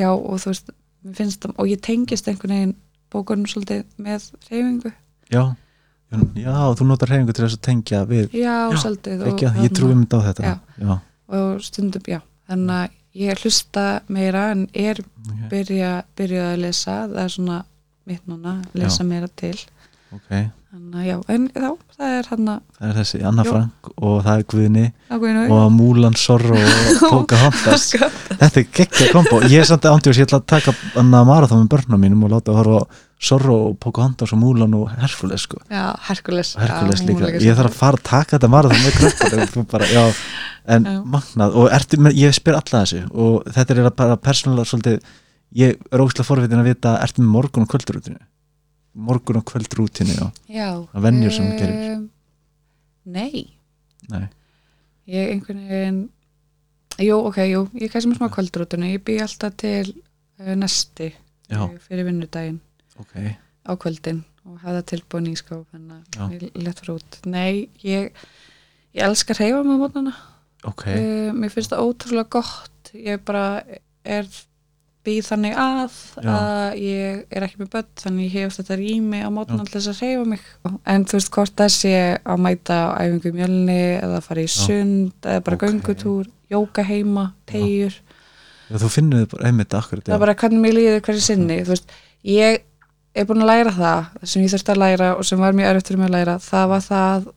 já, 0.00 0.08
og 0.16 0.42
þú 0.42 0.50
veist, 0.54 0.74
mér 1.06 1.18
finnst 1.20 1.44
það 1.44 1.54
og 1.62 1.70
ég 1.76 1.84
tengist 1.86 2.32
einhvern 2.32 2.56
veginn 2.56 2.74
bókunum 3.14 3.46
svolítið 3.52 3.84
með 4.02 4.30
reyfingu 4.50 4.94
já 5.36 5.42
já, 6.38 6.54
þú 6.78 6.86
notar 6.88 7.12
reyningu 7.12 7.34
til 7.34 7.46
þess 7.46 7.58
að 7.58 7.64
tengja 7.66 8.02
við 8.08 8.36
Já, 8.36 8.56
Já, 8.70 8.78
svolítið 8.82 9.24
ég 9.64 9.72
trúi 9.74 9.94
mynd 9.94 10.14
á 10.14 10.18
þetta. 10.28 10.52
Já. 10.52 10.54
já, 10.82 10.98
og 11.38 11.64
stundum, 11.66 12.04
já, 12.06 12.20
þannig 12.50 12.76
að 12.76 13.00
ég 13.16 13.42
hlusta 13.42 13.86
meira 14.12 14.50
en 14.52 14.66
er 14.76 15.00
ok, 15.00 15.48
byrja, 15.50 15.94
byrja 16.18 16.52
að 16.52 16.62
lesa. 16.66 16.98
Það 17.08 17.24
er 17.24 17.34
svona 17.38 17.58
mitt 18.06 18.28
núna, 18.30 18.58
lesa 18.76 19.06
meira 19.08 19.30
til. 19.40 19.56
Ok 20.14 20.30
þannig 20.76 21.00
að 21.00 21.06
já, 21.08 21.16
en 21.32 21.46
þá, 21.54 21.68
það 21.96 22.14
er 22.16 22.28
hann 22.30 22.50
að 22.52 22.60
það 22.76 22.88
er 22.90 22.98
þessi 23.00 23.20
Anna 23.30 23.44
Jú. 23.46 23.52
Frank 23.54 23.90
og 23.96 24.16
það 24.26 24.40
er 24.42 24.44
Guðni 24.52 24.84
og 25.56 25.66
Múlan 25.74 26.18
Sorro 26.20 26.58
og 26.60 27.00
Pocahontas 27.14 27.86
þetta 27.96 28.50
er 28.50 28.68
geggja 28.78 29.08
kombo. 29.14 29.40
Ég 29.48 29.62
er 29.62 29.68
samt 29.70 29.88
ándjós, 29.90 30.20
ég 30.20 30.28
ætla 30.28 30.40
að 30.42 30.48
taka 30.52 30.76
Anna 31.00 31.24
Marathon 31.28 31.64
með 31.64 31.72
börnum 31.74 32.04
mínum 32.04 32.24
og 32.28 32.34
láta 32.36 32.52
að 32.52 32.60
horfa 32.60 33.02
Sorro 33.26 33.58
og 33.70 33.78
Pocahontas 33.80 34.34
og 34.36 34.42
Múlan 34.42 34.76
og 34.76 34.90
Herfules 35.00 35.46
sko. 35.48 35.62
Já, 35.72 35.86
Herkules 36.10 36.54
Herkules 36.60 37.00
já, 37.00 37.08
líka, 37.08 37.32
ég 37.40 37.56
þarf 37.56 37.72
að 37.72 37.78
fara 37.80 38.00
að 38.00 38.08
taka 38.10 38.36
þetta 38.36 38.52
marathon 38.52 38.82
með 38.84 39.86
já, 39.94 40.04
en 40.76 40.88
Já. 40.90 40.96
magnað. 41.06 41.56
Og 41.56 41.70
ertu 41.72 42.00
með, 42.02 42.18
ég 42.20 42.34
spyr 42.36 42.58
alla 42.58 42.82
þessu 42.82 43.04
og 43.14 43.46
þetta 43.54 43.76
er 43.76 43.88
bara 43.96 44.18
persónulega 44.20 44.68
svolítið 44.68 45.14
ég 45.56 45.76
er 45.90 46.02
ógæslega 46.02 46.26
forvitin 46.26 46.60
að 46.60 46.72
vita 46.72 46.96
ertu 47.02 47.22
með 47.22 47.32
morgun 47.36 47.66
og 47.66 47.70
kvöldrútinu 47.72 48.18
morgun 48.96 49.40
og 49.40 49.46
kvöldrútinu, 49.50 50.16
já, 50.16 50.26
Já 50.48 50.68
Það 50.92 51.06
venjur 51.06 51.34
sem 51.36 51.46
þú 51.46 51.52
em, 51.52 51.58
gerir. 51.60 52.04
Nei, 53.16 53.42
nei. 54.10 54.28
Ég 55.06 55.32
einhvern 55.34 55.64
veginn 55.70 56.04
Jú, 56.96 57.18
ok, 57.28 57.42
jú, 57.44 57.66
ég 57.76 57.92
með 57.92 58.14
smá 58.16 58.30
kvöldrútinu. 58.32 58.88
Ég 58.88 59.02
bý 59.04 59.18
alltaf 59.20 59.52
til 59.60 59.90
uh, 60.40 60.54
nesti 60.56 61.10
já, 61.12 61.58
uh, 61.60 61.74
fyrir 61.84 62.08
vinnudaginn. 62.08 62.62
Ok, 62.96 63.12
á 63.68 63.72
kvöldin 63.76 64.22
og 64.46 64.62
hafa 64.62 64.78
það 64.78 64.86
tilbúin 64.94 65.28
í 65.28 65.34
skáp 65.36 65.66
þannig 65.74 66.16
Já. 66.16 66.22
að 66.24 66.46
ég 66.46 66.56
lett 66.64 66.80
fyrir 66.80 66.94
út. 66.96 67.18
Nei, 67.28 67.66
ég, 67.84 68.16
ég 68.96 69.04
elska 69.04 69.34
að 69.36 69.42
reyfa 69.42 69.60
með 69.66 69.82
mótnana 69.82 70.14
ok. 70.66 70.84
Uh, 70.88 71.30
Mér 71.36 71.52
finnst 71.52 71.74
það 71.74 71.84
ótrúlega 71.90 72.32
gott. 72.38 72.92
Ég 72.96 73.20
bara 73.26 73.46
er 74.06 74.28
býð 75.06 75.28
þannig 75.30 75.56
að 75.62 75.96
Já. 76.26 76.30
að 76.36 76.76
ég 76.82 77.20
er 77.30 77.46
ekki 77.46 77.60
með 77.62 77.70
börn 77.76 77.88
þannig 78.02 78.26
ég 78.26 78.34
hef 78.46 78.56
þetta 78.58 78.78
rými 78.80 79.20
á 79.22 79.28
mótnana 79.32 79.66
til 79.68 79.78
þess 79.80 79.90
að 79.92 80.02
reyfa 80.02 80.24
mig. 80.32 80.46
En 80.94 81.06
þú 81.06 81.18
veist 81.18 81.32
hvort 81.36 81.56
það 81.62 81.72
sé 81.76 81.94
að 82.20 82.42
mæta 82.46 82.76
á 82.76 82.88
æfingu 83.06 83.30
í 83.32 83.36
mjölni 83.40 83.78
eða 84.02 84.22
fara 84.26 84.44
í 84.44 84.50
sund 84.52 85.12
eða 85.22 85.44
bara 85.46 85.58
Ok. 85.60 85.66
göngutúr, 85.66 86.30
jóka 86.50 86.84
heima 86.86 87.28
tegjur 87.46 87.94
Já, 88.66 88.76
þú 88.82 88.88
finnur 88.90 89.22
þið 89.22 89.30
bara 89.36 89.46
einmitt 89.50 89.74
akkurat 89.78 90.08
það 90.08 90.16
er 90.16 90.24
bara 90.24 90.34
hvernig 90.40 90.62
mér 90.64 90.74
líður 90.74 91.04
hverju 91.06 91.22
sinni 91.22 91.60
þú 91.62 91.70
veist, 91.70 91.92
ég 92.26 92.64
er 93.14 93.28
búin 93.28 93.44
að 93.44 93.50
læra 93.52 93.72
það 93.76 94.26
sem 94.26 94.42
ég 94.42 94.52
þurfti 94.52 94.74
að 94.74 94.80
læra 94.82 95.10
og 95.16 95.24
sem 95.28 95.38
var 95.40 95.54
mjög 95.56 95.78
fyrir 95.86 96.00
mig 96.02 96.10
að 96.10 96.16
læra, 96.16 96.34
það 96.42 96.66
var 96.72 96.82
það 96.86 97.28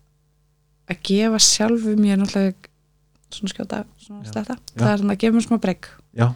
að 0.90 1.02
gefa 1.06 1.42
sjálfu 1.46 1.94
mér 2.02 2.18
náttúrulega 2.18 2.70
svona 3.30 3.54
skjóta 3.54 3.82
svona 4.02 4.26
Já. 4.26 4.42
Já. 4.42 4.58
það 4.74 4.92
er 4.92 5.02
svona 5.04 5.16
að 5.16 5.22
gefa 5.22 5.38
mér 5.38 5.46
smá 5.46 5.58
já, 6.18 6.28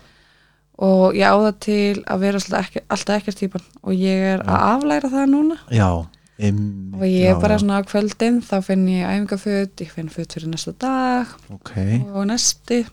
og 0.82 1.14
ég 1.18 1.30
á 1.30 1.38
það 1.38 1.56
til 1.68 2.02
að 2.10 2.26
vera 2.26 2.42
ekki, 2.60 2.84
alltaf 2.90 3.20
ekkert 3.20 3.40
típan 3.44 3.66
og 3.84 3.94
ég 3.94 4.26
er 4.34 4.44
að 4.48 4.66
aflæra 4.72 5.12
það 5.14 5.30
núna. 5.36 5.60
Já, 5.70 5.90
einmitt 6.40 6.98
og 6.98 7.06
ég 7.08 7.30
er 7.30 7.40
bara 7.42 7.58
já. 7.58 7.62
svona 7.62 7.80
á 7.80 7.90
kvöldin 7.90 8.42
þá 8.42 8.56
finn 8.66 8.88
ég 8.90 9.06
æfingaföt, 9.06 9.86
ég 9.86 9.94
finn 9.94 10.12
föt 10.14 10.34
fyrir 10.34 10.50
næsta 10.50 10.74
dag 10.82 11.30
ok, 11.54 11.72
og 12.14 12.28
næsti 12.32 12.84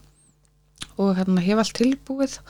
og 1.01 1.15
hérna 1.17 1.45
hef 1.45 1.63
allt 1.63 1.77
tilbúið. 1.79 2.41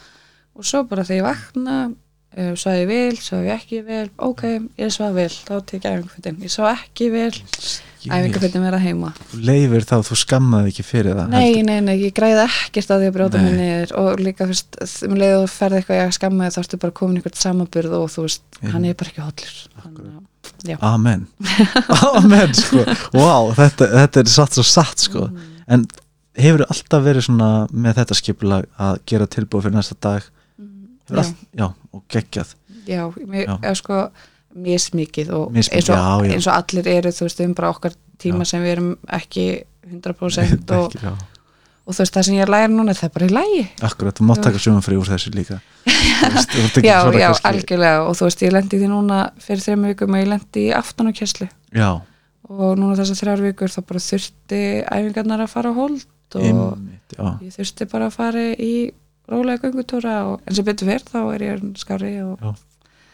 Og 0.59 0.67
svo 0.67 0.83
bara 0.89 1.05
þegar 1.07 1.21
ég 1.21 1.27
vakna 1.29 1.77
uh, 1.91 2.55
svað 2.59 2.81
ég 2.83 2.89
vel, 2.91 3.21
svað 3.23 3.47
ég 3.47 3.55
ekki 3.55 3.83
vel. 3.87 4.09
Ok, 4.19 4.43
ég 4.81 4.91
svað 4.95 5.21
vel, 5.21 5.31
þá 5.31 5.55
tek 5.69 5.87
ég 5.87 5.95
æfingafötin. 5.95 6.41
Ég 6.43 6.53
svað 6.53 6.73
ekki 6.75 7.11
vel, 7.15 7.31
Ég- 8.01 8.13
æfingafötin 8.17 8.63
vera 8.65 8.79
heima. 8.81 9.11
Þú 9.33 9.41
leifir 9.45 9.85
þá, 9.85 9.97
þú 10.09 10.17
skammaði 10.17 10.71
ekki 10.73 10.85
fyrir 10.89 11.19
það 11.19 11.29
nei, 11.35 11.43
heldur. 11.51 11.67
nei, 11.69 11.81
nei, 11.81 11.97
ég 12.07 12.15
græði 12.17 12.45
ekkert 12.47 12.91
að 12.95 13.03
því 13.03 13.09
að 13.11 13.17
brjóta 13.19 13.43
mig 13.45 13.55
niður 13.59 13.93
og 14.01 14.23
líka 14.25 14.47
þú 14.47 14.55
veist, 14.55 14.79
um 15.09 15.15
leið 15.21 15.35
og 15.37 15.45
þú 15.45 15.53
ferði 15.59 15.81
eitthvað 15.83 16.01
ég 16.01 16.15
skammaði 16.17 16.55
þá 16.55 16.61
ertu 16.65 16.81
bara 16.81 16.97
komin 17.01 17.17
í 17.17 17.21
eitthvað 17.21 17.41
samanburð 17.45 17.97
og 18.01 18.07
þú 18.15 18.25
veist, 18.27 18.43
Einmitt. 18.61 18.73
hann 18.73 18.85
er 18.85 18.95
bara 18.95 19.11
ekki 19.11 19.25
að, 19.27 19.45
já. 20.65 20.77
Amen. 20.81 21.27
Amen 22.17 22.55
sko. 22.57 22.85
Wow, 23.17 23.53
þetta, 23.57 23.91
þetta 23.97 24.21
er 24.25 24.33
satt 24.33 24.57
svo 24.57 24.65
satt 24.65 24.99
sko. 25.05 25.27
Mm. 25.29 25.51
En 25.69 25.85
hefur 26.41 26.65
alltaf 26.69 27.05
verið 27.05 27.27
svona 27.29 27.51
með 27.73 28.01
þetta 28.01 28.17
skipulag 28.19 28.67
að 28.81 29.01
gera 29.13 29.27
tilbúið 29.31 29.67
fyrir 29.69 29.77
næsta 29.77 29.97
dag? 30.01 30.25
Já, 31.11 31.17
allt, 31.21 31.37
Já, 31.59 31.67
og 31.93 32.03
geggjað. 32.13 32.55
Já, 32.89 33.03
mér, 33.27 33.45
Já. 33.47 33.57
já. 33.67 33.73
sko 33.77 33.97
mismikið 34.55 35.31
og 35.37 35.51
Mismikið, 35.55 35.77
eins, 35.79 35.91
og, 35.91 35.97
já, 35.97 36.29
já. 36.31 36.35
eins 36.35 36.47
og 36.51 36.55
allir 36.59 36.89
eru 36.91 37.13
þú 37.15 37.27
veist, 37.29 37.43
um 37.45 37.55
bara 37.55 37.71
okkar 37.75 37.93
tíma 38.21 38.45
Já. 38.45 38.51
sem 38.53 38.63
við 38.65 38.73
erum 38.77 38.89
ekki 39.21 39.45
100% 39.91 40.73
og, 40.77 40.91
Ekki, 40.91 41.05
já. 41.07 41.13
og 41.87 41.95
þú 41.95 42.03
veist, 42.03 42.15
það 42.17 42.27
sem 42.29 42.39
ég 42.41 42.51
læra 42.51 42.69
núna 42.73 42.95
það 42.99 43.09
er 43.09 43.15
bara 43.15 43.27
í 43.29 43.35
lægi 43.37 43.63
Akkurat, 43.89 44.19
þú 44.19 44.27
mátt 44.29 44.41
Já. 44.43 44.45
taka 44.49 44.59
sumum 44.59 44.83
úr 45.01 45.11
þessu 45.13 45.33
líka 45.35 45.61
Þú 46.21 46.33
veist, 46.35 46.51
þú 46.53 46.65
ert 46.67 46.79
ekki 46.81 46.87
já, 46.91 46.99
svona 47.01 47.21
já, 47.23 47.27
kannski- 47.31 47.51
algjörlega 47.53 48.03
og 48.09 48.15
þú 48.19 48.29
veist, 48.29 48.43
ég 48.45 48.53
lendi 48.57 48.81
því 48.83 48.89
núna 48.93 49.19
fyrir 49.41 49.65
þreim 49.65 49.87
vikum 49.91 50.15
að 50.17 50.23
ég 50.25 50.31
lendi 50.35 50.65
í 50.67 50.73
aftanukesslu 50.77 51.49
Já, 51.79 51.91
og 52.51 52.73
núna 52.79 52.97
þessar 52.99 53.21
þrjár 53.23 53.45
vikur 53.47 53.71
þá 53.73 53.81
bara 53.87 54.03
þurfti 54.05 54.63
æfingarnar 54.91 55.45
að 55.47 55.53
fara 55.55 55.71
á 55.71 55.75
hold 55.79 56.03
og 56.35 56.43
einmitt, 56.47 57.15
já 57.17 57.27
ég 57.47 57.55
þurfti 57.57 57.87
bara 57.91 58.07
að 58.11 58.17
fara 58.19 58.43
í 58.55 58.73
rólega 59.31 59.63
göngutúra 59.71 60.15
og 60.27 60.43
en 60.47 60.55
sem 60.59 60.67
betur 60.67 60.91
verð 60.91 61.09
þá 61.15 61.21
er 61.35 61.45
ég 61.47 61.65
skári 61.79 62.13
og 62.27 62.43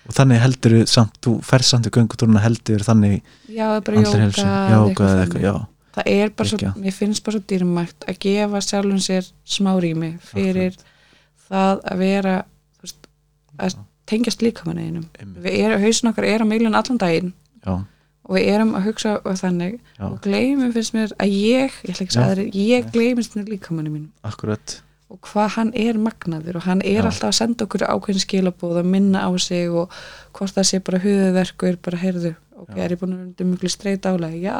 Og 0.07 0.15
þannig 0.15 0.43
heldur 0.43 0.75
þú 0.77 0.83
samt, 0.91 1.17
þú 1.25 1.33
ferð 1.47 1.69
samt 1.71 1.89
í 1.89 1.93
göngutúruna 1.95 2.43
heldur 2.45 2.85
þannig 2.87 3.17
já, 3.51 3.67
er 3.77 3.83
bara 3.87 4.05
jóka 4.05 4.29
Jóka 4.71 5.09
eða 5.09 5.25
eitthvað, 5.25 5.43
já. 5.43 5.55
Það 5.97 6.11
er 6.13 6.33
bara 6.37 6.51
svo, 6.51 6.71
mér 6.77 6.95
finnst 6.95 7.25
bara 7.25 7.39
svo 7.39 7.49
dýrmægt 7.51 8.07
að 8.07 8.21
gefa 8.27 8.61
sjálfum 8.63 9.01
sér 9.01 9.29
smá 9.49 9.73
rými 9.81 10.13
fyrir 10.21 10.77
það 11.49 11.83
að 11.89 12.03
vera 12.03 12.37
veist, 12.85 13.11
að 13.57 13.79
tengjast 14.07 14.45
líkamann 14.45 14.83
einum. 14.83 15.07
Erum, 15.43 15.83
hausin 15.83 16.13
okkar 16.13 16.29
er 16.29 16.45
á 16.45 16.47
miljón 16.47 16.77
allan 16.79 17.01
daginn. 17.01 17.33
Já, 17.65 17.81
og 18.27 18.35
við 18.37 18.51
erum 18.53 18.75
að 18.77 18.91
hugsa 18.91 19.17
þannig. 19.41 19.79
Já, 19.97 20.05
og 20.11 20.19
gleymum 20.23 20.75
finnst 20.75 20.95
mér 20.95 21.15
að 21.23 21.35
ég 21.35 21.81
ég 21.87 22.45
ég 22.55 22.91
gleymist 22.93 23.39
mér 23.39 23.49
líkamannu 23.57 23.95
mín 23.95 24.11
akkurat 24.27 24.81
og 25.17 25.21
hvað 25.31 25.49
hann 25.57 25.71
er 25.81 25.97
magnaður 25.99 26.59
og 26.61 26.67
hann 26.69 26.83
er 26.85 27.01
Já. 27.01 27.07
alltaf 27.09 27.31
að 27.33 27.39
senda 27.41 27.65
okkur 27.65 27.85
ákveðin 27.89 28.23
skilabóð 28.27 28.81
að 28.83 28.91
minna 28.93 29.23
á 29.25 29.31
sig 29.41 29.71
og 29.73 29.91
hvort 30.37 30.53
það 30.57 30.69
sé 30.69 30.81
bara 30.85 31.01
höfuverkur, 31.01 31.79
bara 31.83 32.01
heyrðu 32.03 32.35
ok, 32.57 32.75
Já. 32.77 32.83
er 32.85 32.95
ég 32.95 33.01
búin 33.01 33.15
að 33.17 33.23
vera 33.39 33.49
miklu 33.51 33.71
streit 33.73 34.05
álega, 34.09 34.37
já 34.37 34.57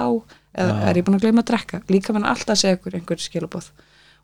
eða 0.57 0.73
Já. 0.81 0.87
er 0.89 0.97
ég 0.97 1.05
búin 1.07 1.19
að 1.19 1.27
gleyma 1.27 1.45
að 1.45 1.51
drekka 1.53 1.83
líka 1.93 2.13
mann 2.17 2.25
alltaf 2.25 2.55
að 2.57 2.63
segja 2.65 2.79
okkur 2.81 2.97
einhver 2.97 3.21
skilabóð 3.21 3.69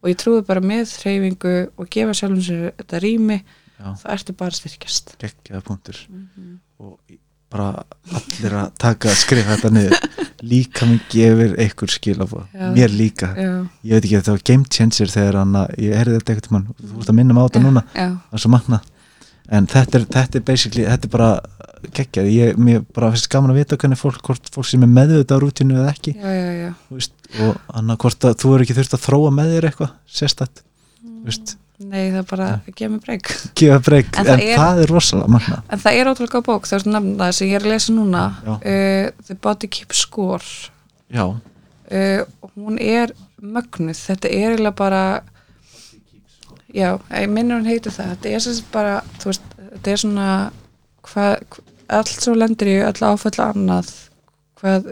og 0.03 0.09
ég 0.11 0.17
trúi 0.19 0.41
bara 0.49 0.61
með 0.65 0.95
hreyfingu 1.03 1.53
og 1.77 1.91
gefa 1.93 2.15
sjálfum 2.17 2.43
sér 2.43 2.73
þetta 2.81 3.03
rými 3.05 3.43
þá 3.83 4.07
ertu 4.17 4.33
bara 4.39 4.57
styrkjast 4.57 5.17
geggjaða 5.21 5.63
punktur 5.69 5.99
Mhm. 6.09 6.57
og 6.81 6.99
í- 7.11 7.19
bara 7.53 7.85
allir 8.17 8.55
að 8.57 8.71
taka 8.81 9.11
að 9.13 9.19
skrifa 9.21 9.57
þetta 9.59 9.71
niður 9.77 9.99
líka 10.43 10.86
minn 10.89 11.01
gefur 11.12 11.55
einhver 11.62 11.93
skilafóð 11.93 12.47
Já. 12.51 12.69
mér 12.74 12.94
líka, 12.94 13.28
já, 13.39 13.52
ég 13.86 13.94
veit 13.94 14.05
ekki 14.06 14.16
þetta 14.16 14.35
var 14.35 14.44
game 14.51 14.70
changer 14.74 15.12
þegar 15.12 15.39
hann 15.39 15.59
að, 15.60 15.74
ég 15.78 15.98
heyrði 16.01 16.19
þetta 16.19 16.35
eitthvað 16.35 16.56
mann, 16.56 16.66
þú 16.81 17.02
ert 17.02 17.12
að 17.12 17.19
minna 17.20 17.36
mig 17.36 17.43
á 17.43 17.47
þetta 17.48 17.62
núna, 17.62 17.85
það 17.94 18.39
er 18.39 18.43
svo 18.44 18.52
magna 18.52 18.81
en 19.52 19.69
þetta 19.70 20.01
er, 20.01 20.06
þetta 20.16 20.40
er 20.40 20.47
basically, 20.51 20.86
þetta 20.89 21.09
er 21.09 21.14
bara 21.14 21.31
geggjað, 21.93 22.28
ég, 22.32 22.59
mér 22.59 22.82
bara 22.94 23.12
finnst 23.14 23.31
gaman 23.31 23.55
að 23.55 23.62
vita 23.62 23.78
hvernig 23.78 23.98
fólk, 23.98 24.20
hvort 24.27 24.52
fólk 24.55 24.69
sem 24.70 24.85
er 24.86 24.90
með 24.90 25.16
þetta 25.20 25.39
á 25.39 25.43
rútinu 25.43 25.78
eða 25.78 25.94
ekki, 25.94 26.14
já, 26.19 26.35
já, 26.35 26.52
já. 26.59 26.70
veist, 26.90 27.16
og 27.43 27.74
annað 27.78 28.02
hvort 28.05 28.28
að 28.28 28.39
þú 28.43 28.55
eru 28.56 28.66
ekki 28.66 28.78
þurft 28.78 28.98
að 28.98 29.05
þróa 29.06 29.32
með 29.39 29.55
þér 29.56 29.69
eitthvað 29.70 29.97
sérstætt, 30.20 30.62
þú 31.02 31.31
veist 31.31 31.56
nei 31.91 32.11
það 32.13 32.19
er 32.23 32.27
bara 32.31 32.47
að 32.55 32.69
gefa 32.79 32.91
mig 32.93 33.03
breyk 33.07 33.31
gefa 33.59 33.79
breyk, 33.89 34.11
En 34.17 34.27
en, 34.27 34.31
það 34.33 34.45
það, 34.61 34.83
er- 34.85 34.93
rosalega 34.93 35.33
magna 35.35 35.59
en 35.69 35.83
það 35.83 35.99
er 36.01 36.11
ótrúlega 36.13 36.37
góð 36.39 36.47
bók, 36.51 36.69
það 36.71 36.77
er 36.79 36.85
svona 36.85 37.01
nefna 37.01 37.31
sem 37.39 37.49
ég 37.51 37.59
er 37.59 37.67
að 37.67 37.73
lesa 37.75 37.97
núna 37.97 38.23
uh, 38.53 39.11
The 39.27 39.37
Body 39.43 39.71
Keeps 39.73 40.05
Score. 40.07 40.71
Já, 41.13 41.25
uh, 41.33 42.49
hún 42.57 42.79
er 42.81 43.13
mögnuð, 43.43 43.99
þetta 44.07 44.31
er 44.31 44.53
eiginlega 44.53 44.77
bara 44.79 45.03
já, 46.73 46.95
ég 47.19 47.29
minnur 47.33 47.59
hún 47.61 47.69
heitir 47.69 47.93
það. 47.93 48.15
Þetta 48.15 48.33
er 48.37 48.45
sagt 48.47 48.69
bara, 48.73 48.95
þú 49.21 49.31
veist 49.33 49.49
þetta 49.73 49.93
er 49.93 50.01
svona 50.05 50.29
hvað, 51.09 51.59
allt 51.99 52.13
svo 52.23 52.35
lendir 52.39 52.71
í 52.73 52.77
öll 52.87 53.03
áföll 53.11 53.39
annað 53.45 53.91
hvað 54.63 54.89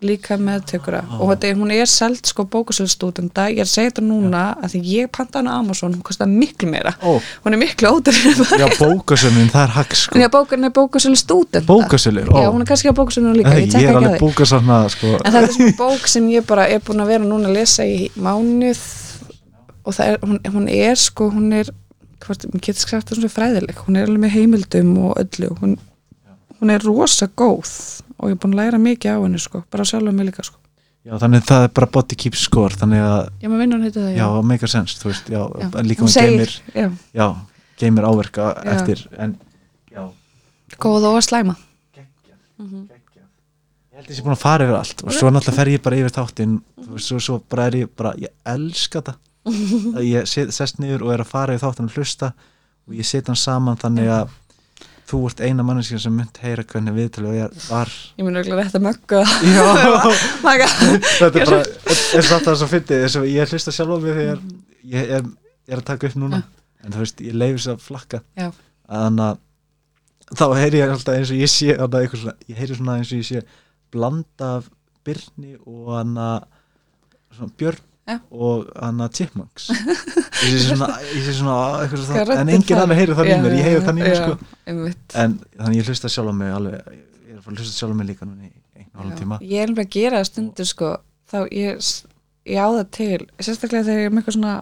líka 0.00 0.36
meðtökura 0.40 1.02
Vá. 1.04 1.18
og 1.20 1.28
þetta, 1.30 1.46
er- 1.50 1.56
hún 1.60 1.70
er 1.74 1.86
selt 1.90 2.26
sko 2.30 2.44
bókusölstúdenda 2.48 3.48
ég 3.52 3.58
er 3.60 3.66
að 3.66 3.72
segja 3.74 3.90
þetta 3.90 4.04
núna 4.06 4.42
að 4.62 4.72
því 4.72 4.80
ég 4.94 5.10
panta 5.12 5.38
hana 5.42 5.52
á 5.52 5.60
Amazon 5.60 5.92
hún 5.92 6.02
kostar 6.02 6.26
miklu 6.30 6.70
meira. 6.72 6.94
Ó, 7.04 7.20
hún 7.44 7.52
er 7.52 7.60
miklu 7.60 7.90
ódur 7.92 8.16
já 8.16 8.66
bókasömmin, 8.78 9.50
það 9.52 9.62
er 9.66 9.74
hagg 9.76 9.92
sko. 10.00 10.18
Já, 10.18 10.28
bókan 10.32 10.64
er 10.64 10.72
bókusölstúdenda 10.72 11.66
bókasölu, 11.68 12.24
já, 12.32 12.48
hún 12.48 12.62
er 12.64 12.70
kannski 12.70 12.88
á 12.88 12.96
bókusölunum 12.96 13.36
líka, 13.36 13.52
Ég, 13.52 13.66
ég 13.66 13.66
ég 13.66 13.72
tekka 13.72 13.84
er 13.84 13.90
ekki 13.90 13.92
að 13.92 14.00
alveg 14.00 14.16
því. 14.16 14.24
bókasafna 14.24 14.78
sko. 14.96 15.06
En 15.24 15.32
þetta 15.32 15.42
er 15.42 15.52
svona 15.58 15.76
bók 15.82 16.06
sem 16.08 16.28
ég 16.32 16.46
bara 16.48 16.64
er 16.68 16.80
búin 16.80 17.04
að 17.04 17.06
vera 17.12 17.24
núna 17.24 17.48
að 17.52 17.58
lesa 17.60 17.84
í 17.84 18.10
mánuð 18.16 18.80
og 19.84 19.94
það 19.96 20.06
er, 20.14 20.18
hún, 20.24 20.40
hún 20.54 20.68
er 20.68 20.96
sko, 20.96 21.30
hún 21.32 21.52
er, 21.60 21.70
hvort, 22.24 22.44
mér 22.52 22.60
getur 22.64 22.88
sagt 22.88 23.08
það 23.12 23.20
svona 23.20 23.32
fræðileg, 23.36 23.84
hún 23.86 23.96
er 24.00 24.08
alveg 24.08 24.24
með 24.24 24.34
heimildum 24.36 24.90
og 25.08 25.20
öllu, 25.22 25.52
hún, 25.60 25.76
hún 26.60 26.70
er 26.74 26.84
rosa 26.84 27.28
góð 27.36 27.70
og 28.20 28.28
ég 28.30 28.36
er 28.36 28.40
búin 28.42 28.54
að 28.54 28.60
læra 28.60 28.78
mikið 28.84 29.16
á 29.16 29.18
henni 29.24 29.40
sko, 29.40 29.62
bara 29.72 29.84
sjálf 29.88 30.12
mig 30.12 30.26
líka 30.28 30.44
sko. 30.44 30.58
já, 31.06 31.14
þannig 31.22 31.44
það 31.48 31.62
er 31.64 31.70
bara 31.78 31.86
body 31.96 32.16
keep 32.20 32.34
score 32.36 32.76
þannig 32.76 33.00
að, 33.00 33.30
Já, 33.40 33.48
maður 33.48 33.62
vinnur 33.64 33.84
heita 33.86 34.00
það, 34.04 34.16
já, 34.20 34.26
make 34.44 34.64
a 34.64 34.68
sense 34.68 34.98
þú 35.00 35.08
veist, 35.12 35.30
já, 35.32 35.40
Já. 35.40 35.68
líka 35.88 36.04
Hún 36.04 36.10
hún 36.10 36.12
segir- 36.12 36.36
geymir 36.36 36.52
Já, 36.74 36.90
já, 37.16 37.28
geymir 37.80 38.04
áverka 38.04 38.50
Já. 38.64 38.72
eftir 38.76 39.06
en, 39.18 39.36
já, 39.90 40.02
góð 40.78 41.06
og 41.08 41.16
að 41.16 41.24
slæma. 41.30 41.56
geggjað 41.96 42.36
geggjað. 42.60 43.26
ég 43.90 43.96
held 43.96 44.04
að 44.04 44.10
ég 44.12 44.16
sé 44.20 44.22
búin 44.26 44.36
að 44.36 44.44
fara 44.44 44.64
yfir 44.68 44.76
allt 44.82 45.02
og 45.06 45.12
svo 45.16 45.30
náttúrulega 45.32 45.56
fer 45.56 45.72
ég 45.72 45.82
bara 45.82 45.96
yfir 45.96 46.14
þáttinn 46.18 46.54
þú 46.84 46.92
veist, 46.92 47.08
svo, 47.08 47.18
svo 47.18 47.38
bara 47.48 47.66
er 47.70 47.78
ég 47.80 47.88
bara, 47.96 48.12
ég 48.20 48.28
elska 48.44 49.00
það 49.00 49.16
að 49.96 50.04
ég 50.04 50.28
set, 50.28 50.52
sest 50.52 50.78
niður 50.78 51.06
og 51.08 51.14
er 51.16 51.24
að 51.24 51.30
fara 51.32 51.54
yfir 51.56 51.64
þáttinn 51.70 51.88
og 51.88 51.96
hlusta 51.96 52.34
og 52.86 52.92
ég 53.00 53.08
set 53.08 53.26
hann 53.32 53.40
saman 53.40 53.80
þannig 53.80 54.12
að 54.12 54.28
þú 55.10 55.20
ert 55.26 55.42
eina 55.42 55.64
manneskja 55.66 55.98
sem 56.04 56.14
mynd 56.14 56.40
heyra 56.42 56.64
hvernig 56.70 56.94
viðtalið 56.96 57.36
ég 57.40 57.60
var. 57.66 57.92
Ég 58.18 58.26
mun 58.26 58.38
auðvitað 58.38 58.60
rétt 58.60 58.78
að 58.78 58.84
mögga 58.86 59.20
þetta 61.18 61.42
er 61.42 61.50
bara 61.50 62.40
það 62.46 62.58
svo 62.60 62.68
fyndið 62.70 63.04
þess 63.04 63.20
að 63.20 63.28
ég 63.32 63.54
hlusta 63.54 63.74
sjálf 63.74 63.94
á 63.94 63.98
mig 64.04 64.18
þegar 64.20 64.42
ég 64.94 65.14
er, 65.18 65.28
ég 65.66 65.74
er 65.74 65.82
að 65.82 65.86
taka 65.90 66.10
upp 66.10 66.18
núna. 66.20 66.42
En 66.80 66.94
þú 66.94 67.02
veist, 67.02 67.22
ég 67.26 67.36
leifir 67.36 67.58
þess 67.58 67.72
að 67.74 67.86
flakka. 67.88 68.22
Þannig 68.90 69.26
að 69.26 70.38
þá 70.38 70.46
heyri 70.60 70.80
ég 70.80 70.94
alltaf 70.94 71.18
eins 71.18 71.34
og 71.34 71.40
ég 71.40 71.50
sé 71.50 71.74
svona, 71.74 72.36
ég 72.46 72.60
heyri 72.62 72.78
svona 72.78 72.98
eins 73.00 73.10
og 73.10 73.18
ég 73.20 73.28
sé 73.28 73.44
blanda 73.90 74.56
af 74.60 74.70
Byrni 75.04 75.56
og 75.66 75.90
svona 77.34 77.54
Björn 77.58 77.86
Já. 78.10 78.16
og 78.30 78.70
hann 78.74 79.02
að 79.04 79.12
Chipmunks 79.18 79.68
ég 80.46 80.56
sé 80.56 80.70
svona, 80.70 80.88
ég 81.10 81.26
sé 81.26 81.34
svona 81.36 81.56
Hvað 81.90 82.04
svona, 82.06 82.24
en 82.40 82.48
er 82.48 82.56
enginn 82.56 82.80
annar 82.80 82.98
heyrir 83.00 83.18
það 83.18 83.30
í 83.30 83.36
mér, 83.44 83.56
ég 83.58 83.68
heyri 83.68 83.82
það 83.84 83.92
í 83.92 83.98
mér 84.00 84.16
sko. 84.20 84.36
en 85.22 85.36
þannig 85.58 85.80
ég 85.80 85.90
hlusta 85.90 86.10
sjálf 86.12 86.32
á 86.32 86.34
mig 86.40 86.54
alveg, 86.56 86.96
ég 87.28 87.36
er 87.36 87.40
að 87.40 87.60
hlusta 87.60 87.76
sjálf 87.76 87.94
á 87.94 87.98
mig 88.00 88.10
líka 88.10 88.28
núna 88.28 88.48
í 88.48 88.52
einn 88.78 88.88
hálfum 88.94 89.12
Já. 89.12 89.18
tíma. 89.20 89.40
Ég 89.44 89.62
er 89.62 89.70
alveg 89.70 89.86
að 89.90 89.96
gera 89.98 90.20
það 90.20 90.30
stundur 90.30 90.70
sko. 90.70 90.90
Þá 91.30 91.38
ég, 91.54 91.90
ég 92.50 92.58
á 92.60 92.68
það 92.68 92.86
til 92.96 93.20
sérstaklega 93.38 93.88
þegar 93.88 94.00
ég 94.04 94.10
er 94.10 94.14
með 94.14 94.22
eitthvað 94.22 94.38
svona 94.38 94.56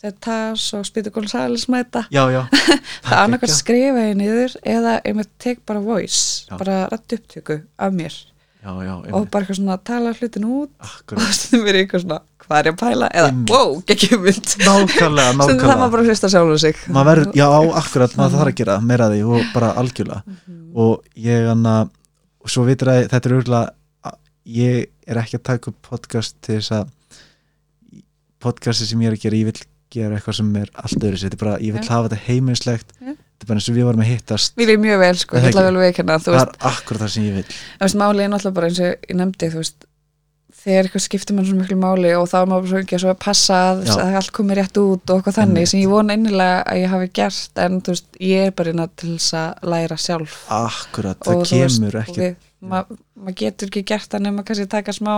þegar 0.00 0.16
tas 0.24 0.66
og 0.78 0.86
spýtu 0.88 1.12
Gonzales 1.12 1.66
mæta. 1.72 2.06
Já, 2.12 2.22
já, 2.32 2.42
það 3.04 3.12
er 3.12 3.22
annarkvæmt 3.26 3.52
skrifa 3.52 4.04
ég 4.08 4.16
niður 4.16 4.56
eða 4.64 4.96
ég 5.04 5.16
með 5.18 5.30
tek 5.44 5.62
bara 5.68 5.82
voice 5.84 6.48
Já. 6.48 6.56
bara 6.56 6.76
rætt 6.92 7.16
upptöku 7.18 7.60
af 7.76 7.92
mér. 7.96 8.16
Já, 8.60 8.72
já, 8.84 8.94
og 9.16 9.28
bara 9.32 9.44
eitthvað 9.44 9.60
svona 9.60 9.76
tala 9.84 10.12
hlutin 10.16 10.44
út. 10.48 10.72
Og 11.16 11.28
stundum 11.36 11.68
er 11.68 11.78
ég 11.80 11.86
eitthvað 11.86 12.04
svona 12.06 12.20
hvað 12.50 12.58
er 12.60 12.68
ég 12.70 12.74
að 12.76 12.80
pæla 12.82 13.08
eða 13.14 13.30
Einmitt. 13.30 13.54
wow, 13.54 13.74
geggjum 13.88 14.22
mynd. 14.26 14.52
Nákvæmlega, 14.66 15.32
stundum 15.38 15.48
það 15.48 15.70
nákvæmlega. 15.70 15.90
bara 15.94 16.06
hlusta 16.10 16.30
sjálfur 16.34 16.60
sig. 16.66 16.80
Maður 16.90 17.10
verður, 17.12 17.32
já, 17.38 17.46
akkurat, 17.80 18.16
maður 18.18 18.36
þarf 18.40 18.50
að 18.52 18.58
gera 18.60 18.78
meira 18.90 19.08
því 19.14 19.20
og 19.30 19.50
bara 19.54 19.72
algjörlega. 19.80 20.22
Mhm. 20.26 20.56
og 20.74 21.04
ég 21.18 21.46
hann 21.50 21.64
að 21.66 21.88
og 22.40 22.50
svo 22.50 22.62
vitur 22.66 22.88
að 22.92 23.06
þetta 23.10 23.28
er 23.28 23.34
auðvitað 23.36 23.76
ég 24.50 24.86
er 25.06 25.18
ekki 25.20 25.36
að 25.38 25.42
taka 25.50 25.70
upp 25.70 25.88
podcast 25.90 26.36
til 26.42 26.56
þess 26.58 26.72
að 26.78 26.88
podcasti 28.40 28.86
sem 28.88 29.02
ég 29.04 29.10
er 29.10 29.16
að 29.18 29.24
gera, 29.26 29.36
ég 29.40 29.50
vil 29.50 29.60
gera 29.90 30.16
eitthvað 30.16 30.38
sem 30.38 30.52
er 30.60 30.70
allt 30.80 31.02
öðru 31.04 31.26
er 31.26 31.36
bara, 31.40 31.56
ég 31.60 31.74
vil 31.74 31.82
Já. 31.84 31.90
hafa 31.92 32.08
þetta 32.08 32.20
heimilislegt. 32.28 32.94
Já. 33.00 33.10
þetta 33.10 33.44
er 33.44 33.50
bara 33.50 33.60
eins 33.60 33.68
og 33.72 33.76
við 33.76 33.86
varum 33.88 34.02
að 34.04 34.10
hittast. 34.12 34.56
Vil 34.60 34.68
ég 34.70 34.80
mjög 34.80 34.98
vel 35.02 35.16
sko, 35.20 35.36
ég 35.40 35.48
ætla 35.50 35.64
vel 35.66 35.80
veikina 35.80 36.16
þú 36.20 36.34
það 36.34 36.40
er 36.44 36.52
akkurat 36.70 37.02
það 37.04 37.12
sem 37.14 37.26
ég 37.26 37.36
vil. 37.40 37.44
Þú 37.50 37.84
veist, 37.84 37.98
máli 38.00 38.24
er 38.24 38.32
náttúrulega 38.32 38.56
bara 38.60 38.70
eins 38.70 38.80
og 38.80 39.08
ég 39.10 39.18
nefndi 39.20 39.50
þú 39.50 39.60
veist, 39.62 39.86
þegar 40.60 40.86
eitthvað 40.88 41.04
skiptir 41.06 41.36
mann 41.36 41.46
svo 41.48 41.56
miklu 41.56 41.76
máli 41.80 42.10
og 42.18 42.26
þá 42.28 42.34
er 42.42 42.48
maður 42.50 42.72
svo 42.72 42.80
ekki 42.82 42.98
að 42.98 43.06
að 43.12 43.20
passa 43.24 43.60
að, 43.70 43.78
að 43.96 44.16
allt 44.20 44.32
komi 44.36 44.56
rétt 44.58 44.80
út 44.82 45.12
og 45.12 45.20
eitthvað 45.20 45.38
þannig 45.38 45.62
Einmitt. 45.62 45.70
sem 45.72 45.80
ég 45.80 45.92
vona 45.94 46.16
innilega 46.18 46.58
að 46.68 46.80
ég 46.82 46.92
hafi 46.94 47.08
gert 47.20 47.62
en 47.64 47.78
þú 47.80 47.94
veist, 47.94 48.10
ég 48.20 48.48
er 48.50 48.52
bara 48.58 48.74
inn 48.74 48.82
að 48.84 48.90
til 49.00 49.14
þess 49.14 49.38
að 49.40 49.70
læra 49.72 49.96
sjálf. 50.00 50.34
Akkurat, 50.58 51.22
það 51.24 51.38
og 51.38 51.46
veist, 51.46 51.80
kemur 51.80 51.96
og 51.96 52.04
ekki 52.04 52.20
við, 52.20 52.36
ma 52.60 52.82
maður 53.20 53.38
getur 53.40 53.72
ekki 53.72 53.84
gert 53.88 54.12
það 54.12 54.26
nema 54.28 54.44
kannski 54.48 54.68
taka 54.76 54.92
smá 54.96 55.14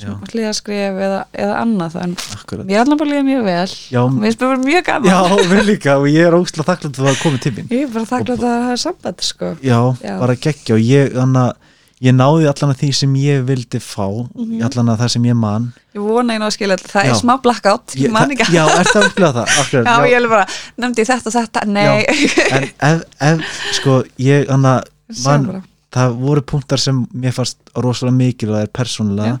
Já. 0.00 0.14
hliðaskrif 0.30 0.96
eða, 1.04 1.18
eða 1.36 1.56
annað 1.60 1.96
akkurat, 2.00 2.68
ég 2.70 2.78
er 2.78 2.86
alveg 2.86 3.10
líða 3.10 3.24
mjög 3.26 3.42
vel. 3.44 3.72
Já, 3.92 4.00
mér 4.08 4.22
finnst 4.30 4.40
bara 4.40 4.60
mjög 4.62 4.86
gaman. 4.86 5.10
Já, 5.10 5.42
við 5.50 5.64
líka 5.66 5.96
og 6.00 6.06
ég 6.08 6.28
er 6.30 6.36
ógslag 6.38 6.68
þakklátt 6.70 6.94
að 6.94 7.02
það 7.02 7.10
hafa 7.10 7.22
komið 7.26 7.42
til 7.44 7.52
mín. 7.58 7.66
Ég 7.74 7.82
er 7.84 7.90
bara 7.92 8.08
þakklátt 8.08 8.46
að 8.46 8.54
það 8.54 8.70
er 8.76 8.80
samband 8.84 9.26
sko. 9.26 9.50
já, 9.60 9.80
Já. 10.00 10.14
bara 10.22 10.38
geggja 10.46 10.78
og 10.78 10.86
ég, 10.86 11.12
þannig 11.18 11.42
að 11.42 11.69
ég 12.00 12.14
náði 12.16 12.46
allan 12.48 12.72
að 12.74 12.78
því 12.80 12.90
sem 12.96 13.14
ég 13.20 13.42
vildi 13.48 13.80
fá 13.84 14.06
Mhm. 14.34 14.62
allan 14.64 14.88
að 14.94 15.00
það 15.02 15.10
sem 15.14 15.24
ég 15.28 15.36
man. 15.36 15.72
Ég 15.94 16.00
vona 16.06 16.34
einu 16.34 16.46
að 16.46 16.54
skilja 16.56 16.76
þetta, 16.78 16.92
það 16.94 17.04
Já. 17.04 17.10
er 17.10 17.18
smá 17.20 17.34
blackout 17.42 17.94
ég 17.98 18.10
man 18.14 18.30
ekki 18.30 18.46
já, 18.54 18.64
er 18.78 18.84
það 18.92 19.08
upplegað 19.10 19.34
það? 19.40 19.54
Akkurat, 19.60 19.86
Já, 19.86 20.08
ég 20.08 20.16
er 20.22 20.28
bara, 20.28 20.46
nefndi 20.78 21.02
ég 21.04 21.10
þetta 21.10 21.34
þetta, 21.36 21.66
nei. 21.66 22.04
En 22.50 22.68
ef, 22.80 23.04
ef 23.20 23.44
sko, 23.80 24.02
ég, 24.18 24.46
að 24.70 24.82
Sjá 25.10 25.24
man, 25.26 25.62
það 25.92 26.18
voru 26.22 26.40
punktar 26.46 26.78
sem 26.78 27.06
mér 27.12 27.32
fannst 27.34 27.58
rosalega 27.76 28.16
mikilvægir 28.16 28.70
persónulega. 28.72 29.40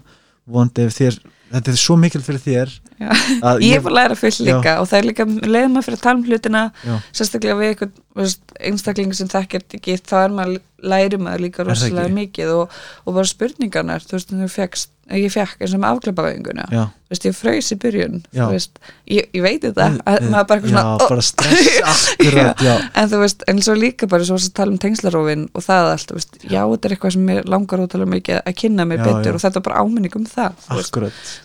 Vonandi 0.50 0.82
ef 0.88 0.96
þér, 0.98 1.18
þetta 1.52 1.68
er 1.70 1.78
svo 1.78 1.96
mikilvægt 1.96 2.26
fyrir 2.26 2.42
þér 2.42 2.72
Já. 3.00 3.10
að 3.46 3.62
Ég 3.64 3.80
bara 3.82 3.94
að 3.94 3.96
læra 3.96 4.16
fullt 4.18 4.40
líka 4.44 4.72
og 4.82 4.88
það 4.90 4.98
er 4.98 5.06
líka 5.08 5.24
leiðum 5.24 5.72
maður 5.76 5.86
fyrir 5.86 5.96
að 5.96 6.02
tala 6.02 6.18
um 6.18 6.24
hlutina 6.26 6.62
já, 6.84 6.96
sérstaklega 7.16 7.56
við 7.56 7.90
veist, 8.18 8.42
einstakling 8.60 9.14
sem 9.16 9.28
þekkir 9.30 9.62
ekki 9.78 9.96
þá 10.02 10.16
er 10.24 10.34
maður, 10.36 10.58
læri 10.82 11.20
maður 11.20 11.46
líka 11.48 11.66
rosalega 11.66 12.14
mikið 12.14 12.54
og, 12.54 12.80
og 13.04 13.18
bara 13.18 13.30
spurningarnar 13.30 14.06
þú 14.06 14.16
veist, 14.18 14.32
þú 14.32 14.48
fegst, 14.54 14.90
ég 15.10 15.32
fekk 15.34 15.64
eins 15.64 15.74
og 15.74 15.82
með 15.82 15.96
afkleipavæðinguna 15.96 16.66
já, 16.70 16.82
þú 16.86 17.14
veist, 17.14 17.24
ég 17.26 17.34
fröys 17.34 17.70
í 17.74 17.78
byrjun 17.82 18.20
veist, 18.36 18.78
ég, 19.10 19.26
ég 19.34 19.42
veit 19.42 19.64
þetta 19.64 19.88
að 20.06 20.28
maður 20.30 20.46
bara 20.52 20.60
eitthvað 20.60 20.70
já, 20.70 20.76
svona 20.76 21.08
bara 21.10 21.24
stress 21.26 22.04
akkurat, 22.20 22.64
en 23.02 23.10
þú 23.10 23.22
veist, 23.24 23.44
en 23.50 23.62
svo 23.66 23.74
líka 23.78 24.10
bara 24.10 24.28
svo 24.28 24.38
að 24.38 24.46
tala 24.60 24.74
um 24.74 24.78
tengslarófin 24.84 25.48
og 25.50 25.66
það 25.66 25.90
allt, 25.96 26.06
þú 26.12 26.18
veist, 26.20 26.38
já, 26.44 26.60
þetta 26.62 26.90
er 26.90 26.94
eitthvað 26.96 27.16
sem 27.16 27.32
langar 27.50 27.84
ótalega 27.84 28.14
mikið 28.14 28.40
að 28.44 28.58
kynna 28.62 28.86
mér 28.86 29.02
Já, 29.02 29.06
betur 29.08 29.32
já. 29.32 29.34
og 29.34 29.44
þetta 29.46 29.60
er 29.62 29.66
bara 29.66 29.82
áminning 29.82 30.16
um 30.20 30.28
það 30.30 30.70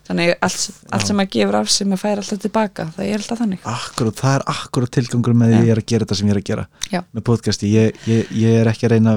þannig 0.06 0.36
allt, 0.46 0.70
allt 0.94 1.10
sem 1.10 1.18
maður 1.18 1.34
gefur 1.36 1.58
af 1.60 1.72
sig 1.74 1.90
maður 1.90 2.04
fær 2.04 2.22
alltaf 2.22 2.42
tilbaka, 2.46 2.88
það 2.96 3.10
er 3.10 3.22
alltaf 3.22 3.42
þannig. 3.42 3.66
Akkurat, 3.70 4.20
það 4.22 4.36
er 4.38 4.46
akkurat 4.54 4.94
tilgangur 4.98 5.38
með 5.38 5.54
því 5.54 5.62
ég 5.62 5.74
er 5.74 5.82
að 5.82 5.88
gera 5.92 6.06
þetta 6.06 6.20
sem 6.20 6.30
ég 6.30 6.36
er 6.36 6.42
að 6.42 6.50
gera. 6.52 6.66
Með 7.16 7.26
podcasti, 7.30 7.72
ég, 7.74 8.04
ég, 8.10 8.32
ég 8.46 8.60
er 8.62 8.70
ekki 8.72 8.88
að 8.88 8.96
reyna 8.96 9.16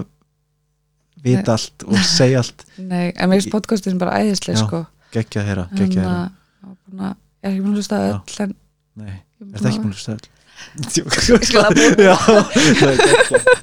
vita 1.24 1.55
allt 1.57 1.85
og 1.86 1.99
segja 2.07 2.43
allt. 2.43 2.65
Nei, 2.93 3.07
en 3.15 3.31
mér 3.31 3.40
finnst 3.40 3.53
podcastin 3.55 4.01
bara 4.01 4.19
æðislega 4.23 4.65
sko. 4.65 4.82
geggja 5.15 5.43
að 5.43 5.49
heyra, 5.51 5.69
geggja 5.78 6.03
að 6.03 6.09
heyra. 6.09 6.27
Þannig 6.89 7.07
að 7.07 7.15
ég 7.15 7.49
er 7.49 7.53
ekki 7.53 7.62
búin 7.62 7.73
að 7.73 7.78
hlusta 7.82 8.03
öll 8.09 8.43
en 8.45 8.53
nei, 8.99 9.15
er 9.15 9.62
það 9.62 9.70
ekki 9.70 9.82
búin 9.85 9.93
að 9.93 9.99
hlusta 9.99 10.12
öll. 10.16 10.27
Já, 12.09 12.16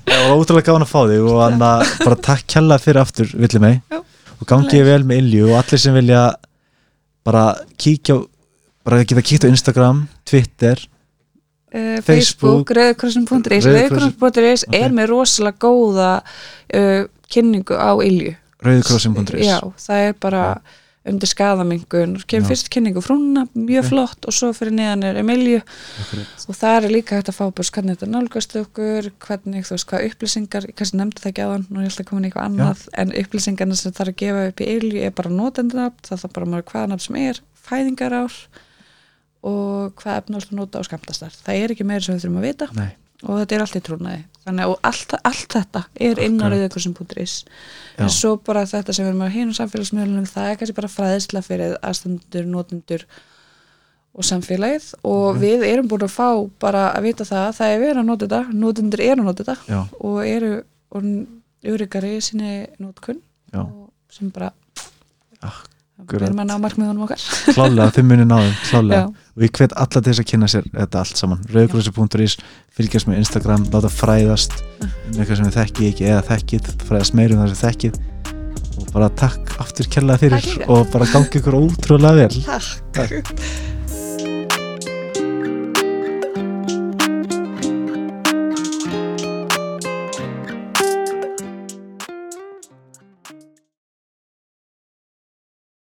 það 0.05 0.21
var 0.21 0.35
ótrúlega 0.39 0.67
gáðan 0.69 0.85
að 0.85 0.91
fá 0.93 1.01
þig 1.09 1.25
og 1.27 1.41
hann 1.43 1.65
að 1.67 1.81
bara 2.05 2.17
takk 2.29 2.45
kjalla 2.53 2.77
fyrir 2.79 3.01
aftur 3.03 3.33
villi 3.35 3.59
mig. 3.61 3.81
Og 4.35 4.47
gangi 4.47 4.79
vel 4.83 5.03
með 5.07 5.21
Ilju 5.23 5.49
og 5.49 5.57
allir 5.59 5.81
sem 5.81 5.95
vilja 5.95 6.23
bara 7.25 7.45
kíkja 7.81 8.19
bara 8.85 9.01
geta 9.03 9.23
kíkt 9.25 9.47
á 9.47 9.49
Instagram, 9.49 10.05
Twitter 10.27 10.77
uh, 10.77 12.01
Facebook, 12.05 12.69
Facebook, 12.69 12.73
rauðkrossin.is 12.77 14.65
Ok. 14.67 14.77
er 14.77 14.93
með 14.93 15.09
rosalega 15.11 15.57
góða 15.65 16.11
uh, 16.21 17.07
kynningu 17.31 17.77
á 17.77 17.91
Ilju 18.05 18.35
rauðkrossin.is 18.65 19.45
Já, 19.45 19.59
það 19.81 20.09
er 20.09 20.17
bara 20.21 20.41
undir 21.05 21.29
skaðamengun 21.29 22.15
kemur 22.25 22.47
Já. 22.47 22.49
fyrst 22.49 22.69
kynningu 22.73 23.01
frúna, 23.05 23.43
mjög 23.53 23.89
flott 23.91 24.25
og 24.25 24.33
svo 24.33 24.49
fyrir 24.57 24.73
neðan 24.73 25.05
er 25.05 25.19
Emilju. 25.21 25.59
Og 26.49 26.57
það 26.57 26.87
er 26.87 26.93
líka 26.95 27.19
hægt 27.19 27.29
að 27.29 27.37
fá 27.37 27.43
bara 27.45 27.73
hvernig 27.77 27.97
þetta 27.97 28.09
nálgast 28.09 28.55
okkur, 28.57 29.11
hvernig 29.27 29.67
þú 29.67 29.75
veist 29.75 29.89
hvað 29.91 30.07
upplýsingar, 30.09 30.67
ég 30.71 30.77
kannski 30.79 30.97
nefndi 30.97 31.21
það 31.21 31.31
ekki 31.31 31.45
á 31.45 31.49
hann 31.51 31.67
nú 31.69 31.83
er 31.83 31.91
alltaf 31.91 32.09
komin 32.09 32.25
eitthvað 32.29 32.49
annað, 32.49 32.85
en 32.97 33.13
upplýsingarna 33.21 33.77
sem 33.77 33.93
það 33.93 34.05
er 34.07 34.13
að 34.13 34.19
gefa 34.23 34.45
upp 34.49 34.65
í 34.65 34.69
Ilju 34.75 35.05
er 35.05 35.15
bara 35.21 35.33
notendunafn, 35.37 36.03
það 36.09 36.23
þarf 36.23 36.37
bara 36.39 36.51
maður 36.55 36.69
hvaða 36.71 36.91
nafn 36.93 37.05
sem 37.05 37.19
er, 37.21 37.41
fæðingarár 37.69 38.39
og 39.45 40.01
hvað 40.01 40.21
efna 40.23 40.41
að 40.41 40.55
nota 40.57 40.81
á 40.81 40.87
skamtastar, 40.89 41.37
það 41.45 41.61
er 41.61 41.75
ekki 41.75 41.85
meira 41.85 42.01
sem 42.01 42.17
við 42.17 42.25
þurfum 42.25 42.41
að 42.41 42.49
vita. 42.49 42.71
Nei, 42.73 42.89
og 43.27 43.43
þetta 43.43 43.59
er 43.59 43.67
allt 43.67 43.77
í 43.77 43.85
trúnaði 43.85 44.23
þannig 44.45 44.71
og 44.71 44.79
allt, 44.83 45.13
allt 45.25 45.53
þetta 45.55 45.83
er 45.99 46.19
inn 46.25 46.39
á 46.41 46.47
Já. 47.97 48.03
en 48.03 48.09
svo 48.09 48.35
bara 48.37 48.65
þetta 48.65 48.93
sem 48.93 49.05
við 49.05 49.09
erum 49.11 49.23
að 49.25 49.35
hínum 49.35 49.55
samfélagsmiðlunum 49.57 50.27
það 50.29 50.49
er 50.51 50.59
kannski 50.59 50.75
bara 50.75 50.91
fræðisla 50.95 51.41
fyrir 51.45 51.77
aðstandur, 51.81 52.45
notendur 52.45 53.05
og 54.15 54.23
samfélagið 54.23 54.93
og 55.03 55.35
Mhm. 55.35 55.41
við 55.41 55.63
erum 55.67 55.87
búin 55.91 56.05
að 56.07 56.13
fá 56.15 56.29
bara 56.59 56.93
að 56.95 57.01
vita 57.03 57.23
það 57.27 57.47
að 57.49 57.55
það 57.59 57.73
er 57.75 57.79
verið 57.83 57.99
að 58.01 58.05
nota 58.05 58.27
þetta, 58.27 58.53
notendur 58.53 59.01
eru 59.01 59.21
að 59.21 59.25
nota 59.25 59.43
þetta 59.43 59.57
og 59.99 60.19
eru 60.25 60.63
og 60.91 61.03
öryggari 61.65 62.21
sinni 62.21 62.67
notkun 62.79 63.21
já, 63.51 63.59
og 63.59 63.89
sem 64.09 64.29
bara. 64.29 64.51
Við 66.11 66.25
erum 66.27 66.41
að 66.43 66.49
ná 66.49 66.55
markmiðunum 66.63 67.05
okkar. 67.05 67.25
Klálega, 67.55 67.91
þið 67.95 68.07
munið 68.11 68.27
náðum, 68.31 68.55
klálega 68.69 69.03
og 69.35 69.45
ég 69.45 69.53
hvet 69.59 69.75
alla 69.75 69.99
til 69.99 70.05
þess 70.07 70.23
að 70.23 70.29
kynna 70.31 70.49
sér 70.51 70.67
þetta 70.71 71.01
allt 71.01 71.21
saman, 71.21 71.43
rauðkrossi.is 71.51 72.37
fylgjast 72.77 73.09
með 73.09 73.21
Instagram, 73.23 73.67
láta 73.73 73.91
fræðast 73.91 74.57
um 74.79 75.19
eitthvað 75.19 75.41
sem 75.41 75.49
þið 75.49 75.59
þekkið 75.59 75.91
ekki 75.91 76.09
eða 76.11 76.25
þekkið 76.31 76.73
fræðast 76.87 77.19
meir 77.19 77.35
um 77.35 77.43
það 77.43 77.53
sem 77.53 77.61
þekkið. 77.65 78.01
Og 78.75 78.89
bara 78.91 79.11
takk 79.21 79.55
aftur 79.63 79.87
kærlega 79.91 80.23
fyrir 80.23 80.49
Takk 80.49 80.71
og 80.71 80.89
bara 80.91 81.07
gangi 81.11 81.39
ykkur 81.39 81.61
ótrúlega 81.61 82.25
vel. 82.25 82.43
Takk 82.95 83.74